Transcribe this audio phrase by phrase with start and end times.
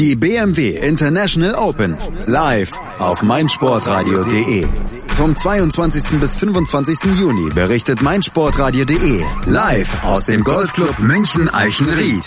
[0.00, 1.94] Die BMW International Open.
[2.24, 4.66] Live auf meinsportradio.de.
[5.08, 6.18] Vom 22.
[6.18, 7.18] bis 25.
[7.20, 9.22] Juni berichtet meinsportradio.de.
[9.44, 12.24] Live aus dem Golfclub München Eichenried.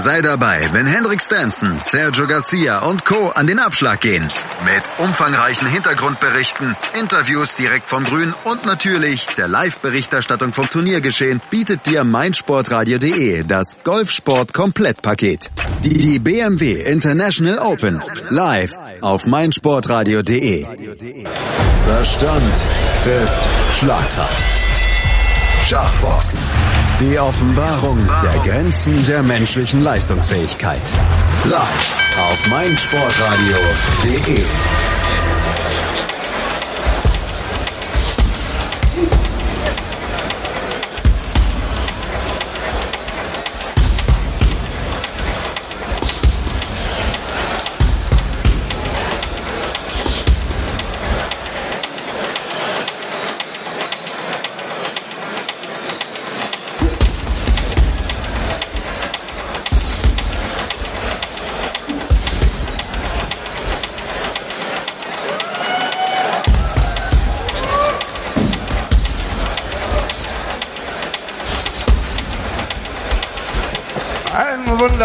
[0.00, 3.28] Sei dabei, wenn Hendrik Stenson, Sergio Garcia und Co.
[3.28, 4.26] an den Abschlag gehen.
[4.64, 12.04] Mit umfangreichen Hintergrundberichten, Interviews direkt vom Grün und natürlich der Live-Berichterstattung vom Turniergeschehen bietet dir
[12.04, 15.50] meinsportradio.de das Golfsport-Komplettpaket.
[15.84, 18.02] Die BMW International Open.
[18.30, 18.70] Live
[19.02, 20.66] auf meinsportradio.de.
[21.84, 22.54] Verstand
[23.04, 24.62] trifft Schlagkraft.
[25.66, 26.38] Schachboxen.
[27.00, 30.82] Die Offenbarung der Grenzen der menschlichen Leistungsfähigkeit.
[31.44, 34.99] Live auf meinsportradio.de.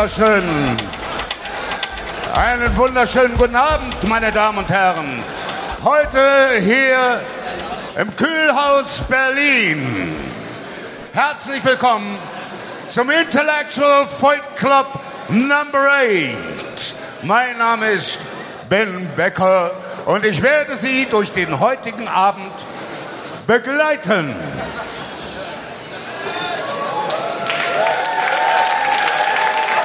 [0.05, 0.77] Einen wunderschönen,
[2.35, 5.23] einen wunderschönen guten Abend, meine Damen und Herren.
[5.83, 7.21] Heute hier
[7.99, 10.15] im Kühlhaus Berlin.
[11.11, 12.19] Herzlich willkommen
[12.87, 14.85] zum Intellectual Fight Club
[15.29, 16.95] Number 8.
[17.23, 18.19] Mein Name ist
[18.69, 19.71] Ben Becker
[20.05, 22.53] und ich werde Sie durch den heutigen Abend
[23.47, 24.35] begleiten.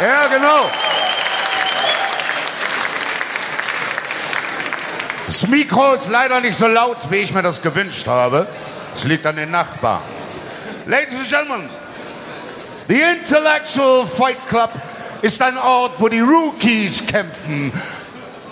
[0.00, 0.70] Ja, genau.
[5.26, 8.46] Das Mikro ist leider nicht so laut, wie ich mir das gewünscht habe.
[8.94, 10.00] Es liegt an den Nachbarn.
[10.86, 11.70] Ladies and Gentlemen,
[12.88, 14.70] the Intellectual Fight Club
[15.20, 17.70] ist ein Ort, wo die Rookies kämpfen.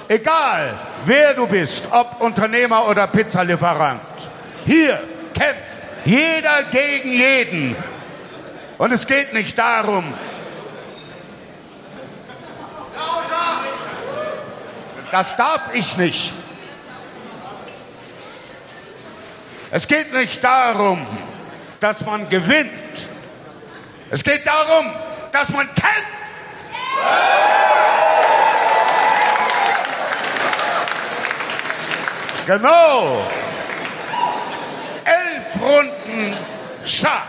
[0.06, 0.75] Egal,
[1.06, 4.01] wer du bist, ob Unternehmer oder Pizzalieferant.
[4.67, 5.01] Hier
[5.34, 7.77] kämpft jeder gegen jeden.
[8.77, 10.05] Und es geht nicht darum,
[15.11, 16.33] Das darf ich nicht.
[19.71, 21.07] Es geht nicht darum,
[21.81, 23.09] dass man gewinnt.
[24.11, 24.95] Es geht darum,
[25.33, 26.19] dass man kämpft.
[32.47, 33.27] Genau.
[35.05, 36.37] Elf Runden
[36.85, 37.27] Schach.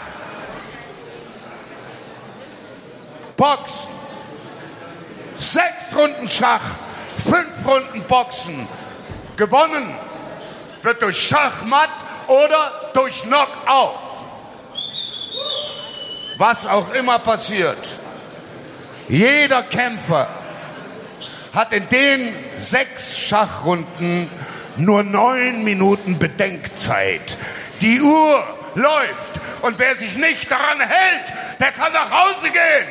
[3.35, 3.89] Boxen.
[5.37, 6.88] Sechs Runden Schach
[7.19, 8.67] fünf Runden Boxen.
[9.37, 9.95] Gewonnen
[10.81, 11.89] wird durch Schachmatt
[12.27, 13.99] oder durch Knockout.
[16.37, 17.77] Was auch immer passiert.
[19.07, 20.27] Jeder Kämpfer
[21.53, 24.29] hat in den sechs Schachrunden
[24.77, 27.37] nur neun Minuten Bedenkzeit.
[27.81, 28.43] Die Uhr
[28.75, 32.87] läuft und wer sich nicht daran hält, der kann nach Hause gehen.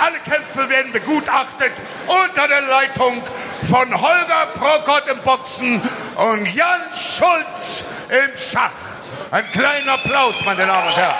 [0.00, 1.72] Alle Kämpfe werden begutachtet
[2.06, 3.22] unter der Leitung
[3.64, 5.82] von Holger Prokot im Boxen
[6.16, 8.70] und Jan Schulz im Schach.
[9.30, 11.14] Ein kleiner Applaus, meine Damen und Herren.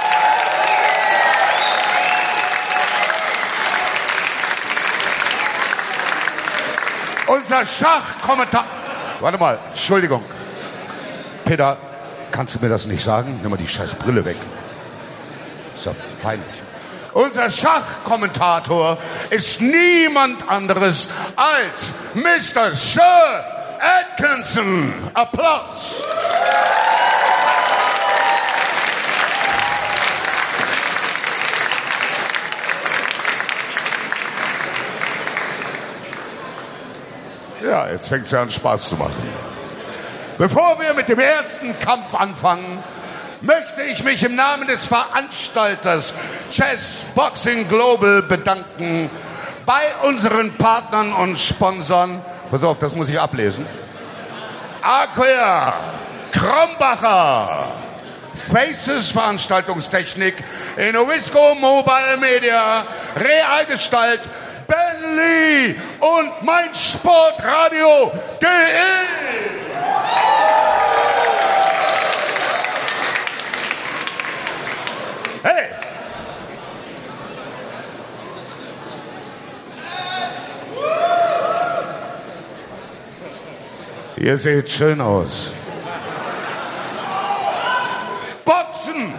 [7.26, 8.64] Unser Schachkommentar.
[9.20, 10.24] Warte mal, Entschuldigung.
[11.44, 11.76] Peter,
[12.32, 13.40] kannst du mir das nicht sagen?
[13.42, 14.38] Nimm mal die scheiß Brille weg.
[15.76, 16.59] So, peinlich.
[17.12, 18.98] Unser Schachkommentator
[19.31, 22.72] ist niemand anderes als Mr.
[22.72, 23.44] Sir
[23.81, 24.93] Atkinson.
[25.15, 26.03] Applaus.
[37.62, 39.50] Ja, jetzt fängt es ja an Spaß zu machen.
[40.38, 42.82] Bevor wir mit dem ersten Kampf anfangen,
[43.42, 46.12] möchte ich mich im Namen des Veranstalters
[46.50, 49.10] Chess Boxing Global bedanken
[49.64, 52.22] bei unseren Partnern und Sponsoren.
[52.50, 53.66] Pass auf, das muss ich ablesen.
[54.82, 55.75] Aquia,
[56.32, 57.69] Krombacher,
[58.34, 60.34] Faces Veranstaltungstechnik,
[60.76, 62.86] Innovisco Mobile Media,
[63.16, 64.20] Realgestalt,
[64.66, 68.10] Ben Lee und mein Sportradio.de.
[75.42, 75.69] Hey!
[84.16, 85.52] Ihr seht schön aus.
[88.44, 89.14] Boxen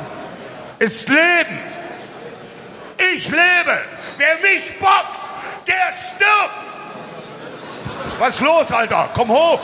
[0.77, 1.59] ist Leben.
[3.13, 3.81] Ich lebe.
[4.17, 5.23] Wer mich boxt,
[5.67, 6.71] der stirbt.
[8.19, 9.09] Was ist los, Alter?
[9.15, 9.59] Komm hoch.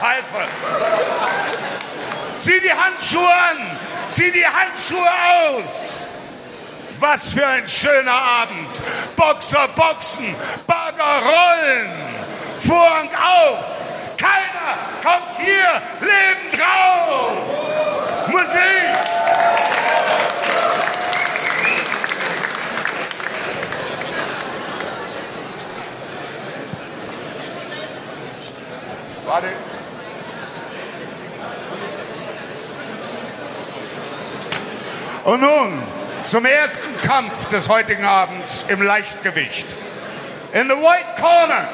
[0.00, 0.48] Pfeife.
[2.38, 3.78] Zieh die Handschuhe an.
[4.10, 5.08] Zieh die Handschuhe
[5.48, 6.06] aus.
[6.98, 8.80] Was für ein schöner Abend.
[9.14, 10.34] Boxer boxen,
[10.66, 11.90] Bagger rollen.
[12.58, 13.64] Vorhang auf.
[14.16, 17.38] Keiner kommt hier lebend raus.
[18.28, 18.58] Musik.
[29.26, 29.67] Warte.
[35.28, 35.82] Und nun
[36.24, 39.76] zum ersten Kampf des heutigen Abends im Leichtgewicht.
[40.54, 41.68] In the white corner.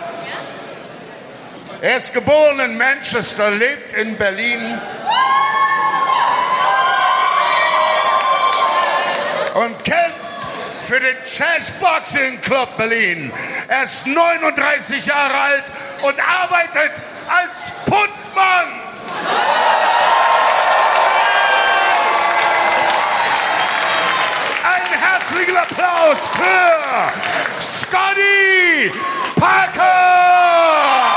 [1.80, 4.76] Er ist geboren in Manchester, lebt in Berlin
[9.54, 10.40] und kämpft
[10.82, 13.32] für den Chess Boxing Club Berlin.
[13.68, 15.72] Er ist 39 Jahre alt
[16.02, 18.84] und arbeitet als Putzmann.
[25.52, 28.90] Applaus für Scotty
[29.38, 31.13] Parker!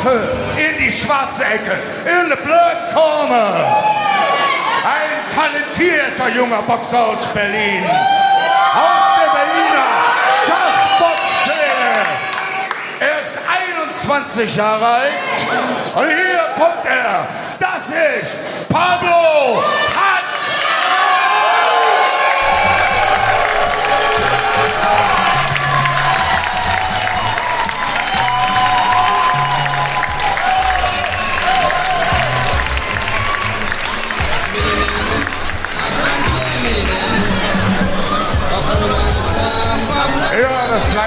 [0.00, 0.18] Rufe
[0.56, 3.66] in die schwarze Ecke, in the blood corner.
[4.84, 7.84] Ein talentierter junger Boxer aus Berlin.
[7.84, 9.86] Aus der Berliner
[10.46, 11.94] Schachboxszene.
[13.00, 13.36] Er ist
[13.88, 15.12] 21 Jahre alt.
[15.94, 17.26] Und hier kommt er.
[17.58, 19.29] Das ist Pablo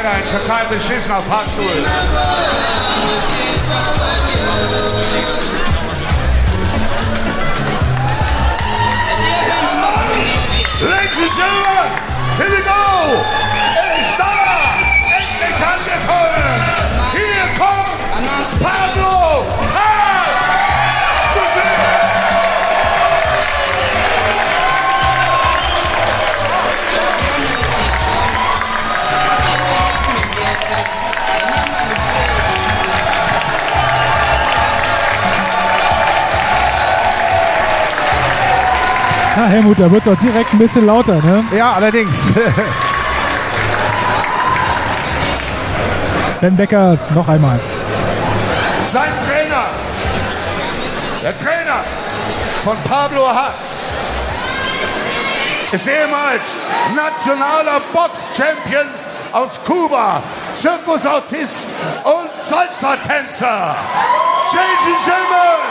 [0.04, 1.64] leider ein total beschissener Fahrstuhl.
[10.82, 11.90] Ladies and gentlemen,
[12.38, 13.24] here we go!
[14.02, 14.26] Ist da!
[15.16, 16.62] Endlich angekommen!
[17.14, 19.93] Hier kommt Pablo Hatz!
[39.36, 41.44] Na Helmut, da wird es auch direkt ein bisschen lauter, ne?
[41.58, 42.32] Ja, allerdings.
[46.42, 47.60] Ben Becker noch einmal.
[48.84, 49.66] Sein Trainer,
[51.24, 51.84] der Trainer
[52.64, 53.54] von Pablo Hatz,
[55.72, 56.56] ist ehemals
[56.96, 58.88] nationaler Box-Champion
[59.32, 60.22] aus Kuba,
[60.54, 61.70] Zirkusautist
[62.04, 63.76] und Salsa-Tänzer.
[64.52, 65.63] Jason Schimmel,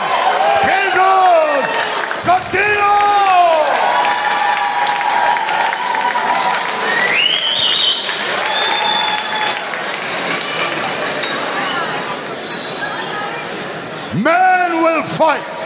[14.92, 15.56] will fight.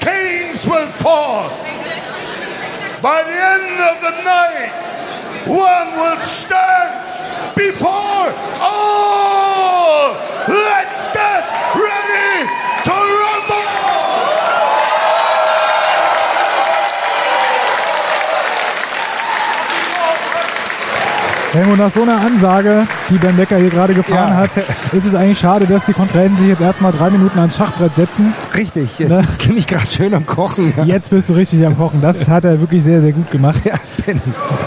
[0.00, 1.48] Kings will fall.
[3.00, 4.72] By the end of the night,
[5.46, 6.92] one will stand
[7.56, 8.28] before
[8.60, 10.16] all.
[10.48, 11.42] Let's get
[11.86, 12.48] ready
[12.84, 13.68] to rumble.
[21.52, 24.36] Helmut, nach so einer Ansage, die Ben Becker hier gerade gefahren Ja.
[24.36, 24.50] hat,
[24.92, 28.32] ist es eigentlich schade, dass die Kontrahenten sich jetzt erstmal drei Minuten ans Schachbrett setzen.
[28.56, 29.20] Richtig, jetzt Ne?
[29.20, 30.72] ist es nämlich gerade schön am Kochen.
[30.76, 30.84] Ja.
[30.84, 32.00] Jetzt bist du richtig am Kochen.
[32.00, 33.64] Das hat er wirklich sehr, sehr gut gemacht.
[33.66, 33.74] Ja,
[34.06, 34.20] Ben.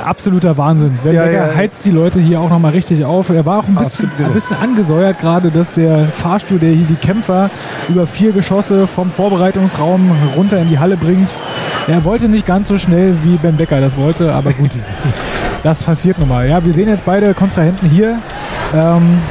[0.06, 0.98] Absoluter Wahnsinn.
[1.04, 3.30] Ben Ja, Becker heizt die Leute hier auch nochmal richtig auf.
[3.30, 6.96] Er war auch ein bisschen, ein bisschen angesäuert gerade, dass der Fahrstuhl, der hier die
[6.96, 7.50] Kämpfer
[7.90, 11.38] über vier Geschosse vom Vorbereitungsraum runter in die Halle bringt.
[11.88, 14.72] Er wollte nicht ganz so schnell, wie Ben Becker das wollte, aber gut.
[15.64, 16.48] Das passiert nun mal.
[16.48, 18.20] Ja, wir sehen jetzt beide Kontrahenten hier.
[18.74, 19.22] Ähm,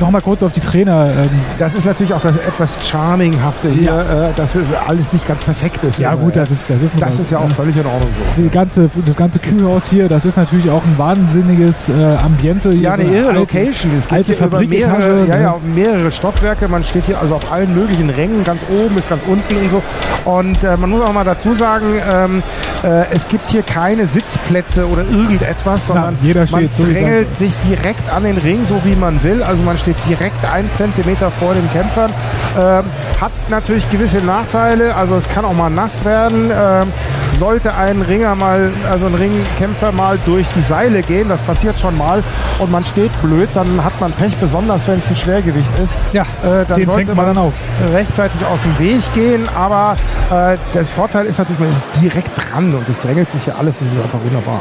[0.00, 1.06] Nochmal kurz auf die Trainer.
[1.16, 5.40] Ähm, Das ist natürlich auch das etwas Charminghafte hier, äh, dass es alles nicht ganz
[5.42, 5.98] perfekt ist.
[5.98, 8.42] ja gut, das ist, das ist, das ist ja auch völlig in Ordnung so.
[8.42, 12.70] die ganze, das ganze Kühlhaus hier, das ist natürlich auch ein wahnsinniges äh, Ambiente.
[12.72, 13.92] Hier Ja, so eine irre alte- Location.
[13.96, 15.42] Es alte hier Fabriketage, mehrere, ja, ne?
[15.42, 16.68] ja, mehrere Stockwerke.
[16.68, 19.82] Man steht hier also auf allen möglichen Rängen, ganz oben bis ganz unten und so.
[20.24, 22.42] Und äh, man muss auch mal dazu sagen, ähm,
[22.84, 27.36] äh, es gibt hier keine Sitzplätze oder irgendetwas, sondern jeder man steht so, es drängelt
[27.38, 29.42] sich direkt an den Ring, so wie man will.
[29.42, 32.12] Also man steht direkt einen Zentimeter vor den Kämpfern.
[32.58, 32.84] Ähm,
[33.20, 34.96] hat natürlich gewisse Nachteile.
[34.96, 36.50] Also es kann auch mal nass werden.
[36.50, 36.92] Ähm,
[37.34, 41.96] sollte ein Ringer mal, also ein Ringkämpfer mal durch die Seile gehen, das passiert schon
[41.96, 42.24] mal,
[42.58, 45.96] und man steht blöd, dann hat man Pech, besonders wenn es ein Schwergewicht ist.
[46.12, 47.52] Ja, äh, dann den sollte fängt man dann auf.
[47.92, 49.48] rechtzeitig aus dem Weg gehen.
[49.54, 49.96] Aber
[50.30, 53.78] äh, der Vorteil ist natürlich, man ist direkt dran und es drängelt sich hier alles.
[53.78, 54.60] Das ist einfach wunderbar.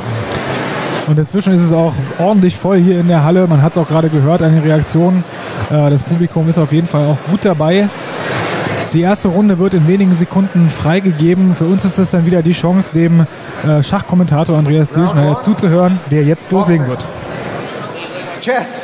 [1.08, 3.48] Und inzwischen ist es auch ordentlich voll hier in der Halle.
[3.48, 5.24] Man hat es auch gerade gehört an den Reaktionen.
[5.70, 7.90] Äh, das Publikum ist auf jeden Fall auch gut dabei.
[8.94, 11.54] Die erste Runde wird in wenigen Sekunden freigegeben.
[11.54, 13.28] Für uns ist das dann wieder die Chance, dem
[13.68, 17.04] äh, Schachkommentator Andreas Dürschneider zuzuhören, der jetzt loslegen wird.
[18.42, 18.82] Chess.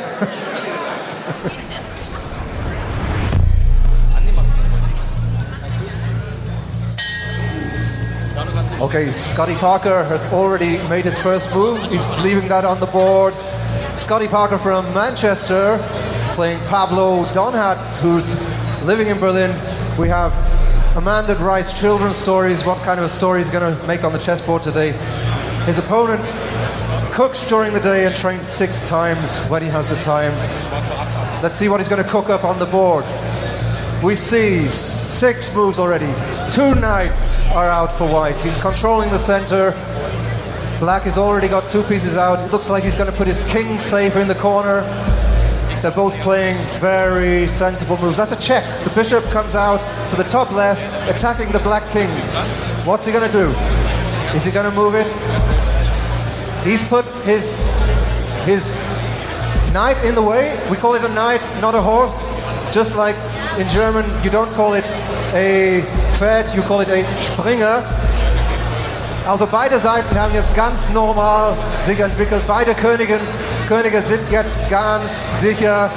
[8.82, 11.80] Okay, Scotty Parker has already made his first move.
[11.88, 13.32] He's leaving that on the board.
[13.92, 15.78] Scotty Parker from Manchester
[16.34, 18.34] playing Pablo Donhatz, who's
[18.84, 19.52] living in Berlin.
[19.96, 20.32] We have
[20.96, 22.64] a man that writes children's stories.
[22.64, 24.90] What kind of a story he's going to make on the chessboard today?
[25.64, 26.24] His opponent
[27.12, 30.32] cooks during the day and trains six times when he has the time.
[31.40, 33.04] Let's see what he's going to cook up on the board.
[34.02, 36.12] We see six moves already.
[36.50, 38.40] Two knights are out for white.
[38.40, 39.70] He's controlling the center.
[40.80, 42.40] Black has already got two pieces out.
[42.44, 44.80] It looks like he's going to put his king safe in the corner.
[45.82, 48.16] They're both playing very sensible moves.
[48.16, 48.64] That's a check.
[48.82, 49.78] The bishop comes out
[50.10, 52.08] to the top left, attacking the black king.
[52.84, 53.50] What's he going to do?
[54.36, 55.12] Is he going to move it?
[56.66, 57.52] He's put his
[58.46, 58.74] his
[59.72, 60.60] knight in the way.
[60.68, 62.26] We call it a knight, not a horse.
[62.72, 63.16] Just like
[63.58, 64.86] in German, you don't call it
[65.34, 67.84] a Pferd, you call it a Springer.
[69.26, 72.42] Also beide Seiten haben jetzt ganz normal sich entwickelt.
[72.46, 73.20] Beide Königen,
[73.68, 75.90] Könige sind jetzt ganz sicher.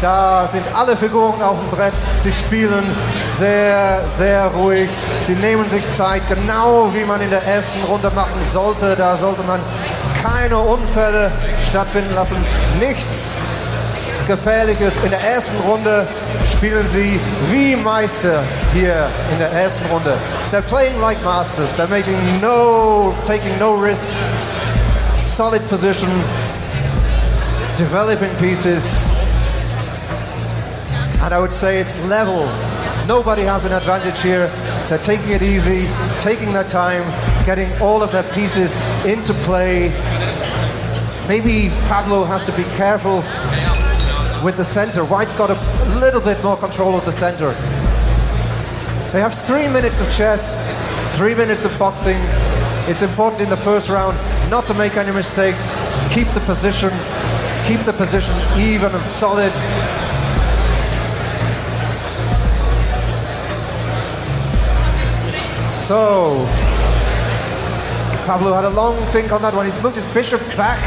[0.00, 1.94] Da sind alle Figuren auf dem Brett.
[2.16, 2.84] Sie spielen
[3.32, 4.88] sehr, sehr ruhig.
[5.20, 8.96] Sie nehmen sich Zeit, genau wie man in der ersten Runde machen sollte.
[8.96, 9.60] Da sollte man
[10.20, 11.30] keine Unfälle
[11.68, 12.44] stattfinden lassen.
[12.80, 13.36] Nichts
[14.28, 15.02] Gefährliches.
[15.02, 16.06] In der ersten Runde
[16.46, 17.18] spielen sie
[17.50, 18.44] wie Meister
[18.74, 20.18] hier in der ersten Runde.
[20.52, 21.72] They're playing like masters.
[21.72, 24.22] They're making no, taking no risks.
[25.14, 26.10] Solid position,
[27.76, 28.98] developing pieces.
[31.24, 32.46] And I would say it's level.
[33.06, 34.50] Nobody has an advantage here.
[34.90, 37.02] They're taking it easy, taking their time,
[37.46, 39.88] getting all of their pieces into play.
[41.26, 43.24] Maybe Pablo has to be careful
[44.42, 45.04] with the center.
[45.04, 47.52] White's got a little bit more control of the center.
[49.12, 50.56] They have three minutes of chess,
[51.16, 52.16] three minutes of boxing.
[52.88, 54.16] It's important in the first round
[54.50, 55.74] not to make any mistakes,
[56.12, 56.90] keep the position,
[57.66, 59.52] keep the position even and solid.
[65.78, 66.44] So,
[68.26, 69.64] Pablo had a long think on that one.
[69.64, 70.78] He's moved his bishop back.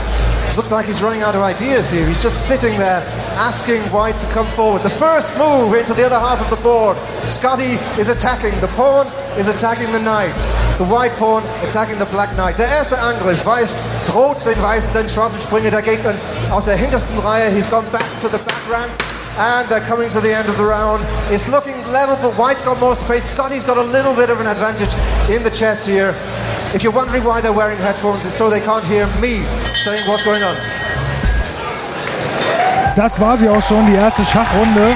[0.56, 2.08] Looks like he's running out of ideas here.
[2.08, 3.02] He's just sitting there
[3.38, 4.84] asking White to come forward.
[4.84, 6.98] The first move into the other half of the board.
[7.24, 8.60] Scotty is attacking.
[8.62, 9.08] The pawn
[9.38, 10.36] is attacking the knight.
[10.78, 12.58] The white pawn attacking the black knight.
[12.58, 13.46] Der erste Angriff.
[13.46, 13.76] Weiß
[14.08, 15.72] droht den Weißen, er den schwarzen Springer.
[15.72, 16.20] Der geht dann
[16.52, 17.50] auf der hintersten Reihe.
[17.50, 18.92] He's gone back to the back rank.
[19.38, 21.06] And they're coming to the end of the round.
[21.32, 23.32] It's looking level, but White's got more space.
[23.32, 24.94] Scotty's got a little bit of an advantage
[25.30, 26.14] in the chess here.
[26.74, 30.26] If you're wondering why they're wearing headphones, it's so they can't hear me saying what's
[30.26, 30.81] going on.
[32.96, 34.94] Das war sie auch schon, die erste Schachrunde.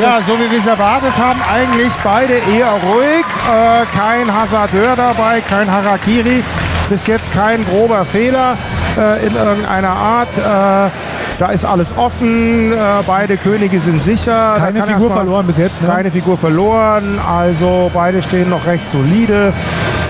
[0.00, 3.24] Ja, so wie wir es erwartet haben, eigentlich beide eher ruhig.
[3.50, 6.42] Äh, kein Hasardeur dabei, kein Harakiri.
[6.88, 8.56] Bis jetzt kein grober Fehler
[8.96, 10.28] äh, in irgendeiner Art.
[10.38, 10.90] Äh,
[11.38, 12.72] da ist alles offen.
[12.72, 14.54] Äh, beide Könige sind sicher.
[14.56, 15.88] Keine Figur verloren bis jetzt, ne?
[15.88, 17.18] Keine Figur verloren.
[17.26, 19.52] Also beide stehen noch recht solide.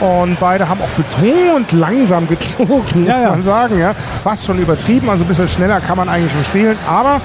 [0.01, 3.31] Und beide haben auch betont langsam gezogen, muss Ja, ja.
[3.31, 3.79] man sagen.
[3.79, 3.95] Ja.
[4.23, 5.09] Fast schon übertrieben.
[5.09, 6.77] Also ein bisschen schneller kann man eigentlich schon spielen.
[6.89, 7.21] Aber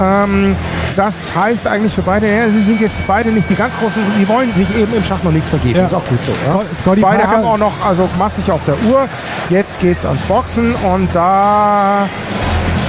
[0.00, 0.54] ähm,
[0.96, 4.28] das heißt eigentlich für beide, ja, sie sind jetzt beide nicht die ganz großen, die
[4.28, 5.78] wollen sich eben im Schach noch nichts vergeben.
[5.78, 5.86] Ja.
[5.86, 6.62] Ist auch gut so.
[6.74, 9.08] Scotty beide Parker- haben auch noch also massig auf der Uhr.
[9.50, 12.06] Jetzt geht's ans Boxen und da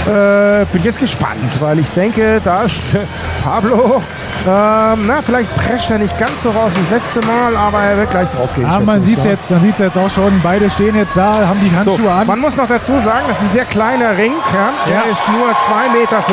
[0.07, 2.99] äh, bin jetzt gespannt, weil ich denke, dass äh,
[3.43, 4.01] Pablo,
[4.47, 7.97] ähm, na, vielleicht prescht er nicht ganz so raus wie das letzte Mal, aber er
[7.97, 8.65] wird gleich drauf gehen.
[8.65, 10.39] Ah, man sieht es jetzt, man jetzt auch schon.
[10.43, 12.27] Beide stehen jetzt da, haben die So, Handschuhe an.
[12.27, 14.33] man muss noch dazu sagen, das ist ein sehr kleiner Ring.
[14.53, 14.69] Ja?
[14.87, 15.01] Der Ja.
[15.11, 16.23] ist nur 2,50 Meter.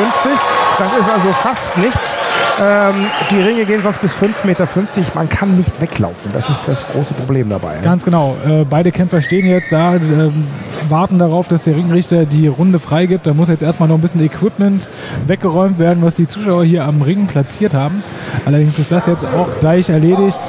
[0.78, 2.16] Das ist also fast nichts.
[2.60, 4.66] Ähm, die Ringe gehen sonst bis 5,50 Meter.
[5.14, 6.30] Man kann nicht weglaufen.
[6.32, 7.76] Das ist das große Problem dabei.
[7.76, 7.82] Ja?
[7.82, 8.36] Ganz genau.
[8.46, 10.46] Äh, beide Kämpfer stehen jetzt da, ähm,
[10.88, 13.26] warten darauf, dass der Ringrichter die Runde freigibt.
[13.26, 14.88] Da muss jetzt erstmal noch ein bisschen Equipment
[15.26, 18.02] weggeräumt werden, was die Zuschauer hier am Ring platziert haben.
[18.44, 20.40] Allerdings ist das jetzt auch gleich erledigt.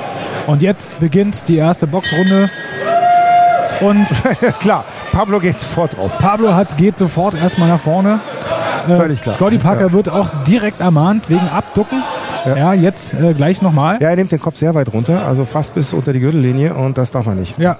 [0.47, 2.49] Und jetzt beginnt die erste Boxrunde.
[3.81, 4.07] Und
[4.59, 6.17] Klar, Pablo geht sofort drauf.
[6.19, 8.19] Pablo hat, geht sofort erstmal nach vorne.
[8.87, 9.35] Äh, Völlig klar.
[9.35, 9.91] Scotty Parker Ja.
[9.93, 12.03] wird auch direkt ermahnt wegen Abducken.
[12.45, 13.99] Ja, jetzt äh, gleich nochmal.
[14.01, 16.97] Ja, er nimmt den Kopf sehr weit runter, also fast bis unter die Gürtellinie und
[16.97, 17.57] das darf er nicht.
[17.57, 17.77] Ja.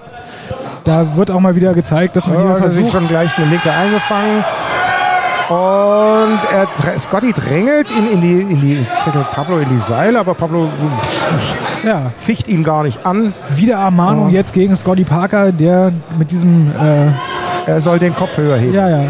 [0.84, 3.36] Da wird auch mal wieder gezeigt, dass man hier Ja, da sind versucht, schon gleich
[3.36, 4.42] eine linke eingefangen.
[5.48, 8.86] Und er, Scotty drängelt ihn in die, in die,
[9.34, 10.68] Pablo in die Seile, aber Pablo
[11.84, 13.34] ja, ficht ihn gar nicht an.
[13.54, 17.08] wieder Ermahnung Und- jetzt gegen Scotty Parker, der mit diesem, äh,
[17.70, 18.74] Er soll den Kopf höher heben.
[18.74, 19.04] ja, ja,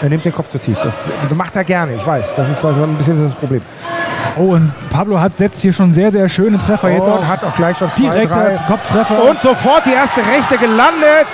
[0.00, 0.78] Er nimmt den Kopf zu tief.
[0.80, 0.96] Das
[1.34, 2.36] macht er gerne, ich weiß.
[2.36, 3.62] Das ist also ein bisschen das Problem.
[4.36, 6.90] Oh, und Pablo hat setzt hier schon sehr, sehr schöne Treffer.
[6.90, 8.50] Jetzt und auch hat auch gleich schon zwei, direkter.
[8.68, 9.24] Kopftreffer.
[9.28, 11.26] Und sofort die erste Rechte gelandet.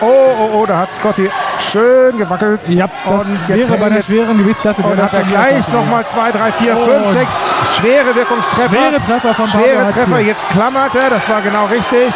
[0.00, 1.28] Oh, oh, oh, da hat Scotty
[1.70, 2.60] schön gewackelt.
[2.68, 4.82] ja, das und wäre bei einer jetzt schweren Gewichtsklasse.
[4.82, 7.34] und hat er gleich nochmal zwei, drei, vier, Oh, fünf, und sechs
[7.76, 8.68] schwere Wirkungstreffer.
[8.68, 12.12] Schwere Treffer von Schwere Treffer, jetzt klammert er, das war genau richtig.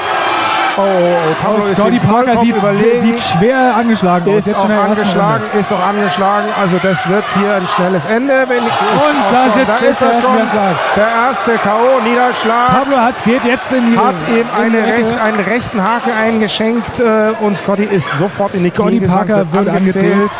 [0.79, 2.55] Oh, oh, oh ist Scotty Parker sieht,
[3.01, 4.41] sieht schwer angeschlagen aus.
[4.41, 6.49] ist Jetzt auch schon angeschlagen, ist auch angeschlagen.
[6.61, 8.45] Also das wird hier ein schnelles Ende.
[8.47, 8.71] Wenn Und
[9.31, 10.37] da sitzt da ist er der schon.
[10.37, 10.77] erste Niederschlag.
[10.97, 12.69] Der erste K.O.-Niederschlag.
[12.79, 15.07] Pablo hat geht jetzt in die Hat ihm eine Ecke.
[15.07, 19.47] recht, einen rechten Haken eingeschenkt äh, und Scotty ist sofort in die Scotty Knie Parker
[19.53, 20.31] wird angezählt.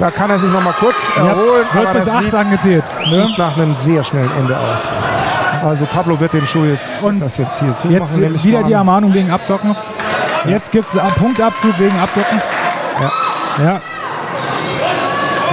[0.00, 1.66] Da kann er sich noch mal kurz Ja, erholen.
[1.72, 2.84] wird aber bis das 8 sieht, angezählt.
[3.10, 3.26] Ne?
[3.26, 4.88] sieht nach einem sehr schnellen Ende aus.
[5.62, 8.32] Also Pablo wird den Schuh jetzt, Und das jetzt hier zumachen.
[8.32, 8.72] Jetzt wieder die.
[8.72, 9.76] Ermahnung wegen Abdocken.
[10.46, 12.40] Jetzt gibt es einen Punktabzug wegen Abdocken.
[13.58, 13.64] Ja.
[13.64, 13.80] ja.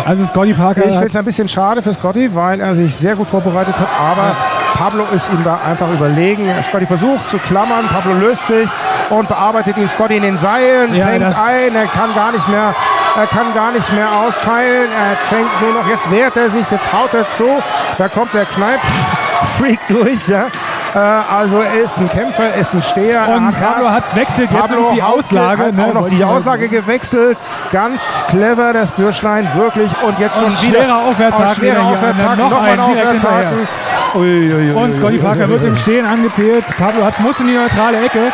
[0.05, 3.17] Also Scotty Parker Ich finde es ein bisschen schade für Scotty, weil er sich sehr
[3.17, 4.33] gut vorbereitet hat, aber
[4.75, 6.49] Pablo ist ihm da einfach überlegen.
[6.63, 8.69] Scotty versucht zu klammern, Pablo löst sich
[9.09, 12.73] und bearbeitet ihn Scotty in den Seilen, Ja, fängt ein, er kann gar nicht mehr,
[13.17, 16.93] er kann gar nicht mehr austeilen, er fängt nur noch, jetzt wehrt er sich, jetzt
[16.93, 17.45] haut er zu,
[17.97, 20.45] da kommt der Kneip-Freak durch, ja.
[20.93, 23.21] Äh, also er ist ein Kämpfer, er ist ein Steher.
[23.21, 25.63] er und hat Pablo hat wechselt, jetzt Pablo ist die Auslage.
[25.65, 27.37] Hat ne, auch noch die Auslage gewechselt.
[27.71, 29.91] Ganz clever, das Bürschlein, wirklich.
[30.03, 30.79] Und jetzt Und schon wieder.
[30.81, 31.97] schwerer Aufwärtshaken Und schwerer hier.
[31.97, 33.67] Aufwärtshaken, Noch noch ein Aufwärtshaken.
[34.15, 36.63] Ui, ui, ui, Und Scotty Parker wird im Stehen angezählt.
[36.77, 38.31] Pablo hat muss in die neutrale Ecke.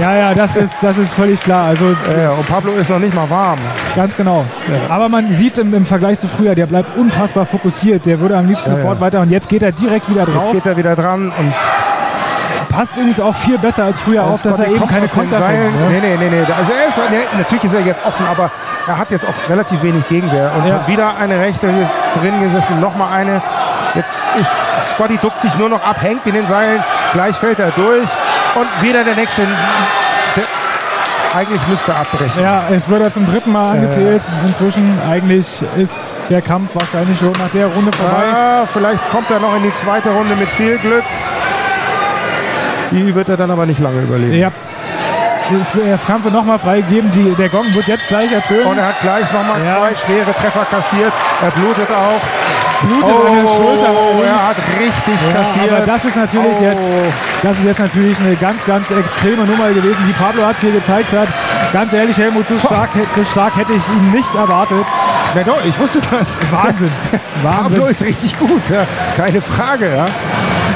[0.00, 1.66] Ja, ja, das ist, das ist völlig klar.
[1.68, 1.84] Also
[2.20, 3.58] Ja, und Pablo ist noch nicht mal warm.
[3.94, 4.44] ganz genau.
[4.88, 8.04] Aber man sieht im, im Vergleich zu früher, der bleibt unfassbar fokussiert.
[8.06, 9.00] Der würde am liebsten Ja, sofort ja.
[9.06, 9.20] weiter.
[9.20, 10.44] Und jetzt geht er direkt wieder drauf.
[10.46, 11.52] Jetzt geht er wieder dran und
[12.70, 15.72] Passt übrigens auch viel besser als früher auf, dass er eben keine Konter Seilen.
[15.74, 15.90] fängt.
[15.90, 16.16] Nee, Ne?
[16.18, 16.52] nee, nee, nee.
[16.58, 18.50] Also er ist, nee, natürlich ist er jetzt offen, aber
[18.88, 20.50] er hat jetzt auch relativ wenig Gegenwehr.
[20.58, 20.78] Und Ja.
[20.80, 21.88] schon wieder eine rechte hier
[22.20, 23.40] drin gesessen, nochmal eine.
[23.94, 24.50] Jetzt ist
[24.90, 28.08] Scotty duckt sich nur noch ab, hängt in den Seilen, gleich fällt er durch
[28.56, 29.42] und wieder der nächste.
[30.36, 30.44] Der,
[31.38, 32.42] eigentlich müsste er abbrechen.
[32.44, 34.22] Ja, es wird er zum dritten Mal angezählt.
[34.46, 38.22] Inzwischen eigentlich ist der Kampf wahrscheinlich schon nach der Runde vorbei.
[38.32, 41.02] Ah, vielleicht kommt er noch in die zweite Runde mit viel Glück.
[42.90, 44.34] Die wird er dann aber nicht lange überleben.
[44.34, 44.50] Ja.
[45.60, 47.10] Es wird- Der Kampf wird nochmal freigegeben.
[47.10, 48.64] Die, der Gong wird jetzt gleich ertönen.
[48.66, 49.76] Und er hat gleich nochmal Ja.
[49.78, 51.12] zwei schwere Treffer kassiert.
[51.42, 52.20] Er blutet auch.
[52.82, 53.90] Blutet an der Schulter.
[53.92, 54.28] oh, allerdings.
[54.30, 55.72] er hat richtig Ja, kassiert.
[55.72, 56.62] aber das ist natürlich Oh.
[56.64, 56.86] jetzt,
[57.42, 61.12] das ist jetzt natürlich eine ganz, ganz extreme Nummer gewesen, die Pablo Hatz hier gezeigt
[61.12, 61.28] hat.
[61.72, 64.84] Ganz ehrlich, Helmut, so stark, so stark hätte ich ihn nicht erwartet.
[65.34, 66.38] Na doch, ich wusste das.
[66.50, 66.90] Wahnsinn.
[67.42, 67.78] Wahnsinn.
[67.80, 68.86] Pablo ist richtig gut, ja.
[69.16, 69.86] keine Frage.
[69.96, 70.06] Ja.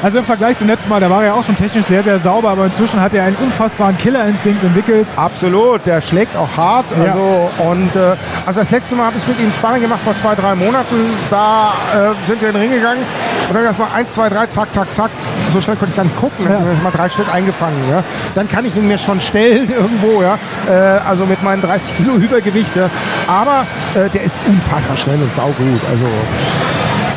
[0.03, 2.51] Also im Vergleich zum letzten Mal, da war er auch schon technisch sehr, sehr sauber,
[2.51, 5.09] aber inzwischen hat er einen unfassbaren Killerinstinkt entwickelt.
[5.17, 6.85] Absolut, der schlägt auch hart.
[6.97, 7.05] Ja.
[7.05, 8.15] Also, und, äh,
[8.47, 11.11] also das letzte Mal habe ich mit ihm Sparring gemacht vor zwei, drei Monaten.
[11.31, 13.03] Da äh, sind wir in den Ring gegangen
[13.49, 15.11] und dann erstmal eins, zwei, drei, zack, zack, zack.
[15.53, 16.45] So schnell konnte ich gar nicht gucken.
[16.45, 16.73] Dann Ja.
[16.73, 17.79] ich mal drei Stück eingefangen.
[17.91, 18.05] Ja.
[18.35, 20.39] Dann kann ich ihn mir schon stellen irgendwo, ja.
[20.69, 22.77] Äh, also mit meinen 30 Kilo Übergewicht.
[22.77, 22.89] Ja.
[23.27, 25.81] Aber äh, der ist unfassbar schnell und saugut.
[25.91, 26.05] Also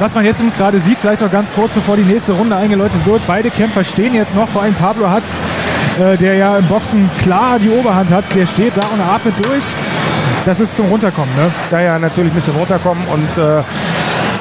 [0.02, 3.06] Was man jetzt übrigens gerade sieht, vielleicht noch ganz kurz, bevor die nächste Runde eingeläutet
[3.06, 5.24] wird, beide Kämpfer stehen jetzt noch, vor allem Pablo Hatz,
[6.00, 9.64] äh, der ja im Boxen klar die Oberhand hat, der steht da und atmet durch.
[10.44, 11.52] Das ist zum Runterkommen, ne?
[11.70, 13.60] Ja, ja, natürlich ein bisschen runterkommen und äh,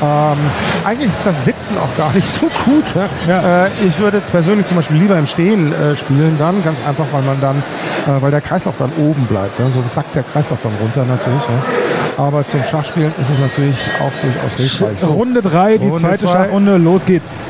[0.02, 0.38] ähm,
[0.82, 2.96] eigentlich ist das Sitzen auch gar nicht so gut.
[2.96, 3.06] Ne?
[3.28, 3.66] Ja.
[3.66, 7.20] Äh, ich würde persönlich zum Beispiel lieber im Stehen äh, spielen dann, ganz einfach, weil
[7.20, 7.58] man dann,
[8.06, 9.58] äh, weil der Kreislauf dann oben bleibt.
[9.58, 9.70] Ne?
[9.70, 11.42] So sackt der Kreislauf dann runter natürlich.
[11.42, 11.79] Ja?
[12.20, 14.98] Aber zum Schachspielen ist es natürlich auch durchaus hilfreich.
[14.98, 15.12] So.
[15.12, 16.32] Runde 3, die Runde zweite zwei.
[16.32, 17.40] Schachrunde, los geht's.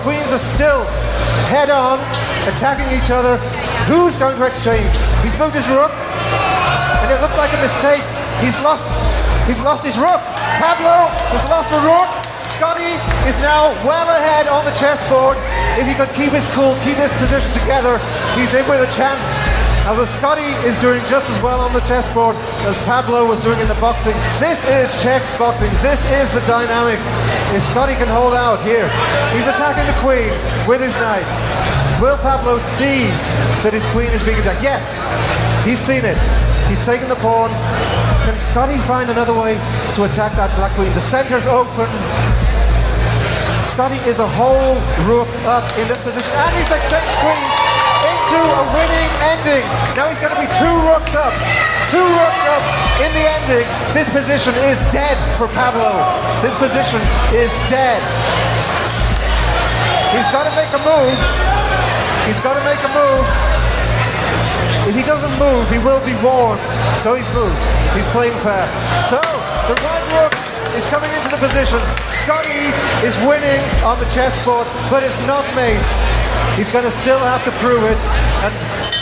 [0.00, 0.84] Queens are still
[1.52, 1.98] head on,
[2.48, 3.36] attacking each other.
[3.84, 4.92] Who's going to exchange?
[5.22, 8.04] He's moved his rook, and it looks like a mistake.
[8.40, 8.92] He's lost.
[9.46, 10.22] He's lost his rook.
[10.62, 12.08] Pablo has lost a rook.
[12.56, 12.96] Scotty
[13.28, 15.36] is now well ahead on the chessboard.
[15.80, 17.98] If he could keep his cool, keep this position together,
[18.36, 19.24] he's in with a chance.
[19.90, 23.66] As Scotty is doing just as well on the chessboard as Pablo was doing in
[23.66, 24.14] the boxing.
[24.38, 25.68] This is checks boxing.
[25.82, 27.10] This is the dynamics.
[27.50, 28.86] If Scotty can hold out here,
[29.34, 30.30] he's attacking the queen
[30.64, 31.26] with his knight.
[32.00, 33.10] Will Pablo see
[33.66, 34.62] that his queen is being attacked?
[34.62, 34.86] Yes,
[35.66, 36.16] he's seen it.
[36.70, 37.50] He's taken the pawn.
[38.24, 39.58] Can Scotty find another way
[39.98, 40.94] to attack that black queen?
[40.94, 41.90] The center's open.
[43.66, 47.49] Scotty is a whole rook up in this position, and he's exchanged queens
[48.30, 49.66] into a winning ending.
[49.98, 51.34] Now he's going to be two rooks up,
[51.90, 52.62] two rooks up
[53.02, 53.66] in the ending.
[53.90, 55.90] This position is dead for Pablo.
[56.38, 57.02] This position
[57.34, 57.98] is dead.
[60.14, 61.18] He's got to make a move.
[62.30, 63.26] He's got to make a move.
[64.86, 66.62] If he doesn't move, he will be warned.
[67.02, 67.58] So he's moved.
[67.98, 68.70] He's playing fair.
[69.10, 69.18] So
[69.66, 70.34] the white rook
[70.78, 71.82] is coming into the position.
[72.22, 72.70] Scotty
[73.02, 75.82] is winning on the chessboard, but it's not mate.
[76.56, 77.98] He's going to still have to prove it.
[78.44, 78.54] And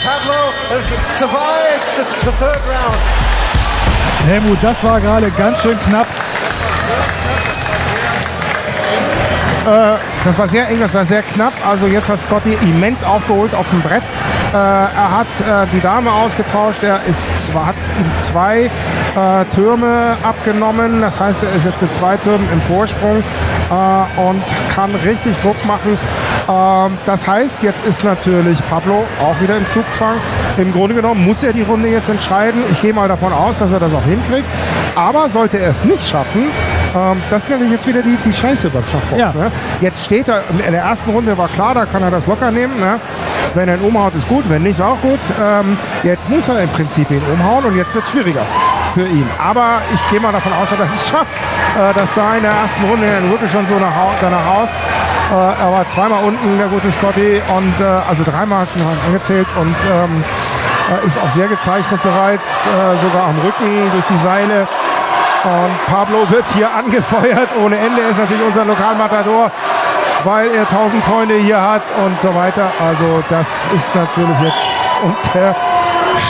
[0.03, 0.39] Pablo
[0.71, 0.85] has
[1.19, 2.99] survived the, the third round.
[4.25, 6.07] Helmut, das war gerade ganz schön knapp.
[10.25, 11.53] Das war sehr eng, das war sehr knapp.
[11.65, 14.03] Also jetzt hat Scotty immens aufgeholt auf dem Brett.
[14.51, 16.83] Äh, er hat äh, die Dame ausgetauscht.
[16.83, 18.69] Er ist zwar, hat ihm zwei äh,
[19.55, 21.01] Türme abgenommen.
[21.01, 23.23] Das heißt, er ist jetzt mit zwei Türmen im Vorsprung
[23.69, 24.43] äh, und
[24.75, 25.97] kann richtig Druck machen.
[26.49, 30.15] Ähm, das heißt, jetzt ist natürlich Pablo auch wieder im Zugzwang.
[30.57, 32.61] Im Grunde genommen muss er die Runde jetzt entscheiden.
[32.71, 34.47] Ich gehe mal davon aus, dass er das auch hinkriegt.
[34.95, 36.47] Aber sollte er es nicht schaffen,
[36.95, 39.17] ähm, das ist ja jetzt wieder die, die Scheiße beim Schachbox.
[39.17, 39.31] Ja.
[39.33, 39.51] Ne?
[39.81, 42.79] Jetzt steht er, in der ersten Runde war klar, da kann er das locker nehmen.
[42.79, 42.99] Ne?
[43.53, 45.19] Wenn er ihn umhaut, ist gut, wenn nicht, ist auch gut.
[45.41, 48.45] Ähm, jetzt muss er im Prinzip ihn umhauen und jetzt wird es schwieriger
[48.93, 49.27] für ihn.
[49.37, 51.35] Aber ich gehe mal davon aus, dass er es schafft.
[51.77, 54.69] Äh, das sah in der ersten Runde wirklich schon so nach, danach aus.
[55.31, 59.75] Äh, er war zweimal unten, der gute Scotty, und äh, also dreimal schon angezählt und
[59.85, 60.23] ähm,
[60.89, 64.67] äh, ist auch sehr gezeichnet bereits, sogar am Rücken durch die Seile.
[65.43, 68.01] Und Pablo wird hier angefeuert ohne Ende.
[68.01, 69.51] Er ist natürlich unser Lokalmatador,
[70.23, 72.71] weil er tausend Freunde hier hat und so weiter.
[72.79, 75.55] Also das ist natürlich jetzt und der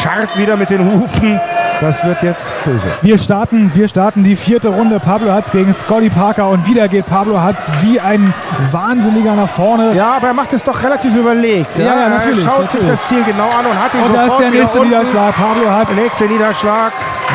[0.01, 1.39] scharrt wieder mit den Hufen.
[1.81, 2.81] Das wird jetzt böse.
[3.01, 4.99] Wir starten, wir starten die vierte Runde.
[4.99, 8.33] Pablo Hatz gegen Scotty Parker und wieder geht Pablo Hatz wie ein
[8.71, 9.93] Wahnsinniger nach vorne.
[9.95, 11.77] Ja, aber er macht es doch relativ überlegt.
[11.77, 12.81] Ja, ja, natürlich, Er schaut natürlich.
[12.81, 14.89] sich das Ziel genau an und hat ihn Und da sofort ist der nächste unten.
[14.93, 15.33] Niederschlag.
[15.35, 16.91] Pablo Hatz Der nächste Niederschlag.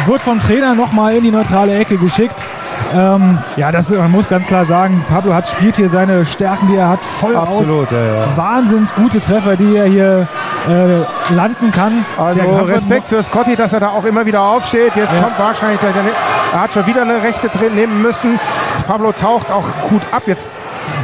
[0.06, 2.46] wird vom Trainer nochmal in die neutrale Ecke geschickt.
[2.92, 6.76] Ähm, ja, das, man muss ganz klar sagen, Pablo Hatz spielt hier seine Stärken, die
[6.76, 7.92] er hat, voll Absolut, aus.
[7.92, 8.36] ja, ja.
[8.36, 10.28] Wahnsinns gute Treffer, die er hier
[10.68, 12.04] äh, landen kann.
[12.18, 14.94] Also Der Respekt für Scotty, dass er da auch immer wieder aufsteht.
[14.96, 15.22] Jetzt Ja.
[15.22, 16.10] kommt wahrscheinlich gleich eine,
[16.52, 18.38] er hat schon wieder eine rechte drin nehmen müssen.
[18.86, 20.22] Pablo taucht auch gut ab.
[20.26, 20.50] Jetzt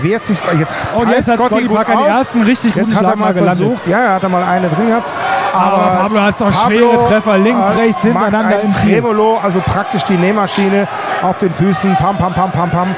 [0.02, 0.58] wehrt sich Scotty.
[0.58, 3.66] Jetzt Und jetzt hat Scotty gut den ersten richtig guten Jetzt hat er mal gelandet.
[3.66, 3.86] versucht.
[3.86, 5.06] Ja, er hat da mal eine drin gehabt.
[5.52, 8.70] Aber Pablo hat auch schwere Treffer links, äh, rechts, hintereinander im.
[8.70, 10.86] Tremolo, also praktisch die Nähmaschine
[11.22, 11.96] auf den Füßen.
[11.96, 12.88] Pam, pam, pam, pam, pam.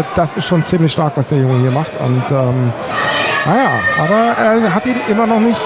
[0.00, 1.92] Äh, das ist schon ziemlich stark, was der Junge hier macht.
[2.00, 2.72] Und ähm,
[3.46, 5.58] naja, aber er hat ihn immer noch nicht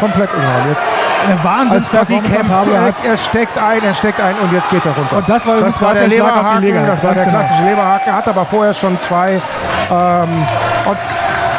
[0.00, 0.68] komplett umgehauen.
[0.70, 0.88] Jetzt
[1.24, 4.70] Eine als Wahnsinns Scotty kämpft, Pablo er, er steckt ein, er steckt ein und jetzt
[4.70, 5.16] geht er runter.
[5.18, 6.86] Und das war das war der Leberhaken, Leber.
[6.86, 7.38] das war der genau.
[7.38, 9.32] klassische Leberhaken, hat aber vorher schon zwei.
[9.90, 10.46] Ähm,
[10.86, 10.98] und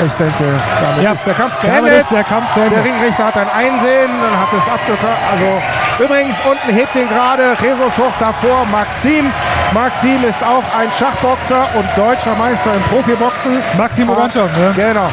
[0.06, 0.34] ich denke,
[0.82, 1.12] damit Ja.
[1.13, 2.06] ist der Kampf beendet.
[2.10, 2.48] der Kampf.
[2.56, 5.15] Der Ringrichter hat ein Einsehen und hat es abgekommen.
[5.32, 9.32] Also übrigens unten hebt ihn gerade Jesus hoch davor Maxim.
[9.73, 13.57] Maxim ist auch ein Schachboxer und deutscher Meister im Profiboxen.
[13.77, 14.73] Maxim Oganschov, ne?
[14.75, 15.07] Genau.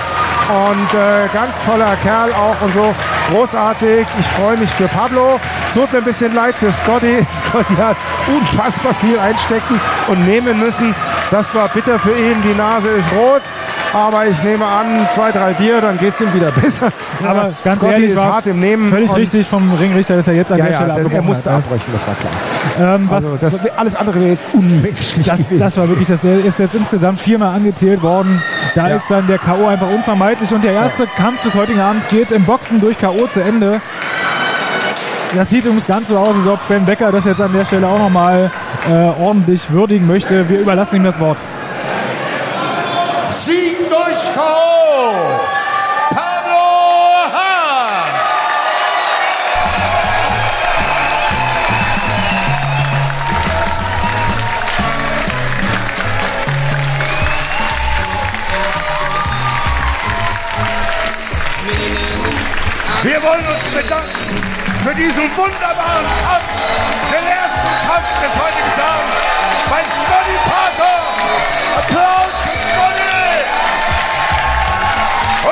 [0.48, 2.92] Und äh, ganz toller Kerl auch und so.
[3.30, 4.06] Großartig.
[4.18, 5.38] Ich freue mich für Pablo.
[5.74, 7.24] Tut mir ein bisschen leid für Scotty.
[7.34, 10.92] Scotty hat unfassbar viel einstecken und nehmen müssen.
[11.30, 12.42] Das war bitter für ihn.
[12.42, 13.42] Die Nase ist rot.
[13.94, 16.90] Aber ich nehme an, zwei, drei Bier, dann geht es ihm wieder besser.
[17.26, 18.88] Aber ganz Scotty ehrlich, ist hart im Nehmen.
[18.88, 21.50] völlig richtig vom Ringrichter, dass er jetzt an Ja, der ja, Stelle das, er musste
[21.50, 21.58] hat.
[21.64, 22.94] abbrechen, das war klar.
[22.96, 26.74] Ähm, Also das, alles andere wäre jetzt unmenschlich das, das war wirklich, das ist jetzt
[26.74, 28.42] insgesamt viermal angezählt worden.
[28.74, 28.96] Da Ja.
[28.96, 29.66] ist dann der K.O.
[29.66, 33.26] einfach unvermeidlich und der erste Kampf des heutigen Abends geht im Boxen durch K.O.
[33.26, 33.80] zu Ende.
[35.34, 37.86] Das sieht übrigens ganz so aus, als ob Ben Becker das jetzt an der Stelle
[37.86, 38.50] auch nochmal
[38.88, 40.48] äh, ordentlich würdigen möchte.
[40.48, 41.36] Wir überlassen ihm das Wort.
[44.38, 45.10] K.O.
[46.14, 46.62] Pablo
[47.34, 48.06] Hahn.
[63.02, 64.08] Wir wollen uns bedanken
[64.84, 66.44] für diesen wunderbaren Kampf,
[67.10, 69.18] den ersten Kampf des heutigen Tages
[69.68, 70.98] bei Scotty Parker.
[71.76, 72.37] Applaus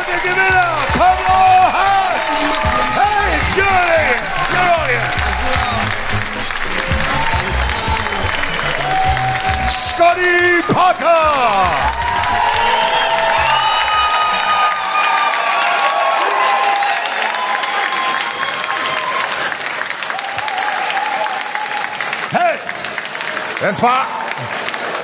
[0.07, 0.77] der Gewinner.
[2.95, 4.07] Hey, Scotty!
[4.53, 5.11] You're on here.
[9.71, 11.97] Scotty Parker!
[23.61, 24.07] Das war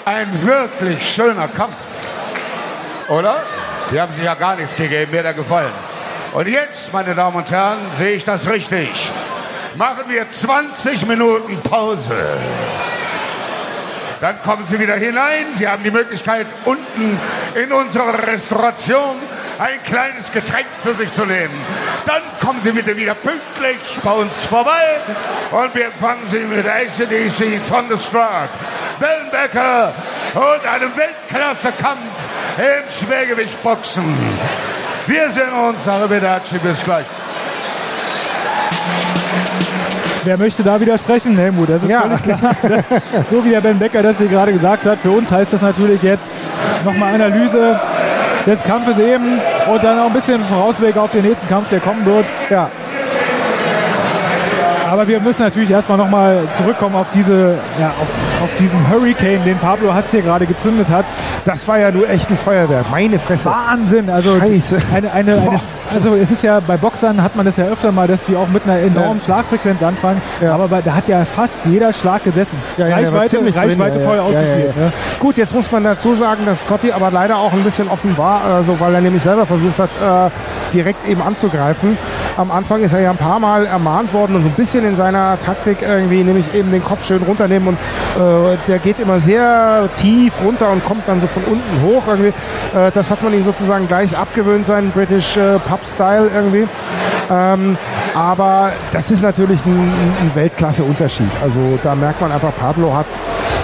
[0.04, 1.74] ein wirklich schöner Kampf.
[3.08, 3.42] Oder?
[3.92, 5.72] Die haben sich ja gar nichts gegeben, mir er gefallen.
[6.32, 8.88] Und jetzt, meine Damen und Herren, sehe ich das richtig.
[9.74, 12.38] Machen wir 20 Minuten Pause.
[14.22, 15.48] Dann kommen Sie wieder hinein.
[15.52, 17.20] Sie haben die Möglichkeit, unten
[17.54, 19.16] in unserer Restauration
[19.62, 21.54] ein kleines Getränk zu sich zu nehmen.
[22.06, 24.98] Dann kommen Sie bitte wieder pünktlich bei uns vorbei
[25.52, 28.48] und wir empfangen Sie mit ACDC Thunderstruck,
[28.98, 29.92] Ben Becker
[30.34, 34.04] und einem Weltklasse-Kampf im Schwergewichtboxen.
[35.06, 37.06] Wir sehen uns, Arrivederci, bis gleich.
[40.24, 41.36] Wer möchte da widersprechen?
[41.36, 42.02] Helmut, das ist Ja.
[42.02, 42.38] völlig klar.
[43.30, 44.98] so wie der Ben Becker das hier gerade gesagt hat.
[45.00, 46.32] Für uns heißt das natürlich jetzt
[46.84, 47.80] nochmal Analyse.
[48.46, 52.04] Des Kampfes eben und dann auch ein bisschen Vorausblick auf den nächsten Kampf, der kommen
[52.04, 52.26] wird.
[52.50, 52.70] Ja,
[54.92, 59.56] Aber wir müssen natürlich erstmal nochmal zurückkommen auf, diese, ja, auf, auf diesen Hurricane, den
[59.56, 61.06] Pablo Hatz hier gerade gezündet hat.
[61.46, 62.90] das war ja nur echt ein Feuerwerk.
[62.90, 63.48] Meine Fresse.
[63.48, 64.10] Wahnsinn!
[64.10, 64.76] Also, Scheiße.
[64.94, 68.06] Eine, eine, eine, also es ist ja bei Boxern hat man das ja öfter mal,
[68.06, 69.24] dass die auch mit einer enormen Ja.
[69.24, 70.20] Schlagfrequenz anfangen.
[70.42, 70.52] Ja.
[70.52, 72.58] Aber bei, da hat ja fast jeder Schlag gesessen.
[72.76, 74.76] Ja, Reichweite, drin, Reichweite ja, voll ausgespielt.
[74.76, 74.92] Ne?
[75.20, 78.44] Gut, jetzt muss man dazu sagen, dass Scotty aber leider auch ein bisschen offen war,
[78.44, 80.30] also weil er nämlich selber versucht hat, äh,
[80.72, 81.96] direkt eben anzugreifen.
[82.36, 84.96] Am Anfang ist er ja ein paar Mal ermahnt worden und so ein bisschen in
[84.96, 89.88] seiner Taktik irgendwie, nämlich eben den Kopf schön runternehmen und äh, der geht immer sehr
[89.94, 92.32] tief runter und kommt dann so von unten hoch irgendwie.
[92.74, 96.66] Äh, das hat man ihm sozusagen gleich abgewöhnt, seinen British äh, Pub-Style irgendwie.
[97.30, 97.76] Ähm,
[98.14, 99.72] aber das ist natürlich ein,
[100.20, 101.30] ein Weltklasse-Unterschied.
[101.42, 103.06] Also da merkt man einfach, Pablo hat,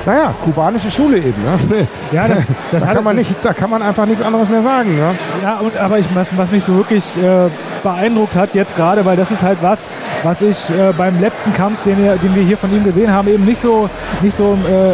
[0.06, 1.42] naja, kubanische Schule eben.
[1.42, 1.86] Ne?
[2.12, 4.94] Ja, das, das da, kann man nicht, da kann man einfach nichts anderes mehr sagen.
[4.94, 5.14] Ne?
[5.42, 7.48] Ja, und, aber ich, was, was mich so wirklich äh,
[7.82, 9.88] beeindruckt hat jetzt gerade, weil das ist halt was,
[10.22, 13.28] was ich äh, beim letzten Kampf, den, wir- den wir hier von ihm gesehen haben,
[13.28, 13.90] eben nicht so,
[14.22, 14.92] nicht so äh,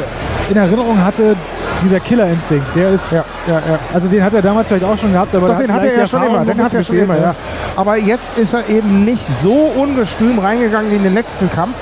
[0.50, 1.36] in Erinnerung hatte,
[1.82, 2.66] dieser Killerinstinkt.
[2.74, 3.78] Der ist, Ja, ja, ja.
[3.92, 5.98] also den hat er damals vielleicht auch schon gehabt, aber Doch, den hat hatte er
[5.98, 6.44] ja schon immer.
[6.44, 7.34] Den hat er schon immer, ja.
[7.76, 11.74] Aber jetzt ist er eben nicht so ungestüm reingegangen wie in den letzten Kampf,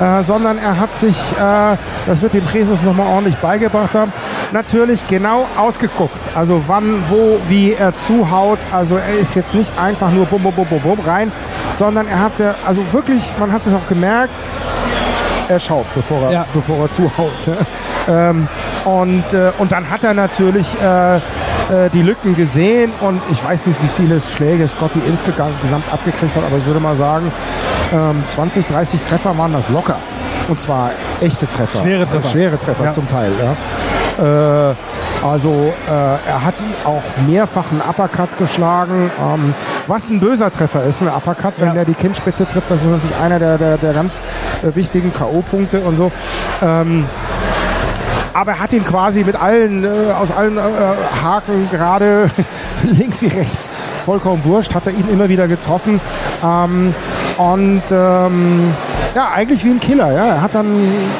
[0.00, 4.12] äh, sondern er hat sich, äh, das wird dem Jesus nochmal ordentlich beigebracht haben,
[4.52, 6.20] natürlich genau ausgeguckt.
[6.34, 8.58] Also wann, wo, wie er zuhaut.
[8.72, 11.30] Also er ist jetzt nicht einfach nur bum, bum, bum, bum, bum rein,
[11.78, 14.30] sondern er hatte, also wirklich, man hat es auch gemerkt,
[15.48, 16.46] er schaut, bevor er, Ja.
[16.52, 17.30] bevor er zuhaut.
[18.08, 18.48] ähm,
[18.84, 21.20] und, äh, und dann hat er natürlich äh, äh,
[21.92, 26.44] die Lücken gesehen und ich weiß nicht, wie viele Schläge Scotty insgesamt insgesamt abgekriegt hat,
[26.44, 27.32] aber ich würde mal sagen,
[27.92, 29.96] ähm, 20, 30 Treffer waren das locker.
[30.48, 31.80] Und zwar echte Treffer.
[31.80, 32.28] Schwere Treffer.
[32.28, 32.92] Schwere Treffer Ja.
[32.92, 33.54] zum Teil, ja.
[35.24, 39.54] Also äh, er hat auch mehrfach einen Uppercut geschlagen, ähm,
[39.86, 41.74] was ein böser Treffer ist, ein Uppercut, wenn Ja.
[41.74, 44.22] der die Kinnspitze trifft, das ist natürlich einer der, der, der ganz
[44.62, 46.12] äh, wichtigen K.O.-Punkte und so.
[46.62, 47.06] Ähm,
[48.34, 50.60] aber er hat ihn quasi mit allen, äh, aus allen äh,
[51.24, 52.30] Haken, gerade
[52.84, 53.70] links wie rechts,
[54.04, 56.00] vollkommen wurscht, hat er ihn immer wieder getroffen.
[56.44, 56.94] Ähm,
[57.38, 58.74] und ähm,
[59.14, 60.12] ja, eigentlich wie ein Killer.
[60.12, 60.26] Ja.
[60.26, 60.66] Er hat dann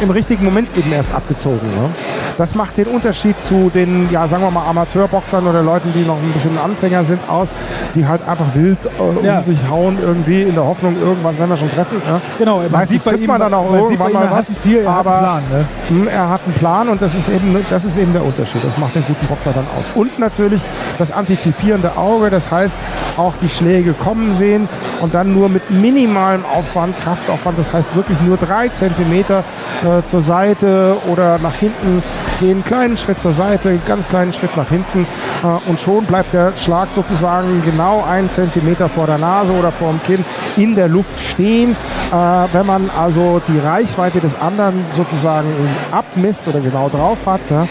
[0.00, 1.66] im richtigen Moment eben erst abgezogen.
[1.74, 1.90] Ne?
[2.38, 6.16] Das macht den Unterschied zu den, ja, sagen wir mal, Amateurboxern oder Leuten, die noch
[6.16, 7.48] ein bisschen Anfänger sind, aus,
[7.94, 9.38] die halt einfach wild äh, Ja.
[9.38, 12.02] um sich hauen, irgendwie in der Hoffnung, irgendwas werden wir schon treffen.
[12.06, 12.20] Ja.
[12.38, 14.48] Genau, man Meistens sieht bei ihm, man dann auch man irgendwann mal er hat was,
[14.50, 15.60] ein Ziel, er aber hat einen Plan.
[15.60, 15.66] Ne?
[15.88, 18.62] hm, Er hat einen Plan und das ist eben, das ist eben der Unterschied.
[18.62, 19.90] Das macht den guten Boxer dann aus.
[19.94, 20.60] Und natürlich
[20.98, 22.78] das antizipierende Auge, das heißt
[23.16, 24.68] auch die Schläge kommen sehen
[25.00, 29.44] und dann nur mit minimalem Aufwand, Kraftaufwand, das heißt wirklich nur drei Zentimeter
[29.84, 32.02] äh, zur Seite oder nach hinten
[32.40, 35.06] gehen, kleinen Schritt zur Seite, ganz kleinen Schritt nach hinten
[35.42, 39.90] äh, und schon bleibt der Schlag sozusagen genau einen Zentimeter vor der Nase oder vor
[39.90, 40.24] dem Kinn
[40.56, 41.72] in der Luft stehen.
[42.12, 42.14] Äh,
[42.52, 45.48] wenn man also die Reichweite des anderen sozusagen
[45.90, 47.66] abmisst oder genau drauf hat, ja,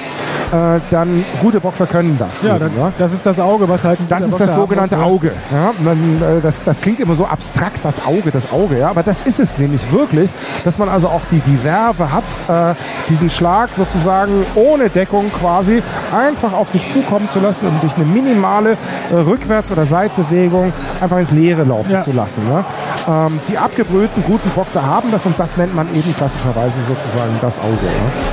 [0.55, 2.41] äh, dann gute Boxer können das.
[2.41, 2.91] Ja, eben, dann, ja.
[2.97, 4.97] das ist das Auge, was halt ein Das ist Boxer das sogenannte?
[4.97, 5.31] Auge.
[5.51, 8.79] Ja, man, äh, das, das klingt immer so abstrakt, das Auge, das Auge.
[8.79, 10.31] Ja, aber das ist es nämlich wirklich,
[10.63, 12.75] dass man also auch die, die Werbe hat, äh,
[13.09, 15.81] diesen Schlag sozusagen ohne Deckung quasi
[16.15, 18.77] einfach auf sich zukommen zu lassen und durch eine minimale
[19.11, 22.01] äh, Rückwärts- oder Seitbewegung einfach ins Leere laufen Ja.
[22.01, 22.43] zu lassen.
[22.47, 22.63] Ne?
[23.07, 27.59] Ähm, die abgebrühten guten Boxer haben das und das nennt man eben klassischerweise sozusagen das
[27.59, 27.85] Auge.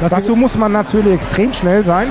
[0.03, 0.09] Ne?
[0.09, 2.09] Dazu muss man natürlich extrem schnell sein.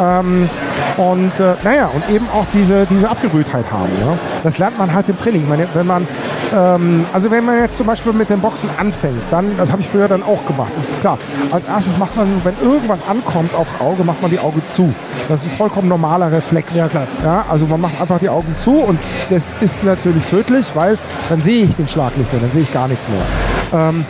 [0.00, 0.48] Ähm,
[0.96, 3.92] und äh, naja, und eben auch diese, diese Abgebrühtheit haben.
[4.00, 4.18] Ne?
[4.42, 5.48] Das lernt man halt im Training.
[5.48, 6.06] Meine, wenn man,
[6.54, 9.88] ähm, also wenn man jetzt zum Beispiel mit dem Boxen anfängt, dann, das habe ich
[9.88, 11.18] früher dann auch gemacht, das ist klar.
[11.50, 14.92] Als erstes macht man, wenn irgendwas ankommt aufs Auge, macht man die Augen zu.
[15.28, 16.74] Das ist ein vollkommen normaler Reflex.
[16.74, 17.06] Ja, klar.
[17.22, 18.98] Ja, also man macht einfach die Augen zu und
[19.30, 22.72] das ist natürlich tödlich, weil dann sehe ich den Schlag nicht mehr, dann sehe ich
[22.72, 23.80] gar nichts mehr.
[23.80, 24.04] Ähm,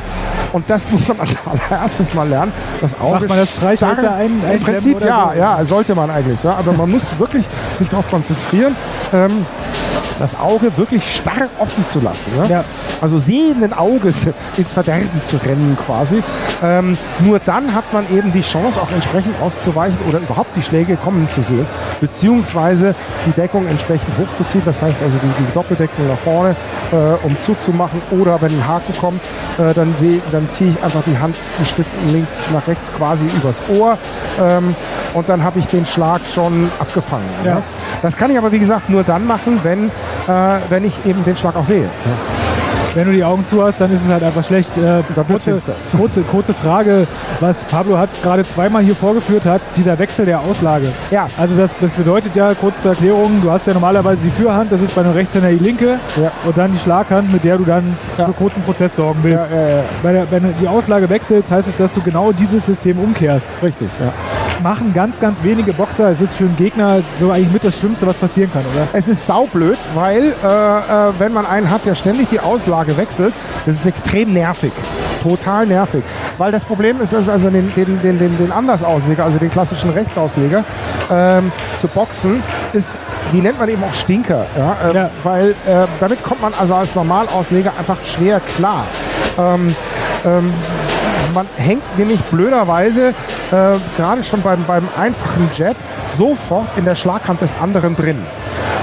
[0.52, 2.52] und das muss man als allererstes mal lernen.
[2.80, 5.38] Das Auge Macht man das Streichhölzer starr- ein- Im Prinzip ja, so?
[5.38, 6.42] ja, sollte man eigentlich.
[6.42, 7.46] Ja, aber man muss wirklich
[7.78, 8.76] sich darauf konzentrieren.
[9.12, 9.46] Ähm,
[10.18, 12.32] das Auge wirklich starr offen zu lassen.
[12.36, 12.46] Ja?
[12.46, 12.64] Ja.
[13.00, 14.26] Also sehenden Auges
[14.56, 16.22] ins Verderben zu rennen quasi.
[16.62, 20.96] Ähm, nur dann hat man eben die Chance, auch entsprechend auszuweichen oder überhaupt die Schläge
[20.96, 21.66] kommen zu sehen,
[22.00, 22.94] beziehungsweise
[23.26, 24.62] die Deckung entsprechend hochzuziehen.
[24.64, 26.56] Das heißt also die, die Doppeldeckung nach vorne,
[26.92, 28.00] äh, um zuzumachen.
[28.10, 29.22] Oder wenn ein Haken kommt,
[29.58, 33.24] äh, dann, seh, dann ziehe ich einfach die Hand ein Stück links nach rechts quasi
[33.36, 33.98] übers Ohr.
[34.40, 34.74] Ähm,
[35.14, 37.28] und dann habe ich den Schlag schon abgefangen.
[37.44, 37.50] Ja.
[37.50, 37.62] Ja?
[38.02, 39.90] Das kann ich aber wie gesagt nur dann machen, wenn,
[40.26, 40.32] äh,
[40.68, 41.88] wenn ich eben den Schlag auch sehe.
[42.94, 44.76] wenn du die Augen zu hast, dann ist es halt einfach schlecht.
[44.76, 45.60] Äh, kurze,
[45.96, 47.06] kurze, kurze Frage,
[47.38, 50.88] was Pablo hat gerade zweimal hier vorgeführt hat, dieser Wechsel der Auslage.
[51.10, 51.28] Ja.
[51.38, 54.80] Also das, das bedeutet ja, kurz zur Erklärung, du hast ja normalerweise die Fürhand, das
[54.80, 56.32] ist bei einem Rechtshänder die linke Ja.
[56.44, 59.50] und dann die Schlaghand, mit der du dann für kurzen Prozess sorgen willst.
[59.52, 59.82] Ja, ja, ja.
[60.12, 63.46] Der, wenn du die Auslage wechselst, heißt es, dass du genau dieses System umkehrst.
[63.62, 64.12] Richtig, ja.
[64.62, 66.10] Machen ganz, ganz wenige Boxer.
[66.10, 68.88] Es ist für einen Gegner so eigentlich mit das Schlimmste, was passieren kann, oder?
[68.92, 73.32] Es ist saublöd, weil äh, äh, wenn man einen hat, der ständig die Auslage wechselt,
[73.66, 74.72] das ist extrem nervig.
[75.22, 76.02] Total nervig.
[76.38, 80.64] Weil das Problem ist, also den, den, den, den, den Andersausleger, also den klassischen Rechtsausleger,
[81.10, 82.42] ähm, zu boxen,
[82.72, 82.98] ist,
[83.32, 84.46] die nennt man eben auch Stinker.
[84.56, 84.76] Ja?
[84.88, 85.10] Ähm, Ja.
[85.22, 88.86] Weil äh, damit kommt man also als Normalausleger einfach schwer klar.
[89.38, 89.74] Ähm,
[90.24, 90.52] ähm,
[91.34, 93.12] man hängt nämlich blöderweise äh,
[93.96, 95.76] gerade schon beim, beim einfachen Jab
[96.16, 98.18] sofort in der Schlaghand des anderen drin.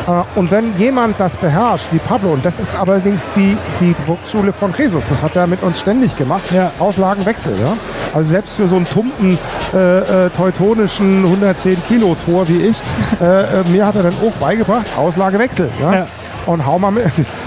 [0.08, 4.54] Äh, und wenn jemand das beherrscht, wie Pablo, und das ist allerdings die, die Boxschule
[4.54, 6.72] von Jesus, das hat er mit uns ständig gemacht, Ja.
[6.80, 7.54] Auslagenwechsel.
[7.60, 7.74] Ja?
[8.14, 9.38] Also selbst für so einen tumpen,
[9.74, 12.82] äh, äh, teutonischen 110 Kilo Tor wie ich,
[13.22, 13.26] äh,
[13.62, 15.70] äh, mir hat er dann auch beigebracht, Auslagewechsel.
[15.82, 15.94] Ja?
[15.94, 16.08] Ja.
[16.46, 17.06] Und hau mal mit.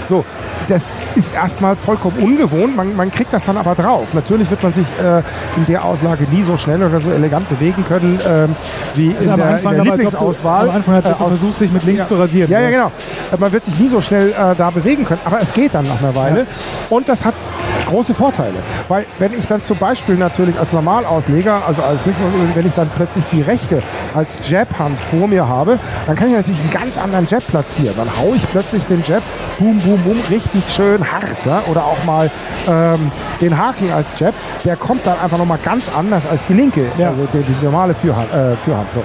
[0.09, 0.25] So,
[0.69, 2.75] das ist erstmal vollkommen ungewohnt.
[2.75, 4.07] Man, man kriegt das dann aber drauf.
[4.13, 5.19] Natürlich wird man sich äh,
[5.57, 8.55] in der Auslage nie so schnell oder so elegant bewegen können ähm,
[8.95, 10.69] wie Also in am der, Anfang, in der ob du- Lieblingsauswahl.
[10.69, 12.07] am Anfang, ob Äh, aus- versuchst, dich mit links ja.
[12.07, 12.51] zu rasieren.
[12.51, 12.71] Ja, ja, ne?
[12.73, 12.91] genau.
[13.31, 15.87] Äh, Man wird sich nie so schnell äh, da bewegen können, aber es geht dann
[15.87, 16.45] nach einer Weile.
[16.89, 17.33] Und das hat
[17.87, 18.53] große Vorteile.
[18.87, 22.21] Weil wenn ich dann zum Beispiel natürlich als Normalausleger, also als Links,
[22.53, 23.81] wenn ich dann plötzlich die rechte
[24.13, 27.95] als Jab-Hand vor mir habe, dann kann ich natürlich einen ganz anderen Jab platzieren.
[27.97, 29.23] Dann haue ich plötzlich den Jab,
[29.57, 31.45] boom, boom, boom, richtig schön hart.
[31.45, 31.63] Ja?
[31.69, 32.29] Oder auch mal
[32.67, 34.33] ähm, den Haken als Jab,
[34.65, 37.09] der kommt dann einfach nochmal ganz anders als die linke, Ja.
[37.09, 38.27] also die, die normale Fürhand.
[38.33, 39.03] Äh, Fürhand so.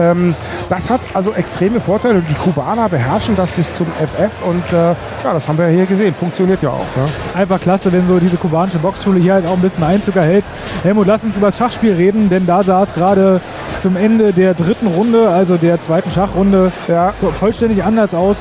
[0.00, 0.34] ähm,
[0.68, 2.20] das hat also extreme Vorteile.
[2.28, 4.94] Die Kubaner beherrschen das bis zum FF und äh, ja,
[5.32, 6.14] das haben wir hier gesehen.
[6.14, 6.86] Funktioniert ja auch.
[6.96, 7.40] Ja?
[7.40, 10.44] Einfach klasse, wenn so diese kubanische Boxschule hier halt auch ein bisschen Einzug erhält.
[10.82, 13.40] Helmut, lass uns über das Schachspiel reden, denn da sah es gerade
[13.80, 17.12] zum Ende der dritten Runde, also der zweiten Schachrunde, Ja.
[17.38, 18.38] vollständig anders aus.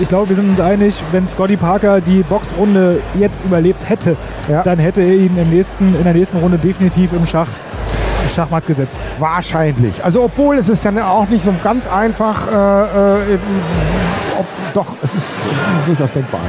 [0.00, 4.16] Ich glaube, wir sind uns einig, wenn Scotty Parker die Boxrunde jetzt überlebt hätte,
[4.48, 4.62] Ja.
[4.62, 7.48] dann hätte er ihn im nächsten, in der nächsten Runde definitiv im Schach
[8.34, 8.98] Schachmatt gesetzt.
[9.18, 10.04] Wahrscheinlich.
[10.04, 13.38] Also obwohl es ist ja auch nicht so ganz einfach, äh, äh,
[14.38, 15.28] ob, doch, es ist
[15.86, 16.40] durchaus denkbar.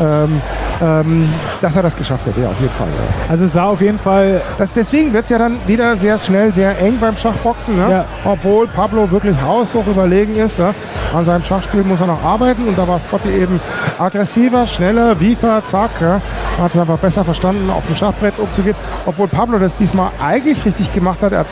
[0.00, 0.40] Ähm,
[0.80, 2.88] ähm, dass er das geschafft hätte, ja, auf jeden Fall.
[2.88, 3.30] Ja.
[3.30, 6.52] Also es sah auf jeden Fall Das, deswegen wird es ja dann wieder sehr schnell
[6.52, 7.90] sehr eng beim Schachboxen, ne?
[7.90, 8.04] Ja.
[8.24, 10.58] obwohl Pablo wirklich haushoch überlegen ist.
[10.58, 10.74] Ja?
[11.14, 13.60] An seinem Schachspiel muss er noch arbeiten und da war Scotty eben
[13.98, 15.90] aggressiver, schneller, wiefer, zack.
[16.00, 16.20] Ja?
[16.60, 18.76] Hat einfach besser verstanden, auf dem Schachbrett umzugehen,
[19.06, 21.32] obwohl Pablo das diesmal eigentlich richtig gemacht hat.
[21.32, 21.46] Er hat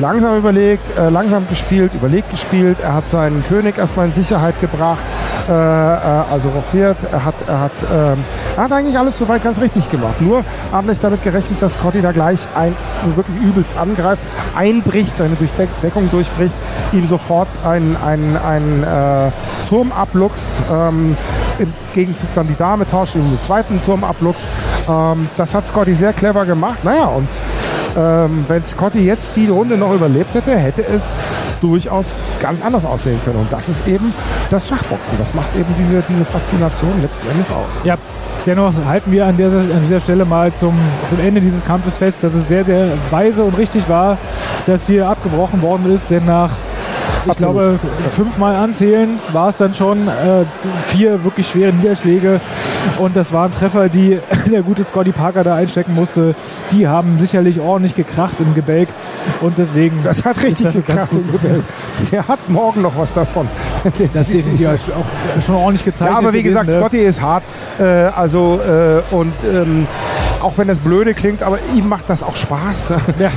[0.00, 2.78] langsam überlegt, äh, langsam gespielt, überlegt gespielt.
[2.82, 5.02] Er hat seinen König erstmal in Sicherheit gebracht,
[5.48, 6.96] äh, äh, also rochiert.
[7.12, 8.24] Er hat, er, hat, ähm,
[8.56, 10.20] er hat eigentlich alles soweit ganz richtig gemacht.
[10.20, 12.74] Nur hat nicht damit gerechnet, dass Scotty da gleich ein,
[13.14, 14.22] wirklich übelst angreift,
[14.56, 16.54] einbricht, seine Durchdeckung durchbricht,
[16.92, 19.30] ihm sofort einen, einen, einen äh,
[19.68, 20.50] Turm abluchst.
[20.70, 21.16] Ähm,
[21.58, 24.46] Im Gegenzug dann die Dame tauscht, ihm einen zweiten Turm abluchst.
[24.88, 26.84] Ähm, das hat Scotty sehr clever gemacht.
[26.84, 27.28] Naja, und
[27.96, 31.16] ähm, wenn Scotty jetzt die Runde noch überlebt hätte, hätte es
[31.64, 33.38] durchaus ganz anders aussehen können.
[33.38, 34.12] Und das ist eben
[34.50, 35.16] das Schachboxen.
[35.18, 37.80] Das macht eben diese, diese Faszination letzten Endes aus.
[37.84, 37.96] Ja,
[38.46, 42.22] dennoch halten wir an dieser, an dieser Stelle mal zum, zum Ende dieses Kampfes fest,
[42.22, 44.18] dass es sehr, sehr weise und richtig war,
[44.66, 46.50] dass hier abgebrochen worden ist, denn nach,
[47.26, 47.78] ich glaube,
[48.14, 50.44] fünfmal anzählen war es dann schon äh,
[50.86, 52.40] vier wirklich schwere Niederschläge
[52.98, 54.18] und das waren Treffer, die
[54.50, 56.34] der gute Scotty Parker da einstecken musste.
[56.72, 58.88] Die haben sicherlich ordentlich gekracht im Gebälk
[59.40, 61.12] und deswegen Das hat richtig das gekracht.
[61.12, 61.64] so gewesen.
[62.12, 63.48] Der hat morgen noch was davon.
[64.12, 66.10] Das definitiv auch schon ordentlich gezeigt.
[66.10, 67.42] Ja, aber wie gesagt, Scotty ist hart.
[67.78, 69.86] Äh, also, äh, und ähm,
[70.40, 72.92] auch wenn das blöde klingt, aber ihm macht das auch Spaß.
[73.18, 73.30] Ja.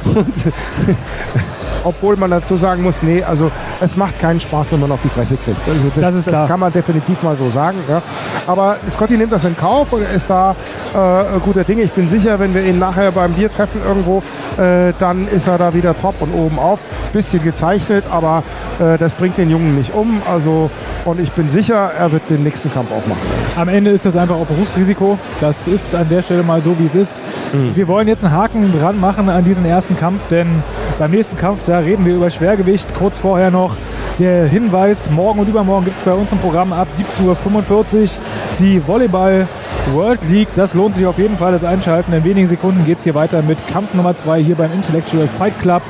[1.84, 5.09] Obwohl man dazu sagen muss, nee, also es macht keinen Spaß, wenn man auf die
[5.09, 5.57] Fresse kriegt.
[5.67, 6.47] Also das, Das ist klar.
[6.47, 7.78] kann man definitiv mal so sagen.
[7.89, 8.01] Ja.
[8.45, 10.55] Aber Scotty nimmt das in Kauf und er ist da
[10.93, 11.84] äh, guter Dinge.
[11.84, 14.23] Ich bin sicher, wenn wir ihn nachher beim Bier treffen irgendwo,
[14.57, 16.80] äh, dann ist er da wieder top und oben auf.
[17.13, 18.43] Bisschen gezeichnet, aber
[18.80, 20.21] äh, das bringt den Jungen nicht um.
[20.30, 20.69] Also
[21.05, 23.21] und ich bin sicher, er wird den nächsten Kampf auch machen.
[23.55, 25.17] Am Ende ist das einfach auch Berufsrisiko.
[25.39, 27.21] Das ist an der Stelle mal so, wie es ist.
[27.73, 30.63] Wir wollen jetzt einen Haken dran machen an diesen ersten Kampf, denn
[30.99, 32.95] beim nächsten Kampf, da reden wir über Schwergewicht.
[32.95, 33.76] Kurz vorher noch
[34.20, 38.07] der Hinweis, morgen und übermorgen gibt es bei uns im Programm ab 17.45 Uhr
[38.57, 39.47] die Volleyball
[39.93, 40.47] World League.
[40.55, 42.13] Das lohnt sich auf jeden Fall, das Einschalten.
[42.13, 45.59] In wenigen Sekunden geht es hier weiter mit Kampf Nummer 2 hier beim Intellectual Fight
[45.61, 45.82] Club.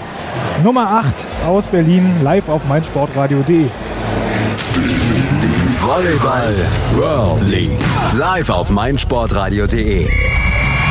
[0.63, 3.67] Nummer 8 aus Berlin, live auf meinsportradio.de.
[5.79, 6.55] Volleyball
[6.95, 7.79] World League.
[8.17, 10.07] Live auf meinsportradio.de.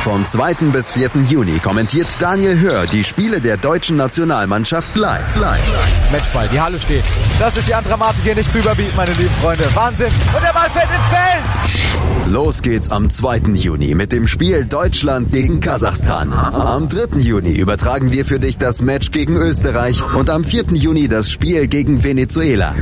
[0.06, 0.70] Vom 2.
[0.72, 1.10] bis 4.
[1.28, 5.34] Juni kommentiert Daniel Hör die Spiele der deutschen Nationalmannschaft live.
[5.34, 6.12] live.
[6.12, 7.02] Matchball, die Halle steht.
[7.40, 9.64] Das ist die Dramatik hier nicht zu überbieten, meine lieben Freunde.
[9.74, 10.12] Wahnsinn.
[10.32, 11.86] Und der Ball fällt ins Feld.
[12.32, 13.52] Los geht's am 2.
[13.54, 16.32] Juni mit dem Spiel Deutschland gegen Kasachstan.
[16.32, 17.18] Am 3.
[17.18, 20.66] Juni übertragen wir für dich das Match gegen Österreich und am 4.
[20.72, 22.74] Juni das Spiel gegen Venezuela.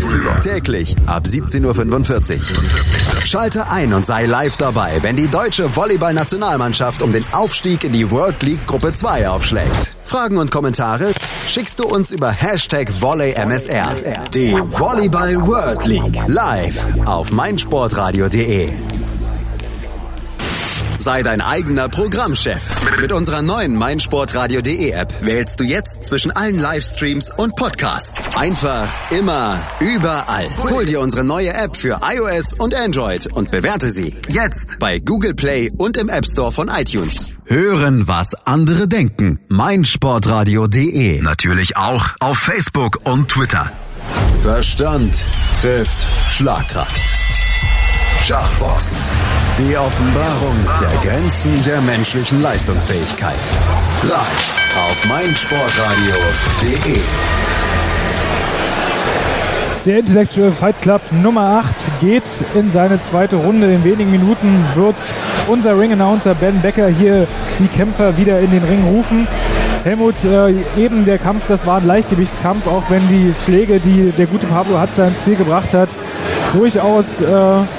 [0.42, 3.26] Täglich ab 17.45 Uhr.
[3.26, 8.10] Schalte ein und sei live dabei, wenn die deutsche Volleyball-Nationalmannschaft um den Aufstieg in die
[8.10, 9.92] World League Gruppe 2 aufschlägt.
[10.02, 11.12] Fragen und Kommentare
[11.46, 14.24] schickst du uns über Hashtag VolleyMSR.
[14.34, 18.93] Die Volleyball World League live auf meinsportradio.de.
[21.04, 22.62] Sei dein eigener Programmchef.
[22.98, 28.34] Mit unserer neuen meinsportradio.de App wählst du jetzt zwischen allen Livestreams und Podcasts.
[28.34, 30.48] Einfach, immer, überall.
[30.70, 35.34] Hol dir unsere neue App für iOS und Android und bewerte sie jetzt bei Google
[35.34, 37.28] Play und im App Store von iTunes.
[37.44, 39.40] Hören, was andere denken.
[39.48, 41.20] meinsportradio.de.
[41.20, 43.70] Natürlich auch auf Facebook und Twitter.
[44.40, 45.14] Verstand
[45.60, 47.23] trifft Schlagkraft.
[48.26, 48.96] Schachboxen.
[49.58, 53.36] Die Offenbarung der Grenzen der menschlichen Leistungsfähigkeit.
[54.02, 57.00] Live auf meinsportradio.de.
[59.84, 63.70] Der Intellectual Fight Club Nummer 8 geht in seine zweite Runde.
[63.70, 64.96] In wenigen Minuten wird
[65.46, 69.28] unser Ring-Announcer Ben Becker hier die Kämpfer wieder in den Ring rufen.
[69.82, 74.24] Helmut, äh, eben der Kampf, das war ein Leichtgewichtskampf, auch wenn die Schläge, die der
[74.24, 75.90] gute Pablo Hatzer ins Ziel gebracht hat,
[76.52, 77.26] durchaus äh,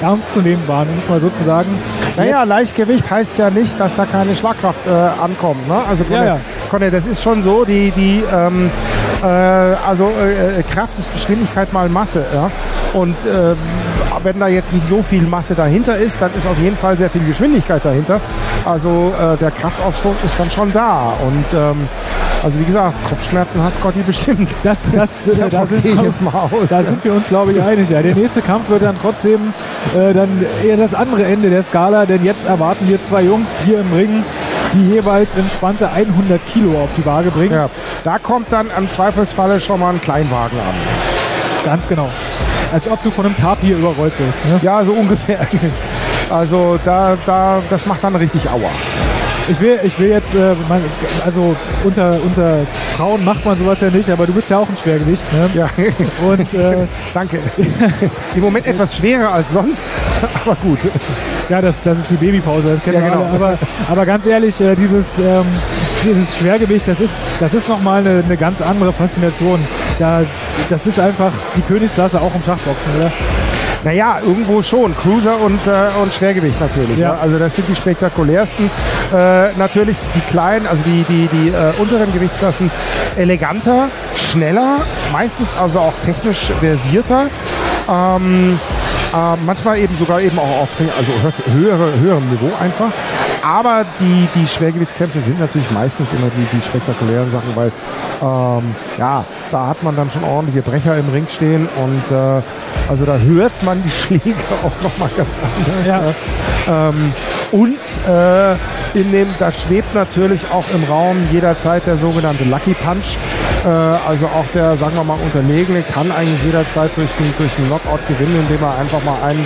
[0.01, 1.69] ernst zu nehmen waren, um es mal so zu sagen.
[2.17, 5.67] Naja, Leichtgewicht heißt ja nicht, dass da keine Schlagkraft äh, ankommt.
[5.67, 5.75] Ne?
[5.87, 6.39] Also Conny, Ja, ja.
[6.69, 8.69] Conny, das ist schon so, die, die ähm,
[9.21, 12.25] äh, also äh, Kraft ist Geschwindigkeit mal Masse.
[12.33, 12.51] Ja?
[12.93, 13.57] Und ähm,
[14.23, 17.09] wenn da jetzt nicht so viel Masse dahinter ist, dann ist auf jeden Fall sehr
[17.09, 18.21] viel Geschwindigkeit dahinter.
[18.65, 21.13] Also äh, der Kraftaufstoß ist dann schon da.
[21.25, 21.87] Und ähm,
[22.43, 24.49] also wie gesagt, Kopfschmerzen hat Scotty bestimmt.
[24.63, 26.69] Das, das, äh, da, sind ich jetzt mal aus.
[26.69, 27.89] da sind wir uns, glaube ich, einig.
[27.89, 28.01] Ja.
[28.01, 29.53] Der nächste Kampf wird dann trotzdem
[29.95, 33.79] äh, dann eher das andere Ende der Skala, denn jetzt erwarten wir zwei Jungs hier
[33.79, 34.23] im Ring,
[34.73, 37.53] die jeweils entspannte 100 Kilo auf die Waage bringen.
[37.53, 37.69] Ja,
[38.03, 40.75] da kommt dann im Zweifelsfalle schon mal ein Kleinwagen an.
[41.63, 42.09] Ganz genau.
[42.73, 44.45] Als ob du von einem Tapir überrollt wirst.
[44.45, 44.59] Ne?
[44.61, 45.39] Ja, so ungefähr.
[46.29, 48.69] Also da, da, das macht dann richtig Aua.
[49.47, 50.81] Ich will, ich will jetzt, äh, man,
[51.23, 52.57] also unter, unter
[52.97, 55.23] Frauen macht man sowas ja nicht, aber du bist ja auch ein Schwergewicht.
[55.31, 55.47] Ne?
[55.53, 55.69] Ja,
[56.27, 57.39] Und äh, danke.
[58.33, 59.83] Im Moment etwas schwerer als sonst,
[60.43, 60.79] aber gut.
[61.47, 63.23] ja, das, das ist die Babypause, das kennen Ja, genau.
[63.23, 63.35] alle.
[63.35, 63.57] Aber,
[63.87, 65.45] aber ganz ehrlich, äh, dieses, ähm,
[66.03, 69.59] dieses Schwergewicht, das ist, das ist nochmal eine, eine ganz andere Faszination.
[69.99, 70.23] Da,
[70.69, 73.11] das ist einfach die Königsklasse auch im Schachboxen, oder?
[73.83, 74.95] Naja, irgendwo schon.
[74.97, 75.71] Cruiser und, äh,
[76.01, 76.97] und Schwergewicht natürlich.
[76.97, 77.13] Ja.
[77.13, 77.19] Ja.
[77.21, 78.69] Also das sind die spektakulärsten.
[79.13, 82.71] Äh, natürlich die kleinen, also die, die, die äh, unteren Gewichtsklassen
[83.15, 84.81] eleganter, schneller,
[85.13, 87.27] meistens also auch technisch versierter.
[87.87, 88.59] Ähm,
[89.13, 92.89] äh, manchmal eben sogar eben auch auf also hö- höhere, höherem Niveau einfach.
[93.45, 97.71] Aber die, die Schwergewichtskämpfe sind natürlich meistens immer die, die spektakulären Sachen, weil
[98.19, 102.41] ähm, ja, da hat man dann schon ordentliche Brecher im Ring stehen und äh,
[102.89, 104.33] also da hört man die Schläge
[104.63, 105.85] auch nochmal ganz anders.
[105.85, 106.01] Ja.
[106.65, 106.89] Ja.
[106.89, 107.13] Ähm,
[107.51, 107.77] und
[108.07, 108.53] äh,
[108.99, 113.17] in dem, da schwebt natürlich auch im Raum jederzeit der sogenannte Lucky Punch.
[113.63, 117.67] Äh, also auch der, sagen wir mal, Unterlegene kann eigentlich jederzeit durch einen, durch einen
[117.67, 119.45] Knockout gewinnen, indem er einfach mal einen,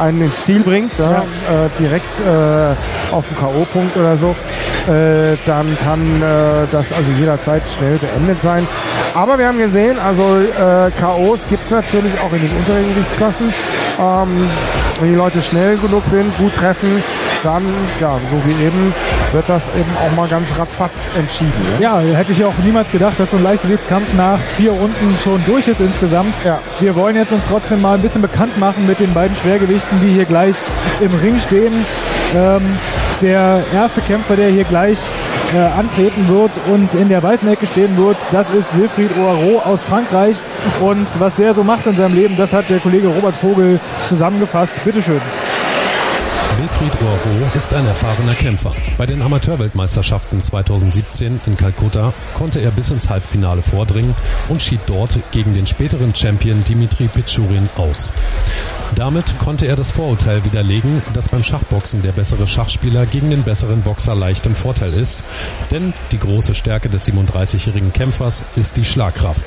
[0.00, 4.30] einen ins Ziel bringt, ja, Äh, direkt äh, auf den K.O.-Punkt oder so.
[4.88, 8.66] Äh, dann kann äh, das also jederzeit schnell beendet sein.
[9.14, 13.52] Aber wir haben gesehen, also äh, K.O.s gibt es natürlich auch in den unteren Gewichtsklassen.
[14.00, 14.50] Ähm,
[15.00, 17.02] wenn die Leute schnell genug sind, gut treffen,
[17.42, 17.62] dann,
[18.00, 18.94] ja, so wie eben,
[19.32, 21.52] wird das eben auch mal ganz ratzfatz entschieden.
[21.80, 22.00] Ja?
[22.00, 25.68] Ja, hätte ich auch niemals gedacht, dass so ein Leichtgewichtskampf nach vier Runden schon durch
[25.68, 26.34] ist insgesamt.
[26.44, 26.58] Ja.
[26.80, 30.08] Wir wollen jetzt uns trotzdem mal ein bisschen bekannt machen mit den beiden Schwergewichten, die
[30.08, 30.56] hier gleich
[31.00, 31.72] im Ring stehen.
[32.34, 32.78] Ähm,
[33.20, 34.98] der erste Kämpfer, der hier gleich
[35.54, 39.82] äh, antreten wird und in der weißen Ecke stehen wird, das ist Wilfried Oaro aus
[39.82, 40.36] Frankreich.
[40.80, 44.72] Und was der so macht in seinem Leben, das hat der Kollege Robert Vogel zusammengefasst.
[44.84, 45.20] Bitteschön.
[46.62, 48.72] Wilfried Oiro ist ein erfahrener Kämpfer.
[48.96, 54.14] Bei den Amateurweltmeisterschaften 2017 in Kalkutta konnte er bis ins Halbfinale vordringen
[54.48, 58.12] und schied dort gegen den späteren Champion Dimitri Pichurin aus.
[58.94, 63.80] Damit konnte er das Vorurteil widerlegen, dass beim Schachboxen der bessere Schachspieler gegen den besseren
[63.82, 65.24] Boxer leicht im Vorteil ist,
[65.70, 69.44] denn die große Stärke des 37-jährigen Kämpfers ist die Schlagkraft.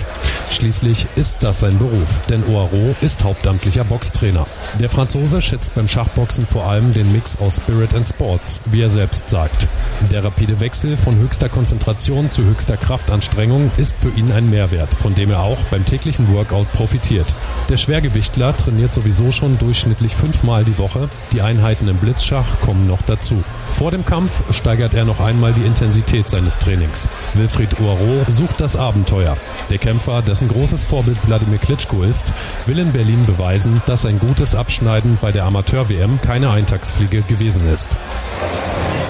[0.49, 4.47] Schließlich ist das sein Beruf, denn Oiro ist hauptamtlicher Boxtrainer.
[4.79, 8.89] Der Franzose schätzt beim Schachboxen vor allem den Mix aus Spirit and Sports, wie er
[8.89, 9.67] selbst sagt.
[10.11, 15.13] Der rapide Wechsel von höchster Konzentration zu höchster Kraftanstrengung ist für ihn ein Mehrwert, von
[15.13, 17.35] dem er auch beim täglichen Workout profitiert.
[17.69, 21.09] Der Schwergewichtler trainiert sowieso schon durchschnittlich fünfmal die Woche.
[21.31, 23.43] Die Einheiten im Blitzschach kommen noch dazu.
[23.75, 27.09] Vor dem Kampf steigert er noch einmal die Intensität seines Trainings.
[27.33, 29.37] Wilfried Oiro sucht das Abenteuer.
[29.69, 32.31] Der Kämpfer, dessen großes Vorbild Wladimir Klitschko ist,
[32.65, 37.95] will in Berlin beweisen, dass ein gutes Abschneiden bei der Amateur-WM keine Eintagsfliege gewesen ist.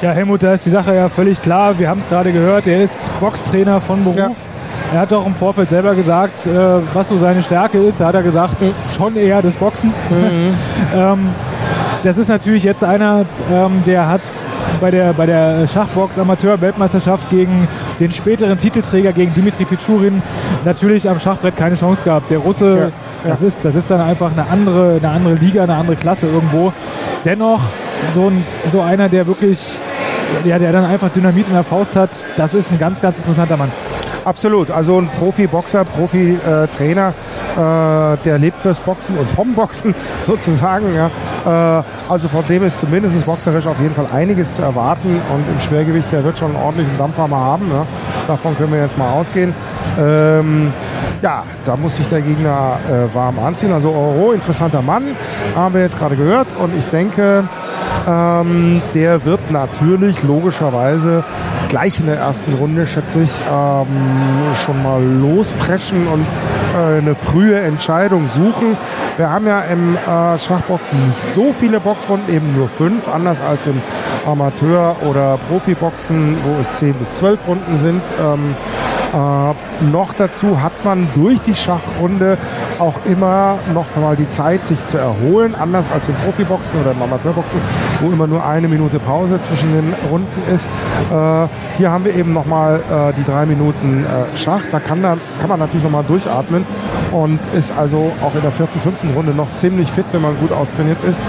[0.01, 1.79] Ja, Helmut, da ist die Sache ja völlig klar.
[1.79, 4.17] Wir haben es gerade gehört, er ist Boxtrainer von Beruf.
[4.17, 4.54] Ja.
[4.93, 6.49] Er hat auch im Vorfeld selber gesagt, äh,
[6.93, 7.99] was so seine Stärke ist.
[7.99, 9.89] Da hat er gesagt, äh, schon eher das Boxen.
[10.09, 10.53] Mhm.
[10.95, 11.29] ähm,
[12.03, 14.21] das ist natürlich jetzt einer, ähm, der hat
[14.79, 17.67] bei der, bei der Schachbox Amateur-Weltmeisterschaft gegen
[17.99, 20.21] den späteren Titelträger, gegen Dimitri Pichurin,
[20.65, 22.29] natürlich am Schachbrett keine Chance gehabt.
[22.29, 22.91] Der Russe,
[23.23, 23.29] ja.
[23.29, 26.71] Das, ist, das ist dann einfach eine andere, eine andere Liga, eine andere Klasse irgendwo.
[27.23, 27.61] Dennoch
[28.13, 29.73] so, ein, so einer, der wirklich,
[30.43, 33.57] ja, der dann einfach Dynamit in der Faust hat, das ist ein ganz, ganz interessanter
[33.57, 33.71] Mann.
[34.25, 34.71] Absolut.
[34.71, 37.13] Also ein Profi-Boxer, Profi-Trainer,
[37.53, 39.93] äh, der lebt fürs Boxen und vom Boxen
[40.25, 40.95] sozusagen.
[40.95, 41.79] Ja.
[41.79, 45.21] Äh, also von dem ist zumindest boxerisch auf jeden Fall einiges zu erwarten.
[45.31, 47.69] Und im Schwergewicht, der wird schon einen ordentlichen Dampfer mal haben.
[47.71, 47.85] Ja.
[48.27, 49.53] Davon können wir jetzt mal ausgehen.
[49.99, 50.73] Ähm,
[51.21, 53.71] ja, da muss sich der Gegner äh, warm anziehen.
[53.71, 55.03] Also Oro, interessanter Mann,
[55.55, 56.47] haben wir jetzt gerade gehört.
[56.59, 57.43] Und ich denke,
[58.07, 61.23] ähm, der wird natürlich logischerweise
[61.69, 63.87] gleich in der ersten Runde, schätze ich, ähm,
[64.65, 66.25] schon mal lospreschen und
[66.75, 68.77] äh, eine frühe Entscheidung suchen.
[69.17, 70.99] Wir haben ja im äh, Schachboxen
[71.33, 73.81] so viele Boxrunden, eben nur fünf, anders als im
[74.25, 78.01] Amateur- oder Profiboxen, wo es zehn bis zwölf Runden sind.
[78.21, 78.55] Ähm,
[79.15, 82.37] äh, noch dazu hat man durch die Schachrunde
[82.79, 87.01] auch immer noch mal die Zeit, sich zu erholen, anders als im Profiboxen oder im
[87.01, 87.59] Amateurboxen,
[88.01, 90.67] wo immer nur eine Minute Pause zwischen den Runden ist.
[91.11, 91.47] Äh,
[91.77, 94.63] hier haben wir eben noch mal äh, die drei Minuten äh, Schach.
[94.71, 96.65] Da kann, da kann man natürlich noch mal durchatmen
[97.11, 100.51] und ist also auch in der vierten, fünften Runde noch ziemlich fit, wenn man gut
[100.51, 101.21] austrainiert ist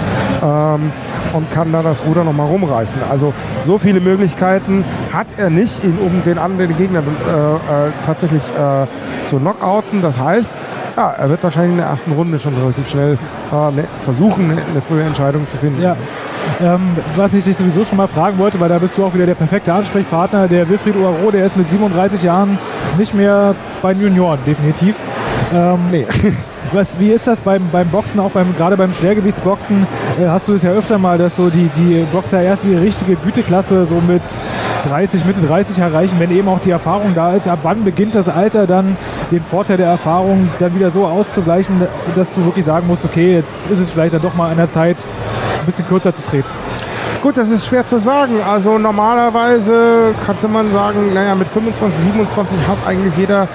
[0.43, 0.91] ähm,
[1.33, 3.01] und kann da das Ruder noch mal rumreißen.
[3.09, 3.33] Also
[3.65, 4.83] so viele Möglichkeiten
[5.13, 10.01] hat er nicht, ihn um den anderen Gegner äh, äh, tatsächlich äh, zu knockouten.
[10.01, 10.53] Das heißt,
[10.95, 13.17] ja, er wird wahrscheinlich in der ersten Runde schon relativ schnell
[13.51, 15.81] äh, ne, versuchen, eine frühe Entscheidung zu finden.
[15.81, 15.95] Ja.
[16.61, 19.25] Ähm, was ich dich sowieso schon mal fragen wollte, weil da bist du auch wieder
[19.25, 22.57] der perfekte Ansprechpartner, der Wilfried Uaro, der ist mit 37 Jahren
[22.97, 24.95] nicht mehr bei Junioren, definitiv.
[25.53, 26.05] Ähm, nee.
[26.73, 29.87] Was, wie ist das beim, beim Boxen, auch beim, gerade beim Schwergewichtsboxen?
[30.19, 33.15] Äh, hast du das ja öfter mal, dass so die, die Boxer erst die richtige
[33.15, 34.21] Güteklasse so mit
[34.89, 37.47] 30, Mitte 30 erreichen, wenn eben auch die Erfahrung da ist.
[37.47, 38.97] Ab wann beginnt das Alter dann,
[39.31, 43.55] den Vorteil der Erfahrung dann wieder so auszugleichen, dass du wirklich sagen musst, okay, jetzt
[43.69, 44.97] ist es vielleicht dann doch mal an der Zeit,
[45.59, 46.49] ein bisschen kürzer zu treten?
[47.23, 48.41] Gut, das ist schwer zu sagen.
[48.47, 53.47] Also normalerweise könnte man sagen, naja, mit 25, 27 hat eigentlich jeder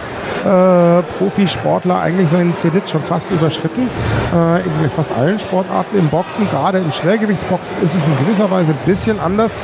[0.45, 3.89] äh, Profisportler eigentlich seinen Zenit schon fast überschritten.
[4.35, 8.73] Äh, in fast allen Sportarten im Boxen, gerade im Schwergewichtsboxen ist es in gewisser Weise
[8.73, 9.55] ein bisschen anders.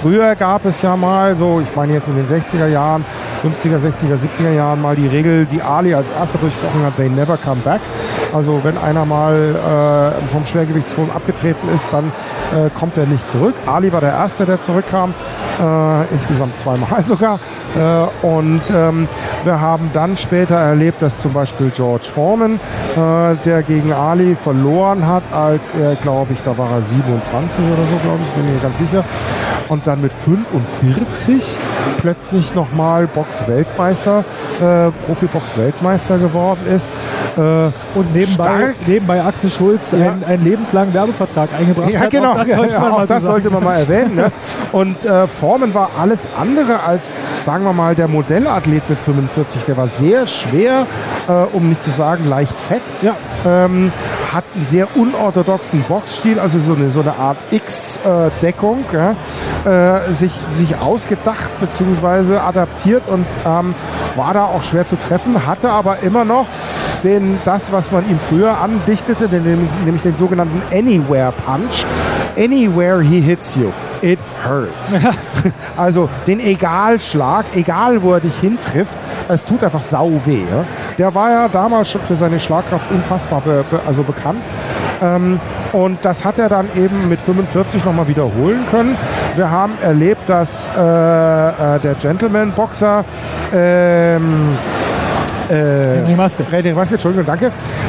[0.00, 3.04] Früher gab es ja mal so, ich meine jetzt in den 60er Jahren,
[3.42, 7.36] 50er, 60er, 70er Jahren mal die Regel, die Ali als erster durchbrochen hat, they never
[7.36, 7.80] come back.
[8.32, 12.12] Also wenn einer mal äh, vom Schwergewichtsthron abgetreten ist, dann
[12.52, 13.54] äh, kommt er nicht zurück.
[13.66, 15.14] Ali war der Erste, der zurückkam,
[15.60, 17.38] äh, insgesamt zweimal sogar.
[17.76, 19.08] Äh, und ähm,
[19.44, 25.06] wir haben dann später erlebt, dass zum Beispiel George Foreman, äh, der gegen Ali verloren
[25.06, 28.60] hat, als er, glaube ich, da war er 27 oder so, glaube ich, bin mir
[28.60, 29.04] ganz sicher.
[29.68, 31.42] Und dann mit 45
[31.98, 34.24] plötzlich nochmal Box-Weltmeister,
[34.60, 36.90] äh, Profi-Box-Weltmeister geworden ist.
[37.36, 40.10] Äh, und nebenbei, nebenbei Axel Schulz ja.
[40.10, 42.10] einen, einen lebenslangen Werbevertrag eingebracht ja, hat.
[42.10, 44.14] Genau, auch das, sollte, ja, man, auch das sollte man mal erwähnen.
[44.14, 44.32] Ne?
[44.72, 47.10] Und äh, Formen war alles andere als,
[47.42, 49.64] sagen wir mal, der Modellathlet mit 45.
[49.64, 50.86] Der war sehr schwer,
[51.28, 52.82] äh, um nicht zu sagen leicht fett.
[53.02, 53.14] Ja.
[53.46, 53.92] Ähm,
[54.32, 59.14] hat einen sehr unorthodoxen Boxstil, also so eine, so eine Art X-Deckung, ja,
[59.64, 62.36] äh, sich, sich ausgedacht bzw.
[62.36, 63.74] adaptiert und ähm,
[64.16, 66.46] war da auch schwer zu treffen, hatte aber immer noch
[67.04, 71.84] den, das, was man ihm früher andichtete, den, nämlich den sogenannten Anywhere Punch.
[72.36, 74.92] anywhere he hits you, it hurts.
[75.76, 78.96] also den Egalschlag, egal wo er dich hintrifft,
[79.28, 80.42] es tut einfach sau weh.
[80.50, 80.64] Ja?
[80.98, 84.42] Der war ja damals schon für seine Schlagkraft unfassbar be be also bekannt.
[85.02, 85.40] Ähm,
[85.72, 88.96] und das hat er dann eben mit 45 nochmal wiederholen können.
[89.36, 93.04] Wir haben erlebt, dass äh, äh, der Gentleman-Boxer
[93.54, 94.56] ähm,
[95.48, 96.44] äh, Henry Maske.
[96.50, 97.46] Henry Maske, Entschuldigung, danke.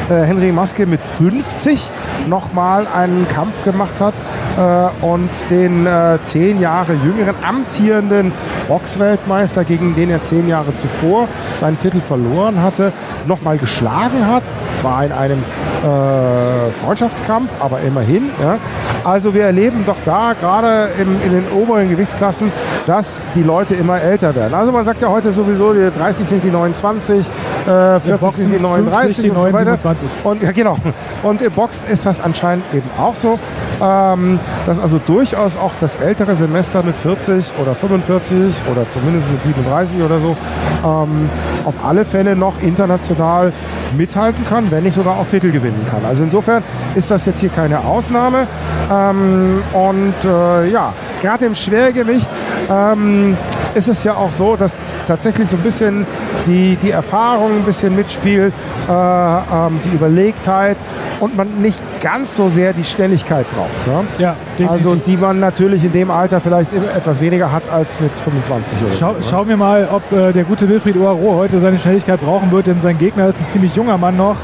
[0.08, 1.90] Äh, Henry Maske mit 50
[2.26, 4.14] nochmal einen Kampf gemacht hat
[4.56, 8.32] äh, und den äh, zehn Jahre jüngeren amtierenden
[8.68, 11.28] Boxweltmeister, gegen den er zehn Jahre zuvor
[11.60, 12.92] seinen Titel verloren hatte,
[13.26, 14.42] nochmal geschlagen hat.
[14.74, 18.30] Zwar in einem äh, Freundschaftskampf, aber immerhin.
[18.40, 18.58] Ja.
[19.04, 22.52] Also wir erleben doch da gerade in den oberen Gewichtsklassen,
[22.86, 24.54] dass die Leute immer älter werden.
[24.54, 28.54] Also man sagt ja heute sowieso, die 30 sind die 29, äh, 40 Boxen sind
[28.54, 29.78] die 39 50, die und so weiter.
[29.78, 30.08] 27.
[30.24, 30.76] Und ja, genau.
[31.22, 33.38] Und im Boxen ist das anscheinend eben auch so,
[33.82, 39.42] ähm, dass also durchaus auch das ältere Semester mit 40 oder 45 oder zumindest mit
[39.44, 40.36] 37 oder so
[40.84, 41.30] ähm,
[41.64, 43.52] auf alle Fälle noch international
[43.96, 46.04] mithalten kann, wenn nicht sogar auch Titel gewinnen kann.
[46.04, 46.62] Also insofern
[46.94, 48.46] ist das jetzt hier keine Ausnahme.
[48.92, 50.92] Ähm, und äh, ja,
[51.22, 52.28] gerade im Schwergewicht
[52.70, 53.36] ähm,
[53.74, 56.06] ist es ja auch so, dass tatsächlich so ein bisschen
[56.46, 58.52] die, die Erfahrung ein bisschen mitspielt,
[58.88, 60.76] äh, ähm, die Überlegtheit
[61.20, 63.86] und man nicht ganz so sehr die Schnelligkeit braucht.
[63.86, 64.06] Ne?
[64.18, 64.86] Ja, definitiv.
[64.86, 68.78] Also die man natürlich in dem Alter vielleicht immer etwas weniger hat als mit 25
[68.82, 69.18] oder Schau, so.
[69.18, 69.24] ne?
[69.28, 72.80] schauen wir mal, ob äh, der gute Wilfried Oaro heute seine Schnelligkeit brauchen wird, denn
[72.80, 74.36] sein Gegner ist ein ziemlich junger Mann noch.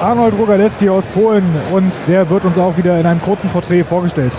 [0.00, 4.32] Arnold Rogalewski aus Polen und der wird uns auch wieder in einem kurzen Porträt vorgestellt.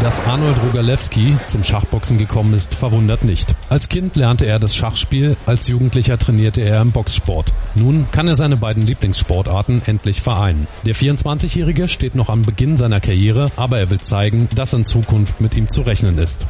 [0.00, 3.56] Dass Arnold Rogalewski zum Schachboxen gekommen ist, verwundert nicht.
[3.68, 7.52] Als Kind lernte er das Schachspiel, als Jugendlicher trainierte er im Boxsport.
[7.74, 10.68] Nun kann er seine beiden Lieblingssportarten endlich vereinen.
[10.86, 15.40] Der 24-Jährige steht noch am Beginn seiner Karriere, aber er will zeigen, dass in Zukunft
[15.40, 16.46] mit ihm zu rechnen ist.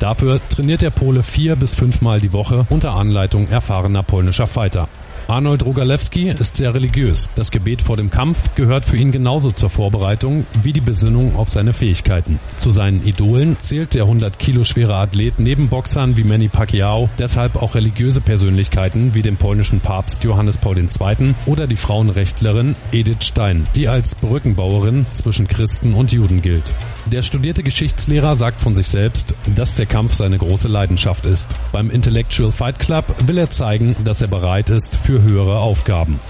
[0.00, 4.88] Dafür trainiert der Pole vier bis fünfmal die Woche unter Anleitung erfahrener polnischer Fighter.
[5.28, 7.28] Arnold Rogalewski ist sehr religiös.
[7.34, 11.50] Das Gebet vor dem Kampf gehört für ihn genauso zur Vorbereitung wie die Besinnung auf
[11.50, 12.40] seine Fähigkeiten.
[12.56, 17.56] Zu seinen Idolen zählt der 100 Kilo schwere Athlet neben Boxern wie Manny Pacquiao, deshalb
[17.56, 21.34] auch religiöse Persönlichkeiten wie den polnischen Papst Johannes Paul II.
[21.44, 26.72] oder die Frauenrechtlerin Edith Stein, die als Brückenbauerin zwischen Christen und Juden gilt.
[27.04, 31.54] Der studierte Geschichtslehrer sagt von sich selbst, dass der Kampf seine große Leidenschaft ist.
[31.70, 36.20] Beim Intellectual Fight Club will er zeigen, dass er bereit ist für höhere Aufgaben.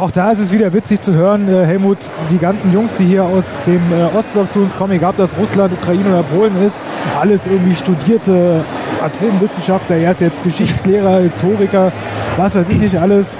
[0.00, 1.98] Auch da ist es wieder witzig zu hören, äh, Helmut,
[2.30, 5.36] die ganzen Jungs, die hier aus dem äh, Ostblock zu uns kommen, egal ob das
[5.36, 6.82] Russland, Ukraine oder Polen ist,
[7.20, 8.64] alles irgendwie studierte
[9.02, 11.92] Atomwissenschaftler, er ist jetzt Geschichtslehrer, Historiker,
[12.38, 13.36] was weiß ich nicht alles.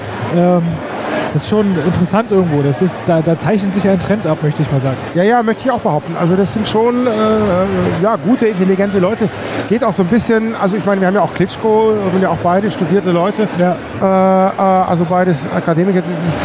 [1.32, 2.62] Das ist schon interessant irgendwo.
[2.62, 4.96] Das ist, da, da zeichnet sich ein Trend ab, möchte ich mal sagen.
[5.14, 6.16] Ja, ja, möchte ich auch behaupten.
[6.18, 7.10] Also das sind schon äh,
[8.02, 9.28] ja, gute, intelligente Leute.
[9.68, 12.22] Geht auch so ein bisschen, also ich meine, wir haben ja auch Klitschko, wir sind
[12.22, 13.48] ja auch beide studierte Leute.
[13.58, 13.76] Ja.
[14.00, 16.00] Äh, äh, also beides Akademiker.
[16.02, 16.38] Das ist,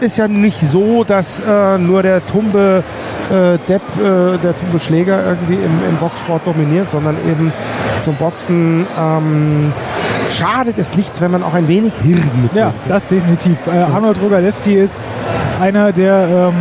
[0.00, 2.82] ist ja nicht so, dass äh, nur der tumbe
[3.30, 7.52] äh, Depp, äh, der tumbe Schläger irgendwie im, im Boxsport dominiert, sondern eben
[8.02, 9.72] zum Boxen ähm,
[10.30, 12.54] schadet es nichts, wenn man auch ein wenig Hirn mitbringt.
[12.54, 13.58] Ja, das definitiv.
[13.66, 15.08] Äh, Arnold Rogalewski ist
[15.60, 16.54] einer, der ähm,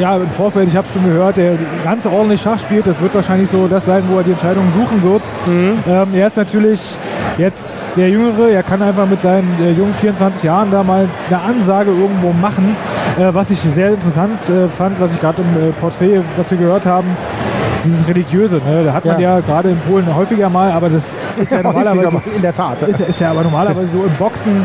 [0.00, 1.54] ja im Vorfeld, ich habe es schon gehört, der
[1.84, 2.86] ganz ordentlich Schach spielt.
[2.86, 5.22] Das wird wahrscheinlich so das sein, wo er die Entscheidungen suchen wird.
[5.46, 6.96] Ähm, er ist natürlich
[7.36, 8.50] jetzt der Jüngere.
[8.50, 12.76] Er kann einfach mit seinen äh, jungen 24 Jahren da mal eine Ansage irgendwo machen.
[13.18, 16.58] Äh, was ich sehr interessant äh, fand, was ich gerade im äh, Porträt, was wir
[16.58, 17.08] gehört haben,
[17.84, 18.56] dieses Religiöse.
[18.56, 18.84] Ne?
[18.84, 19.36] Da hat man Ja.
[19.36, 22.82] ja, gerade in Polen häufiger mal, aber das ist ja normalerweise in der Tat.
[22.82, 24.62] ist ist ja aber normalerweise so im Boxen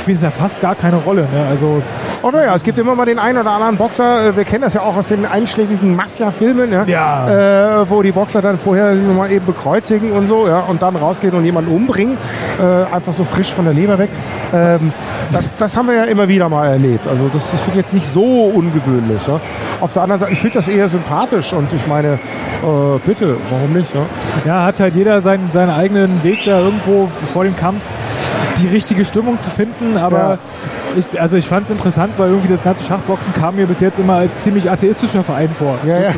[0.00, 1.22] spielt es ja fast gar keine Rolle.
[1.22, 1.46] Ne?
[1.50, 1.82] Also
[2.20, 4.74] Oh naja, es gibt immer mal den einen oder anderen Boxer, äh, wir kennen das
[4.74, 7.82] ja auch aus den einschlägigen Mafia-Filmen, ja, Ja.
[7.82, 10.96] Äh, wo die Boxer dann vorher sich nochmal eben bekreuzigen und so, ja, und dann
[10.96, 12.16] rausgehen und jemanden umbringen,
[12.58, 14.10] äh, einfach so frisch von der Leber weg.
[14.52, 14.92] Ähm,
[15.30, 17.06] das, das haben wir ja immer wieder mal erlebt.
[17.06, 19.24] Also das, das finde ich jetzt nicht so ungewöhnlich.
[19.26, 19.40] Ja.
[19.80, 23.72] Auf der anderen Seite, ich finde das eher sympathisch und ich meine, äh, bitte, warum
[23.74, 23.94] nicht?
[23.94, 24.00] Ja?
[24.44, 27.84] ja, hat halt jeder seinen, seinen eigenen Weg da irgendwo vor dem Kampf
[28.60, 29.96] die richtige Stimmung zu finden.
[29.96, 30.38] Aber
[30.96, 33.98] ich, also ich fand es interessant, weil irgendwie das ganze Schachboxen kam mir bis jetzt
[33.98, 35.78] immer als ziemlich atheistischer Verein vor.
[35.84, 36.12] Ja, ja.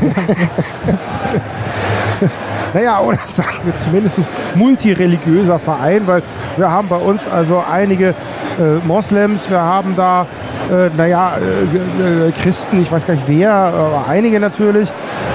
[2.74, 6.22] naja, oder sagen wir zumindest multireligiöser Verein, weil
[6.57, 10.26] Wir haben bei uns also einige äh, Moslems, wir haben da
[10.70, 14.88] äh, naja, äh, äh, Christen, ich weiß gar nicht wer, aber einige natürlich.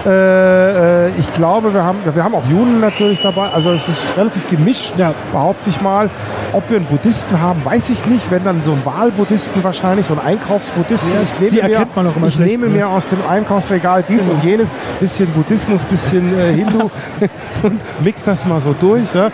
[0.06, 3.50] Äh, äh, ich glaube, wir haben, wir haben auch Juden natürlich dabei.
[3.50, 5.14] Also es ist relativ gemischt, Ja.
[5.32, 6.10] behaupte ich mal.
[6.54, 8.32] Ob wir einen Buddhisten haben, weiß ich nicht.
[8.32, 11.12] Wenn dann so ein Wahlbuddhisten wahrscheinlich, so ein Einkaufsbuddhisten.
[11.12, 12.78] Ja, ich nehme die mir, erkennt man auch immer ich schlecht, nehme ne?
[12.78, 16.90] mir aus dem Einkaufsregal dies und jenes, bisschen Buddhismus, bisschen Hindu
[17.64, 19.14] und mix das mal so durch.
[19.14, 19.30] Ja?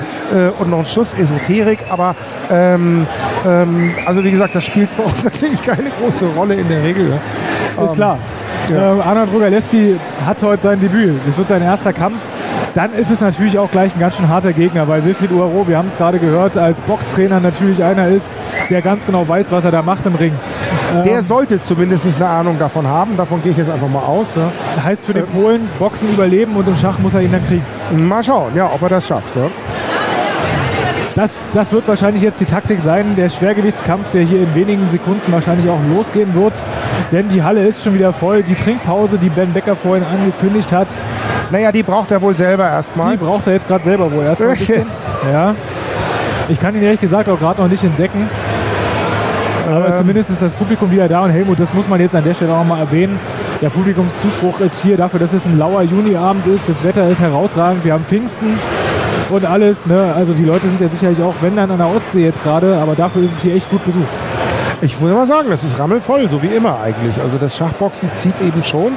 [0.60, 1.80] Und noch ein Schuss Esoterik.
[1.90, 2.16] Aber
[2.50, 3.06] ähm,
[3.46, 7.08] ähm, also wie gesagt, das spielt bei uns natürlich keine große Rolle in der Regel.
[7.64, 8.18] Ist Ähm, klar.
[8.70, 8.96] ja.
[8.98, 9.96] Äh, Arnold Rogalewski
[10.26, 11.16] hat heute sein Debüt.
[11.26, 12.18] Das wird sein erster Kampf.
[12.74, 15.78] Dann ist es natürlich auch gleich ein ganz schön harter Gegner, weil Wilfried Uaro, wir
[15.78, 18.36] haben es gerade gehört, als Boxtrainer natürlich einer ist,
[18.70, 20.32] der ganz genau weiß, was er da macht im Ring.
[21.06, 23.18] Der sollte zumindest eine Ahnung davon haben.
[23.18, 24.36] Davon gehe ich jetzt einfach mal aus.
[24.36, 24.52] Ja.
[24.86, 27.64] Heißt für den Polen, Boxen überleben und im Schach muss er ihn dann kriegen.
[28.08, 29.36] Mal schauen, ja, ob er das schafft.
[29.36, 29.48] Ja.
[31.16, 35.32] Das, das wird wahrscheinlich jetzt die Taktik sein, der Schwergewichtskampf, der hier in wenigen Sekunden
[35.32, 36.54] wahrscheinlich auch losgehen wird.
[37.12, 38.44] Denn die Halle ist schon wieder voll.
[38.44, 40.88] Die Trinkpause, die Ben Becker vorhin angekündigt hat,
[41.52, 43.18] Naja, die braucht er wohl selber erstmal.
[43.18, 44.88] die braucht er jetzt gerade selber wohl erstmal ein bisschen.
[45.32, 45.54] Ja.
[46.48, 48.30] Ich kann ihn ehrlich gesagt auch gerade noch nicht entdecken.
[49.68, 49.94] Aber Ähm.
[49.98, 52.54] zumindest ist das Publikum wieder da und Helmut, das muss man jetzt an der Stelle
[52.54, 53.20] auch mal erwähnen.
[53.62, 56.68] Der Publikumszuspruch ist hier dafür, dass es ein lauer Juniabend ist.
[56.68, 57.86] Das Wetter ist herausragend.
[57.86, 58.58] Wir haben Pfingsten
[59.32, 59.86] und alles.
[59.86, 60.14] Ne?
[60.16, 62.96] Also die Leute sind ja sicherlich auch, wenn dann an der Ostsee jetzt gerade, aber
[62.96, 64.08] dafür ist es hier echt gut besucht.
[64.84, 67.16] Ich muss mal sagen, das ist rammelvoll, so wie immer eigentlich.
[67.22, 68.94] Also das Schachboxen zieht eben schon.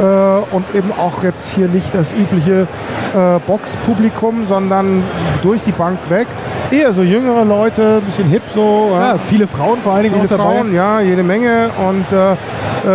[0.00, 0.04] Äh,
[0.50, 2.66] und eben auch jetzt hier nicht das übliche
[3.14, 5.04] äh, Boxpublikum, sondern
[5.42, 6.26] durch die Bank weg.
[6.70, 8.90] Eher so jüngere Leute, ein bisschen hip so.
[8.94, 10.58] Ja, viele Frauen vor allen Dingen Viele auch dabei.
[10.58, 11.68] Frauen, ja, jede Menge.
[11.88, 12.32] Und äh,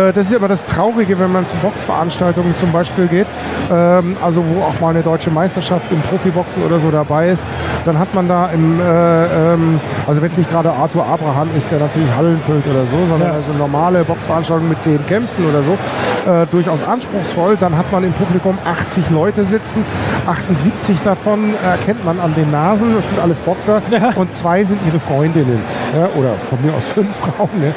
[0.08, 3.26] äh, das ist aber das Traurige, wenn man zu Boxveranstaltungen zum Beispiel geht,
[3.70, 7.44] ähm, also wo auch mal eine deutsche Meisterschaft im Profiboxen oder so dabei ist,
[7.84, 11.70] dann hat man da im, äh, ähm, also wenn es nicht gerade Arthur Abraham ist,
[11.70, 13.34] der natürlich Hallen füllt oder so, sondern Ja.
[13.34, 17.58] also normale Boxveranstaltungen mit zehn Kämpfen oder so, äh, durchaus anspruchsvoll.
[17.60, 19.84] Dann hat man im Publikum 80 Leute sitzen,
[20.26, 24.10] 78 davon erkennt man an den Nasen, das sind alles Boxer Ja.
[24.16, 25.60] und zwei sind ihre Freundinnen
[25.94, 27.48] ja, oder von mir aus fünf Frauen.
[27.60, 27.74] Ne?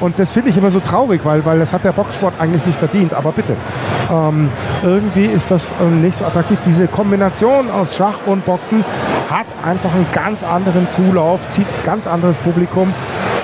[0.00, 2.78] Und das finde ich immer so traurig, weil, weil das hat der Boxsport eigentlich nicht
[2.78, 3.14] verdient.
[3.14, 3.56] Aber bitte,
[4.10, 4.48] ähm,
[4.82, 6.58] irgendwie ist das ähm, nicht so attraktiv.
[6.66, 8.84] Diese Kombination aus Schach und Boxen
[9.30, 12.92] hat einfach einen ganz anderen Zulauf, zieht ein ganz anderes Publikum.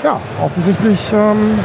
[0.04, 1.58] Ja, offensichtlich ähm,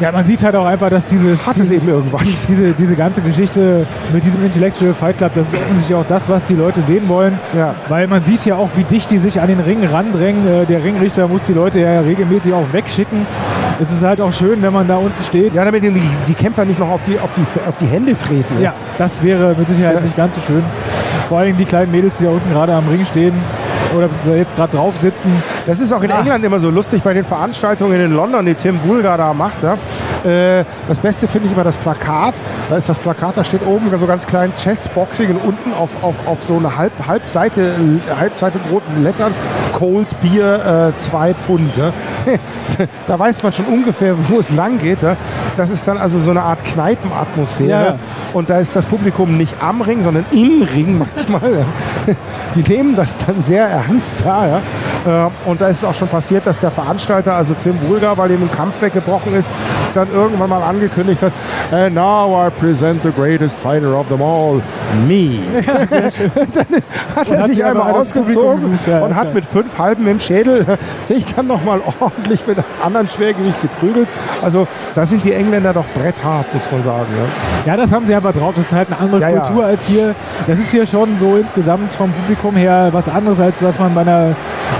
[0.00, 2.22] Ja, man sieht halt auch einfach, dass dieses, hat es eben irgendwas.
[2.48, 6.46] diese, diese ganze Geschichte mit diesem Intellectual Fight Club, das ist offensichtlich auch das, was
[6.46, 7.38] die Leute sehen wollen.
[7.56, 7.74] Ja.
[7.88, 10.46] Weil man sieht ja auch, wie dicht die sich an den Ring randrängen.
[10.46, 13.26] Äh, Der Ringrichter muss die Leute ja regelmäßig auch wegschicken.
[13.78, 15.54] Es ist halt auch schön, wenn man da unten steht.
[15.54, 15.90] Ja, damit die,
[16.28, 18.56] die Kämpfer nicht noch auf die, auf die, auf die Hände treten.
[18.56, 18.62] ne?
[18.64, 20.00] Ja, das wäre mit Sicherheit Ja.
[20.00, 20.62] nicht ganz so schön.
[21.28, 23.34] Vor allem die kleinen Mädels, die da unten gerade am Ring stehen
[23.96, 25.30] oder jetzt gerade drauf sitzen.
[25.66, 26.20] Das ist auch in Ah.
[26.20, 29.62] England immer so lustig bei den Veranstaltungen in London, die Tim Bulgar da macht.
[29.62, 29.76] Ja.
[30.24, 32.34] Äh, das Beste finde ich immer das Plakat.
[32.68, 36.14] Da ist das Plakat, da steht oben so ganz klein Chessboxing und unten auf, auf,
[36.26, 37.74] auf so eine Halb, Halbseite,
[38.18, 39.34] Halbseite roten Lettern
[39.72, 41.76] Cold Beer 2 Pfund.
[41.76, 41.92] Ja.
[43.06, 45.02] da weiß man schon ungefähr, wo es lang geht.
[45.02, 45.16] Ja.
[45.56, 47.68] Das ist dann also so eine Art Kneipenatmosphäre.
[47.70, 47.98] Ja.
[48.32, 51.64] Und da ist das Publikum nicht am Ring, sondern im Ring manchmal.
[52.54, 54.60] Die nehmen das dann sehr ernst da.
[55.06, 58.30] Äh, Und da ist es auch schon passiert, dass der Veranstalter, also Tim Bulgar, weil
[58.30, 59.48] ihm ein Kampf weggebrochen ist,
[59.94, 61.32] dann irgendwann mal angekündigt hat,
[61.70, 64.60] And now I present the greatest fighter of them all,
[65.06, 65.40] me.
[65.66, 65.88] dann
[67.16, 70.18] hat Und er hat sich aber einmal ausgezogen ja, und hat mit fünf Halben im
[70.18, 70.66] Schädel
[71.02, 74.08] sich dann nochmal ordentlich mit anderen Schwergewicht geprügelt.
[74.42, 77.06] Also da sind die Engländer doch bretthart, muss man sagen.
[77.66, 77.72] Ja.
[77.72, 78.54] Ja, das haben sie einfach drauf.
[78.56, 79.40] Das ist halt eine andere Ja, ja.
[79.40, 80.14] Kultur als hier.
[80.46, 84.00] Das ist hier schon so insgesamt vom Publikum her was anderes, als was man bei
[84.02, 84.30] einer,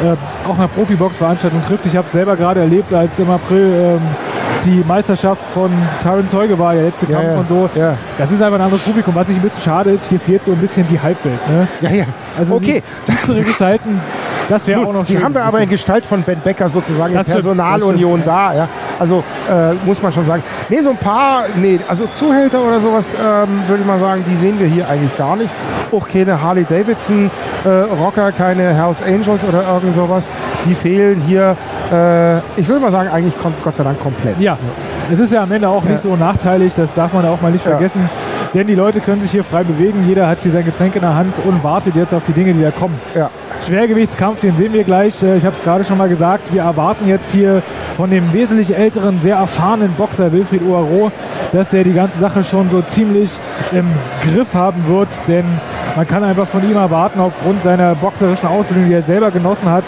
[0.04, 1.86] äh, auch einer Profibox-Veranstaltung trifft.
[1.86, 4.00] Ich habe es selber gerade erlebt, als im April ähm,
[4.64, 5.70] die Meisterschaft von
[6.02, 7.38] Taron Zeuge war, der letzte Kampf ja.
[7.38, 7.70] und so.
[7.74, 7.96] Ja.
[8.18, 9.14] Das ist einfach ein anderes Publikum.
[9.14, 11.48] Was ich ein bisschen schade ist, hier fehlt so ein bisschen die Halbwelt.
[11.48, 11.68] Ne?
[11.80, 12.04] Ja, ja.
[12.38, 12.82] Also okay.
[13.08, 14.00] düstere Gestalten,
[14.50, 17.26] das wäre auch noch die haben wir aber in Gestalt von Ben Becker sozusagen Das
[17.26, 18.54] in Personalunion da.
[18.54, 18.68] Ja.
[18.98, 20.42] Also äh, muss man schon sagen.
[20.68, 24.36] Nee, so ein paar, nee, also Zuhälter oder sowas, ähm, würde ich mal sagen, die
[24.36, 25.50] sehen wir hier eigentlich gar nicht.
[25.92, 27.30] Auch keine Harley Davidson
[27.64, 30.28] äh, Rocker, keine Hells Angels oder irgend sowas.
[30.66, 31.56] Die fehlen hier,
[31.92, 34.38] äh, ich würde mal sagen, eigentlich kom Gott sei Dank komplett.
[34.40, 34.56] Ja,
[35.12, 35.92] es ist ja am Ende auch Ja.
[35.92, 37.72] nicht so nachteilig, das darf man auch mal nicht Ja.
[37.72, 38.08] vergessen.
[38.54, 41.14] Denn die Leute können sich hier frei bewegen, jeder hat hier sein Getränk in der
[41.14, 42.98] Hand und wartet jetzt auf die Dinge, die da kommen.
[43.14, 43.30] Ja.
[43.66, 45.22] Schwergewichtskampf, den sehen wir gleich.
[45.22, 47.62] Äh, Ich habe es gerade schon mal gesagt, wir erwarten jetzt hier
[47.96, 51.12] von dem wesentlich älteren, sehr erfahrenen Boxer Wilfried Oaro,
[51.52, 53.30] dass er die ganze Sache schon so ziemlich
[53.72, 53.86] im
[54.28, 55.44] Griff haben wird, denn
[55.96, 59.84] man kann einfach von ihm erwarten, aufgrund seiner boxerischen Ausbildung, die er selber genossen hat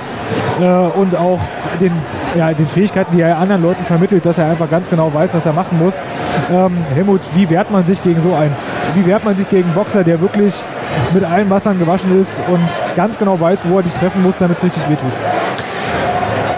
[0.61, 0.65] äh,
[0.99, 1.41] und auch
[1.81, 1.93] den,
[2.37, 5.47] ja, den Fähigkeiten, die er anderen Leuten vermittelt, dass er einfach ganz genau weiß, was
[5.47, 6.01] er machen muss.
[6.53, 8.55] Ähm, Helmut, wie wehrt man sich gegen so einen?
[8.95, 10.55] Wie wehrt man sich gegen einen Boxer, der wirklich
[11.15, 14.59] mit allen Wassern gewaschen ist und ganz genau weiß, wo er dich treffen muss, damit
[14.59, 15.13] es richtig wehtut?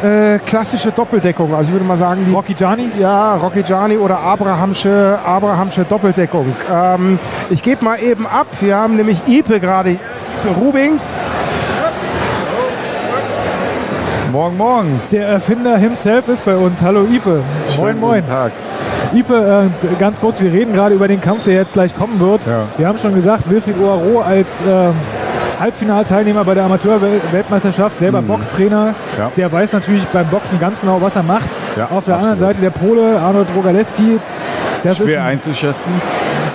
[0.05, 1.55] Äh, klassische Doppeldeckung.
[1.55, 2.91] Also ich würde mal sagen, die Rocky Gianni?
[2.99, 6.55] Ja, Rocky Gianni oder Abrahamsche, Abrahamsche Doppeldeckung.
[6.71, 7.19] Ähm,
[7.49, 8.47] ich gebe mal eben ab.
[8.61, 9.97] Wir haben nämlich Ipe gerade.
[10.61, 11.01] Rubing.
[14.31, 15.01] Morgen, morgen.
[15.11, 16.83] Der Erfinder himself ist bei uns.
[16.83, 17.43] Hallo Ipe.
[17.79, 18.21] Moin, moin.
[18.21, 18.53] Guten Tag.
[19.15, 22.45] Ipe, äh, ganz kurz, wir reden gerade über den Kampf, der jetzt gleich kommen wird.
[22.47, 22.65] Ja.
[22.77, 24.91] Wir haben schon gesagt, Wilfried Oaro als äh,
[25.61, 29.19] Halbfinalteilnehmer bei der Amateurweltmeisterschaft, selber Boxtrainer, Mhm.
[29.19, 29.31] Ja.
[29.37, 31.51] der weiß natürlich beim Boxen ganz genau, was er macht.
[31.77, 32.57] Ja, Auf der anderen absolut.
[32.57, 33.47] Seite der Pole, Arnold
[34.83, 35.93] das ist Schwer ein einzuschätzen.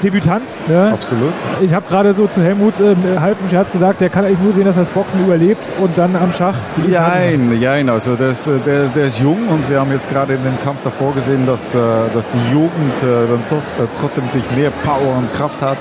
[0.03, 0.59] Debütant.
[0.67, 0.89] Ja.
[0.89, 1.33] Absolut.
[1.61, 4.53] Ich habe gerade so zu Helmut ähm, halb im Scherz gesagt, der kann eigentlich nur
[4.53, 6.55] sehen, dass er das Boxen überlebt und dann am Schach.
[6.89, 7.89] Jein, jein.
[7.89, 10.57] Also der ist, äh, der, der ist jung und wir haben jetzt gerade in dem
[10.63, 11.79] Kampf davor gesehen, dass, äh,
[12.13, 15.77] dass die Jugend äh, dann tot, äh, trotzdem natürlich mehr Power und Kraft hat.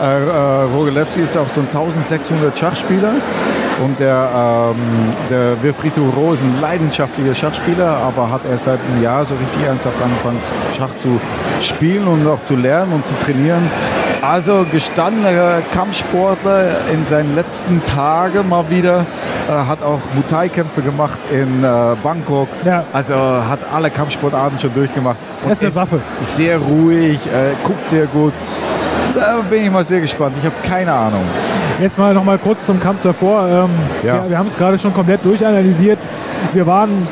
[0.00, 3.14] Äh, äh, Rogelewski ist auch so ein 1600 Schachspieler
[3.82, 4.76] und der, ähm,
[5.30, 9.64] der Wilfried Uro ist ein leidenschaftlicher Schachspieler, aber hat erst seit einem Jahr so richtig
[9.66, 10.40] ernsthaft angefangen,
[10.76, 11.20] Schach zu
[11.60, 13.47] spielen und auch zu lernen und zu trainieren.
[14.22, 19.06] Also gestandener Kampfsportler in seinen letzten Tagen mal wieder,
[19.48, 22.48] äh, hat auch Muay-Kämpfe gemacht in äh, Bangkok.
[22.64, 22.84] Ja.
[22.92, 25.16] Also hat alle Kampfsportarten schon durchgemacht.
[25.46, 26.00] Er ist eine Waffe.
[26.22, 28.32] Sehr ruhig, äh, guckt sehr gut.
[29.14, 30.34] Da bin ich mal sehr gespannt.
[30.38, 31.22] Ich habe keine Ahnung.
[31.80, 33.46] Jetzt mal noch mal kurz zum Kampf davor.
[33.48, 33.70] Ähm,
[34.04, 34.22] Ja.
[34.24, 35.98] Wir, wir haben es gerade schon komplett durchanalysiert.
[36.52, 37.06] Wir waren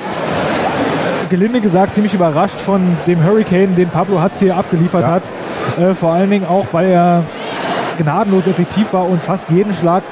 [1.30, 5.10] gelinde gesagt ziemlich überrascht von dem Hurricane, den Pablo Hatz hier abgeliefert Ja.
[5.12, 5.28] hat.
[5.78, 7.22] Äh, vor allen Dingen auch, weil er
[7.98, 10.02] gnadenlos effektiv war und fast jeden Schlag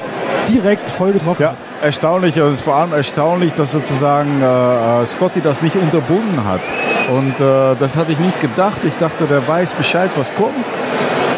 [0.49, 1.57] direkt voll getroffen Ja, hat.
[1.83, 2.41] erstaunlich.
[2.41, 6.61] Und es ist vor allem erstaunlich, dass sozusagen äh, äh, Scotty das nicht unterbunden hat.
[7.11, 8.85] Und äh, das hatte ich nicht gedacht.
[8.85, 10.65] Ich dachte, der weiß Bescheid, was kommt.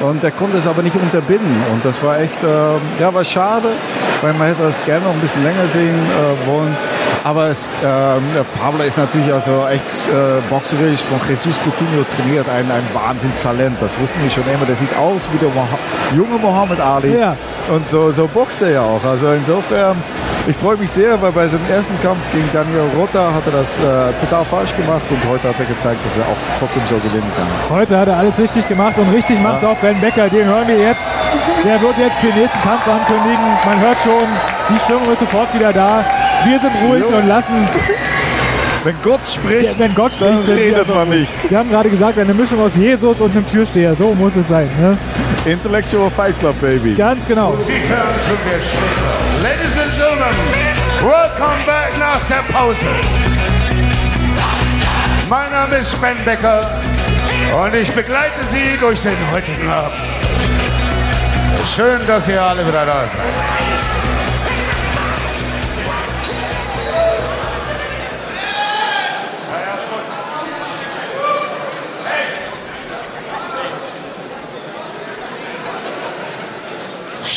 [0.03, 1.63] Und der konnte es aber nicht unterbinden.
[1.73, 2.47] Und das war echt, äh,
[3.01, 3.69] ja, war schade,
[4.23, 6.77] weil man hätte das gerne noch ein bisschen länger sehen äh, wollen.
[7.27, 12.71] Aber es, äh, Pablo ist natürlich also echt äh, boxerisch von Jesus Coutinho trainiert, ein,
[12.71, 13.83] ein Wahnsinnstalent.
[13.83, 14.65] Das wussten wir schon immer.
[14.65, 15.77] Der sieht aus wie der Moha
[16.15, 17.19] junge Mohammed Ali.
[17.19, 17.37] Ja.
[17.75, 19.03] Und so, so boxt er ja auch.
[19.05, 19.97] Also insofern,
[20.47, 23.81] ich freue mich sehr, weil bei seinem ersten Kampf gegen Daniel Rota hat er das
[23.81, 23.83] äh,
[24.21, 27.77] total falsch gemacht und heute hat er gezeigt, dass er auch trotzdem so gewinnen kann.
[27.77, 30.29] Heute hat er alles richtig gemacht und richtig macht auch Ben Becker.
[30.29, 31.19] Den hören wir jetzt.
[31.65, 33.45] Der wird jetzt den nächsten Kampf ankündigen.
[33.65, 34.29] Man hört schon,
[34.71, 36.05] die Stimmung ist sofort wieder da.
[36.45, 37.17] Wir sind ruhig Jo.
[37.17, 37.69] und lassen,
[38.85, 41.51] Wenn Gott spricht, wenn Gott dann spricht, wir redet man nicht.
[41.51, 43.95] Wir haben gerade gesagt, eine Mischung aus Jesus und einem Türsteher.
[43.95, 44.69] So muss es sein.
[44.81, 44.97] Ne?
[45.51, 46.95] Intellectual Fight Club, Baby.
[46.95, 47.57] Ganz genau.
[47.67, 49.43] Sie hören zu mir später.
[49.43, 50.37] Ladies and Gentlemen,
[51.03, 52.87] welcome back nach der Pause.
[55.29, 56.71] Mein Name ist Ben Becker
[57.65, 59.93] und ich begleite Sie durch den heutigen Abend.
[61.75, 63.96] Schön, dass ihr alle wieder da seid.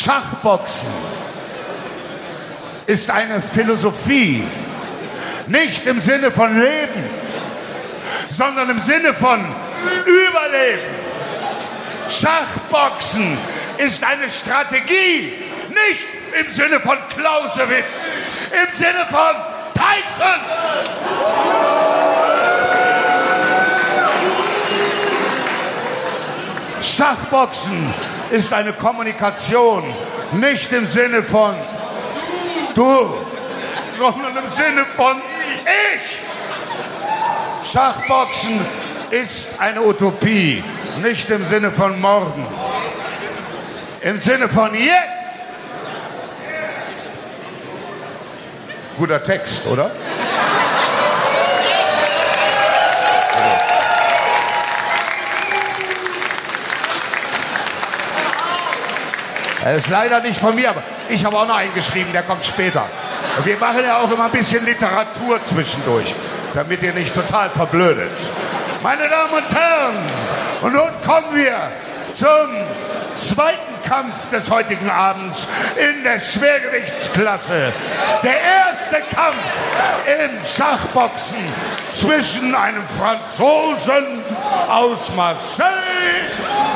[0.02, 0.88] Schachboxen
[2.86, 4.42] ist eine Philosophie.
[5.46, 7.04] Nicht im Sinne von Leben,
[8.30, 9.44] sondern im Sinne von
[10.06, 10.94] Überleben.
[12.08, 13.36] Schachboxen
[13.76, 15.34] ist eine Strategie.
[15.68, 16.08] Nicht
[16.40, 17.84] im Sinne von Clausewitz,
[18.52, 19.36] im Sinne von
[19.74, 20.40] Tyson.
[26.82, 27.92] Schachboxen
[28.30, 29.82] ist eine Kommunikation,
[30.32, 31.54] nicht im Sinne von
[32.74, 33.14] du,
[33.96, 35.16] sondern im Sinne von
[35.64, 36.20] ich.
[37.70, 38.60] Schachboxen
[39.10, 40.64] ist eine Utopie,
[41.02, 42.46] nicht im Sinne von morgen,
[44.00, 45.20] im Sinne von jetzt.
[48.96, 49.90] Guter Text, oder?
[59.62, 62.44] Er ist leider nicht von mir, aber ich habe auch noch einen geschrieben, der kommt
[62.44, 62.86] später.
[63.36, 66.14] Und wir machen ja auch immer ein bisschen Literatur zwischendurch,
[66.54, 68.18] damit ihr nicht total verblödet.
[68.82, 69.96] Meine Damen und Herren,
[70.62, 71.54] und nun kommen wir
[72.12, 72.48] zum
[73.14, 77.72] zweiten Kampf des heutigen Abends in der Schwergewichtsklasse.
[78.22, 79.36] Der erste Kampf
[80.06, 81.38] im Schachboxen
[81.88, 84.22] zwischen einem Franzosen
[84.68, 85.66] aus Marseille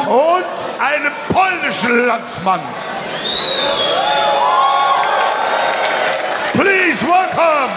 [0.06, 0.44] und
[0.80, 2.60] einem polnischen Landsmann.
[6.52, 7.72] Please welcome,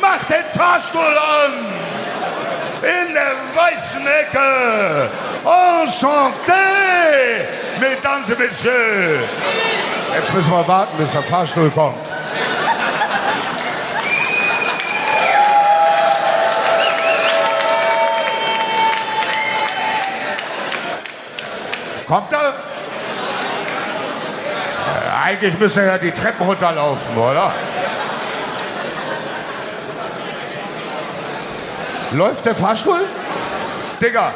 [0.00, 2.01] macht den Fahrstuhl an.
[3.52, 5.10] In der weißen Ecke,
[5.44, 6.52] enchanté,
[7.80, 9.28] mesdames et messieurs.
[10.14, 11.98] Jetzt müssen wir warten, bis der Fahrstuhl kommt.
[22.06, 22.48] Kommt er?
[24.88, 27.52] Äh, eigentlich müsste er ja die Treppen runterlaufen, oder?
[32.12, 33.00] Läuft der Fahrstuhl?
[34.02, 34.32] Digga.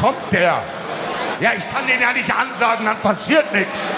[0.00, 0.62] Kommt der?
[1.40, 3.88] Ja, ich kann den ja nicht ansagen, dann passiert nichts.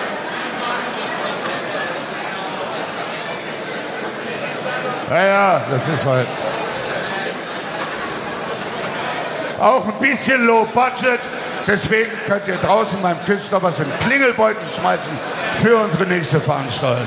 [5.09, 6.27] Ja, ja, das ist halt.
[9.61, 11.21] Auch ein bisschen low budget.
[11.67, 15.13] Deswegen könnt ihr draußen beim Künstler was in Klingelbeutel schmeißen
[15.57, 17.07] für unsere nächste Veranstaltung.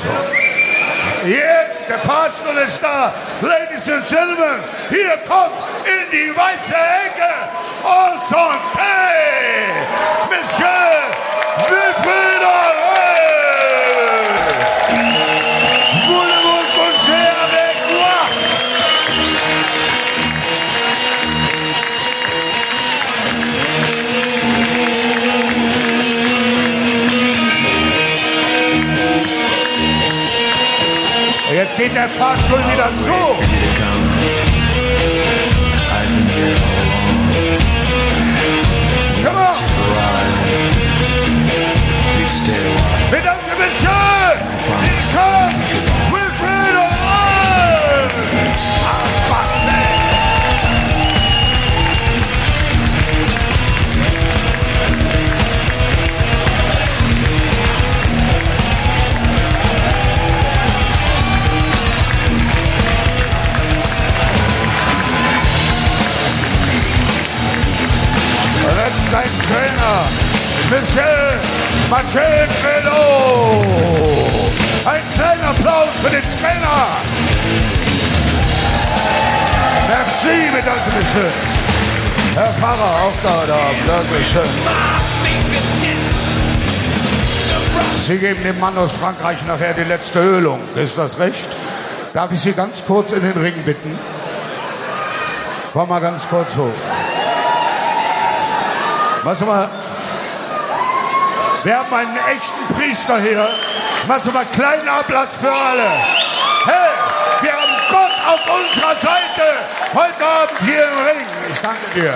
[1.25, 3.13] Jetzt, der Fahrstuhl ist da.
[3.41, 5.51] Ladies and Gentlemen, hier kommt
[5.85, 7.33] in die weiße Ecke.
[7.83, 8.81] Enchanté,
[10.29, 10.67] Monsieur
[11.67, 12.78] Wilfried
[31.79, 33.13] geht der Fahrstuhl wieder zu.
[39.23, 39.55] Come on!
[43.11, 44.35] Mesdames et messieurs,
[44.83, 45.71] il comes
[46.11, 48.48] Wilfried Owen!
[68.69, 70.07] Ist sein Trainer,
[70.69, 71.39] Monsieur
[71.89, 72.21] Mathieu
[72.61, 73.63] Credo.
[74.85, 76.87] Ein kleiner Applaus für den Trainer.
[79.87, 81.33] Merci, mesdames et messieurs.
[82.35, 83.87] Herr Pfarrer, auch da heute Abend.
[83.87, 84.49] Dankeschön.
[88.01, 90.59] Sie geben dem Mann aus Frankreich nachher die letzte Ölung.
[90.75, 91.57] Ist das recht?
[92.13, 93.97] Darf ich Sie ganz kurz in den Ring bitten?
[95.73, 97.08] Komm mal ganz kurz hoch.
[99.23, 99.69] Du mal.
[101.63, 103.49] Wir haben einen echten Priester hier.
[104.07, 105.89] Machst du mal einen kleinen Applaus für alle.
[106.65, 106.89] Hey,
[107.41, 109.43] wir haben Gott auf unserer Seite.
[109.93, 111.25] Heute Abend hier im Ring.
[111.51, 112.13] Ich danke dir.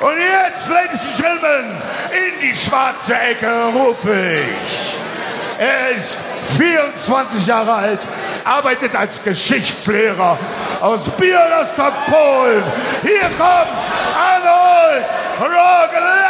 [0.00, 4.96] Und jetzt, Ladies and Gentlemen, in die schwarze Ecke rufe ich.
[5.58, 6.20] Er ist
[6.56, 8.00] 24 Jahre alt,
[8.44, 10.38] arbeitet als Geschichtslehrer
[10.80, 12.62] aus Bialystok, Polen.
[13.02, 13.70] Hier kommt
[14.16, 15.04] Arnold
[15.40, 16.20] Rogalewski.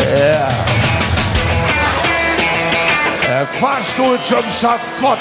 [0.00, 0.48] Ja.
[0.48, 0.68] Äh,
[3.26, 5.18] der Fahrstuhl zum Schafott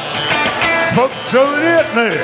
[0.93, 2.19] funktioniert nicht.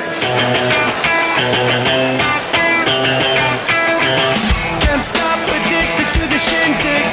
[4.80, 7.04] Can't stop addicted to the shindig.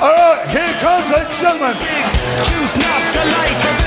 [0.00, 1.76] Oh, here comes a gentleman.
[2.44, 3.81] Choose not to life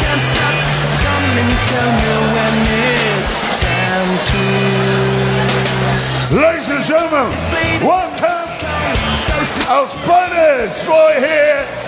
[0.00, 0.56] Can't stop.
[1.04, 4.42] Come and tell me when it's time to.
[6.36, 7.28] Ladies and gentlemen,
[7.86, 8.48] welcome
[9.16, 9.74] So slow.
[9.74, 11.79] our finest boy here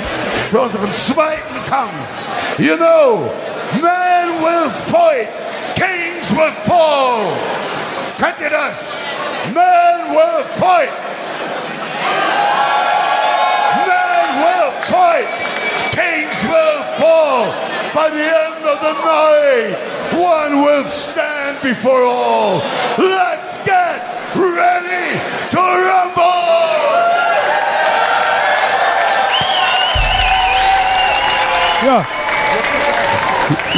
[0.52, 2.58] für unseren zweiten Kampf.
[2.58, 3.32] You know,
[3.80, 5.28] men will fight,
[5.74, 7.32] kings will fall.
[8.18, 8.92] Kennt ihr das?
[9.54, 10.92] Men will fight.
[13.88, 15.26] Men will fight.
[15.90, 17.46] Kings will fall.
[17.94, 19.78] By the end of the night,
[20.12, 22.60] one will stand before all.
[22.98, 24.02] Let's get
[24.34, 25.18] ready
[25.48, 26.41] to rumble!
[31.84, 32.04] Ja,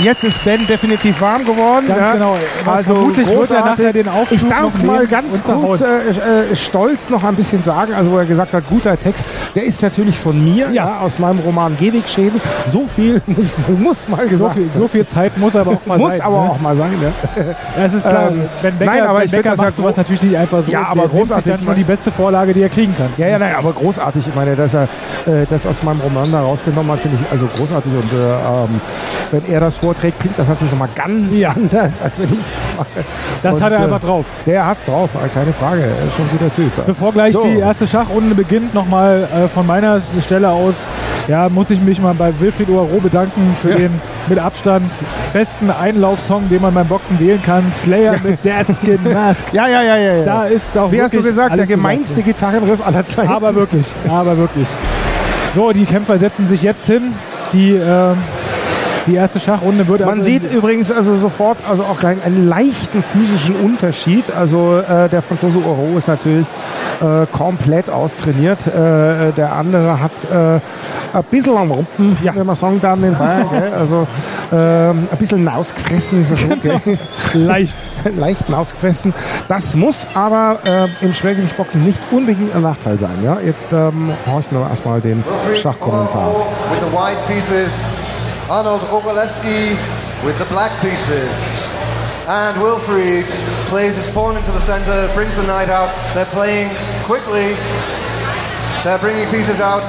[0.02, 1.86] Jetzt ist Ben definitiv warm geworden.
[1.88, 2.12] Ganz ja.
[2.12, 2.36] genau.
[2.66, 6.56] Also Vermutlich wird er nachher den Aufzug Ich darf noch mal ganz kurz äh, äh,
[6.56, 10.18] stolz noch ein bisschen sagen, also wo er gesagt hat, guter Text, der ist natürlich
[10.18, 12.40] von mir, ja, aus meinem Roman Gehwegschäden.
[12.66, 15.98] So viel muss, muss mal gesagt so, viel, so viel Zeit muss aber auch mal
[15.98, 16.26] muss sein.
[16.26, 16.50] aber ne?
[16.50, 16.92] auch mal sein.
[17.00, 17.12] Ne?
[17.76, 18.30] Ja, es ist klar.
[18.30, 20.62] Ähm, ben Becker, nein, aber ben ich Becker das ja macht sowas natürlich nicht einfach
[20.62, 20.70] so.
[20.72, 23.08] Ja, aber großartig, dann schon die beste Vorlage, die er kriegen kann.
[23.16, 24.26] Ja, ja, nein, aber großartig.
[24.28, 24.84] Ich meine, dass er
[25.26, 27.92] äh, das aus meinem Roman da rausgenommen hat, finde ich also großartig.
[27.92, 28.80] Und äh, ähm,
[29.30, 31.50] wenn er das vorträgt, klingt das natürlich nochmal ganz Ja.
[31.50, 32.86] anders, als wenn ich das mache.
[33.42, 34.24] Das Und, hat er äh, einfach drauf.
[34.46, 35.82] Der hat's drauf, äh, keine Frage.
[35.82, 36.86] Er ist schon ein guter Typ.
[36.86, 37.42] Bevor gleich So.
[37.44, 40.88] die erste Schachrunde beginnt, nochmal äh, von meiner Stelle aus,
[41.28, 43.76] ja, muss ich mich mal bei Wilfried Oaro bedanken für Ja.
[43.76, 44.90] den mit Abstand
[45.32, 47.70] besten Einlaufsong, den man beim Boxen wählen kann.
[47.72, 49.46] Slayer mit Deadskin Mask.
[49.52, 50.14] Ja, ja, ja, ja.
[50.16, 50.24] ja.
[50.24, 53.28] Da ist auch Wie hast du gesagt, der gemeinste Gitarrenriff aller Zeiten.
[53.28, 54.68] Aber wirklich, aber wirklich.
[55.54, 57.14] So, die Kämpfer setzen sich jetzt hin.
[57.52, 58.16] Die, ähm,
[59.06, 63.02] die erste Schachrunde wird Man also sieht übrigens also sofort also auch gleich einen leichten
[63.02, 64.24] physischen Unterschied.
[64.34, 66.46] Also äh, der Franzose Oro ist natürlich
[67.00, 68.66] äh, komplett austrainiert.
[68.66, 70.60] Äh, der andere hat äh,
[71.16, 73.72] ein bisschen am Rumpen, wenn man sagen darf, den Fall, gell?
[73.72, 74.06] Also
[74.52, 76.60] ähm, ein bisschen nausgefressen ist er schon.
[76.60, 76.80] Gell?
[77.34, 77.76] leicht.
[78.16, 79.14] Leicht nausgefressen.
[79.48, 83.16] Das muss aber äh, im Schwergewichtsboxen nicht unbedingt ein Nachteil sein.
[83.22, 83.38] Ja?
[83.44, 86.28] Jetzt ähm, horchen wir erstmal den Schachkommentar.
[86.70, 87.88] with the white pieces,
[88.48, 89.76] Arnold Ogolewski
[90.24, 91.70] with the black pieces.
[92.26, 93.28] And Wilfried
[93.68, 95.94] plays his pawn into the center, brings the knight out.
[96.14, 96.74] They're playing
[97.04, 97.52] quickly.
[98.82, 99.82] They're bringing pieces out.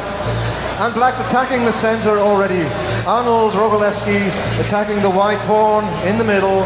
[0.81, 2.63] And black's attacking the center already.
[3.07, 4.27] Arnold Rogolewski
[4.59, 6.63] attacking the white pawn in the middle.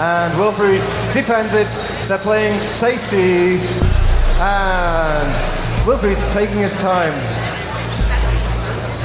[0.00, 0.80] And Wilfried
[1.12, 1.68] defends it.
[2.08, 3.58] They're playing safety.
[4.40, 5.34] And
[5.86, 7.12] Wilfried's taking his time.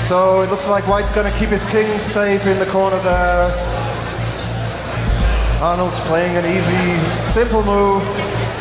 [0.02, 3.85] So it looks like White's going to keep his king safe in the corner there.
[5.62, 8.04] Arnold's playing an easy, simple move.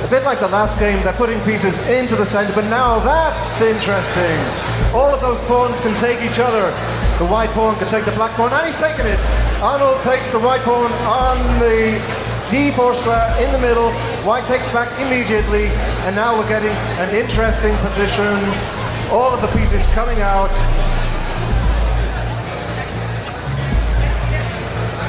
[0.05, 3.61] A bit like the last game, they're putting pieces into the center, but now that's
[3.61, 4.39] interesting.
[4.95, 6.71] All of those pawns can take each other.
[7.19, 9.19] The white pawn can take the black pawn, and he's taken it.
[9.61, 11.99] Arnold takes the white pawn on the
[12.47, 13.91] D4 square in the middle.
[14.23, 15.67] White takes back immediately,
[16.07, 18.39] and now we're getting an interesting position.
[19.11, 20.53] All of the pieces coming out.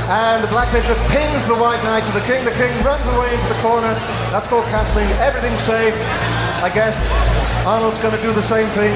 [0.06, 2.46] And the black bishop pins the white knight to the king.
[2.46, 3.92] The king runs away into the corner.
[4.30, 5.10] That's called castling.
[5.18, 5.96] Everything's safe.
[6.62, 7.10] I guess
[7.66, 8.94] Arnold's going to do the same thing.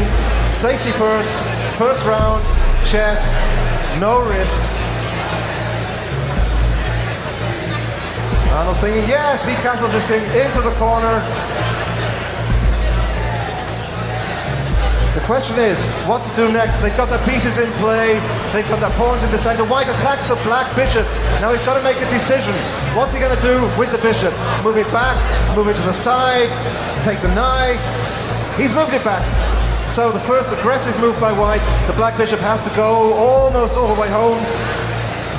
[0.52, 1.36] Safety first.
[1.82, 2.46] First round.
[2.86, 3.34] Chess.
[4.00, 4.78] No risks.
[8.54, 11.26] Arnold's thinking, yes, he castles his king into the corner.
[15.30, 16.82] Question is what to do next.
[16.82, 18.18] They've got their pieces in play,
[18.50, 19.64] they've got their pawns in the center.
[19.64, 21.06] White attacks the black bishop.
[21.38, 22.56] Now he's got to make a decision.
[22.98, 24.34] What's he going to do with the bishop?
[24.66, 25.14] Move it back,
[25.56, 26.50] move it to the side,
[27.06, 27.86] take the knight.
[28.58, 29.22] He's moved it back.
[29.88, 33.94] So the first aggressive move by White, the black bishop has to go almost all
[33.94, 34.42] the way home.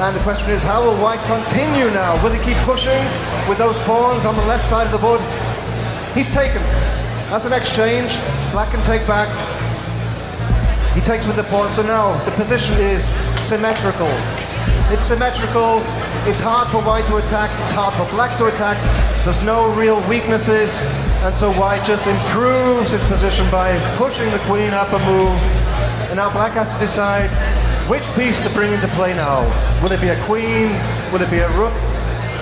[0.06, 2.14] And the question is, how will White continue now?
[2.22, 3.02] Will he keep pushing
[3.50, 5.20] with those pawns on the left side of the board?
[6.14, 6.62] He's taken.
[7.26, 8.14] That's an exchange.
[8.54, 9.26] Black can take back.
[10.94, 11.68] He takes with the pawn.
[11.68, 13.04] So now the position is
[13.38, 14.10] symmetrical.
[14.90, 15.82] It's symmetrical.
[16.26, 17.50] It's hard for white to attack.
[17.62, 18.76] It's hard for black to attack.
[19.24, 20.82] There's no real weaknesses.
[21.22, 25.38] And so white just improves his position by pushing the queen up a move.
[26.10, 27.30] And now black has to decide
[27.88, 29.46] which piece to bring into play now.
[29.82, 30.74] Will it be a queen?
[31.12, 31.74] Will it be a rook?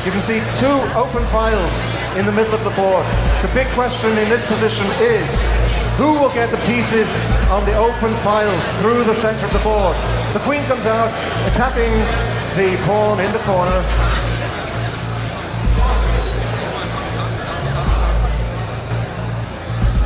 [0.07, 1.85] You can see two open files
[2.17, 3.05] in the middle of the board.
[3.45, 5.29] The big question in this position is
[5.99, 7.11] who will get the pieces
[7.51, 9.97] on the open files through the center of the board?
[10.33, 11.11] The queen comes out
[11.51, 11.91] attacking
[12.55, 13.83] the pawn in the corner.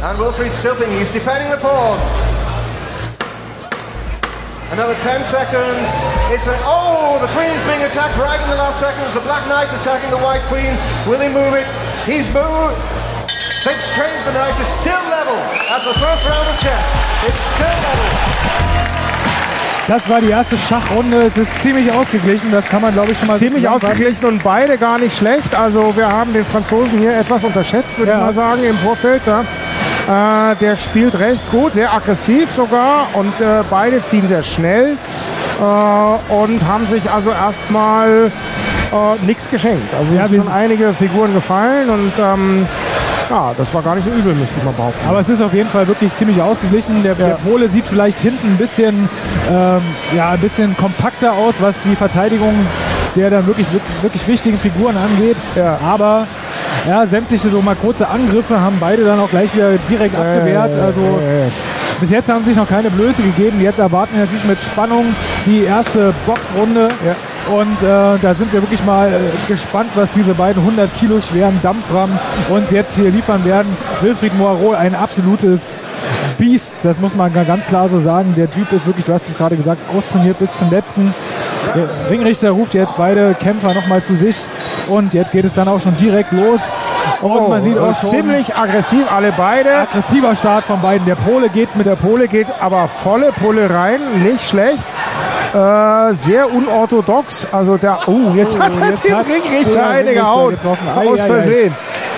[0.00, 2.00] And Wilfried's still thinking he's defending the pawn.
[4.72, 5.92] Another 10 seconds.
[6.32, 9.12] It's a, oh, the queen's being attacked right in the last seconds.
[9.12, 10.72] The black knight's attacking the white queen.
[11.06, 11.68] Will he move it?
[12.08, 12.80] He's moved.
[13.64, 14.58] They've changed the knights.
[14.58, 15.36] It's still level
[15.70, 16.86] after the first round of chess.
[17.26, 18.08] It's still level.
[19.88, 21.22] Das war die erste Schachrunde.
[21.22, 22.50] Es ist ziemlich ausgeglichen.
[22.50, 23.92] Das kann man, glaube ich, schon mal Ziemlich zusammenfassen.
[23.92, 25.54] ausgeglichen und beide gar nicht schlecht.
[25.54, 28.18] Also wir haben den Franzosen hier etwas unterschätzt, würde Ja.
[28.18, 29.22] ich mal sagen, im Vorfeld.
[29.26, 30.52] Ja.
[30.52, 34.96] Äh, der spielt recht gut, sehr aggressiv sogar und äh, beide ziehen sehr schnell
[35.60, 38.30] äh, und haben sich also erstmal
[38.92, 39.92] äh, nichts geschenkt.
[39.94, 42.66] Also Ja, sind einige Figuren gefallen und ähm,
[43.32, 45.08] ja, das war gar nicht so übel, möchte ich mal behaupten.
[45.08, 47.02] Aber es ist auf jeden Fall wirklich ziemlich ausgeglichen.
[47.02, 49.08] Der, der Pole sieht vielleicht hinten ein bisschen,
[49.50, 49.80] ähm,
[50.14, 52.54] ja, ein bisschen kompakter aus, was die Verteidigung
[53.16, 53.66] der dann wirklich,
[54.00, 55.36] wirklich, wichtigen Figuren angeht.
[55.54, 55.78] Ja.
[55.84, 56.26] Aber
[56.88, 60.74] ja, sämtliche so mal kurze Angriffe haben beide dann auch gleich wieder direkt abgewehrt.
[60.78, 61.50] Also äh,
[62.00, 63.60] bis jetzt haben sich noch keine Blöße gegeben.
[63.60, 65.14] Jetzt erwarten wir natürlich mit Spannung
[65.46, 66.88] die erste Boxrunde.
[67.04, 67.14] Ja.
[67.54, 69.12] Und äh, da sind wir wirklich mal äh,
[69.52, 72.16] gespannt, was diese beiden 100 Kilo schweren Dampframmen
[72.50, 73.76] uns jetzt hier liefern werden.
[74.00, 75.76] Wilfried Moirot, ein absolutes
[76.38, 78.34] Biest, das muss man ga- ganz klar so sagen.
[78.36, 81.12] Der Typ ist wirklich, du hast es gerade gesagt, austrainiert bis zum letzten.
[81.74, 84.36] Der Ringrichter ruft jetzt beide Kämpfer nochmal zu sich.
[84.88, 86.60] Und jetzt geht es dann auch schon direkt los.
[87.20, 89.78] Und man sieht auch schon Oh, ziemlich aggressiv, alle beide.
[89.78, 91.06] aggressiver Start von beiden.
[91.06, 94.84] Der Pole geht mit Der Pole geht aber volle Pulle rein, nicht schlecht.
[95.52, 97.46] Äh, sehr unorthodox.
[97.52, 100.56] Also der, oh, jetzt Oh, hat er jetzt den hat Ringrichter eine gehauen.
[100.96, 101.20] Aus.
[101.20, 101.74] Versehen.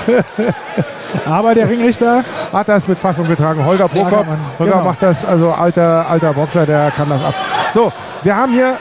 [1.27, 3.65] Aber der Ringrichter, Hat das mit Fassung getragen.
[3.65, 4.27] Holger Prokop.
[4.59, 4.85] Holger genau.
[4.85, 7.35] macht das, also alter, alter Boxer, der kann das ab.
[7.73, 7.93] So,
[8.23, 8.74] wir haben hier.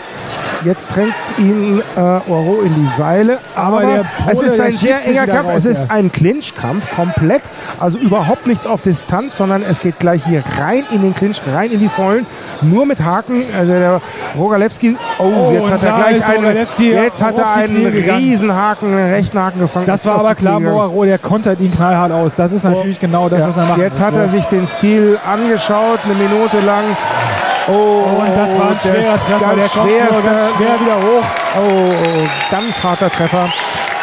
[0.65, 5.27] Jetzt drängt ihn äh, Oro in die Seile, aber, Aber es ist ein sehr enger
[5.27, 5.49] Kampf.
[5.49, 5.95] raus, es ist ja.
[5.95, 7.41] ein Clinch-Kampf komplett,
[7.79, 11.71] also überhaupt nichts auf Distanz, sondern es geht gleich hier rein in den Clinch, rein
[11.71, 12.25] in die Vollen,
[12.61, 13.43] nur mit Haken.
[13.57, 14.01] Also der
[14.37, 17.87] Rogalewski, oh, Oh, jetzt hat er gleich einen, jetzt hat er einen.
[17.87, 19.85] Riesenhaken, einen rechten Haken gefangen.
[19.85, 20.59] das war aber klar.
[20.59, 22.35] Moirot, der kontert ihn knallhart aus.
[22.35, 23.79] Das ist natürlich genau das, Ja, was er macht.
[23.79, 26.83] Jetzt hat er sich den Stil angeschaut, eine Minute lang.
[27.67, 27.71] Oh,
[28.19, 29.55] Und das war ein schwerer Treffer.
[29.55, 30.27] Der kommt nur schwerste.
[30.27, 31.25] ganz schwer wieder hoch.
[31.55, 33.45] Oh, oh, ganz harter Treffer.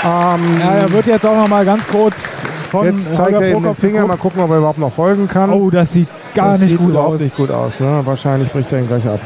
[0.03, 2.39] Ähm, Ja, er wird jetzt auch noch mal ganz kurz
[2.71, 4.07] von jetzt zeigt Holger er ihm den Finger.
[4.07, 5.51] Mal gucken, ob er überhaupt noch folgen kann.
[5.53, 7.81] Oh, das sieht gar das nicht sieht gut nicht gut aus.
[7.81, 8.01] Ne?
[8.05, 9.21] Wahrscheinlich bricht er ihn gleich ab.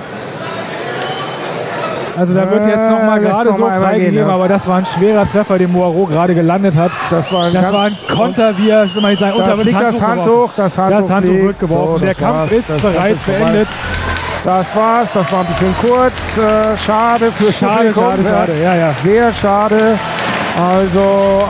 [2.16, 4.35] Also da wird jetzt noch mal Äh, gerade noch so freigegeben, ja.
[4.35, 6.93] aber das war ein schwerer Treffer, den Moirot gerade gelandet hat.
[7.11, 9.44] Das war ein Das war ein Konter, wie er, ich will mal nicht sagen, Da
[9.52, 11.98] unter fliegt das Handtuch, das Handtuch, Das Handtuch wird geworfen.
[12.01, 12.52] So, Der Kampf war's.
[12.52, 13.66] ist Das bereits ist vorbei.
[14.44, 16.36] Das war's, das war ein bisschen kurz.
[16.36, 18.04] Äh, schade für Schade, Publikum.
[18.04, 18.52] schade, schade.
[18.62, 18.92] Ja, ja.
[18.94, 19.98] Sehr schade.
[20.56, 21.00] Also,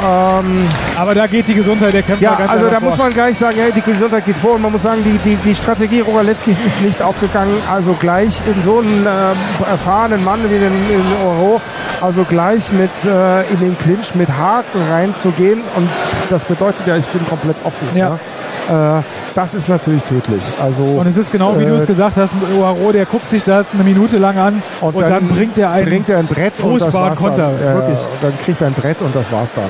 [0.03, 0.67] ähm,
[0.99, 3.05] Aber da geht die Gesundheit der Kämpfer ja, ganz also da einfach muss vor.
[3.05, 5.55] man gleich sagen, ja, die Gesundheit geht vor und man muss sagen, die, die, die
[5.55, 7.53] Strategie Rogalewskis ist nicht aufgegangen.
[7.71, 11.61] Also gleich in so einen äh, erfahrenen Mann wie den, den Oro,
[12.01, 15.89] also gleich mit äh, in den Clinch mit Haken reinzugehen und
[16.31, 17.89] das bedeutet ja, ich bin komplett offen.
[17.95, 18.19] Ja.
[18.71, 18.99] Ja?
[19.01, 19.03] Äh,
[19.35, 20.43] das ist natürlich tödlich.
[20.63, 23.43] Also Und es ist genau wie äh, du es gesagt hast, Moirot, der guckt sich
[23.43, 26.81] das eine Minute lang an und, dann, bringt er einen bringt er ein Brett und
[26.81, 27.53] das war's Konter.
[27.61, 27.75] Dann.
[27.75, 27.99] Wirklich.
[28.23, 29.65] Dann kriegt er ein Brett und das war's dann.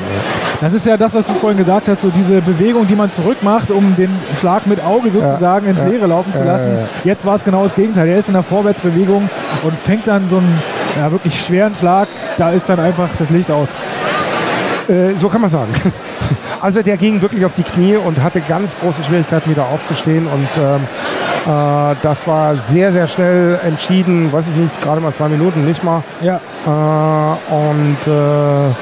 [0.61, 3.71] Das ist ja das, was du vorhin gesagt hast, so diese Bewegung, die man zurückmacht,
[3.71, 6.71] um den Schlag mit Auge sozusagen ins ja, Leere laufen zu lassen.
[7.05, 8.09] Jetzt war es genau das Gegenteil.
[8.09, 9.29] Er ist in der Vorwärtsbewegung
[9.63, 10.63] und fängt dann so einen
[10.99, 12.09] ja, wirklich schweren Schlag.
[12.37, 13.69] Da ist dann einfach das Licht aus.
[14.89, 15.73] Äh, so kann man sagen.
[16.65, 20.49] Also der ging wirklich auf die Knie und hatte ganz große Schwierigkeiten wieder aufzustehen und
[20.57, 20.89] ähm,
[21.45, 25.85] äh, das war sehr, sehr schnell entschieden, weiß ich nicht, gerade mal zwei Minuten, nicht
[25.85, 26.03] mal.
[26.23, 28.75] Ja, Äh, und äh,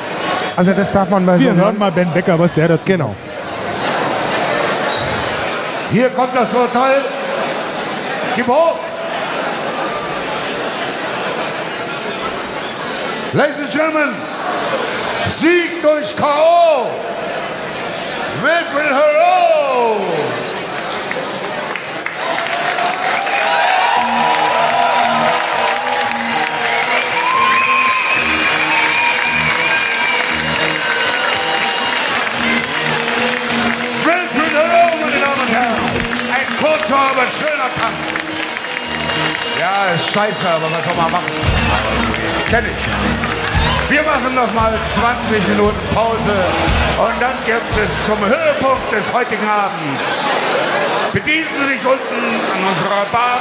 [0.55, 3.17] also das darf man bei wir so hören mal Ben Becker, was der dazu Genau.
[5.91, 7.01] Hier kommt das Urteil.
[8.37, 8.79] Gib hoch.
[13.33, 14.15] Ladies and Gentlemen,
[15.27, 17.12] Sieg durch K.O.
[18.43, 20.01] Wilfried Hero.
[34.05, 35.77] Wilfried Hero, meine Damen und Herren.
[36.35, 38.23] Ein kurzer, aber schöner Kampf.
[39.61, 41.31] Ja, ist scheiße, aber was soll man machen?
[42.51, 43.32] Kenn ich.
[43.89, 46.35] Wir machen noch mal 20 Minuten Pause
[46.99, 50.25] und dann gibt es zum Höhepunkt des heutigen Abends.
[51.13, 53.41] Bedienen Sie sich unten an unserer Bar.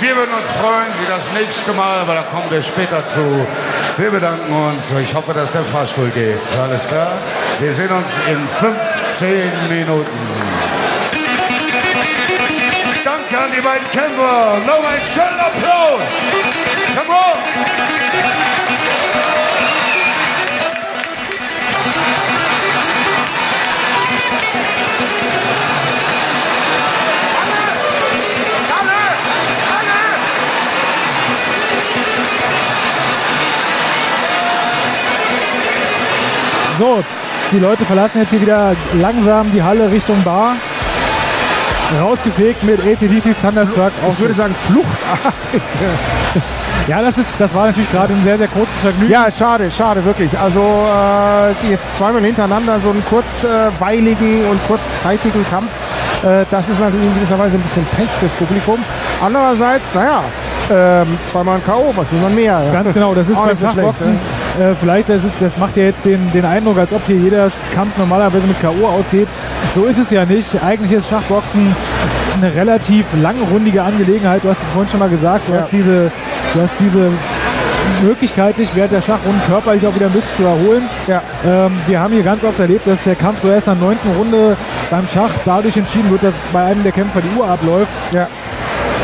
[0.00, 3.46] Wir würden uns freuen, Sie das nächste Mal, aber da kommen wir später zu.
[3.98, 4.90] Wir bedanken uns.
[4.92, 6.40] Ich hoffe, dass der Fahrstuhl geht.
[6.62, 7.12] Alles klar?
[7.58, 10.10] Wir sehen uns in 15 Minuten.
[13.04, 14.58] Danke an die beiden Kämpfer.
[14.66, 16.00] Nochmal einen schönen Applaus.
[16.96, 18.59] Come on.
[36.80, 37.04] So,
[37.52, 40.56] die Leute verlassen jetzt hier wieder langsam die Halle Richtung Bar.
[42.00, 43.92] Rausgefegt mit ACDC's Thunderstruck.
[44.10, 45.60] Ich würde sagen, fluchtartig.
[46.88, 49.12] Ja, das, ist, das war natürlich gerade ein sehr, sehr kurzes Vergnügen.
[49.12, 50.30] Ja, schade, schade, wirklich.
[50.38, 55.70] Also äh, jetzt zweimal hintereinander so einen kurzweiligen und kurzzeitigen Kampf.
[56.24, 58.78] Äh, das ist natürlich in gewisser Weise ein bisschen Pech fürs Publikum.
[59.22, 60.22] Andererseits, naja,
[60.70, 62.62] ähm, zweimal ein K.O., was will man mehr?
[62.72, 64.18] Ganz genau, das ist beim nicht so schlecht, Schachboxen.
[64.58, 67.50] Äh, vielleicht, das, ist, das macht ja jetzt den, den Eindruck, als ob hier jeder
[67.74, 68.86] Kampf normalerweise mit K.O.
[68.86, 69.28] ausgeht.
[69.74, 70.62] So ist es ja nicht.
[70.62, 71.74] Eigentlich ist Schachboxen
[72.40, 74.42] eine relativ langrundige Angelegenheit.
[74.42, 75.48] Du hast es vorhin schon mal gesagt.
[75.48, 75.60] Du, Ja.
[75.60, 76.10] hast, diese,
[76.54, 77.10] du hast diese
[78.02, 80.82] Möglichkeit, dich während der Schachrunden körperlich auch wieder ein bisschen zu erholen.
[81.06, 81.22] Ja.
[81.46, 84.10] Ähm, wir haben hier ganz oft erlebt, dass der Kampf so erst in der neunten
[84.16, 84.56] Runde
[84.90, 87.92] beim Schach dadurch entschieden wird, dass bei einem der Kämpfer die Uhr abläuft.
[88.12, 88.26] Ja.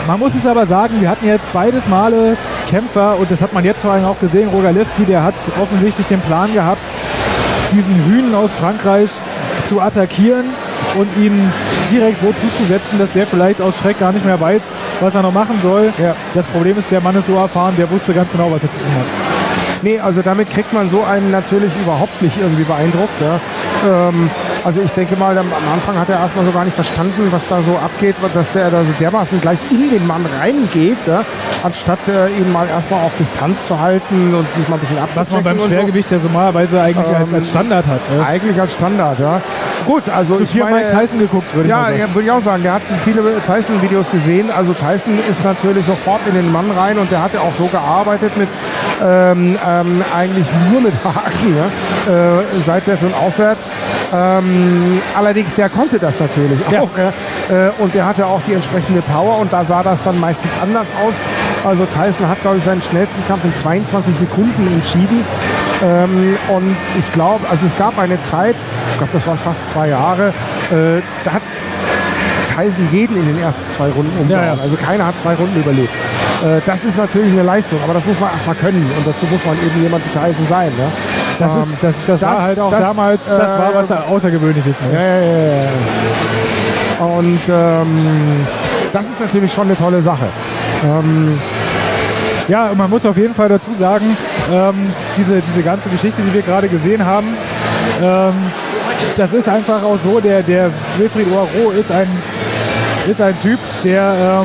[0.07, 2.37] Man muss es aber sagen, wir hatten jetzt beides Male
[2.69, 4.49] Kämpfer und das hat man jetzt vor allem auch gesehen.
[4.49, 6.87] Rogalewski, der hat offensichtlich den Plan gehabt,
[7.73, 9.11] diesen Hühnen aus Frankreich
[9.69, 10.45] zu attackieren
[10.97, 11.53] und ihn
[11.91, 15.33] direkt so zuzusetzen, dass der vielleicht aus Schreck gar nicht mehr weiß, was er noch
[15.33, 15.93] machen soll.
[15.99, 16.15] Ja.
[16.35, 18.79] Das Problem ist, der Mann ist so erfahren, der wusste ganz genau, was er zu
[18.79, 19.83] tun hat.
[19.83, 23.21] Nee, also damit kriegt man so einen natürlich überhaupt nicht irgendwie beeindruckt.
[23.21, 23.41] Ja.
[23.85, 24.31] Ähm,
[24.65, 27.63] also ich denke mal, am Anfang hat er erstmal so gar nicht verstanden, was da
[27.63, 31.25] so abgeht, dass der da so dermaßen gleich in den Mann reingeht, ja,
[31.67, 35.15] anstatt äh, ihn mal erstmal auf Distanz zu halten und sich mal ein bisschen Was
[35.15, 35.69] man abzuchecken beim und so.
[35.69, 38.11] Schwergewicht ja normalerweise eigentlich als, Ähm, als Standard hat.
[38.11, 38.27] Ne?
[38.27, 39.41] Eigentlich als Standard, ja.
[39.85, 41.99] Gut, also Zu ich viel meine, Mike Tyson geguckt, würde ich ja, sagen.
[41.99, 42.63] ja, würde ich auch sagen.
[42.63, 44.49] Der hat viele Tyson-Videos gesehen.
[44.57, 48.37] Also Tyson ist natürlich sofort in den Mann rein und der hatte auch so gearbeitet
[48.37, 48.49] mit
[49.03, 53.71] ähm, ähm, eigentlich nur mit Haken, ja, äh, seitwärts und aufwärts.
[54.13, 56.81] Ähm, allerdings, der konnte das natürlich Ja.
[56.83, 56.97] auch.
[56.97, 60.89] Äh, und der hatte auch die entsprechende Power und da sah das dann meistens anders
[61.05, 61.15] aus.
[61.65, 65.25] Also Tyson hat, glaube ich, seinen schnellsten Kampf in 22 Sekunden entschieden.
[65.83, 68.55] Ähm, und ich glaube, also es gab eine Zeit,
[68.93, 70.29] ich glaube, das waren fast zwei Jahre,
[70.71, 71.43] äh, da hat
[72.57, 74.47] Tyson jeden in den ersten zwei Runden umgehauen.
[74.47, 74.61] Ja, ja.
[74.63, 75.91] Also keiner hat zwei Runden überlebt.
[76.43, 79.45] Äh, das ist natürlich eine Leistung, aber das muss man erstmal können und dazu muss
[79.45, 80.69] man eben jemand wie Tyson sein.
[80.79, 80.89] Ne?
[81.39, 83.91] Das, Ähm, ist, das, das, war das- halt auch das, damals, das war äh, was
[83.93, 84.81] Außergewöhnliches.
[84.83, 84.89] Ne?
[84.95, 85.65] ja, ja,
[86.99, 87.05] ja.
[87.05, 88.47] Und ähm,
[88.93, 90.27] das ist natürlich schon eine tolle Sache.
[90.85, 91.39] Ähm,
[92.49, 94.17] Ja, und man muss auf jeden Fall dazu sagen,
[94.53, 94.87] ähm,
[95.17, 97.27] diese, diese ganze Geschichte, die wir gerade gesehen haben,
[98.01, 98.33] ähm,
[99.17, 102.07] das ist einfach auch so, der, der Wilfried Oiro ist ein,
[103.09, 104.45] ist ein Typ, der,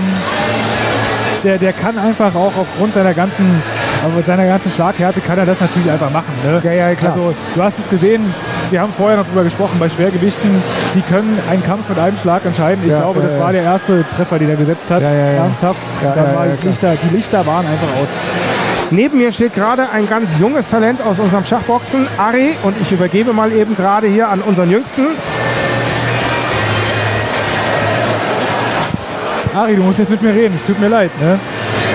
[1.43, 3.61] der, der kann einfach auch aufgrund seiner ganzen,
[4.03, 6.33] aber mit seiner ganzen Schlaghärte kann er das natürlich einfach machen.
[6.43, 6.61] Ne?
[6.63, 7.11] Ja, ja, klar.
[7.13, 8.23] Also du hast es gesehen,
[8.69, 10.49] wir haben vorher noch drüber gesprochen, bei Schwergewichten,
[10.95, 12.83] die können einen Kampf mit einem Schlag entscheiden.
[12.85, 13.41] Ich Ja, glaube, ja, das ja.
[13.41, 15.01] war der erste Treffer, den er gesetzt hat.
[15.01, 15.43] Ja, ja, ja.
[15.43, 15.81] Ernsthaft.
[16.01, 16.67] Da war ja, die.
[16.67, 18.09] Lichter, die Lichter waren einfach aus.
[18.93, 23.31] Neben mir steht gerade ein ganz junges Talent aus unserem Schachboxen, Ari, und ich übergebe
[23.31, 25.05] mal eben gerade hier an unseren Jüngsten.
[29.53, 31.11] Ari, du musst jetzt mit mir reden, es tut mir leid.
[31.21, 31.39] Ne?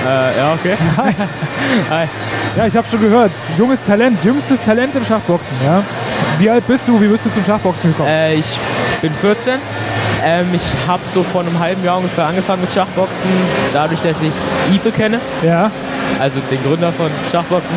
[0.07, 0.77] Äh, ja, okay.
[1.89, 2.07] Hi.
[2.55, 3.31] Ja, ich habe schon gehört.
[3.57, 5.55] Junges Talent, jüngstes Talent im Schachboxen.
[5.65, 5.83] Ja?
[6.39, 6.99] Wie alt bist du?
[7.01, 8.09] Wie bist du zum Schachboxen gekommen?
[8.09, 8.57] Äh, ich
[9.01, 9.55] bin 14.
[10.23, 13.29] Ähm, ich habe so vor einem halben Jahr ungefähr angefangen mit Schachboxen,
[13.73, 14.33] dadurch, dass ich
[14.73, 15.69] Ipe kenne, Ja,
[16.19, 17.75] also den Gründer von Schachboxen.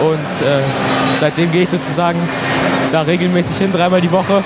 [0.00, 0.60] Und äh,
[1.20, 2.18] seitdem gehe ich sozusagen
[2.92, 4.42] da regelmäßig hin, dreimal die Woche.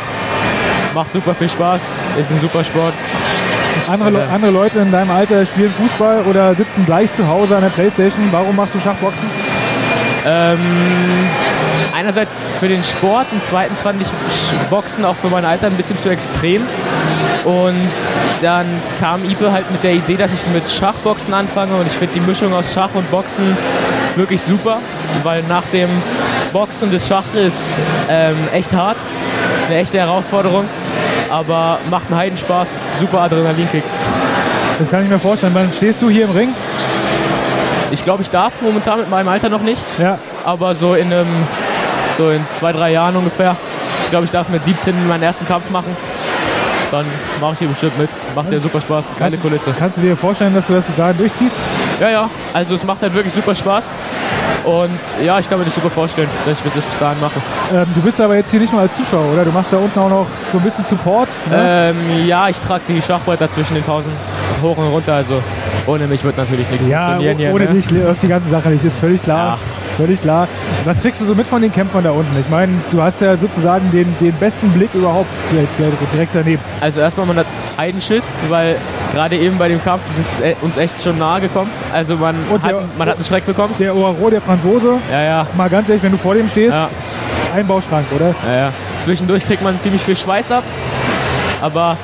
[0.95, 1.83] Macht super viel Spaß,
[2.19, 2.95] ist ein super Sport.
[3.89, 7.63] Andere, Le andere Leute in deinem Alter spielen Fußball oder sitzen gleich zu Hause an
[7.63, 8.29] der Playstation.
[8.31, 9.29] Warum machst du Schachboxen?
[10.27, 10.59] Ähm,
[11.95, 14.09] einerseits für den Sport und zweitens fand ich
[14.71, 16.63] Boxen auch für mein Alter ein bisschen zu extrem.
[17.45, 17.75] Und
[18.43, 18.67] dann
[19.01, 22.21] kam Ipe halt mit der Idee, dass ich mit Schachboxen anfange und ich finde die
[22.21, 23.57] Mischung aus Schach und Boxen
[24.17, 24.79] wirklich super,
[25.23, 25.89] weil nach dem
[26.53, 27.79] Boxen das Schach ist
[28.09, 28.97] ähm, echt hart,
[29.67, 30.65] eine echte Herausforderung,
[31.31, 33.83] aber macht einen Heidenspaß, super Adrenalinkick.
[34.79, 35.55] Das kann ich mir vorstellen.
[35.55, 36.49] Wann stehst du hier im Ring?
[37.91, 41.27] Ich glaube, ich darf momentan mit meinem Alter noch nicht, Ja, aber so in einem,
[42.17, 43.57] so in zwei, drei Jahren ungefähr.
[44.03, 45.97] Ich glaube, ich darf mit 17 meinen ersten Kampf machen.
[46.91, 47.05] Dann
[47.41, 48.09] mache ich hier bestimmt mit.
[48.35, 49.07] Macht ja super Spaß.
[49.19, 49.75] Geile Kannst- Kulisse.
[49.79, 51.55] kannst du dir vorstellen, dass du das bis dahin durchziehst?
[52.01, 52.31] Ja, ja.
[52.55, 53.91] Also es macht halt wirklich super Spaß.
[54.69, 57.41] Und ja, ich kann mir das super vorstellen, dass ich das bis dahin mache.
[57.75, 59.43] Ähm, du bist aber jetzt hier nicht nur als Zuschauer, oder?
[59.43, 61.31] Du machst da unten auch noch so ein bisschen Support.
[61.49, 61.95] Ne?
[61.97, 64.13] Ähm, ja, ich trage die Schachbretter zwischen den Pausen
[64.63, 65.15] hoch und runter.
[65.15, 65.43] Also
[65.87, 67.55] ohne mich wird natürlich nichts ja, funktionieren hier.
[67.55, 67.75] ohne ne?
[67.75, 69.57] dich läuft die ganze Sache nicht, ist völlig klar.
[69.57, 69.59] Ja.
[69.97, 70.47] Völlig klar.
[70.85, 72.39] Was kriegst du so mit von den Kämpfern da unten?
[72.39, 76.63] Ich meine, du hast ja sozusagen den, den besten Blick überhaupt direkt, daneben.
[76.81, 78.77] Also erstmal man hat einen Schiss, weil
[79.13, 81.69] gerade eben bei dem Kampf die sind äh, uns echt schon nahe gekommen.
[81.93, 83.75] Also man, Und hat, der- man hat einen Schreck bekommen.
[83.81, 85.47] Der Oaro, der Franzose, Ja, ja.
[85.57, 86.89] mal ganz ehrlich, wenn du vor dem stehst, Ja,
[87.57, 88.35] Einbauschrank, oder?
[88.47, 88.73] Ja, ja.
[89.03, 90.63] Zwischendurch kriegt man ziemlich viel Schweiß ab,
[91.61, 91.97] aber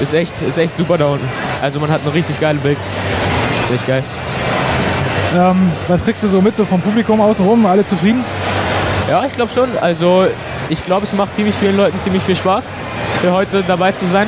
[0.00, 1.28] ist echt, ist echt super da unten.
[1.62, 2.76] Also man hat eine richtig geile Bild.
[3.70, 4.04] Richtig geil.
[5.34, 7.64] Ähm, was kriegst du so mit so vom Publikum außenrum?
[7.64, 8.22] Alle zufrieden?
[9.08, 9.68] Ja, ich glaube schon.
[9.80, 10.26] Also
[10.68, 12.66] ich glaube, es macht ziemlich vielen Leuten ziemlich viel Spaß,
[13.20, 14.26] für heute dabei zu sein.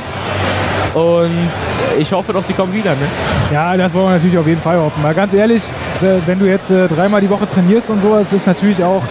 [0.95, 1.51] Und
[1.99, 2.93] ich hoffe doch, sie kommen wieder.
[2.93, 3.09] Ne?
[3.53, 5.03] Ja, das wollen wir natürlich auf jeden Fall hoffen.
[5.03, 5.65] Mal ganz ehrlich,
[6.01, 9.03] wenn du jetzt äh, dreimal die Woche trainierst und sowas, ist natürlich auch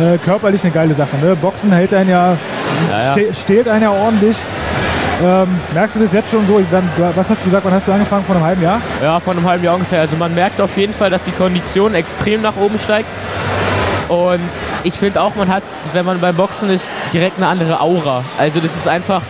[0.00, 1.16] äh, körperlich eine geile Sache.
[1.22, 1.36] Ne?
[1.36, 2.36] Boxen hält einen ja,
[2.90, 3.12] Ja, ja.
[3.12, 4.36] ste stählt einen ja ordentlich.
[5.22, 6.60] Ähm, merkst du das jetzt schon so?
[6.70, 8.24] Wann- Was hast du gesagt, wann hast du angefangen?
[8.24, 8.80] Vor einem halben Jahr?
[9.02, 10.00] Ja, vor einem halben Jahr ungefähr.
[10.00, 13.10] Also man merkt auf jeden Fall, dass die Kondition extrem nach oben steigt.
[14.08, 14.40] Und
[14.82, 18.24] ich finde auch, man hat, wenn man beim Boxen ist, direkt eine andere Aura.
[18.38, 19.22] Also das ist einfach,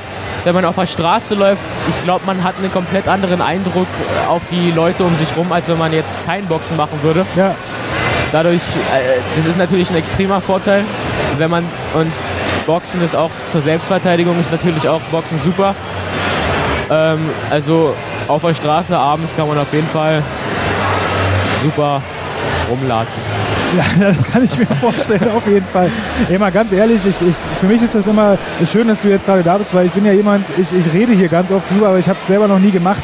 [0.45, 3.87] wenn man auf der Straße läuft, ich glaube, man hat einen komplett anderen Eindruck
[4.29, 7.27] auf die Leute um sich rum, als wenn man jetzt kein Boxen machen würde.
[7.37, 7.55] Ja.
[8.33, 8.63] Dadurch,
[8.95, 10.85] äh, das ist natürlich ein extremer Vorteil,
[11.37, 11.65] wenn man
[11.95, 12.11] und
[12.67, 15.75] Boxen ist auch zur Selbstverteidigung ist natürlich auch Boxen super.
[16.91, 17.19] Ähm,
[17.51, 17.95] also
[18.29, 20.23] auf der Straße abends kann man auf jeden Fall
[21.63, 22.03] super
[22.71, 23.23] rumlatschen.
[23.77, 25.93] Ja, das kann ich mir vorstellen, auf jeden Fall.
[26.37, 28.37] Mal ganz ehrlich, ich, ich, für mich ist das immer
[28.69, 31.13] schön, dass du jetzt gerade da bist, weil ich bin ja jemand, ich, ich rede
[31.13, 33.01] hier ganz oft drüber, aber ich habe es selber noch nie gemacht.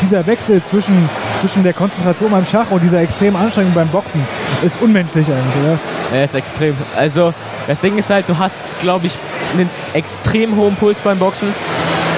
[0.00, 1.10] Dieser Wechsel zwischen,
[1.40, 4.22] zwischen der Konzentration beim Schach und dieser extremen Anstrengung beim Boxen
[4.64, 5.78] ist unmenschlich eigentlich, oder?
[6.12, 6.76] Er ist extrem.
[6.96, 7.34] Also
[7.66, 9.18] das Ding ist halt, du hast, glaube ich,
[9.52, 11.52] einen extrem hohen Puls beim Boxen.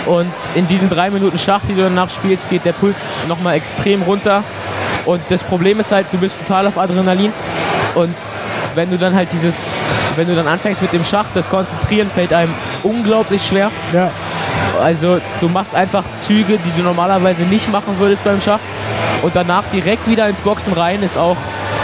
[0.06, 4.02] Und in diesen drei Minuten Schach, die du danach spielst, geht der Puls nochmal extrem
[4.02, 4.42] runter.
[5.04, 7.32] Und das Problem ist halt, du bist total auf Adrenalin.
[7.94, 8.14] Und
[8.74, 9.68] wenn du dann halt dieses,
[10.16, 13.70] wenn du dann anfängst mit dem Schach, das Konzentrieren fällt einem unglaublich schwer.
[13.92, 14.10] Ja.
[14.82, 18.60] Also du machst einfach Züge, die du normalerweise nicht machen würdest beim Schach.
[19.22, 21.36] Und danach direkt wieder ins Boxen rein ist auch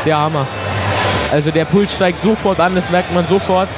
[0.05, 0.47] der Hammer.
[1.35, 3.69] Also der Puls steigt sofort an, das merkt man sofort.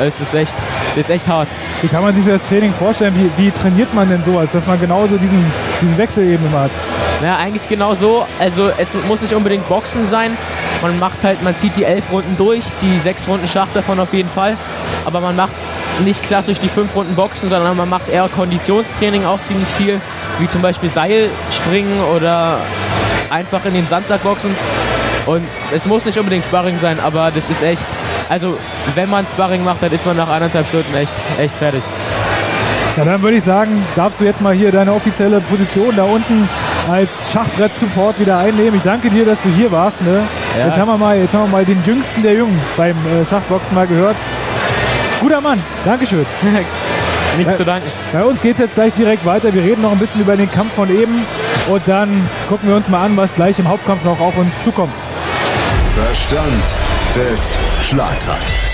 [0.00, 0.54] Es ist echt,
[0.94, 1.48] ist echt hart.
[1.82, 3.12] Wie kann man sich das Training vorstellen?
[3.16, 5.44] Wie, wie trainiert man denn sowas, dass man genauso diesen,
[5.82, 6.70] diesen Wechsel eben immer hat?
[7.24, 8.24] Ja, eigentlich genau so.
[8.38, 10.36] Also es muss nicht unbedingt Boxen sein.
[10.80, 14.14] Man macht halt, man zieht die elf Runden durch, die sechs Runden Schach davon auf
[14.14, 14.56] jeden Fall.
[15.04, 15.54] Aber man macht
[16.04, 20.00] nicht klassisch die fünf Runden Boxen, sondern man macht eher Konditionstraining auch ziemlich viel,
[20.38, 22.60] wie zum Beispiel Seilspringen oder
[23.28, 24.54] einfach in den Sandsack boxen.
[25.26, 27.84] Und es muss nicht unbedingt Sparring sein, aber das ist echt,
[28.28, 28.58] also
[28.94, 31.82] wenn man Sparring macht, dann ist man nach eineinhalb Stunden echt, echt fertig.
[32.96, 36.48] Ja, dann würde ich sagen, darfst du jetzt mal hier deine offizielle Position da unten
[36.88, 38.76] als Schachbrett-Support wieder einnehmen.
[38.76, 40.02] Ich danke dir, dass du hier warst.
[40.02, 40.22] Ne?
[40.56, 40.66] Ja.
[40.66, 43.74] Jetzt, haben wir mal, jetzt haben wir mal den jüngsten der Jungen beim äh, Schachboxen
[43.74, 44.14] mal gehört.
[45.20, 46.26] Guter Mann, Dankeschön.
[47.36, 47.56] Nichts Ja.
[47.56, 47.88] zu danken.
[48.12, 49.52] Bei uns geht es jetzt gleich direkt weiter.
[49.52, 51.24] Wir reden noch ein bisschen über den Kampf von eben
[51.68, 54.92] und dann gucken wir uns mal an, was gleich im Hauptkampf noch auf uns zukommt.
[55.94, 56.64] Verstand
[57.12, 57.50] trifft
[57.80, 58.66] Schlagkraft.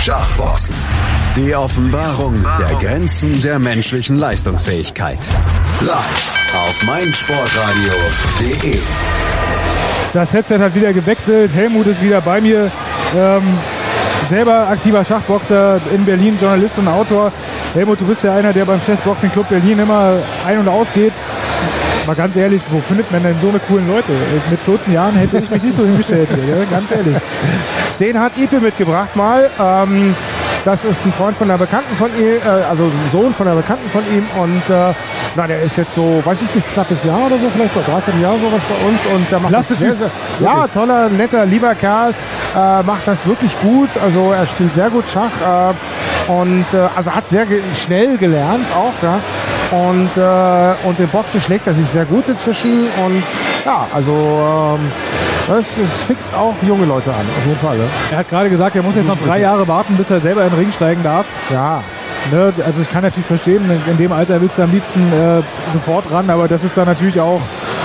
[0.00, 0.74] Schachboxen.
[1.34, 5.18] Die Offenbarung der Grenzen der menschlichen Leistungsfähigkeit.
[5.80, 8.78] Live auf meinsportradio.de.
[10.12, 11.54] Das Headset hat wieder gewechselt.
[11.54, 12.70] Helmut ist wieder bei mir.
[13.16, 13.58] Ähm,
[14.28, 17.32] selber aktiver Schachboxer in Berlin, Journalist und Autor.
[17.72, 21.14] Helmut, du bist ja einer, der beim Chessboxing Club Berlin immer ein- und ausgeht.
[22.10, 24.10] Mal ganz ehrlich, wo findet man denn so eine coolen Leute?
[24.50, 27.14] Mit 14 Jahren hätte ich mich nicht so hingestellt hier, ganz ehrlich.
[28.00, 29.48] Den hat Ipe mitgebracht mal.
[29.60, 30.16] Ähm,
[30.64, 33.54] das ist ein Freund von einer Bekannten von ihm, äh, also ein Sohn von einer
[33.54, 34.26] Bekannten von ihm.
[34.42, 34.92] Und äh,
[35.36, 38.20] na, der ist jetzt so, weiß ich nicht, knappes Jahr oder so, vielleicht ein dreiviertel
[38.20, 39.00] Jahr sowas bei uns.
[39.14, 42.14] Und der macht Klasse das sehr, sehr, ja, toller, netter, lieber Kerl.
[42.54, 43.90] Äh, macht das wirklich gut.
[44.02, 45.30] Also er spielt sehr gut Schach.
[45.40, 49.02] Äh, und äh, also hat sehr ge schnell gelernt auch.
[49.02, 49.20] Ja.
[49.70, 52.88] Und, äh, und im Boxen schlägt er sich sehr gut inzwischen.
[53.04, 53.22] Und
[53.64, 54.90] ja, also ähm,
[55.48, 57.76] das, das fixt auch junge Leute an, auf jeden Fall.
[57.76, 57.84] Ja.
[58.10, 60.50] Er hat gerade gesagt, er muss jetzt noch drei Jahre warten, bis er selber in
[60.50, 61.26] den Ring steigen darf.
[61.50, 61.82] Ja,
[62.30, 65.42] Ne, also ich kann natürlich verstehen, in dem Alter willst du am liebsten äh,
[65.72, 67.40] sofort ran, aber das ist dann natürlich auch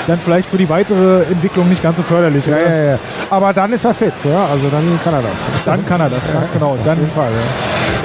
[0.08, 2.46] dann vielleicht für die weitere Entwicklung nicht ganz so förderlich.
[2.46, 3.00] Ja, ja, ja.
[3.30, 4.46] Aber dann ist er fit, ja.
[4.48, 5.32] Also dann kann er das.
[5.66, 6.78] Dann kann er das, ganz genau.
[6.86, 7.32] Dann Auf jeden Fall,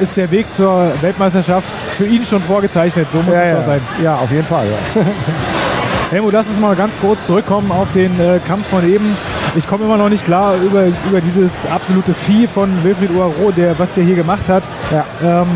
[0.01, 3.09] ist der Weg zur Weltmeisterschaft für ihn schon vorgezeichnet.
[3.13, 3.55] So muss es ja.
[3.55, 3.81] doch sein.
[4.03, 4.67] ja, auf jeden Fall.
[6.11, 9.17] Helmut, lass uns mal ganz kurz zurückkommen auf den äh, Kampf von eben.
[9.55, 13.79] Ich komme immer noch nicht klar über, über dieses absolute Vieh von Wilfried Uaro, der,
[13.79, 14.65] was der hier gemacht hat.
[14.91, 15.05] Ja.
[15.23, 15.49] Ähm,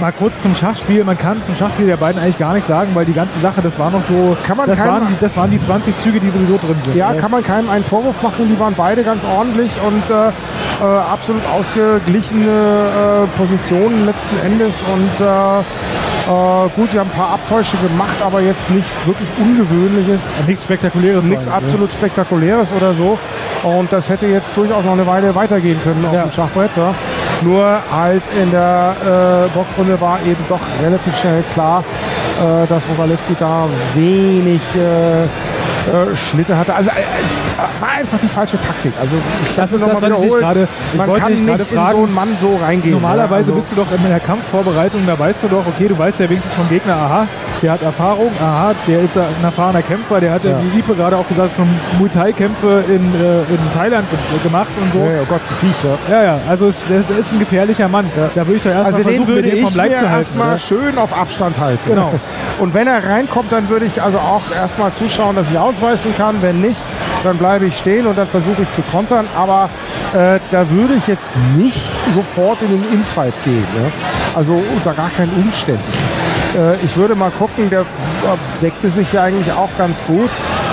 [0.00, 1.04] mal kurz zum Schachspiel.
[1.04, 3.78] Man kann zum Schachspiel der beiden eigentlich gar nichts sagen, weil die ganze Sache, das
[3.78, 4.36] war noch so.
[4.44, 6.96] Kann man das, waren die, das waren die 20 Züge, die sowieso drin sind.
[6.96, 7.18] Ja, ne?
[7.18, 8.48] kann man keinem einen Vorwurf machen.
[8.48, 14.82] Die waren beide ganz ordentlich und äh, äh, absolut ausgeglichene äh, Positionen letzten Endes.
[14.92, 15.26] Und
[16.26, 20.26] äh, gut, sie haben ein paar Abtäusche gemacht, aber jetzt nichts wirklich Ungewöhnliches.
[20.46, 21.24] Nichts Spektakuläres.
[21.24, 23.18] Nichts absolut Spektakuläres oder so.
[23.62, 26.70] Und das hätte jetzt durchaus noch eine Weile weitergehen können auf dem Schachbrett.
[26.76, 26.94] Ja.
[27.42, 31.84] Nur halt in der äh, Boxrunde war eben doch relativ schnell klar,
[32.40, 35.26] äh, dass Rogalewski da wenig äh,
[35.86, 36.74] äh, Schnitte hatte.
[36.74, 38.92] Also äh, es war einfach die falsche Taktik.
[39.00, 39.14] Also
[39.44, 41.92] ich Das ist das, was ich gerade, ich Man wollte kann nicht gerade in fragen.
[41.98, 42.92] so einen Mann so reingehen.
[42.94, 43.56] Normalerweise ja.
[43.56, 46.54] bist du doch in der Kampfvorbereitung, da weißt du doch, okay, du weißt ja wenigstens
[46.54, 47.26] vom Gegner, aha,
[47.62, 50.58] der hat Erfahrung, aha, der ist ein erfahrener Kämpfer, der hat ja, Ja.
[50.72, 51.68] wie Ipe gerade auch gesagt, schon
[51.98, 54.98] Muay Thai-Kämpfe in, äh, in Thailand ge gemacht und so.
[54.98, 56.16] Ja, ja, oh Gott, ein Viech, ja.
[56.16, 58.06] Ja, ja, also es, das ist ein gefährlicher Mann.
[58.34, 59.90] Da würde ich doch erstmal Also den versuchen, würde mit dem ich vom mir Leib
[59.92, 60.16] zu halten.
[60.16, 61.80] erstmal schön auf Abstand halten.
[61.86, 62.12] Genau.
[62.58, 66.40] Und wenn er reinkommt, dann würde ich also auch erstmal zuschauen, dass ich ausweisen kann.
[66.40, 66.80] Wenn nicht,
[67.22, 69.26] dann bleibe ich stehen und dann versuche ich zu kontern.
[69.36, 69.68] Aber
[70.14, 73.66] äh, da würde ich jetzt nicht sofort in den Infight gehen.
[73.76, 73.90] Ne?
[74.34, 75.82] Also unter gar keinen Umständen.
[76.56, 77.84] Äh, ich würde mal gucken, der äh,
[78.62, 80.30] deckte sich ja eigentlich auch ganz gut.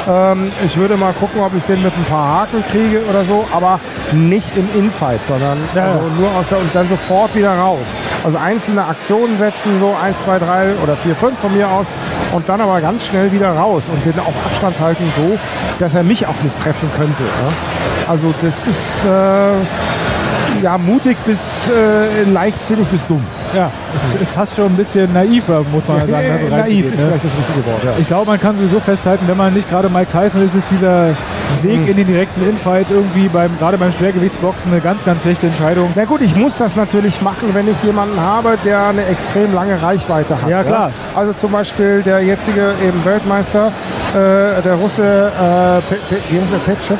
[0.07, 3.45] Ähm, ich würde mal gucken, ob ich den mit ein paar Haken kriege oder so,
[3.53, 3.79] aber
[4.11, 7.87] nicht im Infight, sondern Ja, also nur aus der, und dann sofort wieder raus.
[8.23, 11.87] Also einzelne Aktionen setzen, so 1, 2, 3 oder 4, 5 von mir aus
[12.33, 15.37] und dann aber ganz schnell wieder raus und den auf Abstand halten, so,
[15.79, 17.23] dass er mich auch nicht treffen könnte.
[17.23, 18.09] Ja?
[18.11, 23.23] Also das ist äh, ja mutig bis äh, leichtsinnig bis dumm.
[23.53, 26.25] Ja, ist fast schon ein bisschen naiver, muss man sagen.
[26.25, 27.05] Äh, also naiv ist ne?
[27.07, 27.83] vielleicht das richtige Wort.
[27.83, 27.91] Ja.
[27.99, 31.09] Ich glaube, man kann sowieso festhalten, wenn man nicht gerade Mike Tyson ist, ist dieser
[31.61, 35.91] Weg in den direkten Infight irgendwie beim, gerade beim Schwergewichtsboxen eine ganz, ganz schlechte Entscheidung.
[35.95, 39.81] Na gut, ich muss das natürlich machen, wenn ich jemanden habe, der eine extrem lange
[39.81, 40.49] Reichweite hat.
[40.49, 40.91] Ja, klar.
[41.15, 43.67] Also zum Beispiel der jetzige eben Weltmeister,
[44.13, 46.57] äh, der Russe, äh, wie heißt der?
[46.57, 46.95] Petschew?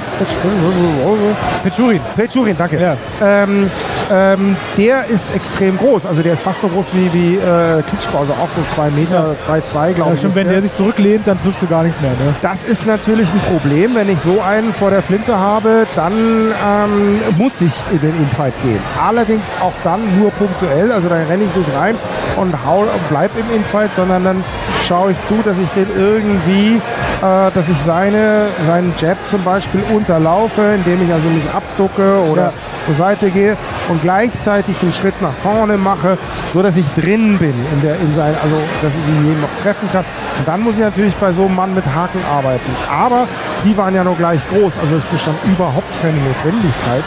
[1.63, 1.99] Petchurin.
[2.15, 2.80] Petchurin, danke.
[2.80, 2.95] Ja.
[3.21, 3.69] Ähm,
[4.11, 6.05] ähm, der ist extrem groß.
[6.05, 9.36] Also der ist fast so groß wie, wie äh, Klitschko, also auch so zwei Meter,
[9.40, 10.24] zwei, zwei, glaube Ja, ich.
[10.24, 12.11] ist wenn der sich zurücklehnt, dann triffst du gar nichts mehr.
[12.11, 12.36] Ne?
[12.41, 13.95] das ist natürlich ein Problem.
[13.95, 18.53] Wenn ich so einen vor der Flinte habe, dann ähm, muss ich in den Infight
[18.61, 18.80] gehen.
[19.02, 20.91] Allerdings auch dann nur punktuell.
[20.91, 21.95] Also dann renne ich nicht rein
[22.36, 24.44] und hau und bleib im Infight, sondern dann
[24.86, 26.82] schaue ich zu, dass ich den irgendwie,
[27.23, 32.53] dass ich seine, seinen Jab zum Beispiel unterlaufe, indem ich also mich abducke oder Ja.
[32.85, 33.55] zur Seite gehe
[33.89, 36.17] und gleichzeitig einen Schritt nach vorne mache,
[36.53, 39.87] so dass ich drin bin in der in sein, also dass ich ihn noch treffen
[39.93, 40.03] kann.
[40.37, 42.71] Und dann muss ich natürlich bei so einem Mann mit Haken arbeiten.
[42.91, 43.25] Aber
[43.63, 47.03] die waren ja nur gleich groß, also es bestand überhaupt keine Notwendigkeit,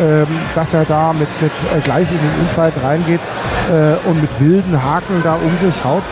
[0.00, 0.26] ähm,
[0.56, 3.20] dass er da mit, mit äh, gleich in den Infight reingeht
[3.70, 6.02] äh, und mit wilden Haken da um sich haut,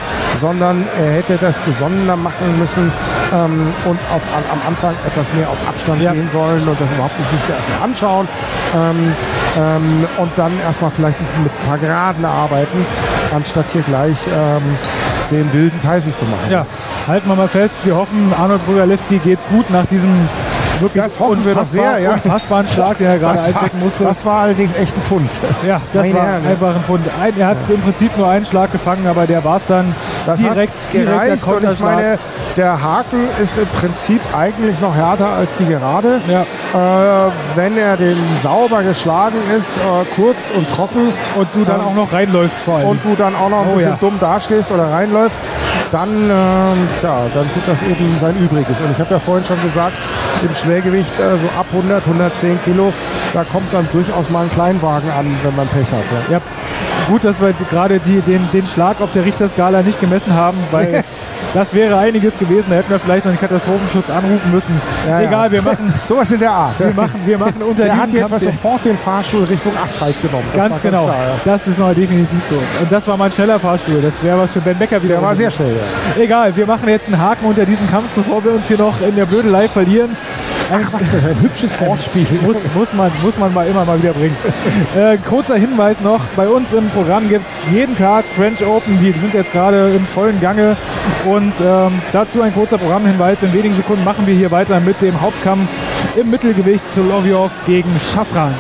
[0.41, 2.91] sondern er hätte das besonderer machen müssen
[3.33, 6.13] ähm, und auf, an, am Anfang etwas mehr auf Abstand Ja.
[6.13, 8.29] gehen sollen und das überhaupt nicht sich erstmal anschauen
[8.75, 9.15] ähm,
[9.57, 12.85] ähm, und dann erstmal vielleicht mit ein paar Geraden arbeiten,
[13.35, 14.63] anstatt hier gleich ähm,
[15.31, 16.51] den wilden Tyson zu machen.
[16.51, 16.65] Ja,
[17.07, 17.77] halten wir mal fest.
[17.85, 20.29] Wir hoffen, Arnold Brugalewski geht's gut nach diesem
[20.81, 22.13] wirklich Das hoffen wir doch sehr, ja.
[22.13, 24.05] unfassbaren Schlag, den er gerade war, einstecken musste.
[24.05, 25.29] das war allerdings echt ein Pfund.
[25.67, 26.47] ja, das meine war Herren.
[26.47, 27.05] einfach ein Fund.
[27.21, 29.93] Ein, er hat im Prinzip nur einen Schlag gefangen, aber der war's dann
[30.27, 32.19] Das direkt, hat direkt der und ich meine,
[32.57, 36.21] der Haken ist im Prinzip eigentlich noch härter als die Gerade.
[36.29, 36.43] Ja.
[36.43, 39.81] Äh, wenn er den sauber geschlagen ist, äh,
[40.17, 42.89] kurz und trocken und du dann ähm, auch noch reinläufst vor allem.
[42.89, 43.99] und du dann auch noch ein Oh, bisschen ja.
[44.01, 45.39] dumm dastehst oder reinläufst,
[45.91, 48.81] dann, ähm, tja, dann tut das eben sein Übriges.
[48.81, 49.95] Und ich habe ja vorhin schon gesagt,
[50.43, 52.93] im Schwergewicht äh, so ab 100, 110 Kilo,
[53.33, 56.29] da kommt dann durchaus mal ein Kleinwagen an, wenn man Pech hat.
[56.29, 56.35] Ja.
[56.37, 56.41] Ja,
[57.09, 61.05] gut, dass wir gerade die, den, den Schlag auf der Richterskala nicht gemessen haben, weil
[61.55, 62.67] das wäre einiges gewesen.
[62.71, 64.81] Da hätten wir vielleicht noch den Katastrophenschutz anrufen müssen.
[65.07, 65.29] Ja, ja.
[65.29, 66.79] Egal, wir machen, Sowas in der Art.
[66.79, 70.45] wir machen, wir machen unter Der hat Kampf sofort den Fahrstuhl Richtung Asphalt genommen.
[70.55, 71.05] Das Ganz genau.
[71.05, 71.35] klar, ja.
[71.45, 72.57] Das ist mal definitiv so.
[72.57, 74.01] Und das war mein schneller Fahrstuhl.
[74.03, 75.15] Das wäre was für Ben Becker wieder.
[75.15, 76.23] Der war sehr schnell, ja.
[76.23, 79.17] Egal, wir machen jetzt einen Haken unter diesen Kampf, bevor wir uns hier noch in
[79.17, 80.17] der Blödelei verlieren.
[80.71, 82.27] Ach, was für ein hübsches Wortspiel.
[82.43, 84.37] Muss, muss, man, muss man mal immer mal wieder bringen.
[84.97, 89.13] äh, kurzer Hinweis noch, bei uns im Programm gibt es jeden Tag French Open, die
[89.13, 90.77] sind jetzt gerade im vollen Gange.
[91.25, 93.43] Und ähm, dazu ein kurzer Programmhinweis.
[93.43, 95.69] In wenigen Sekunden machen wir hier weiter mit dem Hauptkampf
[96.17, 98.55] im Mittelgewicht zu Lovjov gegen Schafran.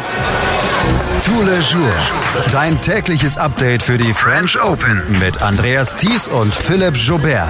[1.24, 2.52] Tous les jours.
[2.52, 7.48] Dein tägliches Update für die French Open mit Andreas Thies und Philipp Joubert.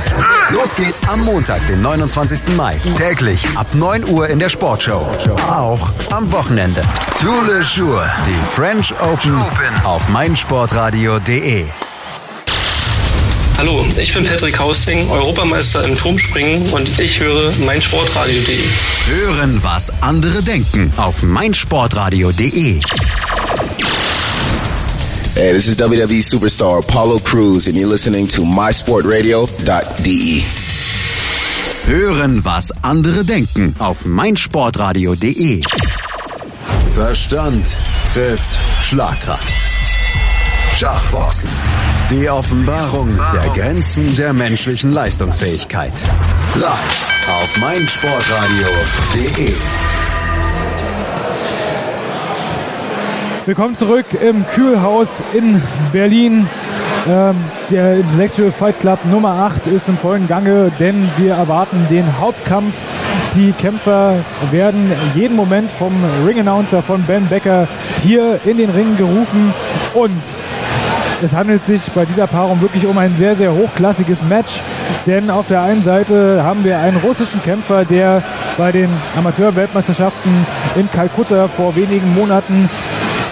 [0.50, 2.56] Los geht's am Montag, den 29.
[2.56, 2.76] Mai.
[2.96, 5.06] Täglich ab 9 Uhr in der Sportshow.
[5.50, 6.82] Auch am Wochenende.
[7.20, 8.08] Tous les jours.
[8.26, 9.42] Die French Open
[9.84, 11.66] auf meinsportradio.de.
[13.58, 18.60] Hallo, ich bin Patrick Hausting, Europameister im Turmspringen und ich höre meinsportradio.de.
[19.06, 22.78] Hören, was andere denken auf meinsportradio.de.
[25.34, 30.42] Hey, this is WWE superstar Apollo Cruz, and you're listening to mysportradio.de.
[31.84, 35.60] Hören, was andere denken auf meinsportradio.de.
[36.94, 37.66] Verstand
[38.12, 39.52] trifft Schlagkraft.
[40.76, 41.48] Schachboxen.
[42.10, 45.92] Die Offenbarung der Grenzen der menschlichen Leistungsfähigkeit.
[46.54, 49.52] Live auf meinsportradio.de.
[53.44, 55.60] Willkommen zurück im Kühlhaus in
[55.92, 56.48] Berlin.
[57.06, 57.36] Ähm,
[57.70, 62.72] der Intellectual Fight Club Nummer 8 ist im vollen Gange, denn wir erwarten den Hauptkampf.
[63.34, 65.92] Die Kämpfer werden jeden Moment vom
[66.26, 67.68] Ring-Announcer von Ben Becker
[68.02, 69.52] hier in den Ring gerufen
[69.92, 70.22] und
[71.22, 74.62] es handelt sich bei dieser Paarung wirklich um ein sehr, sehr hochklassiges Match,
[75.06, 78.22] denn auf der einen Seite haben wir einen russischen Kämpfer, der
[78.56, 80.46] bei den Amateurweltmeisterschaften
[80.76, 82.68] in Kalkutta vor wenigen Monaten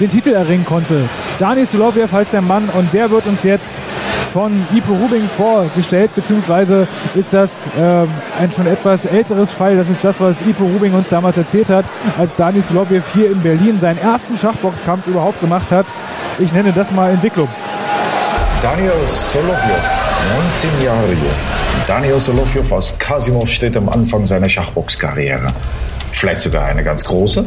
[0.01, 1.09] den Titel erringen konnte.
[1.39, 3.83] Dani Soloviev heißt der Mann und der wird uns jetzt
[4.37, 8.05] von Ipo Rubing vorgestellt, beziehungsweise ist das äh,
[8.39, 9.79] ein schon etwas älteres Fall.
[9.79, 11.87] Das ist das, was Ipo Rubing uns damals erzählt hat,
[12.19, 15.87] als Dani Soloviev hier in Berlin seinen ersten Schachboxkampf überhaupt gemacht hat.
[16.39, 17.49] Ich nenne das mal Entwicklung.
[18.61, 19.57] Daniel Solovjov,
[20.77, 21.87] 19 Jahre jung.
[21.87, 25.47] Daniel Solovjov aus Kasimov steht am Anfang seiner Schachboxkarriere.
[26.13, 27.47] Vielleicht sogar eine ganz große.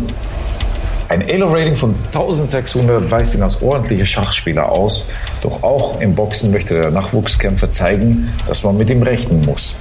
[1.10, 5.07] Ein Elo-Rating von 1600 weist ihn als ordentlicher Schachspieler aus,
[5.41, 9.76] doch auch im Boxen möchte der Nachwuchskämpfer zeigen, dass man mit ihm rechnen muss.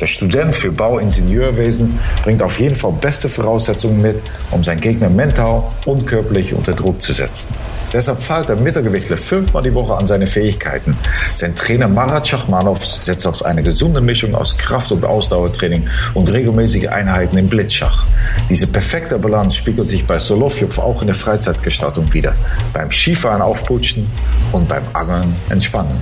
[0.00, 5.64] Der Student für Bauingenieurwesen bringt auf jeden Fall beste Voraussetzungen mit, um seinen Gegner mental
[5.84, 7.48] und körperlich unter Druck zu setzen.
[7.92, 10.96] Deshalb feilt der Mittelgewichtler fünfmal die Woche an seine Fähigkeiten.
[11.34, 16.88] Sein Trainer Marat Schachmanov setzt auf eine gesunde Mischung aus Kraft- und Ausdauertraining und regelmäßige
[16.88, 18.04] Einheiten im Blitzschach.
[18.48, 22.34] Diese perfekte Balance spiegelt sich bei Solovjov auch in der Freizeitgestaltung wieder.
[22.72, 24.06] Beim Skifahren aufputschen
[24.52, 26.00] und beim Angeln entspannen.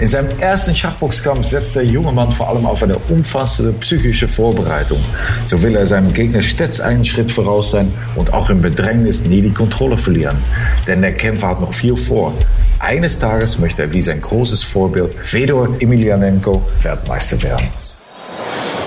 [0.00, 4.98] In seinem ersten Schachboxkampf setzt der junge Mann vor allem auf eine umfassende psychische Vorbereitung.
[5.44, 9.42] So will er seinem Gegner stets einen Schritt voraus sein und auch im Bedrängnis nie
[9.42, 10.38] die Kontrolle verlieren.
[10.86, 12.32] Denn der Kämpfer hat noch viel vor.
[12.78, 17.68] Eines Tages möchte er wie sein großes Vorbild Fedor Emelianenko Weltmeister werden.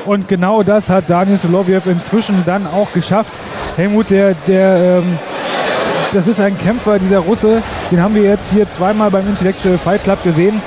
[0.08, 3.34] Und genau das hat Daniel Soloviev inzwischen dann auch geschafft.
[3.76, 5.20] Helmut, der, der, ähm,
[6.12, 7.62] das ist ein Kämpfer, dieser Russe,
[7.92, 10.60] den haben wir jetzt hier zweimal beim Intellectual Fight Club gesehen.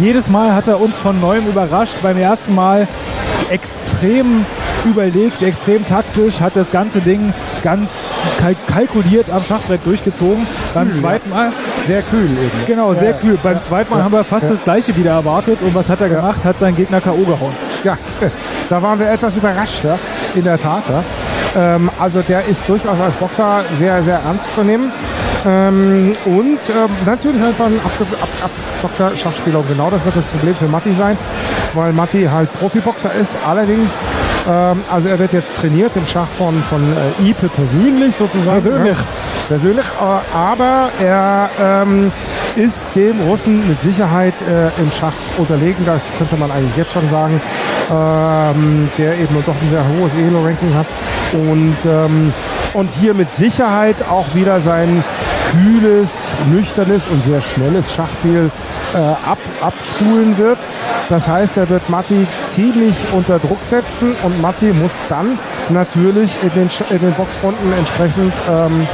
[0.00, 1.94] Jedes Mal hat er uns von neuem überrascht.
[2.02, 2.88] Beim ersten Mal
[3.50, 4.44] extrem
[4.84, 7.32] überlegt, extrem taktisch, hat das ganze Ding
[7.62, 8.02] ganz
[8.40, 10.46] kalk kalkuliert am Schachbrett durchgezogen.
[10.74, 11.52] Beim Kühl, zweiten Mal.
[11.86, 12.66] Sehr kühl eben.
[12.66, 13.16] Genau, sehr ja.
[13.16, 13.38] kühl.
[13.42, 14.04] Beim zweiten Mal Ja.
[14.04, 14.50] haben wir fast Ja.
[14.50, 15.58] das gleiche wieder erwartet.
[15.62, 16.44] Und was hat er gemacht?
[16.44, 17.24] Hat seinen Gegner K.O.
[17.24, 17.52] gehauen.
[17.84, 17.96] Ja,
[18.68, 19.98] da waren wir etwas überrascht, ja,
[20.34, 20.82] in der Tat.
[21.56, 24.92] Ähm, also der ist durchaus als Boxer sehr, sehr ernst zu nehmen.
[25.46, 29.58] Ähm, und ähm, natürlich einfach ein abge ab abgezockter Schachspieler.
[29.58, 31.16] Und genau das wird das Problem für Matti sein,
[31.74, 33.36] weil Matti halt Profiboxer ist.
[33.46, 33.98] Allerdings,
[34.48, 38.62] ähm, also er wird jetzt trainiert im Schach von, von äh, Ipe persönlich sozusagen.
[38.62, 38.96] Persönlich.
[38.96, 39.04] Ja.
[39.48, 42.10] Persönlich, äh, aber er ähm,
[42.56, 45.84] ist dem Russen mit Sicherheit äh, im Schach unterlegen.
[45.84, 47.40] Das könnte man eigentlich jetzt schon sagen.
[47.90, 50.86] Ähm, der eben doch ein sehr hohes Elo-Ranking hat.
[51.34, 52.32] Und, ähm,
[52.74, 55.02] und hier mit Sicherheit auch wieder sein
[55.50, 58.50] kühles, nüchternes und sehr schnelles Schachspiel
[58.94, 60.58] äh, ab, abspulen wird.
[61.08, 65.38] Das heißt, er wird Matti ziemlich unter Druck setzen und Matti muss dann
[65.68, 68.86] natürlich in den, in den Boxrunden entsprechend ähm,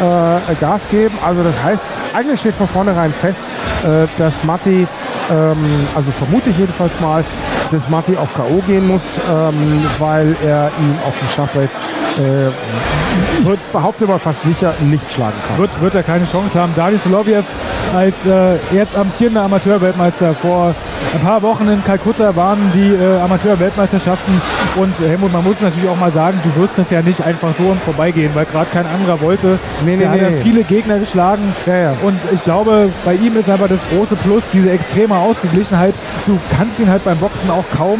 [0.00, 1.16] äh, Gas geben.
[1.24, 1.82] Also das heißt,
[2.14, 3.42] eigentlich steht von vornherein fest,
[3.82, 4.86] äh, dass Matti,
[5.30, 7.24] ähm, also vermute ich jedenfalls mal,
[7.70, 8.62] dass Matti auf K.O.
[8.66, 11.70] gehen muss, ähm, weil er ihn auf dem Schachbrett,
[12.18, 12.48] äh,
[13.52, 15.58] ich behaupte mal fast sicher, nicht schlagen kann.
[15.58, 16.72] Wird, wird er keine Chance haben.
[16.74, 17.44] Dani Soloviev
[17.94, 20.34] als äh, jetzt amtierender Amateurweltmeister.
[20.34, 20.74] Vor
[21.14, 24.40] ein paar Wochen in Kalkutta waren die äh, Amateurweltmeisterschaften
[24.76, 27.24] und äh, Helmut, man muss es natürlich auch mal sagen, du wirst das ja nicht
[27.24, 29.58] einfach so im Vorbeigehen, weil gerade kein anderer wollte.
[29.84, 30.40] Nee, nee, Der hat ja nee.
[30.42, 31.54] viele Gegner geschlagen
[32.02, 35.94] und ich glaube, bei ihm ist aber das große Plus diese extreme Ausgeglichenheit.
[36.26, 37.98] Du kannst ihn halt beim Boxen auch kaum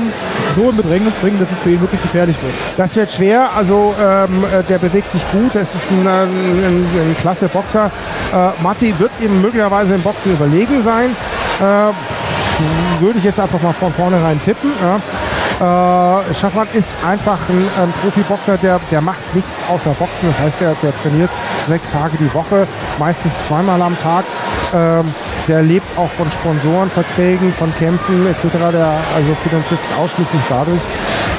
[0.55, 2.53] so in Bedrängnis bringen, dass es für ihn wirklich gefährlich wird.
[2.77, 3.51] Das wird schwer.
[3.55, 5.55] Also ähm, äh, der bewegt sich gut.
[5.55, 7.91] Es ist ein, ein, ein, ein klasse Boxer.
[8.33, 11.11] Äh, Matti wird ihm möglicherweise im Boxen überlegen sein.
[11.61, 14.73] Äh, würde ich jetzt einfach mal von vornherein tippen.
[14.81, 15.01] Ja.
[15.59, 20.29] Äh, Schaffmann ist einfach ein, ein Profiboxer, der, der macht nichts außer Boxen.
[20.29, 21.31] Das heißt, der, der trainiert
[21.67, 22.67] sechs Tage die Woche,
[22.99, 24.25] meistens zweimal am Tag.
[24.75, 25.15] Ähm,
[25.49, 28.45] der lebt auch von Sponsorenverträgen, von Kämpfen etc.
[28.73, 30.81] Der also finanziert sich ausschließlich dadurch.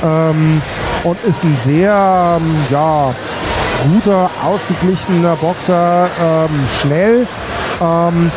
[0.03, 0.61] Ähm,
[1.03, 3.13] und ist ein sehr ähm, ja,
[3.83, 7.27] guter, ausgeglichener Boxer, ähm, schnell,
[7.81, 8.31] ähm,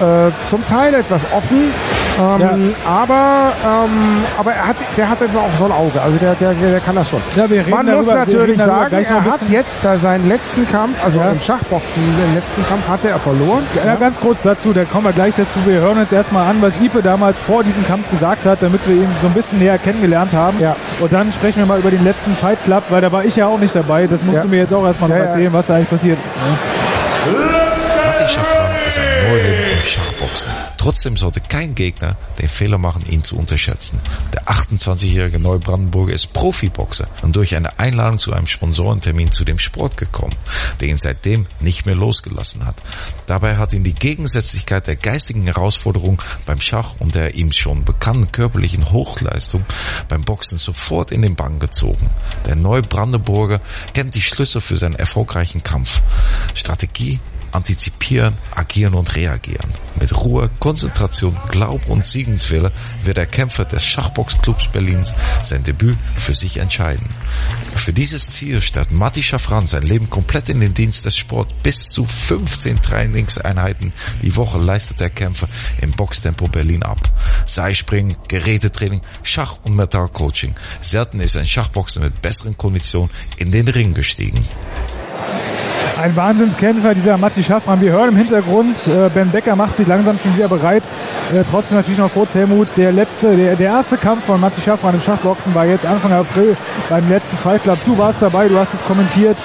[0.00, 1.72] äh, zum Teil etwas offen,
[2.16, 6.00] Ähm, Aber, ähm, aber er hat, der hat immer auch so ein Auge.
[6.00, 7.20] Also der, der, der kann das schon.
[7.34, 10.64] Ja, wir reden Man muss darüber- wir natürlich sagen, er hat jetzt da seinen letzten
[10.70, 11.30] Kampf, also Ja.
[11.32, 13.64] im Schachboxen, den letzten Kampf hatte er verloren.
[13.84, 15.58] Ja, ganz kurz dazu, da kommen wir gleich dazu.
[15.64, 18.94] Wir hören uns erstmal an, was Ipe damals vor diesem Kampf gesagt hat, damit wir
[18.94, 20.60] ihn so ein bisschen näher kennengelernt haben.
[20.60, 20.76] Ja.
[21.00, 23.48] Und dann sprechen wir mal über den letzten Fight Club, weil da war ich ja
[23.48, 24.06] auch nicht dabei.
[24.06, 24.42] Das musst Ja.
[24.42, 25.22] du mir jetzt auch erstmal Ja, ja.
[25.24, 26.36] erzählen, was da eigentlich passiert ist.
[26.36, 27.53] Ne?
[28.94, 30.52] Matti Schaffran ist ein Neuling im Schachboxen.
[30.76, 34.00] Trotzdem sollte kein Gegner den Fehler machen, ihn zu unterschätzen.
[34.32, 39.96] Der 28-jährige Neubrandenburger ist Profiboxer und durch eine Einladung zu einem Sponsorentermin zu dem Sport
[39.96, 40.34] gekommen,
[40.80, 42.82] der ihn seitdem nicht mehr losgelassen hat.
[43.26, 48.32] Dabei hat ihn die Gegensätzlichkeit der geistigen Herausforderung beim Schach und der ihm schon bekannten
[48.32, 49.64] körperlichen Hochleistung
[50.08, 52.10] beim Boxen sofort in den Bann gezogen.
[52.46, 53.60] Der Neubrandenburger
[53.94, 56.00] kennt die Schlüssel für seinen erfolgreichen Kampf.
[56.54, 57.20] Strategie,
[57.54, 59.70] antizipieren, agieren und reagieren.
[60.00, 62.72] Mit Ruhe, Konzentration, Glaub und Siegenswille
[63.04, 65.12] wird der Kämpfer des Schachboxclubs Berlins
[65.42, 67.08] sein Debüt für sich entscheiden.
[67.76, 71.54] Für dieses Ziel stellt Matti Schaffran sein Leben komplett in den Dienst des Sports.
[71.62, 75.48] Bis zu 15 Trainingseinheiten die Woche leistet der Kämpfer
[75.80, 76.98] im Boxtempo Berlin ab.
[77.46, 80.56] Seilspringen, Gerätetraining, Schach- und Metallcoaching.
[80.80, 84.44] Selten ist ein Schachboxer mit besseren Konditionen in den Ring gestiegen.
[86.00, 87.80] Ein Wahnsinnskämpfer, dieser Matti Schaffran.
[87.80, 90.82] Wir hören im Hintergrund, äh, Ben Becker macht sich langsam schon wieder bereit.
[91.32, 94.94] Äh, trotzdem natürlich noch kurz, Helmut, der letzte, der, der erste Kampf von Matti Schaffran
[94.94, 96.56] im Schachboxen war jetzt Anfang April
[96.88, 97.78] beim letzten Fight Club.
[97.84, 99.36] Du warst dabei, du hast es kommentiert.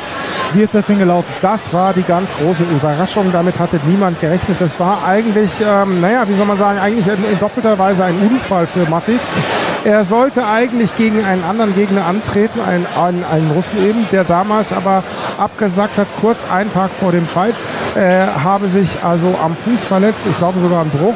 [0.54, 1.32] Wie ist das Ding gelaufen?
[1.42, 3.32] Das war die ganz große Überraschung.
[3.32, 4.58] Damit hatte niemand gerechnet.
[4.60, 8.16] Das war eigentlich, ähm, naja, wie soll man sagen, eigentlich in, in doppelter Weise ein
[8.18, 9.20] Unfall für Matti.
[9.86, 14.74] Er sollte eigentlich gegen einen anderen Gegner antreten, einen, einen, einen Russen eben, der damals
[14.74, 15.04] aber
[15.38, 17.56] abgesagt hat, kurz einen Tag vor dem Fight,
[17.96, 21.16] äh, habe sich also am Fuß verletzt, ich glaube sogar einen Bruch,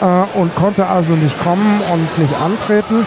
[0.00, 3.06] äh, und konnte also nicht kommen und nicht antreten.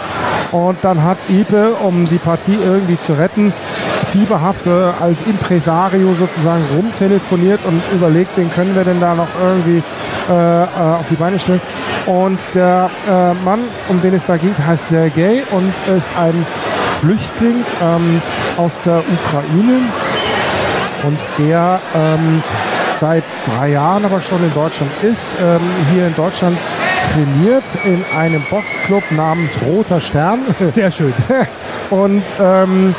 [0.51, 3.53] Und dann hat Ipe, um die Partie irgendwie zu retten,
[4.11, 9.83] fieberhafte als Impresario sozusagen rumtelefoniert und überlegt, wen können wir denn da noch irgendwie
[10.29, 10.65] äh, äh,
[10.99, 11.61] auf die Beine stellen.
[12.05, 13.59] Und der äh, Mann,
[13.89, 16.45] um den es da geht, heißt Sergei und ist ein
[16.99, 18.21] Flüchtling ähm,
[18.55, 19.81] aus der Ukraine.
[21.03, 22.43] Und der ähm,
[22.99, 25.59] seit drei Jahren aber schon in Deutschland ist, ähm,
[25.93, 26.57] hier in Deutschland
[27.11, 30.41] trainiert in einem Boxclub namens Roter Stern.
[30.59, 31.13] Sehr schön.
[31.89, 32.95] Und ähm,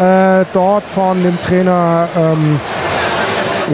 [0.00, 2.60] äh, dort von dem Trainer ähm,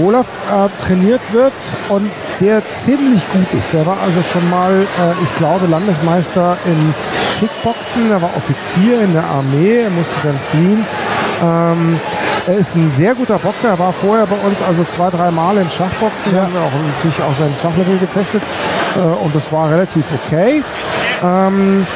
[0.04, 1.52] Olaf äh, trainiert wird
[1.88, 2.10] und
[2.40, 3.72] der ziemlich gut ist.
[3.72, 6.94] Der war also schon mal, äh, ich glaube, Landesmeister im
[7.38, 8.10] Kickboxen.
[8.10, 9.78] Er war Offizier in der Armee.
[9.82, 10.86] Er musste dann fliehen.
[11.42, 12.00] Ähm,
[12.46, 13.70] er ist ein sehr guter Boxer.
[13.70, 16.32] Er war vorher bei uns also zwei, drei Mal im Schachboxen.
[16.32, 18.42] Wir haben auch natürlich auch sein Schachlevel getestet.
[18.96, 20.62] Äh, und das war relativ okay.
[21.22, 21.86] Ähm,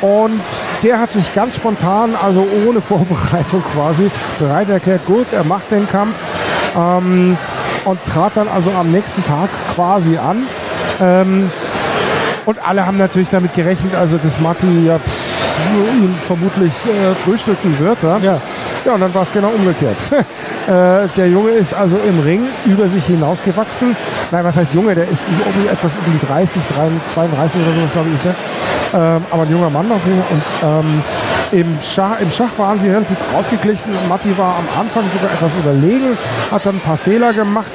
[0.00, 0.40] und
[0.82, 5.88] der hat sich ganz spontan, also ohne Vorbereitung quasi, bereit erklärt, gut, er macht den
[5.88, 6.14] Kampf.
[6.76, 7.36] Ähm,
[7.84, 10.46] und trat dann also am nächsten Tag quasi an.
[11.00, 11.50] Ähm,
[12.46, 18.02] und alle haben natürlich damit gerechnet, also dass Matti ja pff, vermutlich äh, frühstücken wird.
[18.02, 18.18] Ja?
[18.18, 18.40] ja.
[18.84, 19.96] Ja, und dann war es genau umgekehrt.
[20.10, 23.94] äh, der Junge ist also im Ring über sich hinausgewachsen.
[24.30, 24.94] Nein, was heißt Junge?
[24.94, 26.62] Der ist um, etwas um die 30,
[27.14, 28.34] 32 oder sowas, glaube ich, ist er.
[28.92, 29.96] Ähm, aber ein junger Mann noch.
[29.96, 31.02] Und ähm,
[31.52, 33.92] im, Schach, im Schach waren sie relativ ausgeglichen.
[34.08, 36.16] Matti war am Anfang sogar etwas überlegen,
[36.50, 37.70] hat dann ein paar Fehler gemacht.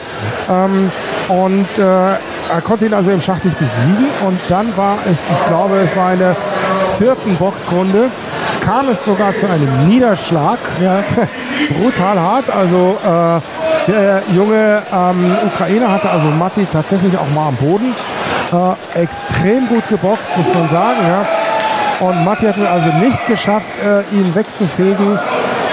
[0.50, 0.92] Ähm,
[1.28, 4.08] und äh, er konnte ihn also im Schach nicht besiegen.
[4.26, 6.36] Und dann war es, ich glaube, es war in der
[6.98, 8.10] vierten Boxrunde,
[8.62, 10.60] kam es sogar zu einem Niederschlag.
[10.82, 11.04] Ja.
[11.80, 12.56] Brutal hart.
[12.56, 13.42] Also äh,
[13.88, 17.94] der junge ähm, Ukrainer hatte also Matti tatsächlich auch mal am Boden.
[18.52, 21.00] Äh, extrem gut geboxt, muss man sagen.
[21.08, 22.08] Ja.
[22.08, 25.18] Und Matti hat es also nicht geschafft, äh, ihn wegzufegen.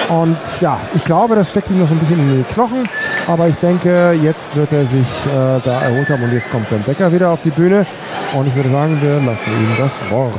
[0.08, 2.82] Und ja, ich glaube, das steckt ihm noch so ein bisschen in die Knochen.
[3.26, 6.22] Aber ich denke, jetzt wird er sich äh, da erholt haben.
[6.22, 7.86] Und jetzt kommt Ben Becker wieder auf die Bühne.
[8.34, 10.34] Und ich würde sagen, wir lassen ihm das Wort.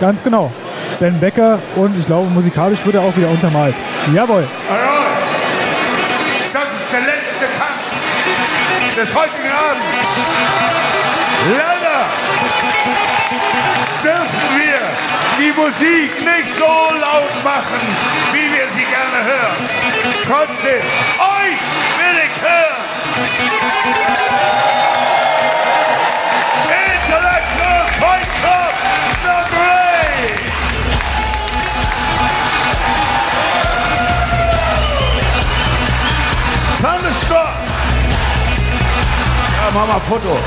[0.00, 0.50] Ganz genau.
[0.98, 3.74] Ben Becker und ich glaube, musikalisch wird er auch wieder untermalt.
[4.14, 4.46] Jawohl.
[6.52, 9.84] Das ist der letzte Kampf des heutigen Abends.
[11.52, 12.06] Leider
[14.02, 14.80] dürfen wir
[15.38, 17.80] die Musik nicht so laut machen,
[18.32, 19.66] wie wir sie gerne hören.
[20.24, 20.80] Trotzdem,
[21.20, 21.62] euch
[21.98, 22.80] will ich hören.
[26.86, 28.74] Intellectual Fight Club
[29.24, 29.89] Number 8.
[36.80, 37.38] Thunderstruck!
[39.52, 40.38] Ja, mach mal ein Foto.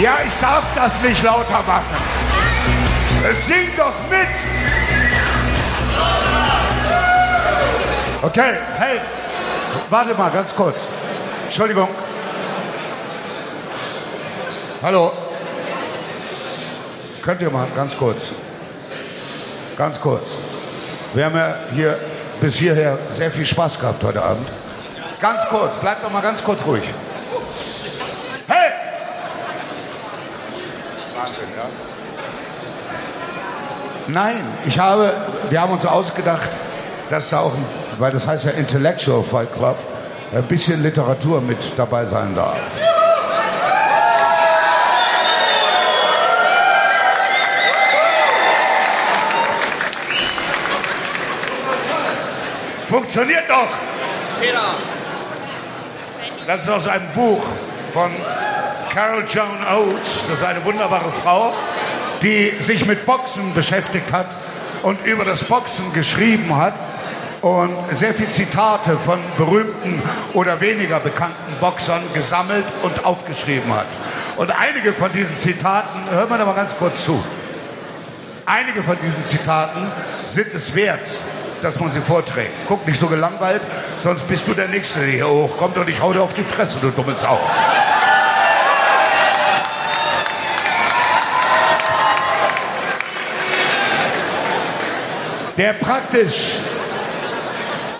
[0.00, 1.96] Ja, ich darf das nicht lauter machen.
[3.28, 4.28] Es singt doch mit!
[8.22, 9.00] Okay, hey,
[9.90, 10.82] warte mal ganz kurz.
[11.44, 11.88] Entschuldigung.
[14.80, 15.12] Hallo.
[17.22, 18.32] Könnt ihr mal ganz kurz.
[19.76, 20.24] Ganz kurz.
[21.14, 21.98] Wir haben ja hier
[22.40, 24.48] bis hierher sehr viel Spaß gehabt heute Abend.
[25.20, 26.82] Ganz kurz, bleibt doch mal ganz kurz ruhig.
[28.48, 28.72] Hey!
[31.16, 31.64] Wahnsinn, ja?
[34.08, 35.12] Nein, ich habe,
[35.48, 36.50] wir haben uns ausgedacht,
[37.08, 37.52] dass da auch,
[37.98, 39.76] weil das heißt ja Intellectual Fight Club,
[40.34, 42.56] ein bisschen Literatur mit dabei sein darf.
[52.92, 53.68] Funktioniert doch!
[56.46, 57.42] Das ist aus einem Buch
[57.94, 58.10] von
[58.92, 60.24] Carol Joan Oates.
[60.28, 61.54] Das ist eine wunderbare Frau,
[62.20, 64.26] die sich mit Boxen beschäftigt hat
[64.82, 66.74] und über das Boxen geschrieben hat
[67.40, 70.02] und sehr viele Zitate von berühmten
[70.34, 73.86] oder weniger bekannten Boxern gesammelt und aufgeschrieben hat.
[74.36, 77.24] Und einige von diesen Zitaten, hört man aber ganz kurz zu,
[78.44, 79.90] einige von diesen Zitaten
[80.28, 81.08] sind es wert,
[81.62, 82.52] dass man sie vorträgt.
[82.66, 83.62] Guck nicht so gelangweilt,
[84.00, 86.78] sonst bist du der Nächste, der hier hochkommt und ich hau dir auf die Fresse,
[86.80, 87.38] du dumme Sau.
[95.56, 96.54] Der praktisch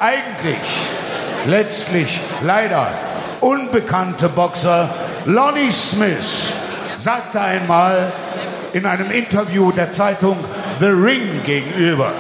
[0.01, 0.57] eigentlich
[1.47, 2.89] letztlich leider
[3.41, 4.89] unbekannte Boxer
[5.27, 6.55] Lonnie Smith
[6.97, 8.13] sagte einmal
[8.73, 10.39] in einem Interview der Zeitung
[10.81, 12.13] The Ring gegenüber,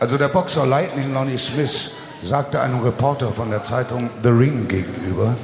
[0.00, 1.92] Also der Boxer Lightning Lonnie Smith
[2.22, 5.36] sagte einem Reporter von der Zeitung The Ring gegenüber,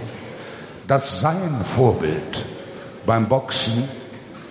[0.87, 2.45] dass sein Vorbild
[3.05, 3.89] beim Boxen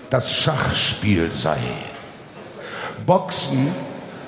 [0.09, 1.57] das Schachspiel sei.
[3.05, 3.71] Boxen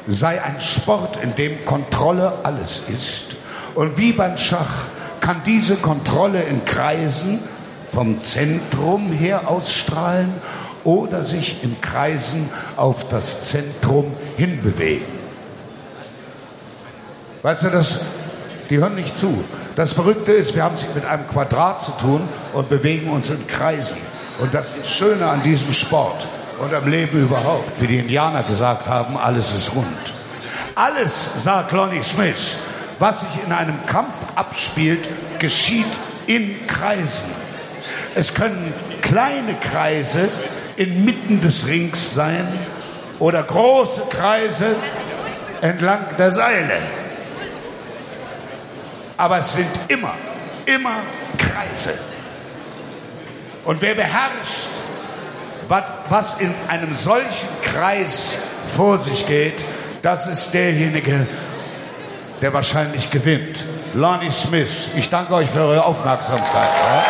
[0.08, 3.36] sei ein Sport, in dem Kontrolle alles ist.
[3.76, 4.86] Und wie beim Schach
[5.20, 7.40] kann diese Kontrolle in Kreisen
[7.92, 10.34] vom Zentrum her ausstrahlen
[10.86, 15.25] oder sich in Kreisen auf das Zentrum hinbewegen.
[17.46, 18.00] Weißt du, das,
[18.72, 19.44] die hören nicht zu.
[19.76, 23.46] Das Verrückte ist, wir haben es mit einem Quadrat zu tun und bewegen uns in
[23.46, 23.98] Kreisen.
[24.40, 26.26] Und das ist Schöne an diesem Sport
[26.60, 27.80] und am Leben überhaupt.
[27.80, 29.86] Wie die Indianer gesagt haben, alles ist rund.
[30.74, 32.58] Alles, sagt Lonnie Smith,
[32.98, 35.08] was sich in einem Kampf abspielt,
[35.38, 37.30] geschieht in Kreisen.
[38.16, 38.74] Es können
[39.04, 40.30] kleine Kreise
[40.78, 42.48] inmitten des Rings sein
[43.20, 44.76] oder große Kreise
[45.62, 47.05] entlang der Seile.
[49.18, 50.14] Aber es sind immer,
[50.66, 50.96] immer
[51.38, 51.94] Kreise.
[53.64, 54.70] Und wer beherrscht,
[55.68, 58.38] wat- was in einem solchen Kreis
[58.68, 59.64] vor sich geht,
[60.02, 61.26] das ist derjenige,
[62.42, 63.64] der wahrscheinlich gewinnt.
[63.94, 66.70] Lonnie Smith, ich danke euch für eure Aufmerksamkeit.
[66.70, 67.04] Ja?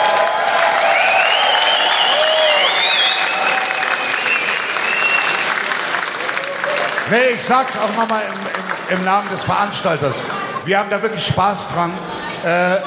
[7.11, 10.21] Nee, ich sag's auch nochmal im, im, im Namen des Veranstalters.
[10.65, 11.93] Wir haben da wirklich Spaß dran,
[12.43, 12.77] äh,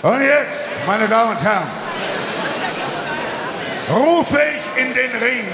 [0.01, 1.67] Und jetzt, meine Damen und Herren,
[3.89, 5.47] rufe ich in den Ring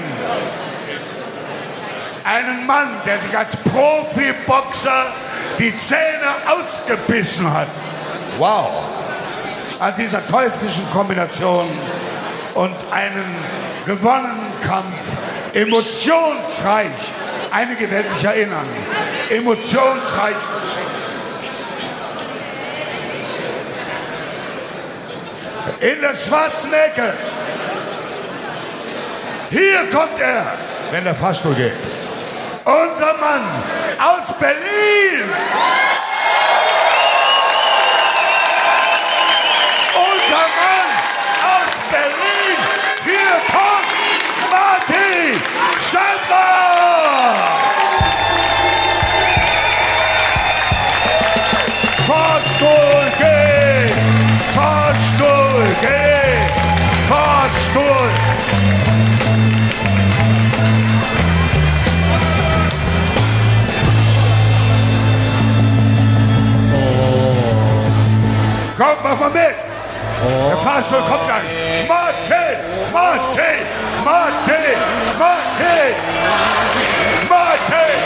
[2.24, 5.06] einen Mann, der sich als Profiboxer
[5.58, 7.68] die Zähne ausgebissen hat.
[8.38, 8.70] Wow.
[9.78, 11.68] An dieser teuflischen Kombination
[12.54, 13.24] und einen
[13.84, 15.00] gewonnenen Kampf,
[15.52, 16.86] emotionsreich.
[17.50, 18.66] Einige werden sich erinnern.
[19.30, 20.34] Emotionsreich.
[25.80, 27.12] in der schwarzen Ecke.
[29.50, 30.54] Hier kommt er,
[30.90, 31.72] wenn der Fahrstuhl geht.
[32.66, 33.42] Unser Mann
[34.00, 35.30] aus Berlin.
[39.94, 40.90] Unser Mann
[41.46, 42.58] aus Berlin.
[43.04, 45.40] Hier kommt Martin
[45.88, 46.75] Schäfer.
[68.76, 69.54] Kommt, mach mal mit!
[70.48, 71.88] Der Fahrstuhl kommt gleich!
[71.88, 72.58] Martin!
[72.92, 73.64] Martin!
[74.04, 74.76] Martin!
[75.18, 75.94] Martin!
[77.28, 77.96] Martin!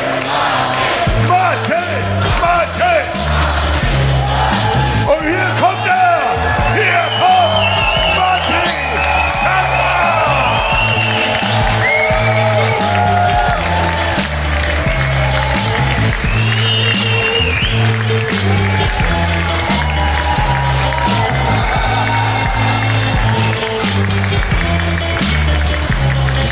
[1.29, 1.29] Martin!
[1.29, 2.30] Martin!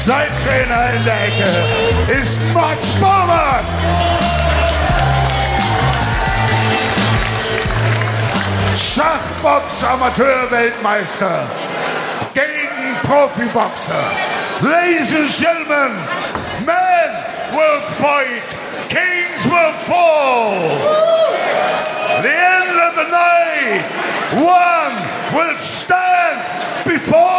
[0.09, 1.53] Sein Trainer in der Ecke
[2.19, 3.67] ist Max Baumann!
[8.75, 11.47] Schachbox-Amateur-Weltmeister
[12.33, 14.11] gegen Profiboxer.
[14.63, 15.93] Ladies and gentlemen,
[16.65, 17.11] men
[17.53, 18.57] will fight,
[18.89, 20.55] kings will fall.
[22.23, 23.85] The end of the night,
[24.41, 24.97] one
[25.35, 26.41] will stand
[26.87, 27.38] before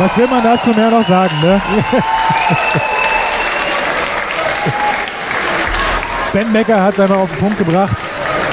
[0.00, 1.60] Was will man dazu mehr noch sagen, ne?
[6.32, 7.98] ben Becker hat es einfach auf den Punkt gebracht.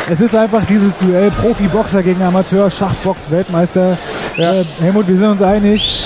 [0.09, 3.97] Es ist einfach dieses Duell Profiboxer gegen Amateur, Schachbox, Weltmeister.
[4.35, 6.03] Äh, Helmut, wir sind uns einig,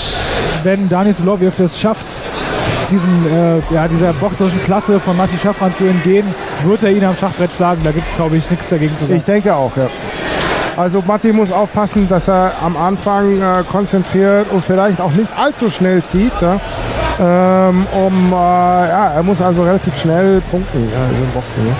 [0.62, 2.06] wenn Dani Soloviev das schafft,
[2.88, 6.32] diesem, äh, ja, dieser boxerischen Klasse von Matti Schaffran zu entgehen,
[6.62, 7.80] wird er ihn am Schachbrett schlagen.
[7.82, 9.16] Da gibt es, glaube ich, nichts dagegen zu sagen.
[9.16, 9.88] Ich denke auch, ja.
[10.76, 15.70] Also Matti muss aufpassen, dass er am Anfang äh, konzentriert und vielleicht auch nicht allzu
[15.70, 16.32] schnell zieht.
[16.40, 16.60] Ja?
[17.20, 21.66] Ähm, um, äh, ja, er muss also relativ schnell punkten ja, also im Boxen.
[21.66, 21.74] Ja?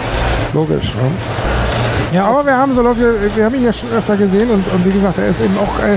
[0.52, 0.92] Logisch.
[0.94, 2.18] Ja?
[2.18, 4.90] Ja, aber wir haben Soloviev, wir haben ihn ja schon öfter gesehen und, und wie
[4.90, 5.94] gesagt, er ist eben auch äh,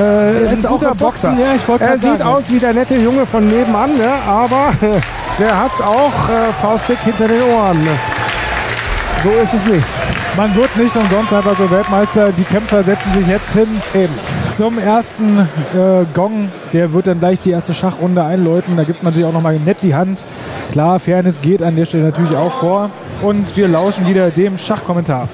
[0.00, 1.28] äh, Er ist ein guter Boxer.
[1.28, 2.22] Boxen, ja, ich wollte er sieht sagen.
[2.22, 4.08] aus wie der nette Junge von nebenan, ne?
[4.26, 4.72] aber
[5.38, 7.78] der hat's auch äh, faustdick hinter den Ohren.
[7.84, 7.90] Ne?
[9.22, 9.84] So ist es nicht.
[10.36, 12.32] Man wird nicht umsonst einfach so Weltmeister.
[12.32, 14.14] Die Kämpfer setzen sich jetzt hin Eben.
[14.56, 16.50] zum ersten äh, Gong.
[16.72, 18.76] Der wird dann gleich die erste Schachrunde einläuten.
[18.78, 20.24] Da gibt man sich auch nochmal nett die Hand.
[20.72, 22.90] Klar, Fairness geht an der Stelle natürlich auch vor.
[23.20, 25.28] Und wir lauschen wieder dem Schachkommentar.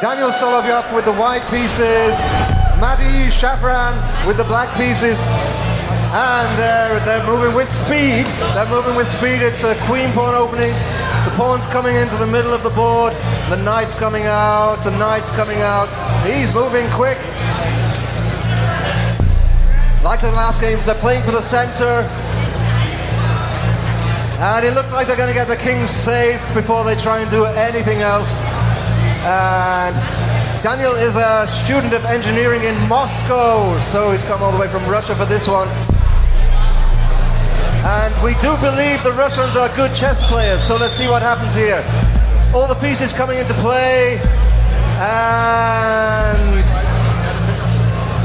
[0.00, 2.24] Daniel Solovyov with the white pieces,
[2.80, 3.94] Madi Shafran
[4.26, 5.22] with the black pieces,
[6.12, 8.24] and they're, they're moving with speed.
[8.54, 9.42] They're moving with speed.
[9.42, 10.72] It's a queen pawn opening.
[11.28, 13.12] The pawn's coming into the middle of the board.
[13.50, 14.76] The knight's coming out.
[14.82, 15.86] The knight's coming out.
[16.26, 17.18] He's moving quick.
[20.02, 22.08] Like the last games, they're playing for the center.
[24.40, 27.30] And it looks like they're going to get the king safe before they try and
[27.30, 28.40] do anything else.
[29.20, 29.94] And
[30.62, 34.82] Daniel is a student of engineering in Moscow, so he's come all the way from
[34.86, 35.68] Russia for this one.
[37.84, 41.54] And we do believe the Russians are good chess players, so let's see what happens
[41.54, 41.84] here.
[42.54, 44.18] All the pieces coming into play,
[44.98, 46.64] and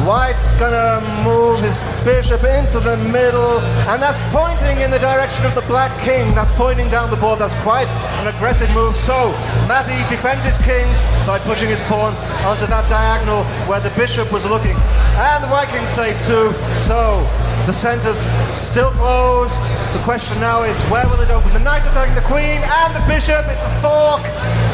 [0.07, 5.55] White's gonna move his bishop into the middle, and that's pointing in the direction of
[5.55, 6.35] the black king.
[6.35, 7.39] That's pointing down the board.
[7.39, 7.87] That's quite
[8.19, 8.97] an aggressive move.
[8.97, 9.31] So,
[9.67, 10.85] Matty defends his king
[11.25, 14.75] by pushing his pawn onto that diagonal where the bishop was looking.
[15.15, 16.51] And the white king's safe too.
[16.79, 17.23] So,
[17.65, 18.27] the center's
[18.59, 19.55] still closed.
[19.93, 21.53] The question now is where will it open?
[21.53, 23.45] The knight's attacking the queen and the bishop.
[23.47, 24.23] It's a fork.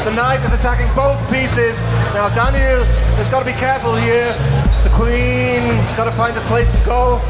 [0.04, 1.80] The knight is attacking both pieces.
[2.16, 2.84] Now, Daniel
[3.20, 4.32] has got to be careful here.
[4.82, 7.20] The queen's got to find a place to go.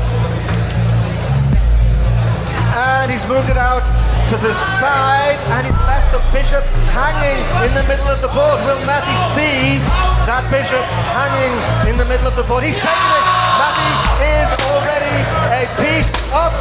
[2.73, 3.85] And he's moved it out
[4.31, 6.63] to the side and he's left the bishop
[6.95, 7.35] hanging
[7.67, 8.63] in the middle of the board.
[8.63, 9.83] Will Matty see
[10.31, 11.51] that bishop hanging
[11.91, 12.63] in the middle of the board?
[12.63, 13.27] He's taken it.
[13.59, 13.91] Matty
[14.39, 15.19] is already
[15.51, 16.55] a piece up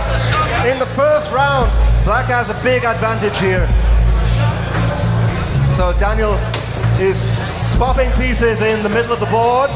[0.66, 1.70] in the first round.
[2.04, 3.70] Black has a big advantage here.
[5.74, 6.34] So Daniel
[7.00, 7.18] is
[7.72, 9.70] swapping pieces in the middle of the board.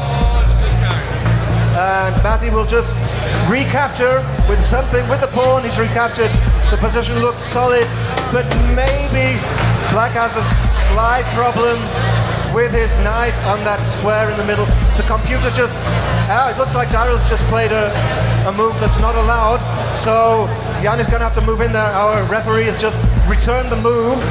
[1.78, 2.94] And Matty will just
[3.48, 5.62] recapture with something with the pawn.
[5.62, 6.30] He's recaptured.
[6.70, 7.86] The position looks solid,
[8.32, 9.38] but maybe
[9.94, 11.78] Black has a slight problem
[12.54, 14.64] with his knight on that square in the middle.
[14.96, 15.80] The computer just,
[16.30, 17.90] ah, it looks like Daryl's just played a,
[18.46, 19.58] a move that's not allowed.
[19.92, 20.46] So
[20.80, 21.82] Jan is going to have to move in there.
[21.82, 24.22] Our referee has just returned the move,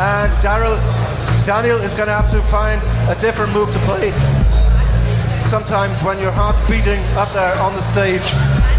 [0.00, 0.80] and Daryl,
[1.44, 2.80] Daniel is going to have to find
[3.12, 4.10] a different move to play
[5.44, 8.24] sometimes when your heart's beating up there on the stage,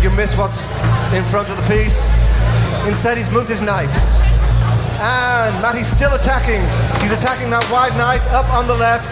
[0.02, 0.66] you miss what's
[1.14, 2.10] in front of the piece.
[2.88, 3.94] Instead, he's moved his knight.
[5.04, 6.62] And Matty's still attacking.
[7.02, 9.12] He's attacking that wide knight up on the left.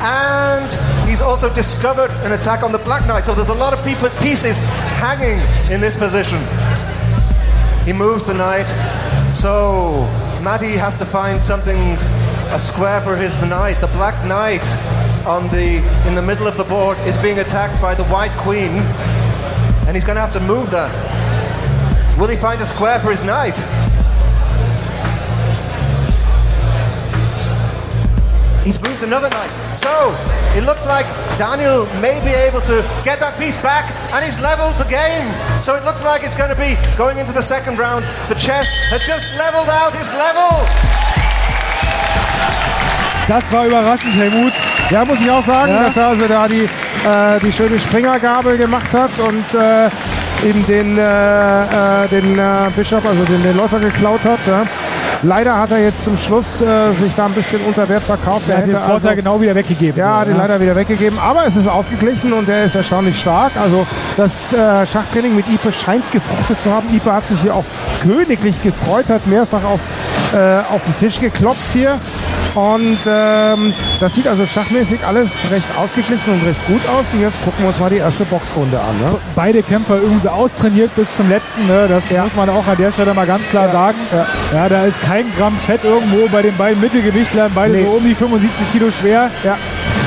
[0.00, 0.70] And
[1.06, 3.26] he's also discovered an attack on the black knight.
[3.26, 4.60] So there's a lot of pieces
[4.96, 5.40] hanging
[5.70, 6.38] in this position.
[7.84, 8.68] He moves the knight.
[9.30, 10.08] So
[10.42, 11.76] Matty has to find something,
[12.48, 13.82] a square for his knight.
[13.82, 14.64] The black knight
[15.26, 18.70] on the in the middle of the board is being attacked by the white queen,
[19.86, 20.90] and he's going to have to move that.
[22.18, 23.56] Will he find a square for his knight?
[28.64, 29.52] He's moved another knight.
[29.76, 29.90] So
[30.56, 31.06] it looks like
[31.38, 35.26] Daniel may be able to get that piece back, and he's leveled the game.
[35.60, 38.04] So it looks like it's going to be going into the second round.
[38.28, 40.50] The chess has just leveled out his level.
[43.28, 44.52] Das war überraschend, Helmut.
[44.90, 45.84] Ja, muss ich auch sagen, Ja.
[45.84, 46.64] dass er also da die,
[47.04, 49.90] äh, die schöne Springergabel gemacht hat und äh,
[50.44, 52.42] eben den, äh, äh, den äh,
[52.76, 54.38] Bischof, also den, den Läufer geklaut hat.
[54.46, 54.64] Ja.
[55.22, 58.48] Leider hat er jetzt zum Schluss äh, sich da ein bisschen unter Wert verkauft.
[58.48, 59.98] Er hat den Vorteil also- genau wieder weggegeben.
[59.98, 61.18] Ja, den leider wieder weggegeben.
[61.18, 63.52] Aber es ist ausgeglichen und er ist erstaunlich stark.
[63.56, 63.86] Also
[64.16, 66.94] das äh, Schachtraining mit Ipe scheint gefruchtet zu haben.
[66.94, 67.64] Ipe hat sich hier auch
[68.02, 69.80] königlich gefreut, hat mehrfach auf,
[70.34, 71.98] äh, auf den Tisch geklopft hier.
[72.56, 77.04] Und ähm, das sieht also schachmäßig alles recht ausgeglichen und recht gut aus.
[77.12, 78.98] Und jetzt gucken wir uns mal die erste Boxrunde an.
[78.98, 79.18] Ne?
[79.34, 81.66] Beide Kämpfer übrigens austrainiert bis zum letzten.
[81.66, 81.86] Ne?
[81.86, 83.98] Das muss man auch an der Stelle mal ganz klar sagen.
[84.52, 84.68] Ja.
[84.70, 87.52] da ist kein Gramm Fett irgendwo bei den beiden Mittelgewichtlern.
[87.54, 87.84] Beide Nee.
[87.84, 89.30] so um die 75 Kilo schwer.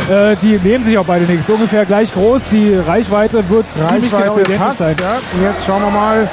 [0.10, 1.48] Äh, die nehmen sich auch beide nichts.
[1.50, 2.42] Ungefähr gleich groß.
[2.52, 4.80] Die Reichweite wird ziemlich genau Reichweite passt.
[4.80, 4.96] sein.
[5.00, 5.18] Ja.
[5.18, 6.28] Und jetzt schauen wir mal,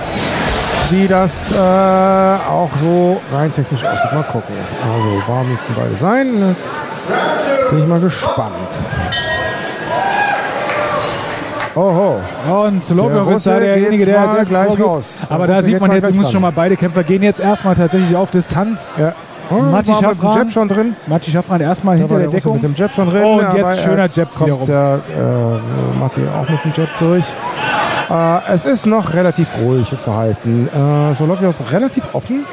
[0.90, 4.12] wie das äh, auch so rein technisch aussieht.
[4.12, 4.54] Mal gucken.
[4.94, 6.48] Also warm müssten beide sein.
[6.50, 6.78] Jetzt
[7.70, 8.52] bin ich mal gespannt.
[11.74, 12.20] Oho.
[12.50, 14.86] Und Solovjov ist da derjenige, der erstes gleich vorgeht.
[14.86, 15.18] raus.
[15.28, 16.32] Aber da sieht man jetzt übrigens ran.
[16.32, 18.88] schon mal, beide Kämpfer gehen jetzt erstmal tatsächlich auf Distanz.
[18.98, 19.12] Ja.
[19.50, 20.36] Oh, Matti war mit dem Schafran.
[20.36, 20.96] Jab schon drin.
[21.06, 22.54] Matti Schafran erstmal hinter der der Deckung.
[22.54, 23.22] mit dem Jab schon drin.
[23.24, 24.58] Oh, und jetzt schöner jetzt Jab wiederum.
[24.58, 27.24] kommt der äh, Matti auch mit dem Jab durch.
[28.08, 30.68] Äh, es ist noch relativ ruhig im Verhalten.
[30.68, 32.44] Äh, Solovjov relativ offen,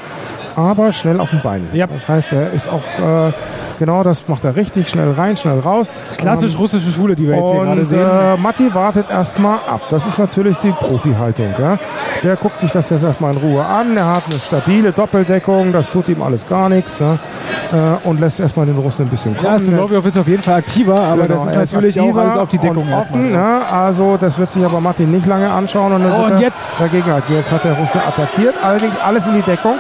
[0.55, 1.67] aber schnell auf den Beinen.
[1.73, 2.81] Das heißt, er ist auch
[3.27, 3.31] äh,
[3.80, 6.03] genau das macht er richtig schnell rein, schnell raus.
[6.17, 7.99] Klassisch Ähm, russische Schule, die wir jetzt hier gerade sehen.
[7.99, 9.81] Äh, Matti wartet erstmal ab.
[9.89, 11.53] Das ist natürlich die Profi-Haltung.
[11.59, 11.77] Ja?
[12.23, 13.97] Der guckt sich das jetzt erstmal in Ruhe an.
[13.97, 15.71] Er hat eine stabile Doppeldeckung.
[15.71, 16.99] Das tut ihm alles gar nichts.
[16.99, 17.13] Ja?
[17.13, 19.47] Äh, und lässt erstmal den Russen ein bisschen kommen.
[19.51, 22.38] Ja, Solovjov ist auf jeden Fall aktiver, aber Genau, das ist natürlich auch aktiver alles
[22.38, 23.34] auf die Deckung offen.
[23.34, 23.61] Ja?
[23.71, 25.93] Also das wird sich aber Martin nicht lange anschauen.
[25.93, 27.34] Und, dann Oh, und jetzt- dagegen halten.
[27.34, 28.55] Jetzt hat der Russe attackiert.
[28.63, 29.75] Allerdings alles in die Deckung.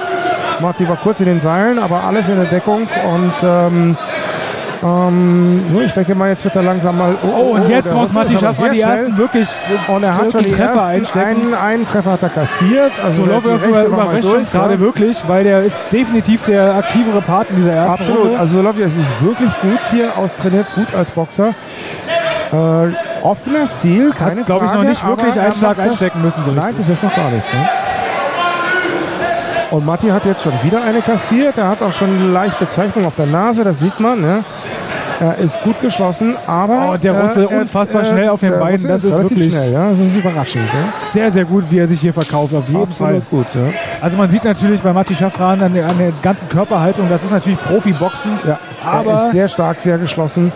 [0.59, 2.87] Martin war kurz in den Seilen, aber alles in der Deckung.
[3.05, 3.97] Und ähm,
[4.83, 7.15] ähm, so, ich denke mal, jetzt wird er langsam mal.
[7.23, 9.47] Oh, und jetzt muss Matti sehr die ersten wirklich
[9.87, 11.25] Und er hat schon die Treffer einstecken.
[11.25, 12.91] einen, einen Treffer hat er kassiert.
[13.01, 14.79] Also Solovjov überrascht uns gerade ja.
[14.79, 18.23] wirklich, weil der ist definitiv der aktivere Part in dieser ersten Absolut.
[18.25, 18.39] Runde.
[18.39, 21.53] Also Solovjov ist wirklich gut hier, austrainiert, gut als Boxer.
[22.51, 22.55] Äh,
[23.23, 26.43] Offener Stil, keine Hat, glaube ich, noch nicht wirklich einen Schlag einstecken müssen.
[26.43, 27.53] So Nein, bis jetzt noch gar nichts.
[27.53, 27.69] Ne?
[29.73, 31.57] Und Matti hat jetzt schon wieder eine kassiert.
[31.57, 34.21] Er hat auch schon eine leichte Zeichnung auf der Nase, das sieht man.
[34.21, 34.43] Ne?
[35.19, 38.87] Er ist gut geschlossen, aber Oh, der Russe äh, unfassbar schnell auf den Beinen, Russe
[38.87, 39.73] das ist relativ wirklich- schnell.
[39.73, 39.89] Ja?
[39.89, 40.65] Das ist überraschend.
[40.71, 40.79] Ja?
[41.11, 43.15] Sehr, sehr gut, wie er sich hier verkauft, auf jeden Fall.
[43.15, 43.47] Absolut gut.
[43.55, 43.61] Ja?
[43.99, 47.31] Also man sieht natürlich bei Matti Schaffran an der, an der ganzen Körperhaltung, das ist
[47.31, 48.29] natürlich Profiboxen.
[48.47, 50.51] Ja, aber er ist sehr stark, sehr geschlossen.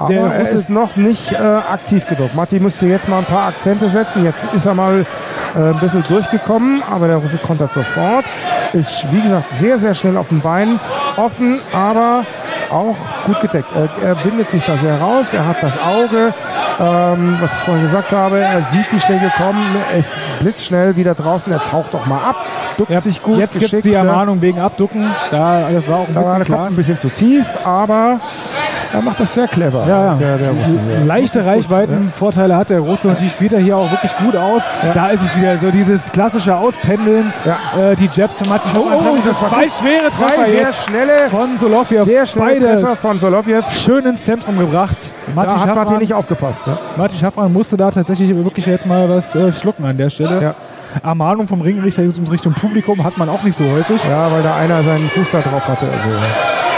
[0.00, 2.34] Aber Der er Russe- ist noch nicht äh, aktiv genug.
[2.34, 4.24] Matti müsste jetzt mal ein paar Akzente setzen.
[4.24, 5.04] Jetzt ist er mal
[5.54, 8.24] äh, ein bisschen durchgekommen, aber der Russe kontert sofort.
[8.72, 10.80] Ist, wie gesagt, sehr, sehr schnell auf den Beinen.
[11.16, 12.24] Offen, aber
[12.70, 12.96] auch
[13.26, 13.68] gut gedeckt.
[13.74, 15.32] Er, er bindet sich da sehr raus.
[15.34, 16.32] Er hat das Auge,
[16.78, 18.38] ähm, was ich vorhin gesagt habe.
[18.38, 19.76] Er sieht die Schläge kommen.
[19.92, 21.52] Er ist blitzschnell wieder draußen.
[21.52, 22.36] Er taucht doch mal ab,
[22.78, 23.38] duckt ja, sich gut.
[23.38, 23.98] jetzt gibt es die ja.
[24.04, 25.10] Ermahnung wegen Abducken.
[25.32, 26.66] Da, das war auch ein Da bisschen klar.
[26.66, 28.20] ein bisschen zu tief, aber
[28.92, 29.84] er macht das sehr clever.
[29.86, 30.14] Ja, ja.
[30.14, 31.04] Der, der Russe, ja.
[31.04, 34.62] Leichte Reichweitenvorteile hat der Russe und die spielt er hier auch wirklich gut aus.
[34.94, 37.32] Da ist es wieder so dieses klassische Auspendeln.
[37.78, 40.84] Äh, die Jabs von Matti Oh, oh, das war zwei schwere Zwei Treffer sehr jetzt
[40.88, 42.04] schnelle, von Solovjev.
[42.04, 43.64] sehr schnelle Beide Treffer von Solovjev.
[43.72, 44.96] schön ins Zentrum gebracht.
[45.34, 46.66] Matti Da hat Matti nicht aufgepasst.
[46.66, 46.78] Ne?
[46.96, 50.42] Matti Schaffran musste da tatsächlich wirklich jetzt mal was äh, schlucken an der Stelle.
[50.42, 50.54] Ja.
[51.04, 54.02] Ermahnung vom Ringrichter in Richtung Publikum hat man auch nicht so häufig.
[54.08, 55.86] Ja, weil da einer seinen Fuß da drauf hatte.
[55.86, 56.69] Also.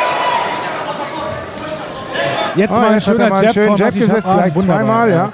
[2.55, 4.55] Jetzt Ah, mal ein jetzt hat er schöner mal einen Jab schönen Jab gesetzt, gleich
[4.59, 5.11] zweimal.
[5.11, 5.33] Ja.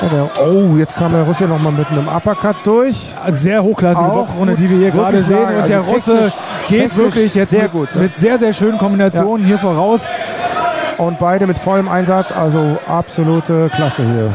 [0.00, 3.14] Ja, oh, jetzt kam der Russe nochmal mit einem Uppercut durch.
[3.30, 5.38] Sehr hochklassige Auch Boxrunde, die wir hier gerade sehen.
[5.38, 6.32] Und Also der Russe
[6.68, 8.02] geht wirklich jetzt sehr mit, gut, ja.
[8.02, 10.06] mit sehr, sehr schönen Kombinationen hier voraus.
[10.98, 14.32] Und beide mit vollem Einsatz, also absolute Klasse hier.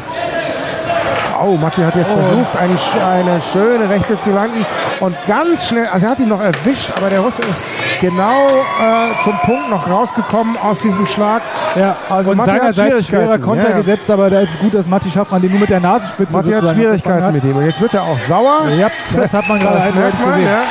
[1.42, 2.22] Oh, Matti hat jetzt Oh.
[2.22, 4.66] versucht, eine, sch- eine schöne Rechte zu landen
[5.00, 7.64] und ganz schnell, also er hat ihn noch erwischt, aber der Russe ist
[8.02, 11.42] genau äh, zum Punkt noch rausgekommen aus diesem Schlag.
[11.76, 13.44] Ja, Also und Matti hat seinerseits schwerer Schwierigkeiten.
[13.44, 13.78] Konter Ja, ja.
[13.78, 16.52] gesetzt, aber da ist es gut, dass Matti Schaffran den nur mit der Nasenspitze Matti
[16.52, 18.68] hat Schwierigkeiten abgefangen mit ihm und jetzt wird er auch sauer.
[18.78, 20.44] Ja, das hat man gerade eindeutig gesehen.
[20.48, 20.64] ja.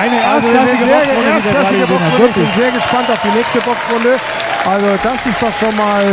[0.00, 1.86] Eine Also erstklassige sehr Boxrunde, erstklassige.
[1.86, 2.26] Boxrunde.
[2.26, 4.16] Ich bin sehr gespannt auf die nächste Boxrunde.
[4.64, 6.04] Also das ist doch schon mal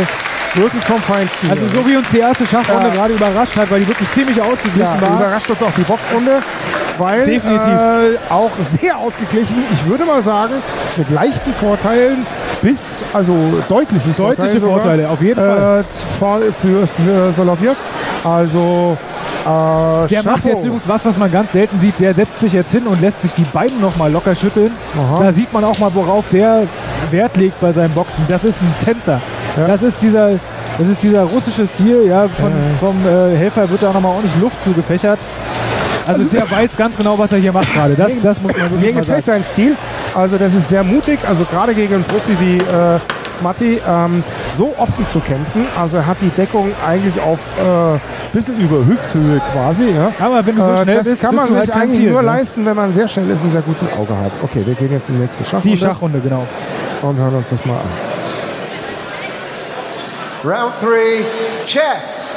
[0.56, 1.50] wirklich vom Feinsten.
[1.50, 2.94] Also so wie uns die erste Schachrunde Ja.
[2.94, 5.14] gerade überrascht hat, weil die wirklich ziemlich ausgeglichen ja, war.
[5.16, 6.40] überrascht uns auch die Boxrunde,
[7.00, 7.68] weil Definitiv.
[7.68, 9.56] Äh, auch sehr ausgeglichen.
[9.72, 10.54] Ich würde mal sagen,
[10.96, 12.26] mit leichten Vorteilen
[12.62, 13.34] bis, also
[13.68, 15.80] deutlichen Deutliche Vorteilen sogar, Vorteile, auf jeden Fall.
[15.80, 17.76] Äh, für, für Solovjev.
[18.22, 18.96] Also
[19.44, 20.48] äh, Der macht Chapeau.
[20.48, 21.98] jetzt übrigens was, was man ganz selten sieht.
[21.98, 24.70] Der setzt sich jetzt hin und lässt sich die Beine noch mal locker schütteln.
[24.98, 25.24] Aha.
[25.24, 26.66] Da sieht man auch mal, worauf der
[27.10, 28.24] Wert legt bei seinem Boxen.
[28.28, 29.20] Das ist ein Tänzer.
[29.56, 30.32] Das ist dieser,
[30.78, 32.06] das ist dieser russische Stil.
[32.06, 35.18] Ja, von, vom äh, Helfer wird da auch noch mal ordentlich Luft zugefächert.
[36.06, 37.94] Also, der weiß ganz genau, was er hier macht gerade.
[37.94, 39.76] Das, Mir- das muss man wirklich Mir mal gefällt sein Stil.
[40.14, 41.18] Also das ist sehr mutig.
[41.28, 42.98] Also gerade gegen einen Profi wie äh,
[43.42, 44.22] Matti ähm,
[44.56, 45.66] so offen zu kämpfen.
[45.80, 47.98] Also er hat die Deckung eigentlich auf äh,
[48.34, 49.90] bisschen über Hüfthöhe quasi.
[49.90, 50.12] Ja.
[50.18, 52.00] Aber wenn du so Äh, schnell das bist, kann bist man du sich halt eigentlich
[52.00, 52.26] Ziel, nur ne?
[52.26, 54.30] leisten, wenn man sehr schnell ist und sehr gutes Auge hat.
[54.42, 55.68] Okay, wir gehen jetzt in die nächste Schachrunde.
[55.68, 56.46] Die Schachrunde, genau.
[57.02, 57.80] Und hören uns das mal an.
[60.44, 61.24] Round three,
[61.66, 62.32] chess.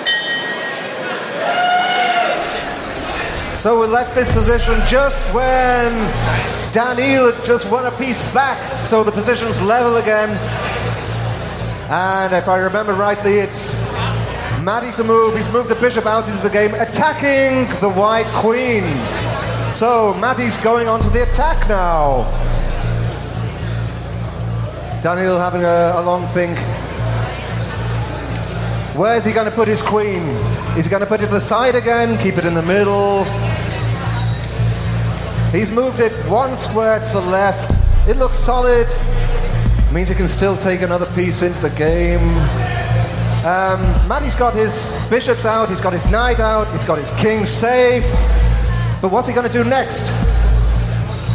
[3.55, 5.93] So we left this position just when
[6.71, 10.29] Daniel had just won a piece back, so the position's level again.
[11.89, 13.83] And if I remember rightly, it's
[14.63, 15.35] Matty to move.
[15.35, 18.83] He's moved the bishop out into the game, attacking the white queen.
[19.71, 22.23] So Matty's going on to the attack now.
[25.01, 26.57] Daniel having a, a long think.
[28.95, 30.21] Where's he going to put his queen?
[30.77, 32.15] Is he going to put it to the side again?
[32.19, 33.23] Keep it in the middle?
[35.51, 37.71] He's moved it one square to the left.
[38.07, 38.87] It looks solid.
[39.91, 42.21] Means he can still take another piece into the game.
[43.45, 47.45] Um, Matty's got his bishops out, he's got his knight out, he's got his king
[47.45, 48.05] safe.
[49.01, 50.11] But what's he going to do next?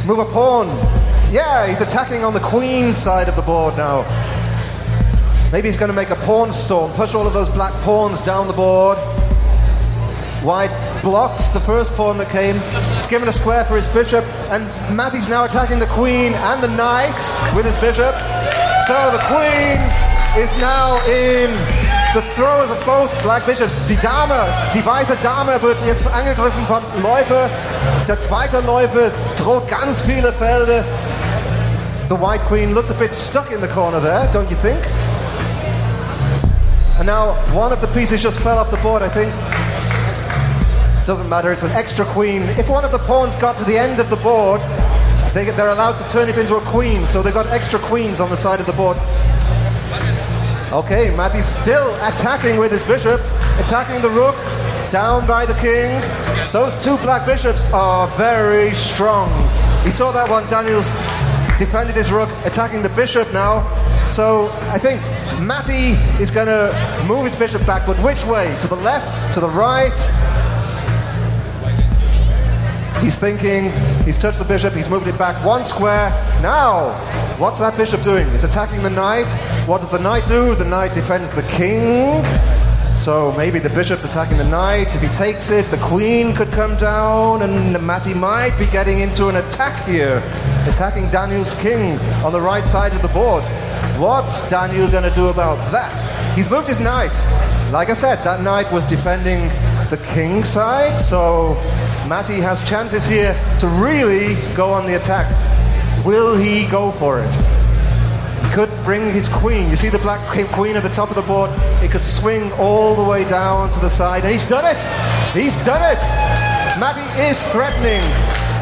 [0.06, 0.68] Move a pawn.
[1.32, 4.02] Yeah, he's attacking on the queen side of the board now.
[5.51, 8.49] Maybe he's going to make a pawn storm, push all of those black pawns down
[8.49, 8.99] the board.
[10.45, 10.70] White
[11.03, 12.57] blocks the first pawn that came.
[12.97, 16.69] It's given a square for his bishop, and Matty's now attacking the queen and the
[16.69, 17.16] knight
[17.57, 18.15] with his bishop.
[18.87, 19.81] So the queen
[20.37, 21.51] is now in
[22.12, 23.75] the throws of both black bishops.
[23.89, 27.49] Die Dame, die weiße Dame wird jetzt angegriffen vom Läufer.
[28.07, 30.85] Der zweite Läufer droht ganz viele Felder.
[32.11, 34.79] The white queen looks a bit stuck in the corner there, don't you think?
[36.99, 39.33] And now one of the pieces just fell off the board, I think.
[41.07, 42.43] Doesn't matter, it's an extra queen.
[42.59, 44.61] If one of the pawns got to the end of the board,
[45.33, 48.31] they, they're allowed to turn it into a queen, so they've got extra queens on
[48.31, 48.97] the side of the board.
[50.73, 54.37] Okay, Matty's still attacking with his bishops, attacking the rook,
[54.91, 56.01] down by the king.
[56.53, 59.31] Those two black bishops are very strong.
[59.85, 60.47] He saw that one.
[60.49, 60.91] Daniels
[61.59, 63.62] defended his rook, attacking the bishop now.
[64.09, 65.01] So I think
[65.40, 68.56] Matty is going to move his bishop back, but which way?
[68.60, 69.35] To the left?
[69.35, 69.97] To the right?
[73.02, 73.70] He's thinking,
[74.05, 76.10] he's touched the bishop, he's moved it back one square.
[76.43, 76.90] Now,
[77.39, 78.26] what's that bishop doing?
[78.30, 79.30] It's attacking the knight.
[79.66, 80.56] What does the knight do?
[80.56, 82.24] The knight defends the king.
[82.97, 84.97] So maybe the bishop's attacking the knight.
[84.97, 89.28] If he takes it, the queen could come down, and Matty might be getting into
[89.28, 90.20] an attack here,
[90.66, 93.44] attacking Daniel's king on the right side of the board.
[93.99, 96.37] What's Daniel going to do about that?
[96.37, 97.12] He's moved his knight.
[97.73, 99.49] Like I said, that knight was defending
[99.91, 101.55] the king side, so
[102.07, 105.27] Matty has chances here to really go on the attack.
[106.07, 107.35] Will he go for it?
[108.45, 109.69] He could bring his queen.
[109.69, 110.20] You see the black
[110.53, 111.51] queen at the top of the board?
[111.83, 114.81] He could swing all the way down to the side, and he's done it!
[115.35, 116.01] He's done it!
[116.79, 118.03] Matty is threatening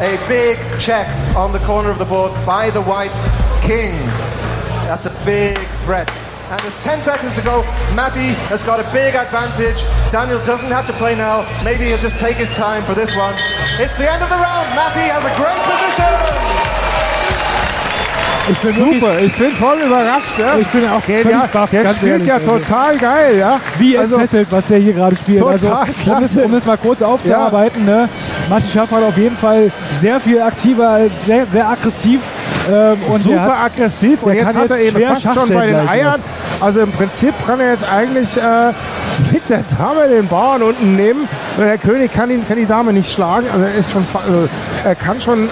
[0.01, 3.13] a big check on the corner of the board by the white
[3.61, 3.93] king.
[4.87, 6.09] That's a big threat.
[6.49, 7.63] And there's 10 seconds to go.
[7.93, 9.83] Matty has got a big advantage.
[10.11, 11.43] Daniel doesn't have to play now.
[11.61, 13.33] Maybe he'll just take his time for this one.
[13.83, 14.73] It's the end of the round.
[14.79, 16.87] Matty has a great position.
[18.49, 20.39] Ich bin Super, ich bin voll überrascht.
[20.39, 20.57] Ja.
[20.57, 22.59] Ich bin auch der, baff, der spielt ehrlich, ja also.
[22.59, 23.37] total geil.
[23.37, 23.59] Ja.
[23.77, 25.39] Wie Also- entfesselt, was der hier gerade spielt.
[25.41, 26.43] Total also, um es, klasse.
[26.45, 28.07] um es mal kurz aufzuarbeiten, ne?
[28.49, 32.21] Matti Schaff hat auf jeden Fall sehr viel aktiver, sehr, sehr aggressiv.
[32.69, 35.87] Ähm, und Super hat, aggressiv und jetzt hat er schwer fast schon bei den.
[35.87, 36.21] Eiern.
[36.59, 38.73] Also im Prinzip kann er jetzt eigentlich äh,
[39.49, 41.27] der Dame den Bauern unten nehmen.
[41.57, 43.47] Und Der König kann, ihn, kann die Dame nicht schlagen.
[43.51, 44.47] Also er ist schon, also
[44.83, 45.49] er kann schon, äh,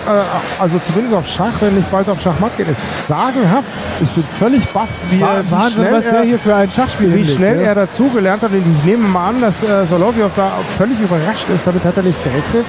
[0.60, 2.68] also zumindest auf Schach, wenn nicht bald auf Schachmatt geht.
[3.08, 3.68] Sagenhaft.
[4.02, 6.70] Ich bin völlig baff, wie, Wa- wie Wahnsinn, schnell was der er, hier für ein
[6.72, 7.64] Schachspiel wie hinlegt, schnell ne?
[7.64, 8.52] er dazugelernt hat.
[8.52, 11.66] Und ich nehme mal an, dass äh, Solovjov da völlig überrascht ist.
[11.68, 12.66] Damit hat er nicht gerechnet,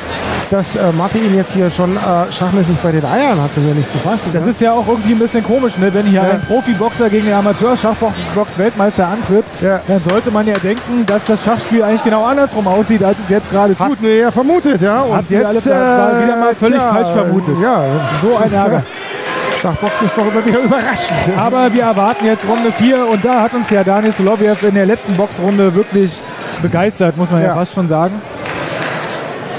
[0.51, 2.01] dass äh, Matti ihn jetzt hier schon äh,
[2.33, 3.51] schachmäßig bei den Eiern hat.
[3.55, 4.31] Das ist ja nicht zu fassen.
[4.33, 4.51] Das ne?
[4.51, 5.93] ist ja auch irgendwie ein bisschen komisch, ne?
[5.93, 6.31] wenn hier Ja.
[6.31, 12.05] ein Profiboxer gegen den Amateur-Schachbox-Weltmeister antritt, dann sollte man ja denken, dass das Schachspiel eigentlich
[12.05, 13.87] genau andersrum aussieht, als es jetzt gerade tut.
[13.87, 15.03] Hatten wir ja vermutet, ja.
[15.03, 17.55] Und Hatten wir jetzt alle wieder mal völlig tja, falsch vermutet.
[17.61, 17.83] Ja,
[18.23, 18.83] So ein Ärger.
[19.63, 21.19] Schachbox ist doch immer wieder überraschend.
[21.39, 24.85] Aber wir erwarten jetzt Runde 4 und da hat uns ja Daniel Solovjev in der
[24.87, 26.21] letzten Boxrunde wirklich
[26.61, 27.55] begeistert, muss man ja, Ja.
[27.55, 28.21] fast schon sagen.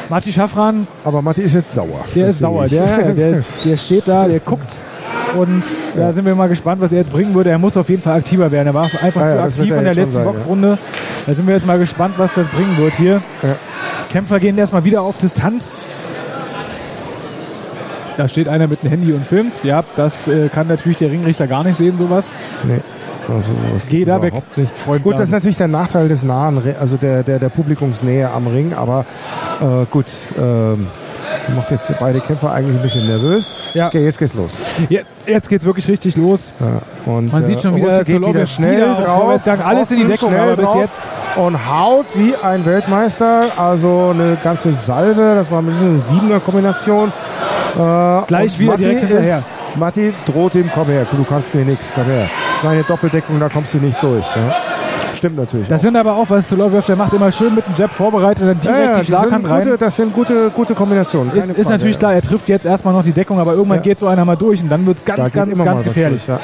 [0.10, 2.06] Matti Schaffran, Aber Matti ist jetzt sauer.
[2.16, 2.68] der ist sauer.
[2.68, 4.72] Der, der, der steht da, der guckt.
[5.36, 5.64] Und
[5.96, 7.50] da sind wir mal gespannt, was er jetzt bringen würde.
[7.50, 8.68] Er muss auf jeden Fall aktiver werden.
[8.68, 10.32] Er war einfach Ja, zu ja, das aktiv in der letzten sein, ja.
[10.32, 10.78] Boxrunde.
[11.26, 13.22] Da sind wir jetzt mal gespannt, was das bringen wird hier.
[13.44, 13.56] Ja.
[14.10, 15.82] Kämpfer gehen erstmal wieder auf Distanz.
[18.18, 19.64] Da steht einer mit dem Handy und filmt.
[19.64, 22.32] Ja, das äh, kann natürlich der Ringrichter gar nicht sehen, sowas.
[22.64, 22.80] Nee.
[23.28, 24.34] Also sowas Geh geht da weg.
[25.04, 28.74] Gut, das ist natürlich der Nachteil des nahen, also der, der, der Publikumsnähe am Ring,
[28.74, 29.06] aber
[29.62, 30.06] äh, gut,
[30.38, 30.88] ähm,
[31.56, 33.56] macht jetzt beide Kämpfer eigentlich ein bisschen nervös.
[33.74, 33.88] Ja.
[33.88, 34.52] Okay, jetzt geht's los.
[34.90, 36.54] Ja, jetzt geht's wirklich richtig los.
[36.60, 36.82] Ja,
[37.12, 40.34] und, Man sieht schon wieder, geht wieder schnell wieder auf drauf, alles in die Deckung,
[40.34, 45.76] aber bis jetzt- Und haut wie ein Weltmeister, also eine ganze Salve, das war mit
[45.76, 47.10] einer Siebener-Kombination.
[47.78, 49.38] Äh, Gleich wieder Matti direkt hinterher.
[49.40, 49.48] Ist,
[49.78, 52.28] Matti droht ihm, komm her, du kannst mir nichts, komm her.
[52.64, 54.26] Meine Doppeldeckung, da kommst du nicht durch.
[54.36, 54.56] Ja.
[55.16, 55.68] Stimmt natürlich.
[55.68, 58.60] Das sind aber auch, was Solovjev, der macht immer schön mit dem Jab vorbereitet, dann
[58.60, 59.64] direkt Ja, ja, die das Schlaghand sind rein.
[59.64, 61.36] gute, das sind gute, gute Kombinationen.
[61.36, 62.00] Ist, ist natürlich ja.
[62.00, 64.62] klar, er trifft jetzt erstmal noch die Deckung, aber irgendwann geht so einer mal durch
[64.62, 66.24] und dann wird's Da ganz, geht ganz, ganz gefährlich.
[66.26, 66.40] durch.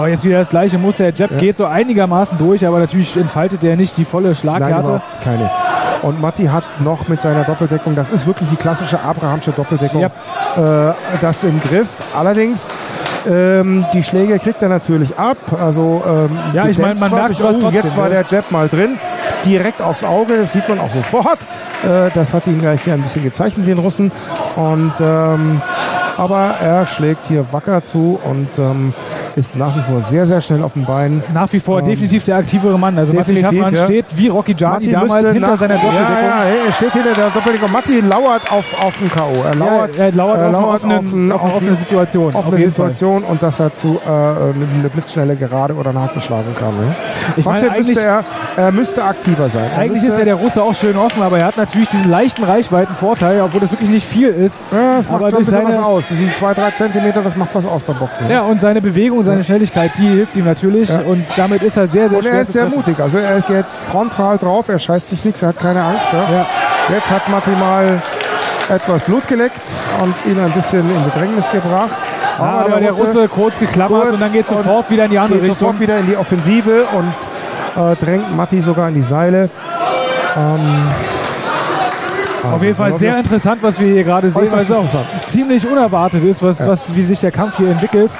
[0.00, 1.10] Oh, jetzt wieder das gleiche Muster.
[1.10, 1.38] Der Jab Ja.
[1.38, 4.80] geht so einigermaßen durch, aber natürlich entfaltet er nicht die volle Nein, Schlaghärte.
[4.82, 5.50] überhaupt keine.
[6.02, 10.10] Und Matti hat noch mit seiner Doppeldeckung, das ist wirklich die klassische Abrahamsche Doppeldeckung, äh,
[11.20, 11.88] das im Griff.
[12.16, 12.68] Allerdings,
[13.28, 15.36] ähm, die Schläge kriegt er natürlich ab.
[15.60, 18.10] Also, ähm, Ja, ich meine, man merkt oh, trotzdem, jetzt war ne?
[18.10, 18.98] der Jab mal drin,
[19.44, 21.38] direkt aufs Auge, das sieht man auch sofort.
[21.84, 24.12] Äh, das hat ihn gleich hier ein bisschen gezeichnet, den Russen.
[24.56, 25.62] Und, ähm,
[26.16, 28.92] aber er schlägt hier wacker zu und ähm,
[29.38, 31.22] ist nach wie vor sehr, sehr schnell auf dem Bein.
[31.32, 32.98] Nach wie vor Ähm, definitiv der aktivere Mann.
[32.98, 33.84] Also Matti Schaffran ja.
[33.84, 36.06] steht wie Rocky Gianni damals hinter seiner Doppeldeckung.
[36.14, 37.72] Ja, ja, er steht hinter der Doppeldeckung.
[37.72, 39.44] Matti lauert auf, auf den K.O.
[39.44, 42.74] Er lauert, er lauert auf eine offene- einen- auf eine offene Situation, auf Offene jeden
[42.74, 42.90] Fall.
[42.92, 46.76] Situation und dass er zu äh, eine blitzschnelle Gerade oder einen Haken schlagen kann.
[46.76, 46.94] Ne?
[47.36, 48.24] Ich meine, Trotzdem müsste eigentlich-
[48.56, 49.70] er, er müsste aktiver sein.
[49.72, 52.44] Er Eigentlich ist ja der Russe auch schön offen, aber er hat natürlich diesen leichten
[52.44, 54.58] Reichweitenvorteil, obwohl das wirklich nicht viel ist.
[54.72, 56.08] ja, das macht aber schon ein bisschen was seine- aus.
[56.08, 58.28] Das sind zwei, drei Zentimeter, das macht was aus beim Boxen.
[58.30, 60.88] Ja, und seine Bewegung, seine Schnelligkeit, die hilft ihm natürlich.
[60.88, 61.00] Ja.
[61.00, 62.98] Und damit ist er sehr, sehr Und er ist sehr mutig.
[63.00, 66.08] Also er geht frontal drauf, er scheißt sich nichts, er hat keine Angst.
[66.12, 66.46] Ja.
[66.94, 68.02] Jetzt hat Matti mal
[68.68, 69.62] etwas Blut geleckt
[70.02, 71.90] und ihn ein bisschen in Bedrängnis gebracht.
[72.38, 75.50] Ja, aber der Russe kurz geklammert und dann geht sofort wieder in die andere geht
[75.50, 75.68] Richtung.
[75.68, 77.12] sofort wieder in die Offensive und
[77.92, 79.50] äh, drängt Matti sogar in die Seile.
[80.36, 80.88] Ähm,
[82.52, 85.68] Auf jeden Fall Solowjow- sehr interessant, was wir hier gerade sehen, weil es auch ziemlich
[85.68, 88.12] unerwartet ist, was, was, wie sich der Kampf hier entwickelt.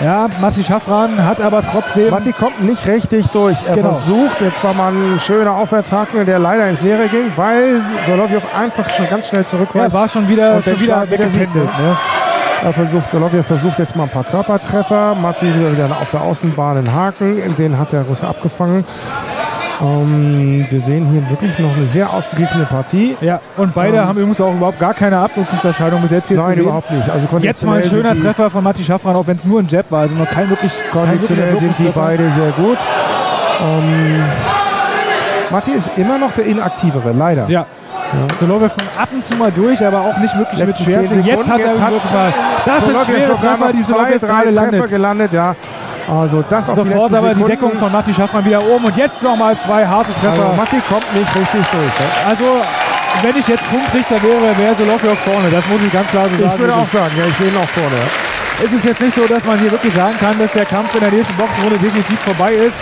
[0.00, 2.10] Ja, Matti Schaffran hat aber trotzdem.
[2.10, 3.56] Matti kommt nicht richtig durch.
[3.68, 3.92] Er Genau.
[3.92, 8.88] versucht, jetzt war mal ein schöner Aufwärtshaken, der leider ins Leere ging, weil Solovjov einfach
[8.90, 9.88] schon ganz schnell zurückweicht.
[9.88, 11.54] Ja, war schon wieder, Und schon wieder weggependelt.
[11.54, 11.60] ne?
[11.64, 11.96] Ne?
[12.64, 15.14] Er versucht, Solovjev versucht jetzt mal ein paar Körpertreffer.
[15.20, 17.56] Matti wieder, wieder auf der Außenbahn einen Haken.
[17.56, 18.84] Den hat der Russe abgefangen.
[19.82, 23.16] Ähm, wir sehen hier wirklich noch eine sehr ausgeglichene Partie.
[23.20, 26.58] Ja, und beide Ähm, haben übrigens auch überhaupt gar keine Abnutzungserscheinung bis jetzt hier Nein,
[26.58, 27.10] überhaupt nicht.
[27.10, 29.66] Also Jetzt mal ein schöner sind Treffer von Matti Schaffran, auch wenn es nur ein
[29.68, 30.02] Jab war.
[30.02, 32.78] Also noch kein wirklich Konditionell sind die beide sehr gut.
[33.60, 34.22] Ähm,
[35.50, 37.48] Matti ist immer noch der Inaktivere, leider.
[37.48, 37.66] Ja.
[38.38, 41.24] Solovjev kommt ab und zu mal durch, aber auch nicht wirklich Letzten mit 10 Schwertling.
[41.24, 42.32] Jetzt hat er jetzt hat wirklich mal.
[42.66, 44.90] Das sind Solovjev schwere Treffer, die zwei, drei Treffer landet.
[44.90, 45.56] gelandet, ja.
[46.08, 47.46] Also das auf Sofort die aber die Sekunden.
[47.50, 50.42] Deckung von Matti Schaffran wieder oben und jetzt nochmal zwei harte Treffer.
[50.44, 51.84] Also Matti kommt nicht richtig durch.
[52.00, 52.28] Ja.
[52.28, 52.44] Also,
[53.22, 55.48] wenn ich jetzt Punktrichter wäre, wäre Solovjev vorne.
[55.50, 56.52] Das muss ich ganz klar so sagen.
[56.54, 57.96] Ich würde auch sagen, ja, ich sehe ihn auch vorne.
[57.96, 58.64] Ja.
[58.64, 61.00] Es ist jetzt nicht so, dass man hier wirklich sagen kann, dass der Kampf in
[61.00, 62.76] der nächsten Boxrunde definitiv vorbei ist,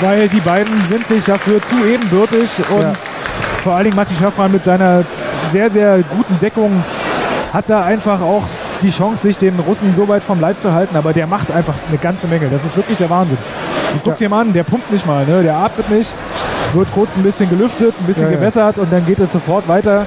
[0.00, 2.92] weil die beiden sind sich dafür zu ebenbürtig und Ja.
[3.62, 5.02] vor allen Dingen Matti Schaffran mit seiner
[5.52, 6.82] sehr, sehr guten Deckung
[7.52, 8.42] hat da einfach auch
[8.82, 11.74] die Chance, sich den Russen so weit vom Leib zu halten, aber der macht einfach
[11.88, 12.48] eine ganze Menge.
[12.50, 13.38] Das ist wirklich der Wahnsinn.
[13.92, 15.42] Und guck dir mal an, der pumpt nicht mal, ne?
[15.42, 16.10] der atmet nicht,
[16.72, 18.36] wird kurz ein bisschen gelüftet, ein bisschen Ja, ja.
[18.36, 20.06] gewässert und dann geht es sofort weiter.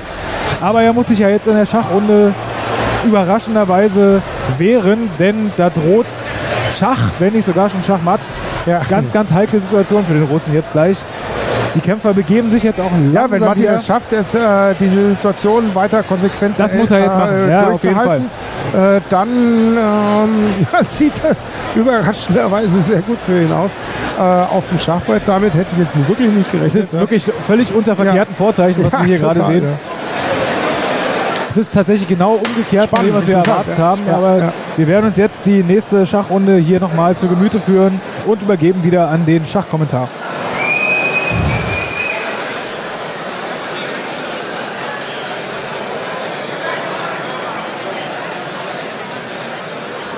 [0.61, 2.33] Aber er muss sich ja jetzt in der Schachrunde
[3.05, 4.21] überraschenderweise
[4.57, 6.05] wehren, denn da droht
[6.77, 8.21] Schach, wenn nicht sogar schon Schachmatt.
[8.65, 8.81] Ja.
[8.89, 10.97] Ganz, ganz heikle Situation für den Russen jetzt gleich.
[11.75, 13.75] Die Kämpfer begeben sich jetzt auch langsam Ja, wenn wieder.
[13.75, 17.49] es schafft, jetzt äh, diese Situation weiter konsequent Das zu, muss er jetzt äh, machen.
[17.49, 18.25] Ja, auf jeden durchzuhalten,
[18.73, 20.29] Äh, dann ähm,
[20.73, 21.37] ja, sieht das
[21.75, 23.75] überraschenderweise sehr gut für ihn aus.
[24.17, 26.83] Äh, auf dem Schachbrett, damit hätte ich jetzt wirklich nicht Es gerechnet.
[26.83, 29.69] ist wirklich völlig unter verkehrten Vorzeichen, was wir hier gerade total, sehen.
[31.57, 33.83] Es ist tatsächlich genau umgekehrt von Spannend, dem, was wir erwartet ja.
[33.83, 34.05] haben.
[34.05, 34.53] Ja, aber ja.
[34.75, 39.09] wir werden uns jetzt die nächste Schachrunde hier nochmal zu Gemüte führen und übergeben wieder
[39.09, 40.07] an den Schachkommentar.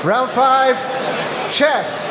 [0.04, 0.76] Round five,
[1.52, 2.06] chess.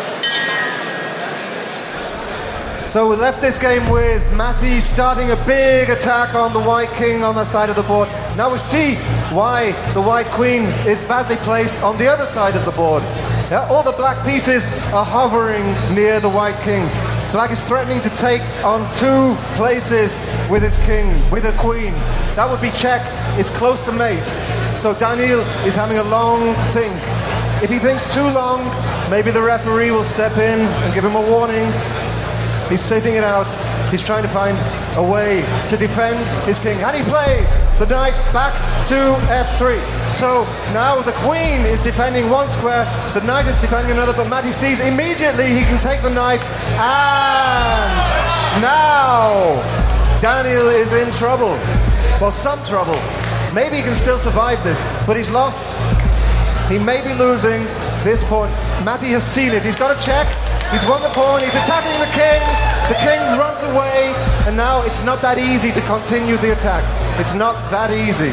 [2.88, 7.22] So we left this game with Matty starting a big attack on the white king
[7.22, 8.08] on the side of the board.
[8.34, 8.94] Now we see
[9.30, 13.02] why the white queen is badly placed on the other side of the board.
[13.50, 16.88] Yeah, all the black pieces are hovering near the white king.
[17.30, 21.92] Black is threatening to take on two places with his king, with a queen.
[22.36, 23.02] That would be check.
[23.38, 24.26] It's close to mate.
[24.78, 26.94] So Daniel is having a long think.
[27.62, 28.64] If he thinks too long,
[29.10, 31.70] maybe the referee will step in and give him a warning.
[32.68, 33.46] He's sitting it out.
[33.90, 34.56] He's trying to find
[34.96, 36.78] a way to defend his king.
[36.78, 38.52] And he plays the knight back
[38.88, 39.80] to f3.
[40.12, 42.84] So now the queen is defending one square,
[43.14, 46.44] the knight is defending another, but Matty sees immediately he can take the knight.
[46.76, 47.92] And
[48.60, 49.62] now
[50.20, 51.56] Daniel is in trouble.
[52.20, 52.98] Well, some trouble.
[53.54, 55.74] Maybe he can still survive this, but he's lost.
[56.68, 57.62] He may be losing
[58.04, 58.50] this pawn.
[58.84, 59.64] Matty has seen it.
[59.64, 60.26] He's got a check.
[60.70, 61.40] He's won the pawn.
[61.40, 62.40] He's attacking the king.
[62.88, 64.14] The king runs away.
[64.46, 66.84] And now it's not that easy to continue the attack.
[67.18, 68.32] It's not that easy.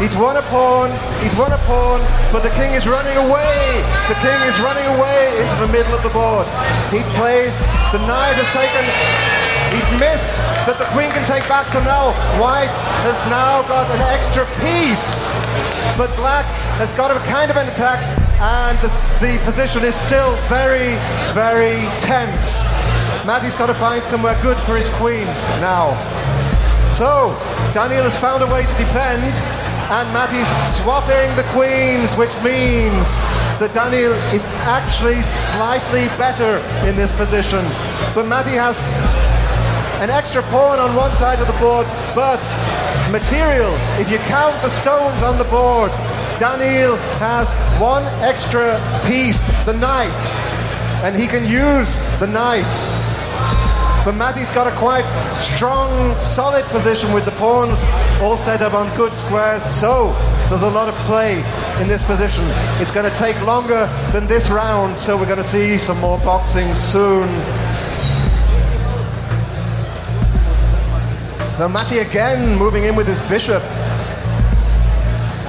[0.00, 0.88] He's won a pawn.
[1.20, 2.00] He's won a pawn.
[2.32, 3.84] But the king is running away.
[4.08, 6.48] The king is running away into the middle of the board.
[6.88, 7.60] He plays.
[7.92, 8.86] The knight has taken.
[9.74, 10.34] He's missed
[10.66, 11.68] that the queen can take back.
[11.68, 12.74] So now white
[13.04, 15.36] has now got an extra piece.
[16.00, 16.46] But black
[16.80, 18.29] has got a kind of an attack.
[18.40, 18.88] And the,
[19.20, 20.96] the position is still very,
[21.34, 22.64] very tense.
[23.26, 25.26] Matty's got to find somewhere good for his queen
[25.60, 25.92] now.
[26.90, 27.36] So,
[27.74, 29.36] Daniel has found a way to defend,
[29.92, 33.20] and Matty's swapping the queens, which means
[33.60, 37.60] that Daniel is actually slightly better in this position.
[38.14, 38.80] But Matty has
[40.00, 41.86] an extra pawn on one side of the board,
[42.16, 42.40] but
[43.12, 45.92] material, if you count the stones on the board,
[46.40, 50.18] Daniel has one extra piece, the knight,
[51.04, 52.64] and he can use the knight.
[54.06, 55.04] But Matty's got a quite
[55.34, 57.84] strong, solid position with the pawns
[58.22, 60.14] all set up on good squares, so
[60.48, 61.44] there's a lot of play
[61.78, 62.46] in this position.
[62.80, 66.16] It's going to take longer than this round, so we're going to see some more
[66.20, 67.28] boxing soon.
[71.58, 73.62] Now Matty again moving in with his bishop.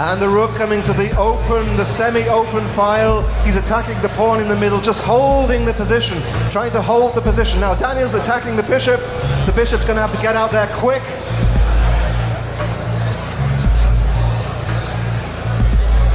[0.02, 3.22] And the rook coming to the open, the semi-open file.
[3.46, 6.20] He's attacking the pawn in the middle, just holding the position,
[6.50, 7.60] trying to hold the position.
[7.60, 9.00] Now Daniel's attacking the bishop.
[9.46, 11.04] The bishop's going to have to get out there quick.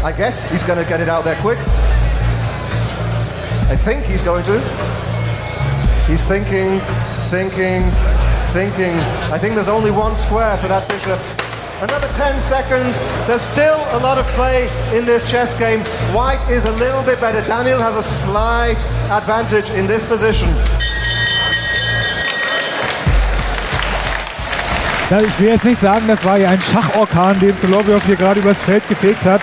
[0.04, 1.58] I guess he's going to get it out there quick.
[3.68, 4.58] I think he's going to.
[6.08, 6.80] He's thinking,
[7.30, 7.88] thinking,
[8.50, 8.98] thinking.
[9.30, 11.45] I think there's only one square for that bishop.
[11.82, 12.98] Another 10 seconds.
[13.26, 14.66] There's still a lot of play
[14.96, 15.80] in this chess game.
[16.14, 17.46] White is a little bit better.
[17.46, 18.80] Daniel has a slight
[19.10, 20.48] advantage in this position.
[25.10, 28.60] Ich will jetzt nicht sagen, das war ja ein Schachorkan, den Solovyov hier gerade übers
[28.62, 29.42] Feld gefegt hat.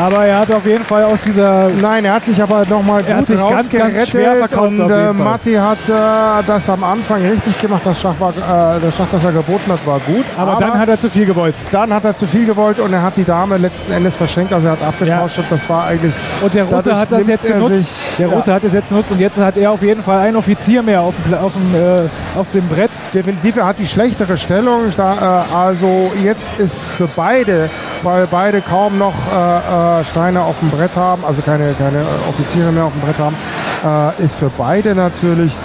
[0.00, 1.68] Aber er hat auf jeden Fall aus dieser.
[1.80, 4.68] Nein, er hat sich aber nochmal Er hat gut sich ganz, ganz rausgerettet schwer verkauft
[4.68, 5.12] und äh.
[5.12, 7.82] Matti hat äh, das am Anfang richtig gemacht.
[7.84, 10.24] Das Schach, war, äh, das Schach, das er geboten hat, war gut.
[10.36, 11.54] Aber, dann hat er zu viel gewollt.
[11.72, 14.52] Dann hat er zu viel gewollt und er hat die Dame letzten Endes verschenkt.
[14.52, 16.14] Also er hat abgetauscht und das war eigentlich.
[16.42, 17.74] Und der Russe hat das jetzt genutzt.
[17.74, 18.34] sich- der ja.
[18.34, 21.00] Russe hat es jetzt genutzt und jetzt hat er auf jeden Fall einen Offizier mehr
[21.00, 22.90] auf dem, auf dem, äh, auf dem Brett.
[23.12, 24.82] Definitiv, er hat die schlechtere Stellung.
[24.96, 27.68] Da, äh, also jetzt ist für beide,
[28.02, 29.14] weil beide kaum noch
[29.68, 33.18] äh, Steine auf dem Brett haben, also keine, keine äh, Offiziere mehr auf dem Brett
[33.18, 33.36] haben,
[34.18, 35.56] äh, ist für beide natürlich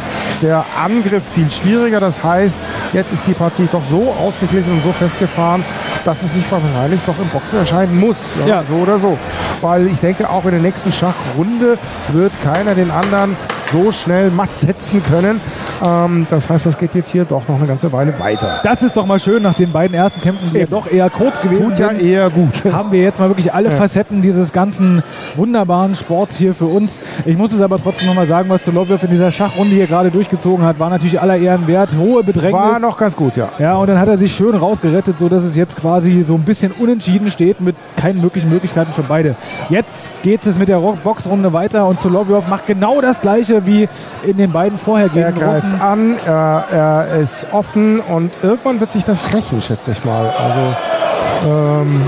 [0.42, 2.00] der Angriff viel schwieriger.
[2.00, 2.60] Das heißt,
[2.92, 5.64] jetzt ist die Partie doch so ausgeglichen und so festgefahren,
[6.06, 8.32] dass es sich wahrscheinlich doch im Boxen entscheiden muss.
[8.42, 8.64] Ja, Ja.
[8.64, 9.18] So oder so.
[9.62, 11.78] Weil ich denke, auch in der nächsten Schachrunde
[12.12, 13.38] wird keiner den anderen
[13.74, 15.42] so schnell matt setzen können.
[15.84, 18.60] Ähm, das heißt, das geht jetzt hier doch noch eine ganze Weile weiter.
[18.64, 21.42] Das ist doch mal schön, nach den beiden ersten Kämpfen, die ja doch eher kurz
[21.42, 22.04] gewesen Tut ja sind.
[22.04, 22.64] eher gut.
[22.72, 23.76] Haben wir jetzt mal wirklich alle Ja.
[23.76, 25.04] Facetten dieses ganzen
[25.36, 27.00] wunderbaren Sports hier für uns.
[27.26, 30.64] Ich muss es aber trotzdem nochmal sagen, was Solovyov in dieser Schachrunde hier gerade durchgezogen
[30.66, 31.96] hat, war natürlich aller Ehren wert.
[31.98, 32.62] Hohe Bedrängnis.
[32.62, 33.50] War noch ganz gut, ja.
[33.60, 36.72] Ja, und dann hat er sich schön rausgerettet, sodass es jetzt quasi so ein bisschen
[36.72, 39.36] unentschieden steht mit keinen möglichen Möglichkeiten für beide.
[39.70, 43.88] Jetzt geht es mit der Boxrunde weiter und Solovyov macht genau das gleiche wie
[44.24, 45.82] in den beiden Er vorhergehenden greift Runden.
[45.82, 50.26] an, er, er ist offen und irgendwann wird sich das rächen, schätze ich mal.
[50.44, 52.02] Also, ähm,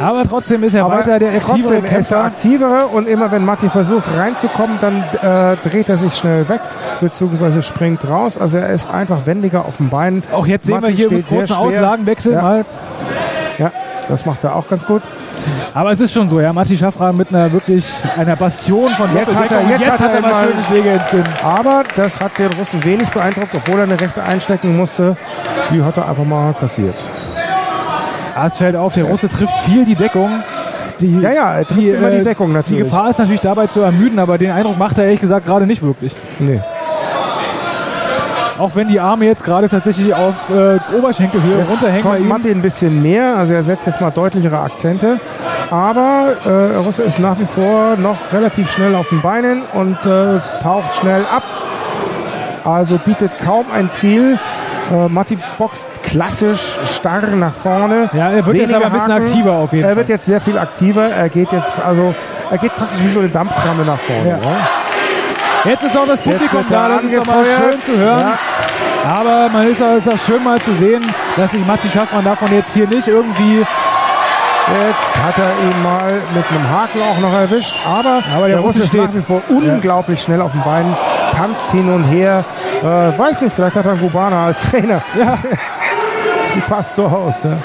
[0.00, 2.24] Aber trotzdem ist er weiter der aktivere trotzdem, er ist der Kämpfer.
[2.24, 6.60] aktivere und immer wenn Matti versucht reinzukommen, dann äh, dreht er sich schnell weg,
[7.00, 8.36] beziehungsweise springt raus.
[8.38, 10.22] Also er ist einfach wendiger auf den Beinen.
[10.32, 11.62] Auch jetzt sehen wir Matti hier steht übrigens kurzen.
[11.76, 12.42] Auslagenwechsel Ja.
[12.42, 12.64] mal.
[13.58, 13.72] Ja,
[14.08, 15.02] das macht er auch ganz gut.
[15.72, 19.34] Aber es ist schon so, ja, Matti Schaffran mit einer wirklich einer Bastion von Jetzt
[19.34, 19.80] hat er, Doppeldeckung.
[19.80, 21.24] jetzt, hat er, mal mal schöne Schläge ins Kinn.
[21.42, 25.16] Aber das hat den Russen wenig beeindruckt, obwohl er eine rechte einstecken musste.
[25.70, 27.02] Die hat er einfach mal kassiert.
[28.36, 30.30] Ah, es fällt auf, der Russe trifft viel die Deckung.
[31.00, 32.82] Die, Ja, ja, er trifft immer die Deckung Die natürlich.
[32.84, 35.82] Gefahr ist natürlich dabei zu ermüden, aber den Eindruck macht er ehrlich gesagt gerade nicht
[35.82, 36.14] wirklich.
[36.38, 36.60] Nee.
[38.58, 42.28] Auch wenn die Arme jetzt gerade tatsächlich auf äh, Oberschenkelhöhe Jetzt runterhängen kommt.
[42.28, 45.18] Matti ein bisschen mehr, also er setzt jetzt mal deutlichere Akzente.
[45.70, 50.38] Aber äh, Russe ist nach wie vor noch relativ schnell auf den Beinen und äh,
[50.62, 51.42] taucht schnell ab.
[52.64, 54.38] Also bietet kaum ein Ziel.
[54.92, 58.08] Äh, Matti boxt klassisch starr nach vorne.
[58.12, 59.24] Ja, er wird jetzt Wenige aber ein bisschen Haken.
[59.26, 59.96] aktiver auf jeden Er Fall.
[59.96, 61.08] wird jetzt sehr viel aktiver.
[61.08, 62.14] Er geht jetzt also
[62.50, 64.28] er geht praktisch wie so eine Dampframme nach vorne.
[64.28, 64.36] Ja.
[64.36, 64.56] Ja.
[65.64, 68.32] Jetzt ist auch das Publikum da, das ist doch mal schön zu hören.
[69.04, 71.04] Aber man ist auch, ist auch schön mal zu sehen,
[71.36, 73.64] dass sich Matti Schaffmann davon jetzt hier nicht irgendwie
[74.66, 78.60] Jetzt hat er ihn mal mit einem Haken auch noch erwischt, aber, Aber der der
[78.60, 79.04] Russe Russe steht.
[79.04, 80.96] nach wie vor unglaublich schnell auf den Beinen,
[81.36, 82.44] tanzt hin und her.
[82.82, 85.02] Äh, weiß nicht, vielleicht hat er einen Kubaner als Trainer.
[85.18, 85.36] Ja.
[86.44, 87.44] Sieht fast so aus.
[87.44, 87.58] Ja.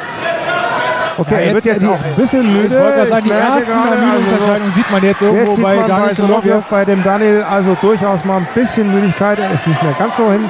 [1.20, 2.76] Okay, Ja, er wird jetzt die- auch ein bisschen müde.
[2.76, 5.88] Ich wollte gerade sagen, die ersten Ermüdungserscheinungen sieht man jetzt irgendwo Jetzt sieht bei man
[5.88, 9.38] Daniel bei bei dem Daniel also durchaus mal ein bisschen Müdigkeit.
[9.40, 10.50] Er ist nicht mehr ganz so hin.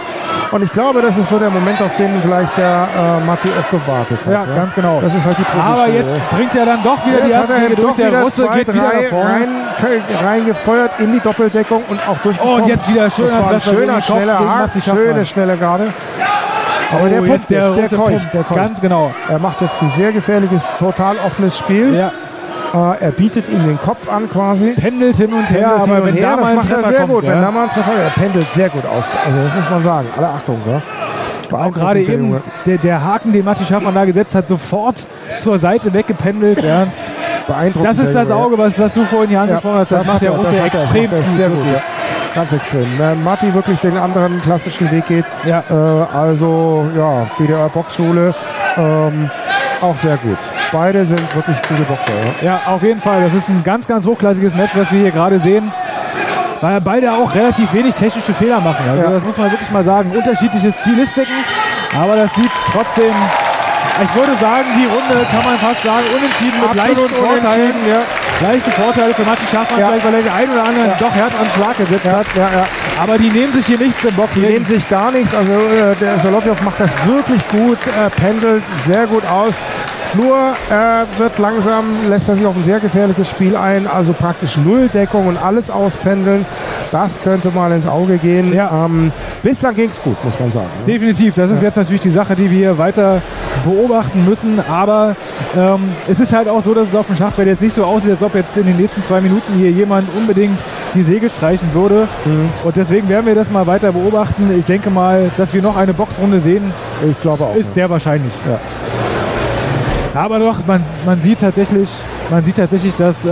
[0.52, 3.70] Und ich glaube, das ist so der Moment, auf den vielleicht der äh, Matti auch
[3.72, 4.32] gewartet hat.
[4.34, 5.00] Ja, ganz genau.
[5.02, 6.36] Das ist halt die Aber jetzt ja.
[6.38, 7.96] bringt er dann doch wieder die Jetzt hat ersten er durch.
[7.96, 9.30] Der wieder Russe zwei, geht wieder drei vorne.
[9.30, 9.48] rein,
[10.24, 12.54] reingefeuert in die Doppeldeckung und auch durchgekommen.
[12.56, 15.94] Oh, und jetzt wieder schöner schöner, schneller schöne, schnelle Gerade.
[16.92, 18.34] Aber Oh, der pumpt jetzt der der keucht, pumpt.
[18.34, 18.56] der keucht.
[18.59, 19.11] Ganz genau.
[19.30, 21.93] Er macht jetzt ein sehr gefährliches, total offenes Spiel.
[21.95, 22.11] Ja.
[22.74, 24.74] Äh, er bietet ihm den Kopf an quasi.
[24.74, 26.90] Pendelt hin und her, Pendelt aber wenn her, da das mal ein macht er Treffer
[26.90, 27.24] sehr kommt, gut.
[27.24, 27.32] ja.
[27.34, 29.06] Wenn da mal ein Treffer, er pendelt sehr gut aus.
[29.26, 30.08] Also das muss man sagen.
[30.18, 30.82] Alle Achtung, ja.
[31.51, 35.08] Auch gerade der eben der, der Haken, den Matti Schaffmann da gesetzt hat, sofort
[35.40, 36.61] zur Seite weggependelt.
[36.61, 36.85] Ja.
[37.48, 37.90] Beeindruckend.
[37.90, 38.35] Das ist das ja.
[38.35, 39.92] Auge, was, was du vorhin hier angesprochen hast.
[39.92, 41.35] Das, macht hat der er, Russe das extrem das macht gut.
[41.35, 41.66] sehr gut.
[41.74, 41.82] Ja.
[42.35, 42.85] Ganz extrem.
[42.98, 45.64] Wenn Matti wirklich den anderen klassischen Weg geht, Ja.
[45.69, 48.33] äh, also ja, DDR-Boxschule,
[48.77, 49.30] ähm,
[49.82, 50.38] auch sehr gut.
[50.72, 52.11] Beide sind wirklich gute Boxer.
[52.41, 52.48] Ja.
[52.51, 53.24] Ja, auf jeden Fall.
[53.24, 55.72] Das ist ein ganz, ganz hochklassiges Match, was wir hier gerade sehen.
[56.61, 58.85] Weil beide auch relativ wenig technische Fehler machen.
[58.91, 59.11] Also Ja.
[59.11, 60.11] das muss man wirklich mal sagen.
[60.11, 61.33] Unterschiedliche Stilistiken,
[61.99, 63.14] aber das sieht trotzdem
[64.01, 67.74] Ich würde sagen, die Runde kann man fast sagen, unentschieden mit Absolut leichten Vorteilen.
[67.90, 67.99] ja.
[68.42, 69.88] Leichte Vorteile für Matti Schaffmann, Ja.
[69.90, 72.26] vielleicht weil er den einen oder anderen doch härteren Schlag gesetzt hat.
[72.35, 72.68] Ja, ja.
[73.01, 74.43] Aber die nehmen sich hier nichts im Die Boxring.
[74.43, 75.35] nehmen sich gar nichts.
[75.35, 79.53] Also äh, der Solovjov macht das wirklich gut, äh, pendelt sehr gut aus.
[80.16, 80.36] Nur
[80.72, 85.28] äh, wird langsam, lässt er sich auf ein sehr gefährliches Spiel ein, also praktisch Nulldeckung
[85.28, 86.46] und alles auspendeln.
[86.92, 88.52] Das könnte mal ins Auge gehen.
[88.54, 89.12] Ähm,
[89.44, 90.66] bislang ging es gut, muss man sagen.
[90.80, 90.86] ne?
[90.94, 91.36] Definitiv.
[91.36, 93.22] Das ist jetzt natürlich die Sache, die wir weiter
[93.64, 94.60] beobachten müssen.
[94.68, 95.16] Aber
[95.56, 98.10] ähm, es ist halt auch so, dass es auf dem Schachbrett jetzt nicht so aussieht,
[98.12, 100.64] als ob jetzt in den nächsten zwei Minuten hier jemand unbedingt
[100.96, 102.08] die Säge streichen würde.
[102.26, 102.50] Mhm.
[102.64, 104.52] Und deswegen werden wir das mal weiter beobachten.
[104.58, 106.74] Ich denke mal, dass wir noch eine Boxrunde sehen,
[107.08, 107.56] Ich glaube auch.
[107.56, 108.34] ist sehr wahrscheinlich.
[108.48, 108.60] Ja.
[110.16, 111.88] Aber doch, man, man sieht tatsächlich,
[112.32, 113.32] man sieht tatsächlich, dass äh,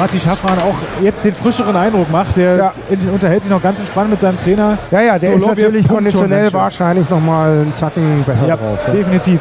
[0.00, 2.36] Matti Schaffran auch jetzt den frischeren Eindruck macht.
[2.38, 4.78] Der in- unterhält sich noch ganz entspannt mit seinem Trainer.
[4.90, 8.78] Ja, ja, der ist Solovjev natürlich konditionell wahrscheinlich nochmal einen Zacken besser Ja, drauf.
[8.90, 9.40] definitiv.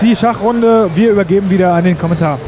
[0.00, 2.38] Die Schachrunde, wir übergeben wieder an den Kommentar.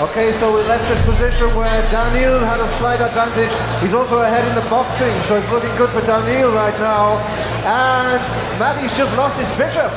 [0.00, 3.50] Okay, so we left this position where Daniel had a slight advantage.
[3.82, 7.18] He's also ahead in the boxing, so it's looking good for Daniel right now.
[7.66, 8.20] And
[8.60, 9.90] Matty's just lost his bishop.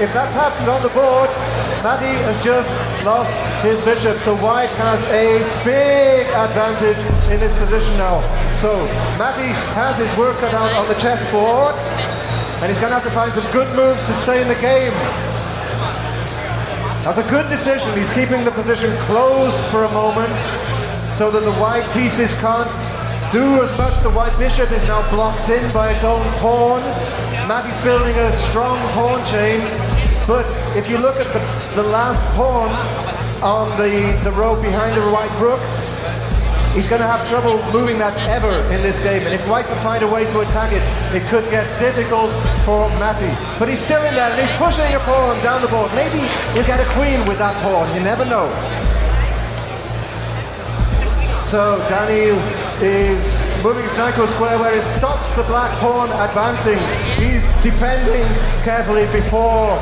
[0.00, 1.28] If that's happened on the board,
[1.84, 2.72] Matty has just
[3.04, 4.16] lost his bishop.
[4.16, 6.96] So White has a big advantage
[7.30, 8.24] in this position now.
[8.56, 8.72] So
[9.20, 11.74] Matty has his work cut out on the chessboard,
[12.64, 14.96] and he's going to have to find some good moves to stay in the game.
[17.04, 17.92] That's a good decision.
[17.92, 20.32] He's keeping the position closed for a moment
[21.12, 22.72] so that the white pieces can't
[23.30, 24.00] do as much.
[24.00, 26.80] The white bishop is now blocked in by its own pawn.
[27.48, 29.58] Matty's building a strong pawn chain,
[30.30, 31.42] but if you look at the,
[31.74, 32.70] the last pawn
[33.42, 35.58] on the, the row behind the white rook,
[36.70, 39.26] He's going to have trouble moving that ever in this game.
[39.26, 40.78] And if White can find a way to attack it,
[41.10, 42.30] it could get difficult
[42.62, 43.26] for Matty.
[43.58, 45.90] But he's still in there and he's pushing a pawn down the board.
[45.98, 46.22] Maybe
[46.54, 47.90] he'll get a queen with that pawn.
[47.90, 48.46] You never know.
[51.50, 52.38] So Daniel
[52.82, 56.78] is moving his knight to a square where he stops the black pawn advancing.
[57.16, 58.26] He's defending
[58.64, 59.78] carefully before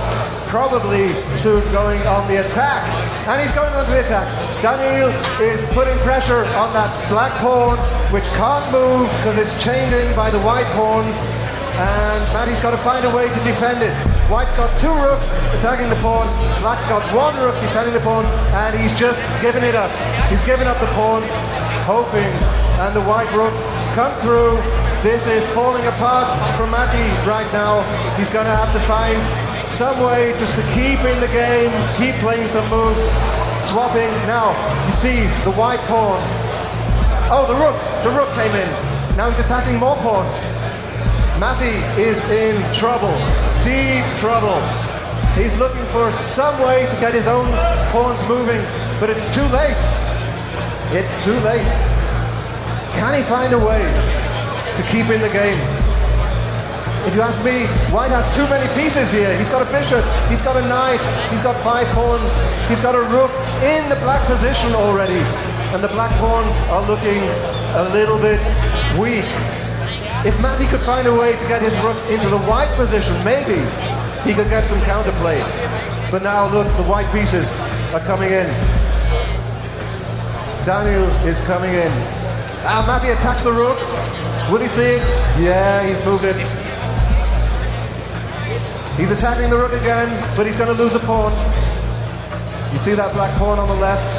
[0.47, 2.83] probably soon going on the attack.
[3.29, 4.27] And he's going on to the attack.
[4.63, 5.11] Daniel
[5.41, 7.79] is putting pressure on that black pawn,
[8.13, 11.25] which can't move because it's chained in by the white pawns.
[11.79, 13.95] And Matty's got to find a way to defend it.
[14.29, 16.27] White's got two rooks attacking the pawn.
[16.61, 19.89] Black's got one rook defending the pawn, and he's just given it up.
[20.29, 21.23] He's given up the pawn,
[21.89, 22.37] hoping,
[22.85, 23.65] and the white rooks
[23.97, 24.61] come through.
[25.01, 26.29] This is falling apart
[26.61, 27.81] for Matty right now.
[28.21, 29.17] He's going to have to find
[29.65, 33.01] some way just to keep in the game, keep playing some moves,
[33.57, 34.13] swapping.
[34.29, 34.53] Now,
[34.85, 36.21] you see the white pawn.
[37.33, 37.77] Oh, the rook.
[38.05, 38.69] The rook came in.
[39.17, 40.37] Now he's attacking more pawns.
[41.41, 43.17] Matty is in trouble,
[43.65, 44.61] deep trouble.
[45.41, 47.49] He's looking for some way to get his own
[47.97, 48.61] pawns moving,
[49.01, 50.08] but it's too late.
[50.91, 51.69] It's too late.
[52.97, 53.85] Can he find a way
[54.75, 55.61] to keep in the game?
[57.05, 59.37] If you ask me, White has too many pieces here.
[59.37, 60.01] He's got a bishop,
[60.33, 62.33] he's got a knight, he's got five pawns,
[62.73, 63.29] he's got a rook
[63.61, 65.21] in the black position already.
[65.77, 67.21] And the black pawns are looking
[67.77, 68.41] a little bit
[68.97, 69.29] weak.
[70.25, 73.61] If Matty could find a way to get his rook into the white position, maybe
[74.25, 75.37] he could get some counterplay.
[76.11, 77.61] But now look, the white pieces
[77.93, 78.78] are coming in.
[80.65, 81.93] Daniel is coming in.
[82.67, 83.79] Ah, Matty attacks the rook.
[84.51, 85.03] Will he see it?
[85.39, 86.37] Yeah, he's moved it.
[88.99, 91.33] He's attacking the rook again, but he's going to lose a pawn.
[92.73, 94.11] You see that black pawn on the left?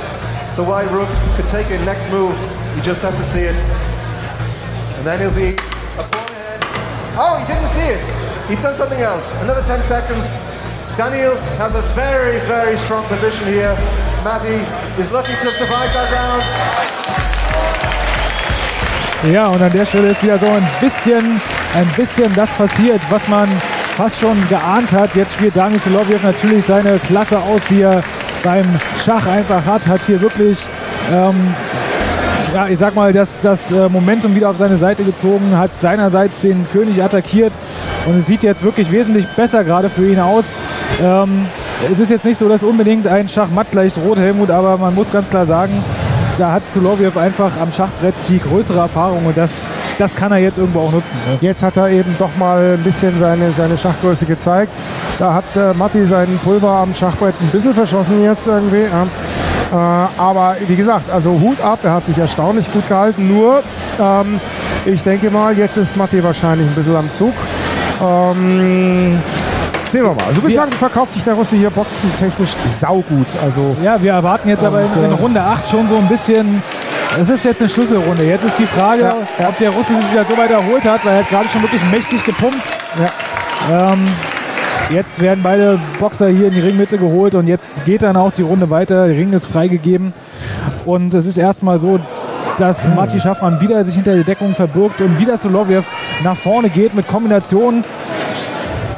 [0.56, 2.36] The white rook could take it next move.
[2.76, 3.56] He just has to see it.
[4.98, 5.54] And then he'll be
[6.00, 6.64] a pawn ahead.
[7.20, 8.02] Oh, he didn't see it.
[8.48, 9.36] He's done something else.
[9.44, 10.30] Another 10 seconds.
[10.96, 13.76] Daniel has a very, very strong position here.
[14.24, 14.60] Matty
[15.00, 16.44] is lucky to have survived that round.
[19.34, 21.42] Ja, und an der Stelle ist wieder so ein bisschen,
[21.74, 23.50] ein bisschen das passiert, was man
[23.96, 25.14] fast schon geahnt hat.
[25.16, 28.02] Jetzt spielt Daniel Solovjev natürlich seine Klasse aus, die er
[28.44, 28.66] beim
[29.04, 29.86] Schach einfach hat.
[29.88, 30.66] Hat hier wirklich,
[31.12, 31.54] ähm,
[32.54, 36.42] ja, ich sag mal, das, das äh, Momentum wieder auf seine Seite gezogen, hat seinerseits
[36.42, 37.54] den König attackiert
[38.06, 40.46] und es sieht jetzt wirklich wesentlich besser gerade für ihn aus.
[41.02, 41.46] Ähm,
[41.92, 45.12] es ist jetzt nicht so, dass unbedingt ein Schachmatt gleich droht, Helmut, aber man muss
[45.12, 45.84] ganz klar sagen,
[46.38, 49.68] da hat Solovjev einfach am Schachbrett die größere Erfahrung und das,
[49.98, 51.18] das kann er jetzt irgendwo auch nutzen.
[51.28, 51.38] Ne?
[51.42, 54.72] Jetzt hat er eben doch mal ein bisschen seine, seine Schachgröße gezeigt.
[55.20, 58.84] Da hat äh, Matti seinen Pulver am Schachbrett ein bisschen verschossen jetzt irgendwie.
[58.84, 59.04] Ja.
[59.72, 63.28] Äh, aber wie gesagt, also Hut ab, er hat sich erstaunlich gut gehalten.
[63.28, 63.62] Nur,
[64.00, 64.40] ähm,
[64.86, 67.34] ich denke mal, jetzt ist Matti wahrscheinlich ein bisschen am Zug.
[68.02, 69.22] Ähm,
[69.92, 70.24] Sehen wir mal.
[70.28, 73.26] Also bislang verkauft sich der Russe hier boxentechnisch saugut.
[73.44, 76.62] Also Ja, wir erwarten jetzt aber in, in äh, Runde 8 schon so ein bisschen.
[77.20, 78.24] Es ist jetzt eine Schlüsselrunde.
[78.24, 81.20] Jetzt ist die Frage, ob der Russe sich wieder so weit erholt hat, weil er
[81.22, 82.62] hat gerade schon wirklich mächtig gepumpt.
[83.72, 84.08] Ähm,
[84.92, 88.44] jetzt werden beide Boxer hier in die Ringmitte geholt und jetzt geht dann auch die
[88.44, 89.08] Runde weiter.
[89.08, 90.14] Der Ring ist freigegeben.
[90.86, 92.00] Und es ist erstmal so,
[92.60, 95.86] dass Mati Schaffran wieder sich hinter der Deckung verbirgt und wieder Soloviev
[96.24, 97.84] nach vorne geht mit Kombinationen.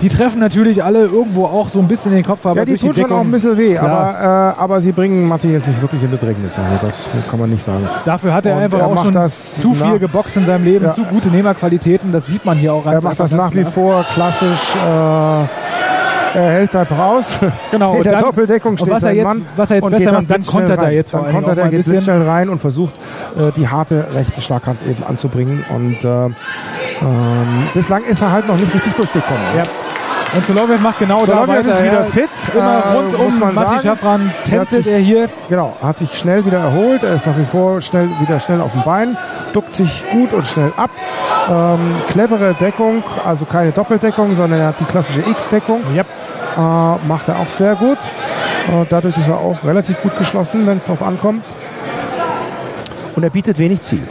[0.02, 2.76] Die treffen natürlich alle irgendwo auch so ein bisschen in den Kopf, aber ja, die
[2.76, 4.16] tut die schon auch ein bisschen weh, Klar.
[4.16, 6.58] aber, äh, aber sie bringen Matti jetzt nicht wirklich in Bedrängnis.
[6.58, 7.88] Also das kann man nicht sagen.
[8.06, 10.86] Dafür hat er Und einfach er auch schon das zu viel geboxt in seinem Leben,
[10.86, 10.94] Ja.
[10.94, 12.12] zu gute Nehmerqualitäten.
[12.12, 13.72] Das sieht man hier auch Er macht das nach ganz wie klar.
[13.72, 14.76] vor klassisch.
[14.76, 15.46] Äh,
[16.34, 17.40] er hält es einfach aus.
[17.72, 20.12] Genau, In und der dann- Doppeldeckung steht was er jetzt- Mann was er jetzt besser
[20.14, 21.92] macht, dann kontert er jetzt vor Dann kontert er, geht bisschen.
[21.94, 22.96] blitzschnell rein und versucht,
[23.38, 25.64] äh, die harte rechte Schlaghand eben anzubringen.
[25.70, 26.34] Und äh, ähm,
[27.74, 29.42] bislang ist er halt noch nicht richtig durchgekommen.
[29.58, 29.64] Ja.
[30.34, 31.72] Und Soloviev macht genau da Soloviev weiter.
[31.72, 32.30] ist wieder fit.
[32.54, 33.84] Immer äh, rund um man Matti.
[33.84, 35.30] Schaffran tänzelt Er er hier.
[35.50, 37.04] Genau, hat sich schnell wieder erholt.
[37.04, 39.18] Er ist nach wie vor schnell, wieder schnell auf dem Bein,
[39.52, 40.90] duckt sich gut und schnell ab.
[41.50, 45.82] Ähm, clevere Deckung, also keine Doppeldeckung, sondern er hat die klassische X-Deckung.
[45.94, 46.06] Yep.
[46.58, 47.98] Äh, macht er auch sehr gut.
[47.98, 51.44] Äh, dadurch ist er auch relativ gut geschlossen, wenn es drauf ankommt.
[53.16, 54.08] Und er bietet wenig Ziel.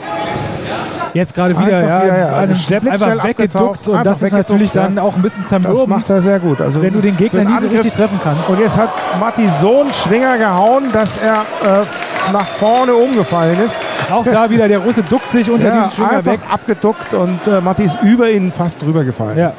[1.14, 2.36] Jetzt gerade wieder, Einfach ja, ja.
[2.36, 5.02] einen Blitzschnell Step einfach weggeduckt und das ist natürlich dann ja.
[5.02, 6.60] auch ein bisschen Das zermürbend, macht er sehr gut.
[6.60, 8.48] Also wenn du den Gegner nie so richtig treffen kannst.
[8.48, 13.80] Und jetzt hat Matti so einen Schwinger gehauen, dass er äh, nach vorne umgefallen ist.
[14.10, 16.40] Auch da wieder, der Russe duckt sich unter ja, diesen Schwinger weg.
[16.50, 19.38] abgeduckt und äh, Matti ist über ihn fast drüber gefallen.
[19.38, 19.52] Ja.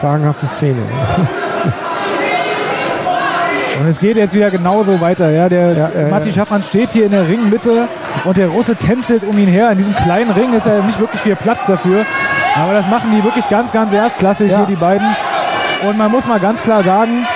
[0.00, 0.82] Sagenhafte Szene.
[3.84, 5.30] Und es geht jetzt wieder genauso weiter.
[5.30, 7.86] Ja, der äh, Matti Schaffran steht hier in der Ringmitte
[8.24, 9.70] und der Russe tänzelt um ihn her.
[9.72, 12.06] In diesem kleinen Ring ist ja nicht wirklich viel Platz dafür.
[12.56, 14.56] Aber das machen die wirklich ganz, ganz erstklassig Ja.
[14.56, 15.06] hier, die beiden.
[15.86, 17.26] Und man muss mal ganz klar sagen,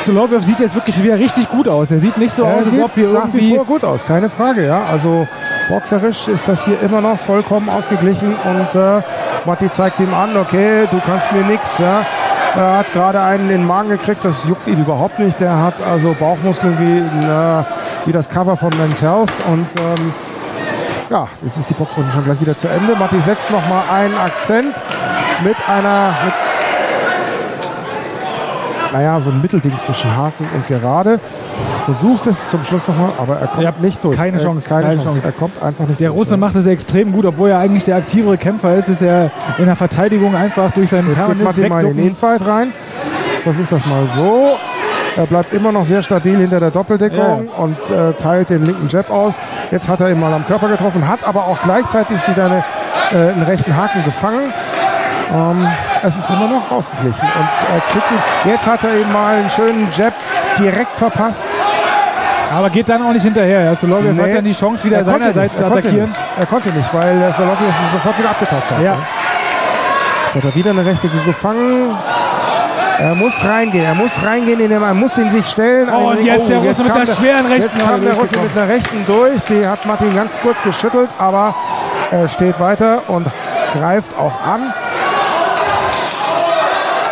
[0.00, 1.90] Soloviev sieht jetzt wirklich wieder richtig gut aus.
[1.90, 4.04] Er sieht nicht so er aus, als ob hier nach wie irgendwie vor gut aus,
[4.04, 4.66] keine Frage.
[4.66, 5.26] Ja, also
[5.70, 9.00] boxerisch ist das hier immer noch vollkommen ausgeglichen und äh,
[9.46, 11.78] Matti zeigt ihm an, okay, du kannst mir nichts.
[11.78, 12.04] Ja.
[12.54, 15.40] Er hat gerade einen in den Magen gekriegt, das juckt ihn überhaupt nicht.
[15.40, 17.64] Der hat also Bauchmuskeln wie, na,
[18.04, 20.12] wie das Cover von Men's Health und ähm,
[21.08, 22.94] ja, jetzt ist die Boxrunde schon gleich wieder zu Ende.
[22.96, 24.74] Matti setzt nochmal einen Akzent
[25.44, 26.34] mit einer, mit,
[28.92, 31.18] naja, so ein Mittelding zwischen Haken und Gerade.
[31.84, 34.16] Versucht es zum Schluss nochmal, aber er kommt nicht durch.
[34.16, 35.18] keine Er- Chance, keine, keine Chance.
[35.20, 35.26] Chance.
[35.28, 36.18] Er kommt einfach nicht Der durch.
[36.20, 39.64] Russe macht es extrem gut, obwohl er eigentlich der aktivere Kämpfer ist, ist er in
[39.66, 42.06] der Verteidigung einfach durch sein Jetzt geht Matti mal in den.
[42.08, 42.72] Infight rein.
[43.42, 44.56] Versucht das mal so.
[45.16, 49.10] Er bleibt immer noch sehr stabil hinter der Doppeldeckung und äh, teilt den linken Jab
[49.10, 49.34] aus.
[49.70, 52.64] Jetzt hat er ihn mal am Körper getroffen, hat aber auch gleichzeitig wieder eine,
[53.12, 54.40] äh, einen rechten Haken gefangen.
[55.32, 55.66] Ähm,
[56.02, 57.26] es ist immer noch ausgeglichen.
[57.26, 58.50] Und kriegt ihn.
[58.50, 60.12] Jetzt hat er ihm mal einen schönen Jab
[60.58, 61.46] direkt verpasst.
[62.52, 63.74] Aber geht dann auch nicht hinterher.
[63.76, 66.10] Soloviev hat dann die Chance, wieder er seinerseits zu er attackieren.
[66.10, 66.20] Nicht.
[66.38, 68.82] Er konnte nicht, weil der Solovic es sofort wieder abgetaucht hat.
[68.82, 68.96] Ja.
[70.26, 71.96] Jetzt hat er wieder eine rechte gefangen.
[72.98, 75.88] Er muss reingehen, er muss reingehen, in den, er muss ihn sich stellen.
[75.90, 78.56] Oh, und jetzt der Russe mit kam der schweren rechten Jetzt kam der Russe mit
[78.56, 81.54] einer rechten durch, die hat Martin ganz kurz geschüttelt, aber
[82.10, 83.26] er steht weiter und
[83.72, 84.72] greift auch an.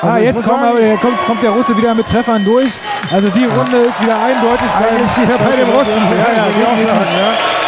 [0.02, 2.72] Also ah, jetzt kommt, aber, kommt, kommt der Russe wieder mit Treffern durch.
[3.12, 4.68] Also die Runde ist wieder eindeutig
[5.20, 6.02] wieder bei dem Russen.
[6.16, 7.59] Ja, ja, ja.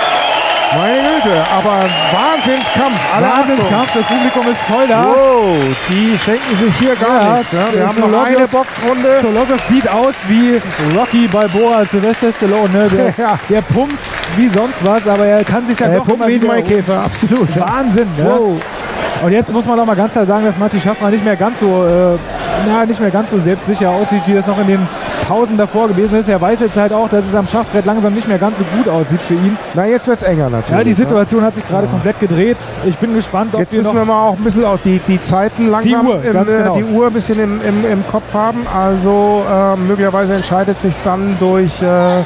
[0.76, 1.76] Meine Güte, aber
[2.12, 2.99] Wahnsinnskampf.
[3.15, 5.05] Alle Wahnsinnskampf, das Publikum ist voll da.
[5.07, 5.57] Wow,
[5.89, 7.52] die schenken sich hier gar Ja, nichts.
[7.52, 7.59] Ja.
[7.73, 9.20] Wir haben noch eine Boxrunde.
[9.20, 10.60] Soloviev sieht aus wie
[10.97, 12.68] Rocky Balboa, Sylvester Stallone.
[12.73, 12.89] Ne?
[12.89, 13.39] Der, Ja.
[13.51, 13.99] der pumpt
[14.36, 17.55] wie sonst was, aber er kann sich dann Er doch pumpt wie ein Maikäfer, absolut.
[17.55, 17.60] ja.
[17.68, 18.25] Wahnsinn, ne?
[18.25, 18.59] Wow.
[19.23, 21.60] Und jetzt muss man doch mal ganz klar sagen, dass Matti Schaffner nicht mehr ganz
[21.60, 22.18] so, äh,
[22.67, 24.89] na, nicht mehr ganz so selbstsicher aussieht, wie das noch in den
[25.23, 26.28] Pausen davor gewesen ist.
[26.28, 28.89] Er weiß jetzt halt auch, dass es am Schachbrett langsam nicht mehr ganz so gut
[28.89, 29.57] aussieht für ihn.
[29.75, 30.78] Na, jetzt wird's enger natürlich.
[30.78, 30.97] Ja, die ne?
[30.97, 32.59] Situation hat sich gerade komplett gedreht.
[32.84, 35.20] Ich bin gespannt, ob Jetzt wir müssen wir mal auch ein bisschen auch die, die
[35.20, 36.75] Zeiten langsam Uhr, im, äh, genau.
[36.75, 38.67] die Uhr ein bisschen im, im, im Kopf haben.
[38.75, 42.23] Also äh, möglicherweise entscheidet sich dann durch, äh,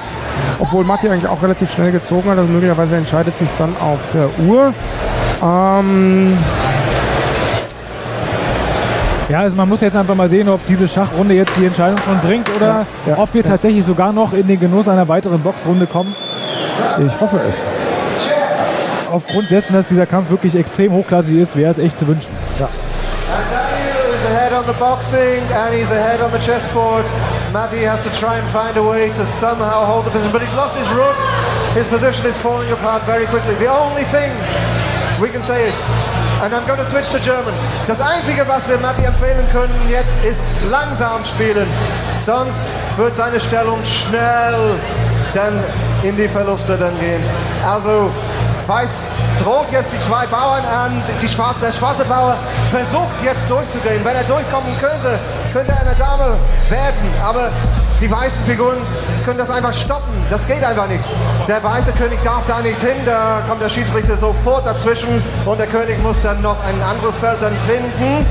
[0.58, 4.28] obwohl Matti eigentlich auch relativ schnell gezogen hat, also möglicherweise entscheidet sich dann auf der
[4.46, 4.72] Uhr.
[5.42, 6.36] Ähm,
[9.28, 12.18] Ja, also man muss jetzt einfach mal sehen, ob diese Schachrunde jetzt die Entscheidung schon
[12.20, 13.48] bringt oder Ja, ja, ob wir ja.
[13.48, 16.14] tatsächlich sogar noch in den Genuss einer weiteren Boxrunde kommen.
[17.04, 17.62] ich hoffe es.
[19.10, 22.30] Aufgrund dessen, dass dieser Kampf wirklich extrem hochklassig ist, wäre es echt zu wünschen.
[22.60, 22.68] Ja.
[23.50, 27.04] Daniel is ahead on the boxing and he's ahead on the chessboard.
[27.52, 30.54] Matty has to try and find a way to somehow hold the position, but he's
[30.54, 31.16] lost his rook.
[31.74, 33.54] His position is falling apart very quickly.
[33.56, 34.30] The only thing
[35.20, 35.74] we can say is
[36.42, 37.54] And I'm to switch to German.
[37.86, 41.66] Das Einzige, was wir Matti empfehlen können jetzt, ist langsam spielen.
[42.20, 44.78] Sonst wird seine Stellung schnell
[45.32, 45.62] dann
[46.02, 47.22] in die Verluste dann gehen.
[47.66, 48.10] Also
[48.66, 49.02] Weiß
[49.38, 51.02] droht jetzt die zwei Bauern an.
[51.22, 52.36] Die schwarze, der schwarze Bauer
[52.70, 54.04] versucht jetzt durchzugehen.
[54.04, 55.18] Wenn er durchkommen könnte,
[55.52, 56.36] könnte er eine Dame
[56.68, 57.14] werden.
[57.22, 57.50] Aber
[58.00, 58.76] die weißen Figuren
[59.24, 60.12] können das einfach stoppen.
[60.30, 61.04] Das geht einfach nicht.
[61.48, 62.96] Der weiße König darf da nicht hin.
[63.04, 67.40] Da kommt der Schiedsrichter sofort dazwischen und der König muss dann noch ein anderes Feld
[67.40, 68.26] dann finden.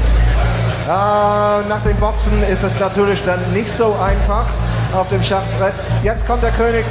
[0.85, 4.45] Äh, nach dem Boxen ist es natürlich dann nicht so einfach
[4.93, 5.73] auf dem Schachbrett.
[6.03, 6.85] Jetzt kommt der König,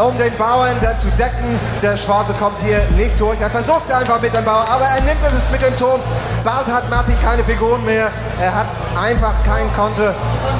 [0.00, 1.58] um den Bauern dann zu decken.
[1.80, 3.40] Der Schwarze kommt hier nicht durch.
[3.40, 6.00] Er versucht einfach mit dem Bauer, aber er nimmt es mit dem Turm.
[6.44, 8.08] Bald hat Martin keine Figuren mehr.
[8.40, 8.66] Er hat
[9.00, 10.14] einfach kein Konter.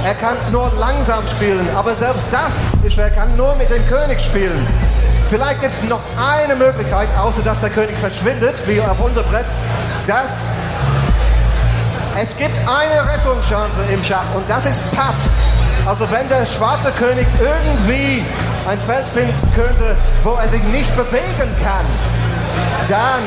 [0.05, 3.05] Er kann nur langsam spielen, aber selbst das ist schwer.
[3.05, 4.67] Er kann nur mit dem König spielen.
[5.28, 9.47] Vielleicht gibt es noch eine Möglichkeit, außer dass der König verschwindet, wie auf unser Brett,
[10.07, 10.47] dass
[12.20, 15.17] es gibt eine Rettungschance im Schach und das ist Patt.
[15.86, 18.25] Also wenn der schwarze König irgendwie
[18.67, 21.87] ein Feld finden könnte, wo er sich nicht bewegen kann,
[22.89, 23.23] dann,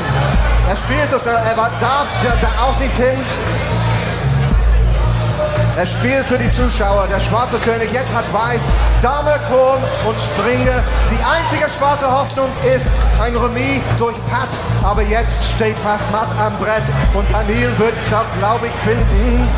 [0.70, 2.08] er spielt so schnell, er darf
[2.42, 3.18] da auch nicht hin.
[5.78, 7.06] Er spielt für die Zuschauer.
[7.12, 10.82] Der schwarze König jetzt hat Weiß, Dame, Turm und Springe.
[11.12, 14.50] Die einzige schwarze Hoffnung ist ein Remis durch Patt.
[14.84, 19.50] Aber jetzt steht fast Matt am Brett und Daniel wird da, glaube ich, finden.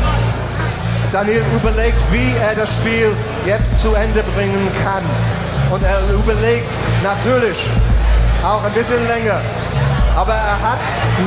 [1.12, 3.12] Daniel überlegt, wie er das Spiel
[3.46, 5.04] jetzt zu Ende bringen kann.
[5.70, 6.72] Und er überlegt
[7.02, 7.58] natürlich
[8.42, 9.40] auch ein bisschen länger.
[10.16, 10.80] Aber er hat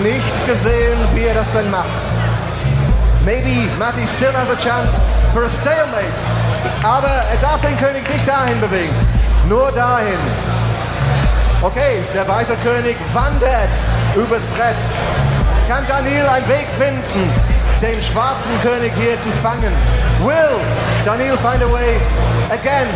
[0.03, 1.89] nicht gesehen, wie er das denn macht.
[3.23, 5.01] Maybe Matty still has a chance
[5.33, 6.19] for a stalemate.
[6.83, 8.95] Aber er darf den König nicht dahin bewegen.
[9.47, 10.19] Nur dahin.
[11.61, 13.69] Okay, der weiße König wandert
[14.15, 14.79] übers Brett.
[15.67, 17.29] Kann Daniel einen Weg finden,
[17.81, 19.73] den schwarzen König hier zu fangen?
[20.23, 20.59] Will
[21.03, 21.97] Daniel find a way?
[22.51, 22.87] Again,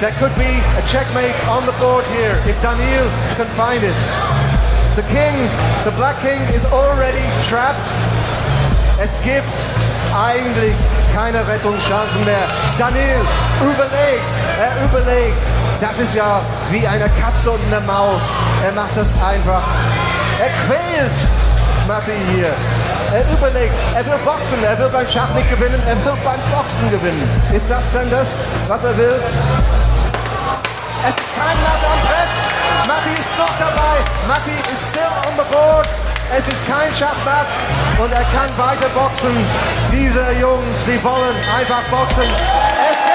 [0.00, 3.06] there could be a checkmate on the board here if Daniel
[3.36, 3.96] can find it.
[4.96, 5.48] The king,
[5.84, 7.88] the black king, is already trapped.
[8.98, 9.56] Es gibt
[10.14, 10.74] eigentlich
[11.14, 12.46] keine Rettungschancen mehr.
[12.76, 13.20] Daniel
[13.60, 15.46] überlegt, er überlegt.
[15.80, 18.22] Das ist ja wie eine Katze und eine Maus.
[18.64, 19.62] Er macht das einfach.
[20.40, 21.28] Er quält
[21.86, 22.52] Matti hier.
[23.12, 26.90] Er überlegt, er will boxen, er will beim Schach nicht gewinnen, er will beim Boxen
[26.90, 27.28] gewinnen.
[27.52, 28.34] Ist das denn das,
[28.68, 29.20] was er will?
[31.04, 32.34] Es ist kein Matt am Brett.
[32.88, 34.00] Matti ist noch dabei.
[34.26, 35.86] Matti ist still on the board.
[36.34, 37.52] Es ist kein Schachmatt
[37.98, 39.36] und er kann weiter boxen.
[39.90, 42.24] Diese Jungs, sie wollen einfach boxen.
[42.24, 43.11] Es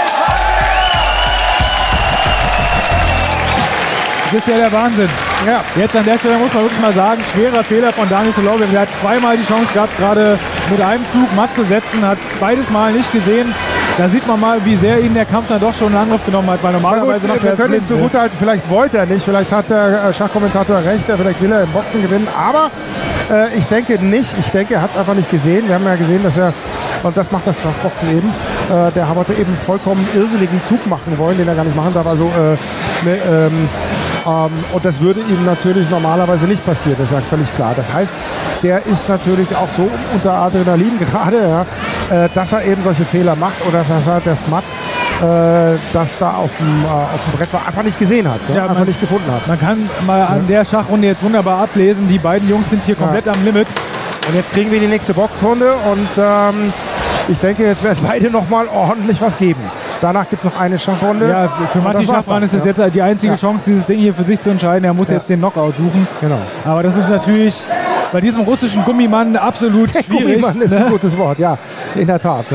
[4.29, 5.07] Das ist ja der Wahnsinn.
[5.45, 5.63] Ja.
[5.77, 8.73] Jetzt an der Stelle muss man wirklich mal sagen, schwerer Fehler von Daniel Soloviev.
[8.73, 10.37] Er hat zweimal die Chance gehabt, gerade
[10.69, 13.55] mit einem Zug matt zu setzen, hat es beides Mal nicht gesehen.
[13.97, 16.49] Da sieht man mal, wie sehr ihn der Kampf dann doch schon in Angriff genommen
[16.49, 19.23] hat, weil normalerweise gut, macht wir können ihm blind, zugute halten, vielleicht wollte er nicht,
[19.23, 22.69] vielleicht hat der äh, Schachkommentator recht, vielleicht will er im Boxen gewinnen, aber
[23.31, 25.67] äh, ich denke nicht, ich denke, er hat es einfach nicht gesehen.
[25.67, 26.53] Wir haben ja gesehen, dass er,
[27.01, 28.33] und das macht das Schachboxen eben,
[28.69, 32.07] äh, der Haberte eben vollkommen irrsinnigen Zug machen wollen, den er gar nicht machen darf.
[32.07, 33.69] Also, äh, ne, ähm,
[34.25, 37.73] ähm, und das würde ihm natürlich normalerweise nicht passieren, das ist ja völlig klar.
[37.75, 38.13] Das heißt,
[38.63, 41.37] der ist natürlich auch so unter Adrenalin gerade,
[42.11, 44.63] ja, äh, dass er eben solche Fehler macht oder dass er das Matt,
[45.21, 48.55] äh, das da auf dem, äh, auf dem Brett war, einfach nicht gesehen hat, ja,
[48.55, 49.47] Ja, einfach man- nicht gefunden hat.
[49.47, 52.07] Man kann mal an der Schachrunde jetzt wunderbar ablesen.
[52.07, 53.67] Die beiden Jungs sind hier komplett am Limit.
[54.27, 56.73] Und jetzt kriegen wir die nächste Boxrunde und ähm,
[57.27, 59.61] ich denke, jetzt werden beide nochmal ordentlich was geben.
[60.01, 61.29] Danach gibt es noch eine Schachrunde.
[61.29, 62.71] Ja, für, Matti das dann, ist es ja.
[62.71, 63.37] jetzt die einzige Ja.
[63.37, 64.85] Chance, dieses Ding hier für sich zu entscheiden.
[64.85, 65.15] Er muss Ja.
[65.15, 66.07] jetzt den Knockout suchen.
[66.21, 66.37] Genau.
[66.65, 67.63] Aber das ist natürlich
[68.11, 70.07] bei diesem russischen Gummimann absolut schwierig.
[70.09, 70.85] Gummimann ist ne?
[70.85, 71.57] ein gutes Wort, ja,
[71.95, 72.45] in der Tat.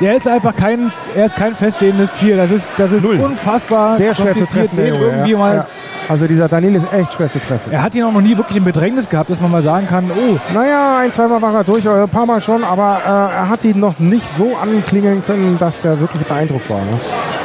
[0.00, 2.36] Der ist einfach kein, er ist kein feststehendes Ziel.
[2.36, 5.38] Das ist, das ist unfassbar Sehr schwer zu treffen, den Junge, irgendwie ja.
[5.38, 5.54] mal.
[5.56, 5.66] Ja.
[6.08, 7.72] Also dieser Daniel ist echt schwer zu treffen.
[7.72, 10.08] Er hat ihn auch noch nie wirklich in Bedrängnis gehabt, dass man mal sagen kann,
[10.10, 13.48] oh, Naja, ein, zweimal war er durch, oder ein paar Mal schon, aber äh, er
[13.48, 16.78] hat ihn noch nicht so anklingeln können, dass er wirklich beeindruckt war.
[16.78, 17.00] Ne?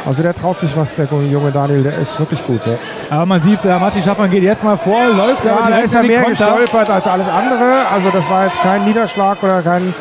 [0.06, 2.60] Also der traut sich was, der junge Daniel, der ist wirklich gut.
[2.66, 2.74] Ja,
[3.10, 6.02] aber man sieht, äh, Matti Schaffmann geht jetzt mal vor, läuft ja da ist er
[6.02, 7.86] mehr gestolpert als alles andere.
[7.92, 9.94] Also das war jetzt kein Niederschlag oder kein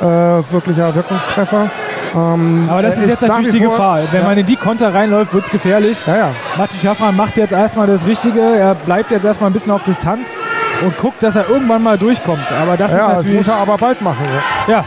[0.00, 0.04] äh,
[0.52, 1.70] wirklicher Wirkungstreffer.
[2.14, 4.00] Ähm, Aber das ist jetzt natürlich die Gefahr.
[4.10, 4.28] Wenn ja.
[4.28, 5.98] man in die Konter reinläuft, wird es gefährlich.
[6.06, 6.30] Ja, ja.
[6.56, 8.40] Matti Schaffran macht jetzt erstmal das Richtige.
[8.40, 10.34] Er bleibt jetzt erstmal ein bisschen auf Distanz
[10.82, 12.46] und guckt, dass er irgendwann mal durchkommt.
[12.60, 13.36] Aber das ja, ist das natürlich.
[13.38, 14.24] muss er aber bald machen.
[14.68, 14.74] Ja.
[14.74, 14.84] ja,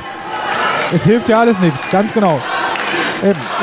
[0.94, 2.40] es hilft ja alles nichts, ganz genau.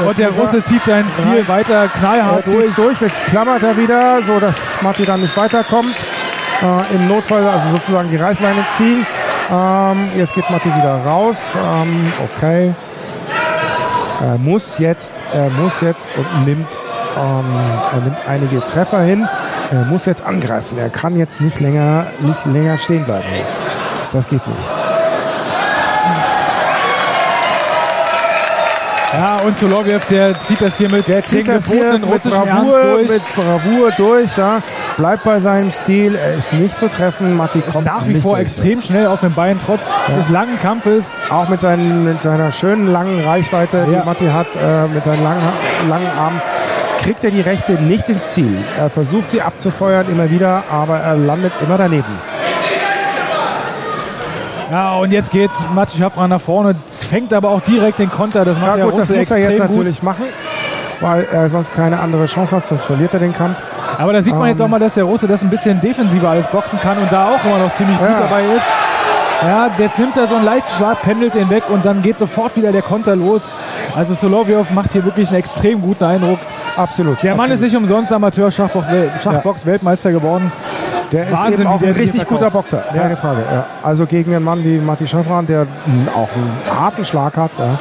[0.07, 1.49] Und der er- Russe zieht seinen Stil Ja.
[1.49, 2.75] weiter Er knallhart durch.
[2.75, 5.95] durch, jetzt klammert er wieder, so dass Matti dann nicht weiterkommt.
[6.63, 9.07] Äh, Im Notfall also sozusagen die Reißleine ziehen.
[9.51, 11.37] Ähm, jetzt geht Matti wieder raus.
[11.55, 12.75] Ähm, okay.
[14.21, 16.69] Er muss jetzt, er muss jetzt und nimmt,
[17.17, 17.45] ähm,
[17.93, 19.29] er nimmt einige Treffer hin.
[19.71, 20.79] Er muss jetzt angreifen.
[20.79, 23.25] Er kann jetzt nicht länger, nicht länger stehen bleiben.
[24.13, 24.86] Das geht nicht.
[29.13, 33.23] Ja, und Soloviev, der zieht das hier mit Der zieht das hier mit Bravour, mit
[33.35, 34.37] Bravour durch.
[34.37, 34.61] Ja.
[34.97, 36.17] Bleibt bei seinem Stil.
[36.17, 37.37] Er ist nicht zu treffen.
[37.37, 38.43] Matti ist kommt nach wie vor durch.
[38.43, 39.81] extrem schnell auf den Beinen, trotz
[40.15, 41.15] des langen Kampfes.
[41.31, 44.01] Auch mit, seinen, mit seiner schönen langen Reichweite, Ja.
[44.01, 45.43] die Matti hat, äh, mit seinen langen,
[45.89, 46.43] langen Armen,
[47.01, 48.59] kriegt er die Rechte nicht ins Ziel.
[48.79, 52.05] Er versucht sie abzufeuern immer wieder, aber er landet immer daneben.
[54.71, 58.45] Ja, und jetzt geht Matti Schaffran nach vorne, fängt aber auch direkt den Konter.
[58.45, 59.71] Das macht Ja der gut, das Russe muss er jetzt gut.
[59.71, 60.25] natürlich machen,
[61.01, 63.59] weil er sonst keine andere Chance hat, sonst verliert er den Kampf.
[63.99, 66.31] Aber da sieht man jetzt Ähm, auch mal, dass der Russe das ein bisschen defensiver
[66.31, 68.19] alles boxen kann und da auch immer noch ziemlich gut Ja.
[68.21, 68.65] dabei ist.
[69.43, 72.57] Ja, jetzt nimmt er so einen leichten Schlag, pendelt den weg und dann geht sofort
[72.57, 73.51] wieder der Konter los.
[73.95, 76.39] Also Solovyov macht hier wirklich einen extrem guten Eindruck.
[76.77, 77.23] Absolut.
[77.23, 80.51] Der Mann ist nicht umsonst Amateur-Schachbox-Weltmeister geworden.
[81.13, 82.51] Der ist Wahnsinn, eben auch ein richtig guter.
[82.51, 83.41] Boxer, keine Frage.
[83.53, 83.65] Ja.
[83.83, 85.67] Also gegen einen Mann wie Matti Schaffran, der
[86.15, 87.75] auch einen harten Schlag hat, ja.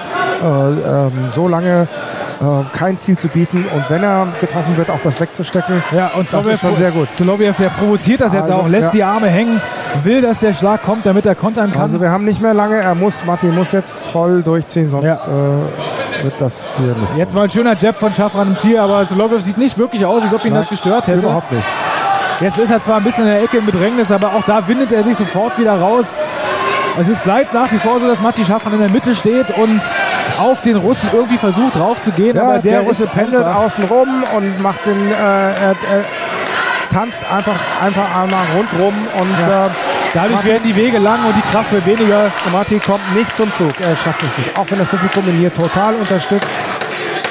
[0.44, 1.88] äh, ähm, so lange
[2.42, 2.46] äh,
[2.78, 6.46] kein Ziel zu bieten und wenn er getroffen wird, auch das wegzustecken, Ja, und das
[6.46, 7.08] ist schon sehr gut.
[7.16, 8.92] Soloviev, der provoziert das jetzt Also, auch, lässt ja.
[8.92, 9.62] die Arme hängen,
[10.04, 11.82] will, dass der Schlag kommt, damit er kontern kann.
[11.82, 15.16] Also wir haben nicht mehr lange, er muss, Matti muss jetzt voll durchziehen, sonst Ja.
[15.16, 17.16] äh, wird das hier nicht.
[17.16, 20.24] Jetzt mal ein schöner Jab von Schaffran im Ziel, aber Soloviev sieht nicht wirklich aus,
[20.24, 21.20] als ob ihn Nein, das gestört hätte.
[21.20, 21.64] Überhaupt nicht.
[22.42, 24.92] Jetzt ist er zwar ein bisschen in der Ecke im Bedrängnis, aber auch da windet
[24.92, 26.08] er sich sofort wieder raus.
[26.98, 29.82] Also es bleibt nach wie vor so, dass Matti Schaffran in der Mitte steht und
[30.40, 34.24] auf den Russen irgendwie versucht draufzugehen, Ja, aber der, der, Russe pendelt einfach- außen rum
[34.36, 35.76] und macht den, äh, er, er
[36.92, 39.66] tanzt einfach, einfach einmal rundrum und Ja.
[39.68, 39.70] äh,
[40.14, 42.32] Dadurch Martin- werden die Wege lang und die Kraft wird weniger.
[42.54, 43.72] Matti kommt nicht zum Zug.
[43.82, 44.58] Er schafft es nicht.
[44.58, 46.48] Auch wenn das Publikum ihn hier total unterstützt.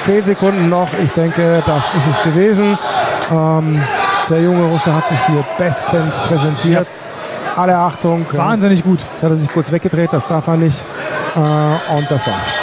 [0.02, 0.88] Zehn Sekunden noch.
[1.02, 2.76] Ich denke, das ist es gewesen.
[3.32, 3.82] Ähm,
[4.28, 6.86] der junge Russe hat sich hier bestens präsentiert.
[7.56, 8.26] Alle Achtung.
[8.32, 8.98] Wahnsinnig gut.
[9.12, 10.12] Jetzt hat er sich kurz weggedreht.
[10.12, 10.84] Das darf er nicht.
[11.36, 12.58] Äh, und das war's.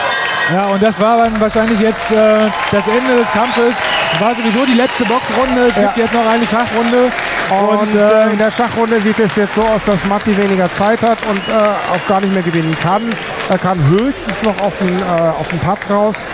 [0.54, 3.74] Ja, und das war dann wahrscheinlich jetzt äh, das Ende des Kampfes.
[4.20, 5.68] War sowieso die letzte Boxrunde.
[5.70, 7.12] Es gibt jetzt noch eine Schachrunde.
[7.52, 10.72] Und Und, äh, äh, in der Schachrunde sieht es jetzt so aus, dass Matti weniger
[10.72, 13.02] Zeit hat und äh, auch gar nicht mehr gewinnen kann.
[13.50, 16.26] Er kann höchstens noch auf den, äh, auf den Putt raus.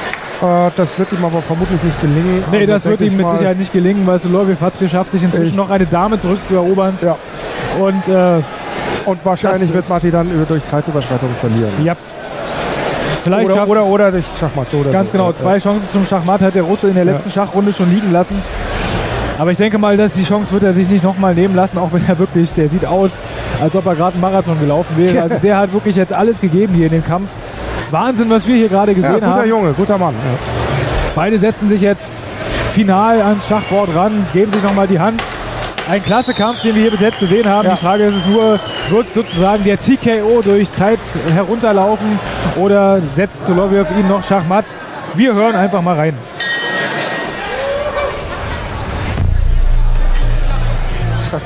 [0.42, 2.44] Äh, das wird ihm aber vermutlich nicht gelingen.
[2.52, 5.24] Nee, Also das wird ihm mit Sicherheit nicht gelingen, weil Soloviev hat es geschafft, sich
[5.24, 6.98] inzwischen noch eine Dame zurückzuerobern.
[7.02, 7.16] Ja.
[7.80, 8.42] Und äh,
[9.06, 11.72] Und wahrscheinlich wird Matti dann durch Zeitüberschreitung verlieren.
[11.84, 11.96] ja,
[13.24, 14.74] vielleicht Oder, oder, oder durch Schachmatt.
[14.74, 15.14] Oder Ganz so.
[15.18, 15.60] genau, Ja, zwei ja.
[15.60, 17.14] Chancen zum Schachmatt hat der Russe in der Ja.
[17.14, 18.42] letzten Schachrunde schon liegen lassen.
[19.40, 21.94] Aber ich denke mal, dass die Chance wird er sich nicht nochmal nehmen lassen, auch
[21.94, 23.22] wenn er wirklich, der sieht aus,
[23.62, 25.22] als ob er gerade einen Marathon gelaufen wäre.
[25.22, 27.30] Also der hat wirklich jetzt alles gegeben hier in dem Kampf.
[27.92, 29.50] Wahnsinn, was wir hier gerade Ja, gesehen guter haben.
[29.50, 30.14] Junge, guter Mann.
[30.14, 30.38] Ja.
[31.16, 32.26] Beide setzen sich jetzt
[32.74, 35.22] final ans Schachbord ran, geben sich nochmal die Hand.
[35.90, 37.66] Ein klasse Kampf, den wir hier bis jetzt gesehen haben.
[37.66, 37.76] Ja.
[37.76, 38.60] Die Frage ist es nur,
[38.90, 41.00] wird sozusagen der TKO durch Zeit
[41.34, 42.20] herunterlaufen
[42.58, 44.66] oder setzt Soloviev ihn noch Schachmatt?
[45.16, 46.14] Wir hören einfach mal rein.
[51.14, 51.42] Sorry.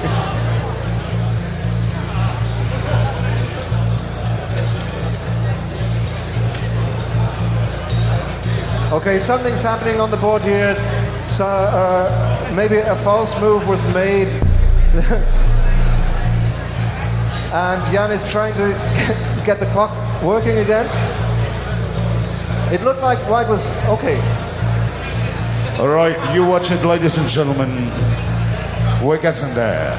[8.91, 10.75] Okay, something's happening on the board here.
[11.21, 14.27] So, uh, maybe a false move was made.
[17.53, 18.67] and Jan is trying to
[19.45, 20.87] get the clock working again.
[22.73, 24.19] It looked like White was okay.
[25.79, 27.89] All right, you watch it, ladies and gentlemen.
[29.01, 29.95] We're getting there.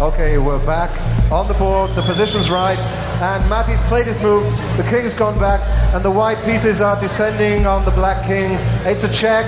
[0.00, 1.90] Okay, we're back on the board.
[1.94, 2.78] The position's right.
[3.22, 4.44] And Matty's played his move.
[4.76, 5.60] The king's gone back.
[5.94, 8.58] And the white pieces are descending on the black king.
[8.84, 9.46] It's a check.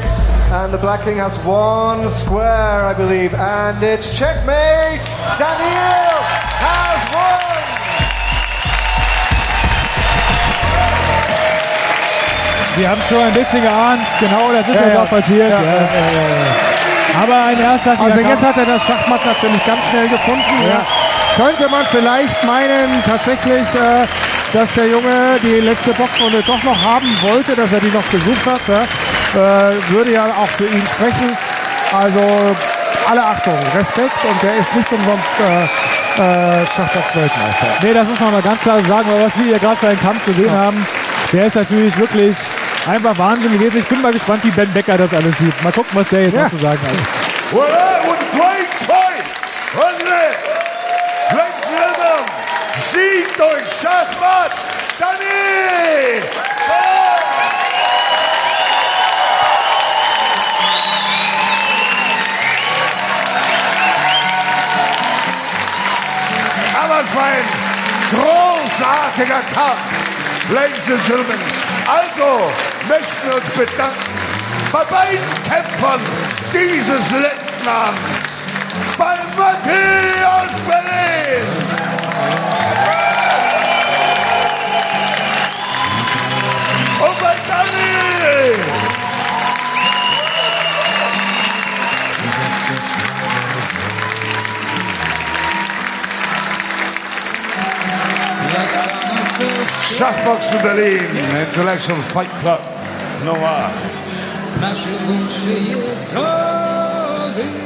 [0.51, 3.35] And the black king has one square, I believe.
[3.35, 5.03] And it's checkmate!
[5.39, 6.19] Daniel
[6.63, 7.41] has won!
[12.77, 15.03] Wir haben schon ein bisschen geahnt, genau, das ist Ja, jetzt ja.
[15.03, 15.51] auch passiert.
[15.51, 18.47] Ja, Ja, ja, ja, Aber ein erstklassiger Also jetzt Kampf.
[18.47, 20.57] hat er das Schachmatt natürlich ganz schnell gefunden.
[20.67, 20.81] Ja.
[21.37, 24.07] Könnte man vielleicht meinen, tatsächlich, äh,
[24.53, 28.47] dass der Junge die letzte Boxrunde doch noch haben wollte, dass er die noch gesucht
[28.47, 28.61] hat.
[28.69, 28.83] Ja.
[29.73, 31.37] Äh, würde ja auch für ihn sprechen.
[31.93, 32.21] Also
[33.11, 35.65] alle Achtung, Respekt und der ist nicht umsonst äh,
[36.23, 37.67] äh, Schachbox-Weltmeister.
[37.83, 40.01] Nee, das muss man mal ganz klar sagen, weil was wir hier gerade für einen
[40.01, 40.87] Kampf gesehen haben,
[41.33, 42.37] der ist natürlich wirklich
[42.87, 43.79] einfach Wahnsinn gewesen.
[43.79, 45.63] Ich bin mal gespannt, wie Ben Becker das alles sieht.
[45.65, 46.45] Mal gucken, was der jetzt Ja.
[46.45, 47.53] noch zu sagen hat.
[47.53, 49.25] Well, that was great fight,
[49.75, 50.64] wasn't it?
[52.77, 54.55] Gentlemen, durch Schachmatt
[54.99, 56.23] Dani!
[66.77, 67.45] Aber es war ein
[68.11, 69.79] großartiger Kampf,
[70.51, 71.41] Ladies and Gentlemen.
[71.87, 72.53] Also
[72.89, 74.15] möchten wir uns bedanken
[74.73, 76.01] bei beiden Kämpfern
[76.53, 78.43] dieses letzten Abends.
[78.99, 81.64] Bei Matthias Berlin
[99.83, 101.01] Schachboxen Berlin,
[101.49, 102.61] Intellectual Fight Club
[103.25, 103.73] Nummer 8.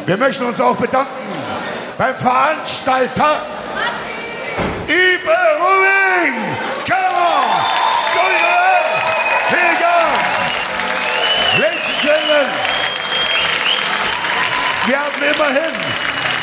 [0.07, 1.13] Wir möchten uns auch bedanken
[1.99, 3.43] beim Veranstalter
[4.87, 6.35] Ibe Rubin,
[6.87, 7.45] Keller,
[8.09, 9.03] Studios,
[9.51, 10.05] Hilger,
[11.59, 12.51] Ladies and Gentlemen,
[14.87, 15.75] wir haben immerhin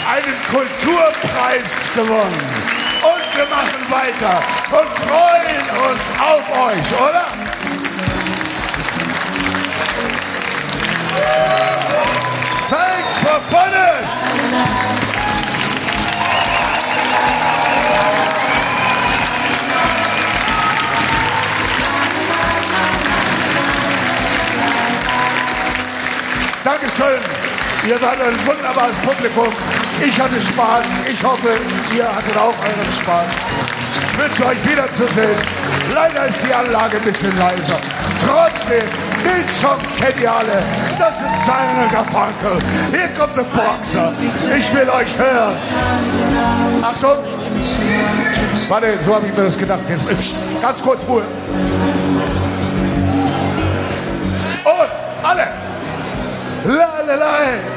[0.08, 2.65] einen Kulturpreis gewonnen.
[3.36, 4.42] Wir machen weiter
[4.72, 7.26] und freuen uns auf euch, oder?
[12.70, 14.76] Thanks for finish!
[26.64, 27.55] Dankeschön.
[27.88, 29.48] Ihr wart ein wunderbares Publikum.
[30.02, 30.88] Ich hatte Spaß.
[31.12, 31.50] Ich hoffe,
[31.96, 33.28] ihr hattet auch euren Spaß.
[34.08, 35.38] Ich wünsche euch wiederzusehen.
[35.94, 37.80] Leider ist die Anlage ein bisschen leiser.
[38.26, 38.90] Trotzdem,
[39.24, 40.64] den Song kennt ihr alle.
[40.98, 42.60] Das sind Simon Garfunkel.
[42.90, 44.14] Hier kommt der Boxer.
[44.58, 45.56] Ich will euch hören.
[46.82, 47.18] Achtung.
[48.68, 49.82] Warte, so habe ich mir das gedacht.
[49.88, 51.22] Jetzt, ganz kurz Ruhe.
[54.64, 54.90] Und
[55.24, 55.48] alle.
[56.64, 57.75] La la la.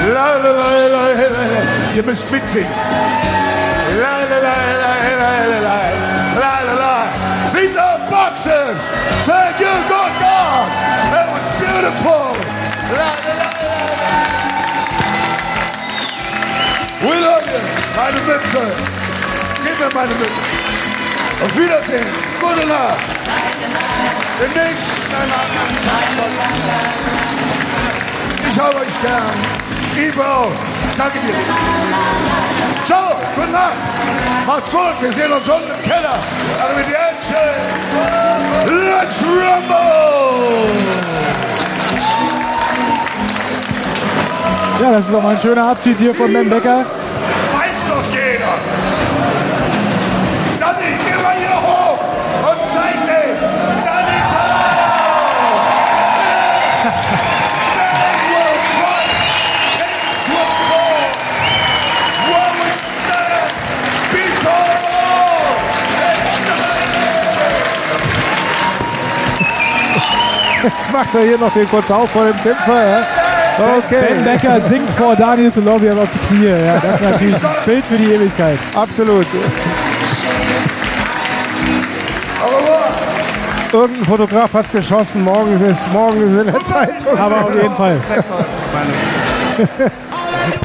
[0.00, 1.94] La la la la la la.
[1.94, 2.72] Ihr müsst mitsingen.
[4.00, 5.78] La la la la la la la.
[6.40, 6.96] La la la.
[7.54, 8.80] These are boxers.
[9.26, 10.68] Thank you, good God.
[11.12, 12.32] That was beautiful.
[12.96, 13.70] La la la la.
[17.02, 17.60] We love you.
[17.96, 18.62] Meine Mütze.
[19.62, 20.42] Gib mir meine Mütze.
[21.44, 22.06] Auf Wiedersehen.
[22.40, 23.04] Gute Nacht.
[24.40, 25.30] Demnächst ein
[28.52, 29.22] Ich habe euch gern.
[29.96, 30.50] Ivo,
[30.98, 31.34] danke dir.
[32.84, 33.76] Ciao, gute Nacht.
[34.44, 34.94] Macht's gut.
[35.00, 36.18] Wir sehen uns unten im Keller.
[36.58, 37.32] Arrivederci.
[38.66, 39.80] Let's rumble.
[44.82, 46.78] Ja, das ist auch mal ein schöner Abschied hier von Ben Becker.
[46.78, 49.39] Weiß doch jeder.
[70.62, 72.86] Jetzt macht er hier noch den Kontau vor dem Kämpfer.
[72.86, 73.02] Ja?
[73.78, 74.04] Okay.
[74.08, 76.46] Ben Becker singt vor Daniel Soloviev auf die Knie.
[76.46, 78.58] Ja, das ist natürlich ein Bild für die Ewigkeit.
[78.74, 79.26] Absolut.
[83.72, 85.24] Irgendein Fotograf hat es geschossen.
[85.24, 87.18] Morgen ist es morgen ist es in der Zeitung.
[87.18, 88.00] Aber auf jeden Fall.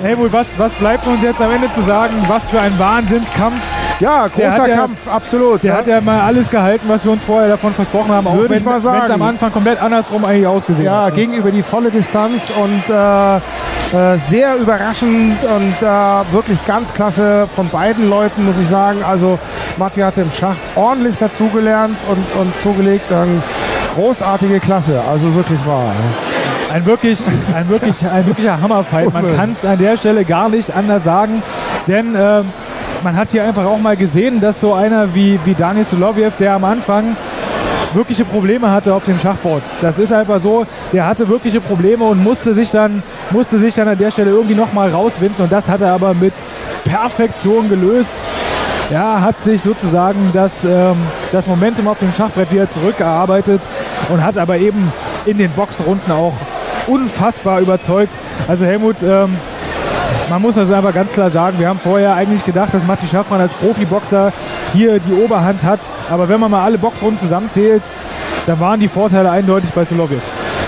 [0.01, 2.13] Helmut, was, was bleibt uns jetzt am Ende zu sagen?
[2.27, 3.61] Was für ein Wahnsinnskampf.
[3.99, 5.63] Ja, großer ja- Kampf, absolut.
[5.63, 5.77] Der ja.
[5.79, 8.27] hat ja mal alles gehalten, was wir uns vorher davon versprochen haben.
[8.27, 11.13] Auch Würde wenn ich mal es am Anfang komplett andersrum eigentlich ausgesehen Ja, hat.
[11.13, 17.47] ging über die volle Distanz und äh, äh, sehr überraschend und äh, wirklich ganz klasse
[17.53, 19.03] von beiden Leuten, muss ich sagen.
[19.07, 19.39] Also
[19.77, 23.05] Matti hatte im Schach ordentlich dazugelernt und, und zugelegt.
[23.11, 23.41] Ähm,
[23.95, 25.93] großartige Klasse, also wirklich wahr.
[26.73, 27.19] Ein, wirklich,
[27.55, 29.13] ein, wirklich, ein wirklicher Hammerfight.
[29.13, 31.41] Man kann es an der Stelle gar nicht anders sagen,
[31.87, 32.45] denn ähm,
[33.05, 36.53] man hat hier einfach auch mal gesehen, dass so einer wie, wie Daniel Soloviev, der
[36.53, 37.15] am Anfang
[37.93, 39.61] wirkliche Probleme hatte auf dem Schachboard.
[39.79, 43.87] Das ist einfach so, der hatte wirkliche Probleme und musste sich dann, musste sich dann
[43.87, 46.33] an der Stelle irgendwie nochmal rauswinden und das hat er aber mit
[46.83, 48.13] Perfektion gelöst.
[48.91, 50.97] Ja, hat sich sozusagen das, ähm,
[51.31, 53.61] das Momentum auf dem Schachbrett wieder zurückgearbeitet
[54.09, 54.91] und hat aber eben
[55.27, 56.33] in den Boxrunden auch
[56.87, 58.13] unfassbar überzeugt.
[58.47, 59.37] Also Helmut, ähm,
[60.29, 63.41] man muss das einfach ganz klar sagen, wir haben vorher eigentlich gedacht, dass Matti Schaffran
[63.41, 64.33] als Profiboxer
[64.73, 65.79] hier die Oberhand hat.
[66.09, 67.83] Aber wenn man mal alle Boxrunden zusammenzählt,
[68.45, 70.21] dann waren die Vorteile eindeutig bei Soloviev.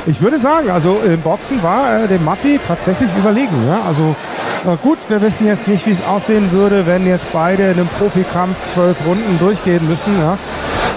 [0.05, 3.67] Ich würde sagen, also im Boxen war äh, der Matti tatsächlich überlegen.
[3.67, 3.81] Ja?
[3.85, 4.15] Also
[4.65, 7.87] Äh, gut, wir wissen jetzt nicht, wie es aussehen würde, wenn jetzt beide in einem
[7.99, 10.17] Profikampf zwölf Runden durchgehen müssen.
[10.19, 10.37] Ja.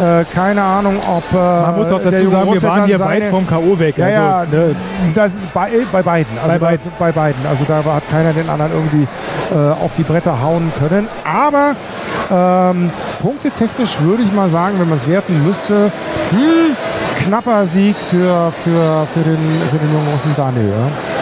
[0.01, 1.25] Äh, keine Ahnung, ob.
[1.33, 3.79] Äh, Man muss auch dazu sagen, wir waren hier seine- weit vom K.O.
[3.79, 3.99] weg.
[3.99, 4.75] Ja, ja, also, ne,
[5.15, 6.39] das, bei, bei beiden.
[6.39, 6.93] Also Bei bei, beiden.
[6.99, 7.47] bei beiden.
[7.47, 9.07] Also da hat keiner den anderen irgendwie
[9.53, 11.07] äh, auf die Bretter hauen können.
[11.25, 11.75] Aber
[12.31, 15.93] ähm, punktetechnisch würde ich mal sagen, wenn man es werten müsste,
[16.31, 16.77] hm,
[17.25, 19.39] knapper Sieg für, für, für, den,
[19.71, 20.73] für den jungen Russen Daniel.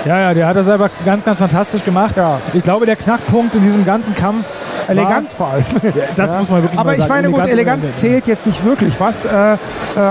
[0.04, 0.14] Ja.
[0.14, 2.14] ja, ja, der hat das selber ganz, ganz fantastisch gemacht.
[2.52, 4.46] Ich glaube, der Knackpunkt in diesem ganzen Kampf.
[4.88, 5.64] Elegant vor allem.
[6.16, 8.98] Das muss man wirklich Aber ich meine, gut, Eleganz zählt jetzt nicht wirklich.
[8.98, 9.56] Was äh, äh,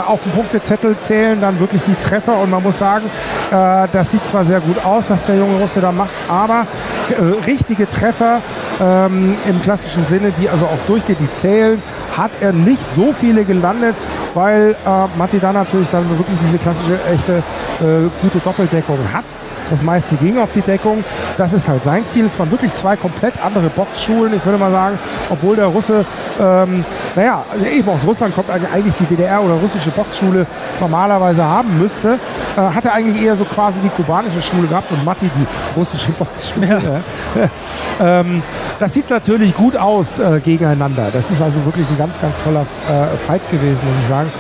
[0.06, 3.06] auf dem Punktezettel zählen dann wirklich die Treffer und man muss sagen,
[3.52, 6.68] äh, das sieht zwar sehr gut aus, was der junge Russe da macht, aber
[7.10, 8.42] äh, richtige Treffer
[8.80, 11.82] ähm, im klassischen Sinne, die also auch durchgehen, die zählen,
[12.16, 13.96] hat er nicht so viele gelandet,
[14.34, 17.38] weil äh, Matti da natürlich dann wirklich diese klassische, echte,
[17.82, 19.26] äh, gute Doppeldeckung hat.
[19.70, 21.04] Das meiste ging auf die Deckung.
[21.38, 22.26] Das ist halt sein Stil.
[22.26, 24.34] Es waren wirklich zwei komplett andere Boxschulen.
[24.36, 24.98] Ich würde mal sagen,
[25.30, 26.06] obwohl der Russe,
[26.40, 30.46] ähm, naja, eben aus Russland kommt eigentlich die DDR oder russische Boxschule
[30.80, 32.20] normalerweise haben müsste,
[32.56, 36.12] äh, hat er eigentlich eher so quasi die kubanische Schule gehabt und Matti die russische
[36.20, 37.02] Boxschule.
[38.02, 38.42] ähm,
[38.80, 41.10] das sieht natürlich gut aus äh, gegeneinander.
[41.12, 44.32] Das ist also wirklich ein ganz, ganz toller äh, Fight gewesen, muss ich sagen.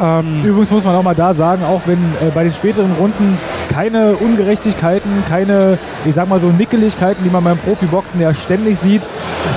[0.00, 3.38] Ähm, Übrigens muss man auch mal da sagen, auch wenn äh, bei den späteren Runden
[3.68, 9.02] keine Ungerechtigkeiten, keine, ich sag mal so Nickeligkeiten, die man beim Profiboxen ja ständig sieht,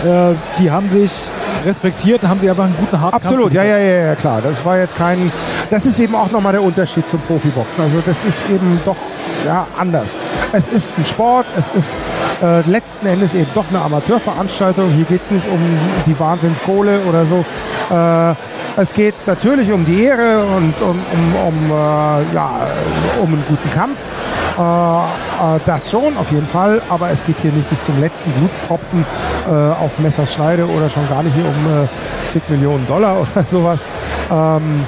[0.05, 1.11] äh, die haben sich
[1.65, 4.41] respektiert und haben sich einfach einen guten harten Absolut, ja, ja, ja, klar.
[4.41, 5.31] Das war jetzt kein.
[5.69, 7.83] Das ist eben auch nochmal der Unterschied zum Profiboxen.
[7.83, 8.95] Also das ist eben doch
[9.47, 10.17] ja anders.
[10.51, 11.97] Es ist ein Sport, es ist
[12.43, 14.89] äh, letzten Endes eben doch eine Amateurveranstaltung.
[14.91, 15.59] Hier geht es nicht um
[16.05, 17.45] die Wahnsinnskohle oder so.
[17.89, 18.35] Äh,
[18.79, 22.67] es geht natürlich um die Ehre und um, um, um, äh, ja,
[23.21, 23.97] um einen guten Kampf.
[24.57, 26.81] Äh, äh, das schon, auf jeden Fall.
[26.89, 29.05] Aber es geht hier nicht bis zum letzten Blutstropfen
[29.47, 31.87] äh, auf Messerschneide oder schon gar nicht hier um
[32.27, 33.79] zig Millionen Dollar oder sowas.
[34.29, 34.83] Ähm,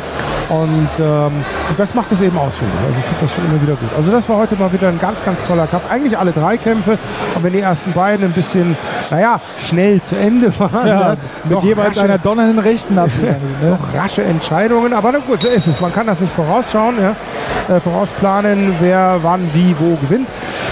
[0.49, 1.31] und, ähm,
[1.77, 2.85] das macht es eben aus, finde ich.
[2.87, 3.89] Also ich finde das schon immer wieder gut.
[3.97, 5.83] Also das war heute mal wieder ein ganz, ganz toller Kampf.
[5.89, 6.97] Eigentlich alle drei Kämpfe,
[7.35, 8.75] aber wenn die ersten beiden ein bisschen,
[9.11, 10.87] naja, schnell zu Ende waren.
[10.87, 11.17] Ja, ne?
[11.45, 13.39] mit jeweils rasche- einer donnernden Rechten abgegangen.
[13.61, 13.71] Ne?
[13.71, 15.81] noch rasche Entscheidungen, aber na gut, so ist es.
[15.81, 17.75] Man kann das nicht vorausschauen, ja?
[17.75, 20.27] äh, vorausplanen, wer wann, wie, wo gewinnt.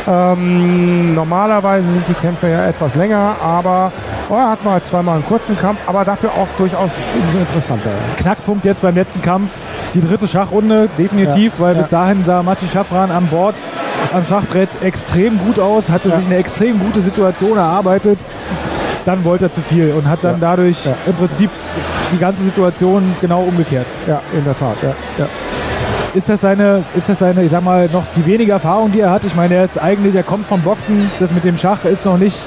[0.07, 3.91] Ähm, normalerweise sind die Kämpfe ja etwas länger, aber
[4.29, 7.89] oh, er hat mal zweimal einen kurzen Kampf, aber dafür auch durchaus umso interessanter.
[8.17, 9.51] Knackpunkt jetzt beim letzten Kampf.
[9.93, 11.81] Die dritte Schachrunde, definitiv, Ja, weil ja.
[11.81, 13.55] bis dahin sah Matti Schaffran an Bord
[14.13, 18.19] am Schachbrett extrem gut aus, hatte sich eine extrem gute Situation erarbeitet.
[19.05, 21.49] Dann wollte er zu viel und hat dann dadurch im Prinzip
[22.11, 23.85] die ganze Situation genau umgekehrt.
[24.05, 24.75] Ja, in der Tat.
[25.17, 25.25] Ja.
[26.13, 29.11] Ist das seine, ist das seine, ich sag mal, noch die wenige Erfahrung, die er
[29.11, 29.23] hat?
[29.23, 32.17] Ich meine, er ist eigentlich, er kommt vom Boxen, das mit dem Schach ist noch
[32.17, 32.37] nicht.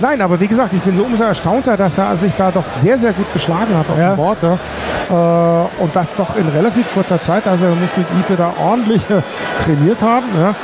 [0.00, 2.98] Nein, aber wie gesagt, ich bin so umso erstaunter, dass er sich da doch sehr,
[2.98, 4.10] sehr gut geschlagen hat auf Ja.
[4.10, 4.38] dem Board.
[4.42, 4.54] Ja.
[5.10, 7.46] Äh, und das doch in relativ kurzer Zeit.
[7.46, 9.22] Also er muss mit Ipe da ordentlich äh,
[9.64, 10.26] trainiert haben.
[10.38, 10.54] Ja.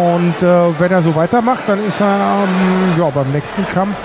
[0.00, 2.06] Und äh, wenn er so weitermacht, dann ist er
[2.44, 3.96] ähm, ja, beim nächsten Kampf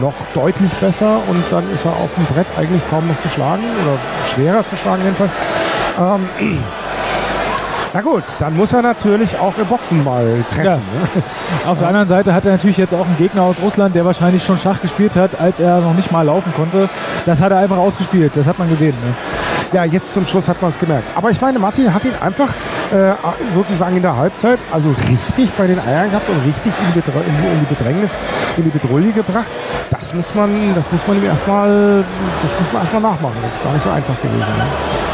[0.00, 3.62] noch deutlich besser und dann ist er auf dem Brett eigentlich kaum noch zu schlagen
[3.62, 5.32] oder schwerer zu schlagen jedenfalls.
[5.98, 6.58] Ähm,
[7.94, 10.64] na gut, dann muss er natürlich auch im Boxen mal treffen.
[10.64, 10.76] Ja.
[10.76, 11.22] Ne?
[11.64, 14.42] Auf der anderen Seite hat er natürlich jetzt auch einen Gegner aus Russland, der wahrscheinlich
[14.44, 16.90] schon Schach gespielt hat, als er noch nicht mal laufen konnte.
[17.24, 18.96] Das hat er einfach ausgespielt, das hat man gesehen.
[19.00, 19.14] Ne?
[19.72, 21.04] Ja, jetzt zum Schluss hat man es gemerkt.
[21.14, 22.48] Aber ich meine, Martin hat ihn einfach
[22.90, 23.12] äh,
[23.54, 27.20] sozusagen in der Halbzeit also richtig bei den Eiern gehabt und richtig in die, Bedr
[27.24, 28.18] in die, Bedrängnis,
[28.56, 29.46] in die Bedrulle gebracht.
[29.90, 32.04] Das muss man, das muss man ihm erstmal,
[32.42, 33.36] das muss man erstmal nachmachen.
[33.40, 34.40] Das ist gar nicht so einfach gewesen.
[34.58, 35.13] Ne?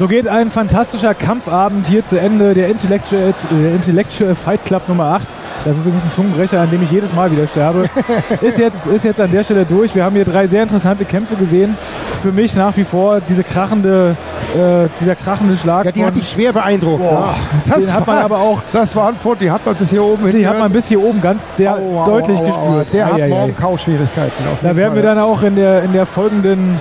[0.00, 2.54] So geht ein fantastischer Kampfabend hier zu Ende.
[2.54, 5.26] Der Intellectual, äh, Intellectual Fight Club Nummer 8.
[5.66, 7.84] Das ist übrigens ein Zungenbrecher, an dem ich jedes Mal wieder sterbe.
[8.40, 9.94] ist, jetzt, ist jetzt an der Stelle durch.
[9.94, 11.76] Wir haben hier drei sehr interessante Kämpfe gesehen.
[12.22, 14.16] Für mich nach wie vor diese krachende,
[14.54, 15.84] äh, dieser krachende Schlag.
[15.84, 17.02] Ja, die hat dich schwer beeindruckt.
[17.02, 17.34] Boah,
[17.66, 18.62] Ja, den hat man aber auch.
[18.72, 21.20] Das war ein die hat man bis hier oben Die hat man bis hier oben
[21.20, 22.68] ganz der Aua, deutlich aua, aua.
[22.78, 22.94] gespürt.
[22.94, 23.28] Der hat Eieiei.
[23.28, 24.32] morgen Kauschwierigkeiten.
[24.62, 25.14] Da werden wir Fall.
[25.14, 26.80] dann auch in der, in der folgenden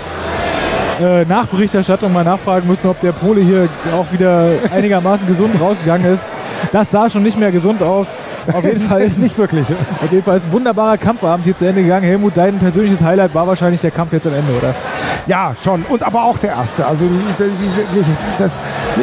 [1.00, 6.34] äh, Nachberichterstattung mal nachfragen müssen, ob der Pole hier auch wieder einigermaßen gesund rausgegangen ist.
[6.72, 8.16] Das sah schon nicht mehr gesund aus.
[8.52, 9.66] Auf jeden Fall ist nicht wirklich.
[10.04, 12.06] Auf jeden Fall ist ein wunderbarer Kampfabend hier zu Ende gegangen.
[12.06, 14.76] Helmut, dein persönliches Highlight war wahrscheinlich der Kampf jetzt am Ende, oder?
[15.28, 15.84] Ja, schon.
[15.84, 16.86] Und aber auch der erste.
[16.86, 18.06] Also ich,
[18.38, 18.62] das,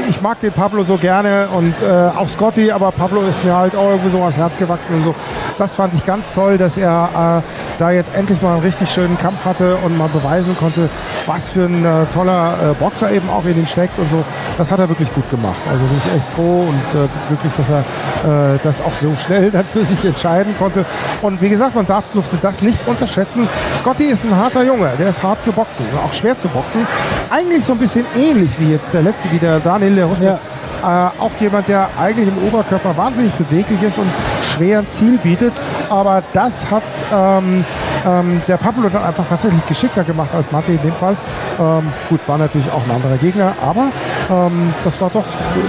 [0.08, 3.76] ich mag den Pablo so gerne und äh, auch Scotty, aber Pablo ist mir halt
[3.76, 5.14] auch irgendwie so ans Herz gewachsen und so.
[5.58, 9.16] Das fand ich ganz toll, dass er äh, da jetzt endlich mal einen richtig schönen
[9.18, 10.88] Kampf hatte und mal beweisen konnte,
[11.26, 14.24] was für ein äh, toller äh, Boxer eben auch in ihn steckt und so.
[14.58, 15.60] Das hat er wirklich gut gemacht.
[15.70, 19.50] Also bin ich echt froh und äh, glücklich, dass er äh, das auch so schnell
[19.52, 20.84] dann für sich entscheiden konnte.
[21.22, 23.48] Und wie gesagt, man darf durfte das nicht unterschätzen.
[23.76, 26.86] Scotty ist ein harter Junge, der ist hart zu boxen, auch schwer zu boxen.
[27.30, 30.38] Eigentlich so ein bisschen ähnlich wie jetzt der letzte, wie der Daniel Lerusse.
[30.82, 31.10] Ja.
[31.16, 34.10] Äh, auch jemand, der eigentlich im Oberkörper wahnsinnig beweglich ist und
[34.54, 35.52] schwer ein Ziel bietet.
[35.88, 37.64] Aber das hat ähm,
[38.06, 41.16] ähm, der Pablo dann einfach tatsächlich geschickter gemacht als Mate in dem Fall.
[41.58, 43.88] Ähm, gut, war natürlich auch ein anderer Gegner, aber
[44.30, 45.24] ähm, das war doch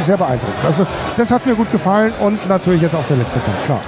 [0.05, 0.65] sehr beeindruckend.
[0.65, 3.79] Also das hat mir gut gefallen und natürlich jetzt auch der letzte Kampf, klar.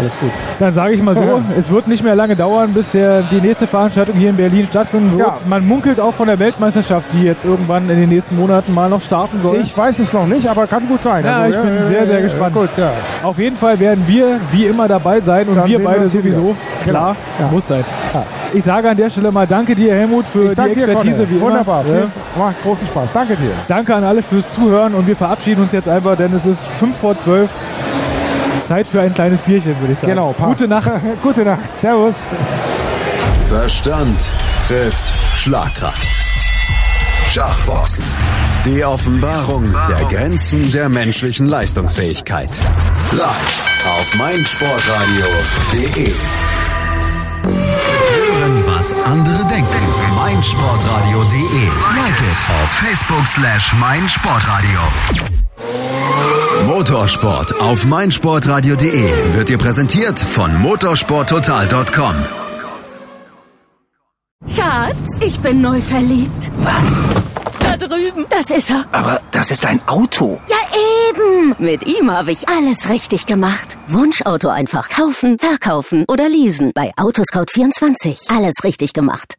[0.00, 0.30] Alles gut.
[0.58, 1.40] Dann sage ich mal so, Ja.
[1.58, 5.12] es wird nicht mehr lange dauern, bis der, die nächste Veranstaltung hier in Berlin stattfinden
[5.18, 5.20] wird.
[5.28, 5.34] Ja.
[5.48, 9.02] Man munkelt auch von der Weltmeisterschaft, die jetzt irgendwann in den nächsten Monaten mal noch
[9.02, 9.56] starten soll.
[9.60, 11.24] Ich weiß es noch nicht, aber kann gut sein.
[11.24, 12.54] ja, Also, ich bin sehr, sehr gespannt.
[12.54, 12.70] Gut.
[13.22, 16.08] Auf jeden Fall werden wir wie immer dabei sein und Dann wir wir beide hier
[16.08, 16.42] sowieso.
[16.82, 16.90] wieder.
[16.90, 17.50] Klar, Genau.
[17.52, 17.84] Muss sein.
[18.52, 21.30] Ich sage an der Stelle mal danke dir, Helmut, für die dir, Expertise Conny.
[21.30, 21.46] wie immer.
[21.46, 21.84] Wunderbar.
[21.84, 23.12] Viel- Macht großen Spaß.
[23.12, 23.50] Danke dir.
[23.68, 26.96] Danke an alle fürs Zuhören und wir verabschieden uns jetzt einfach, denn es ist 5
[26.96, 27.50] vor 12.
[28.70, 30.12] Zeit für ein kleines Bierchen, würde ich sagen.
[30.12, 30.60] Genau, passt.
[30.60, 30.88] Gute Nacht.
[31.24, 31.58] Gute Nacht.
[31.76, 32.28] Servus.
[33.48, 34.20] Verstand
[34.64, 36.06] trifft Schlagkraft.
[37.28, 38.04] Schachboxen.
[38.64, 42.50] Die Offenbarung der Grenzen der menschlichen Leistungsfähigkeit.
[43.10, 46.12] Live auf meinsportradio.de.
[47.42, 49.82] Hören, was andere denken.
[50.14, 51.66] meinsportradio.de.
[51.96, 54.78] Like it auf Facebook slash meinsportradio.
[56.66, 62.14] Motorsport auf meinsportradio.de wird dir präsentiert von motorsporttotal.com.
[64.54, 66.50] Schatz, ich bin neu verliebt.
[66.58, 67.02] Was?
[67.60, 68.26] Da drüben.
[68.30, 68.84] Das ist er.
[68.92, 70.40] Aber das ist ein Auto.
[70.48, 70.56] Ja,
[71.10, 71.54] eben.
[71.58, 73.76] Mit ihm habe ich alles richtig gemacht.
[73.88, 76.72] Wunschauto einfach kaufen, verkaufen oder leasen.
[76.74, 78.34] Bei Autoscout24.
[78.34, 79.34] Alles richtig gemacht.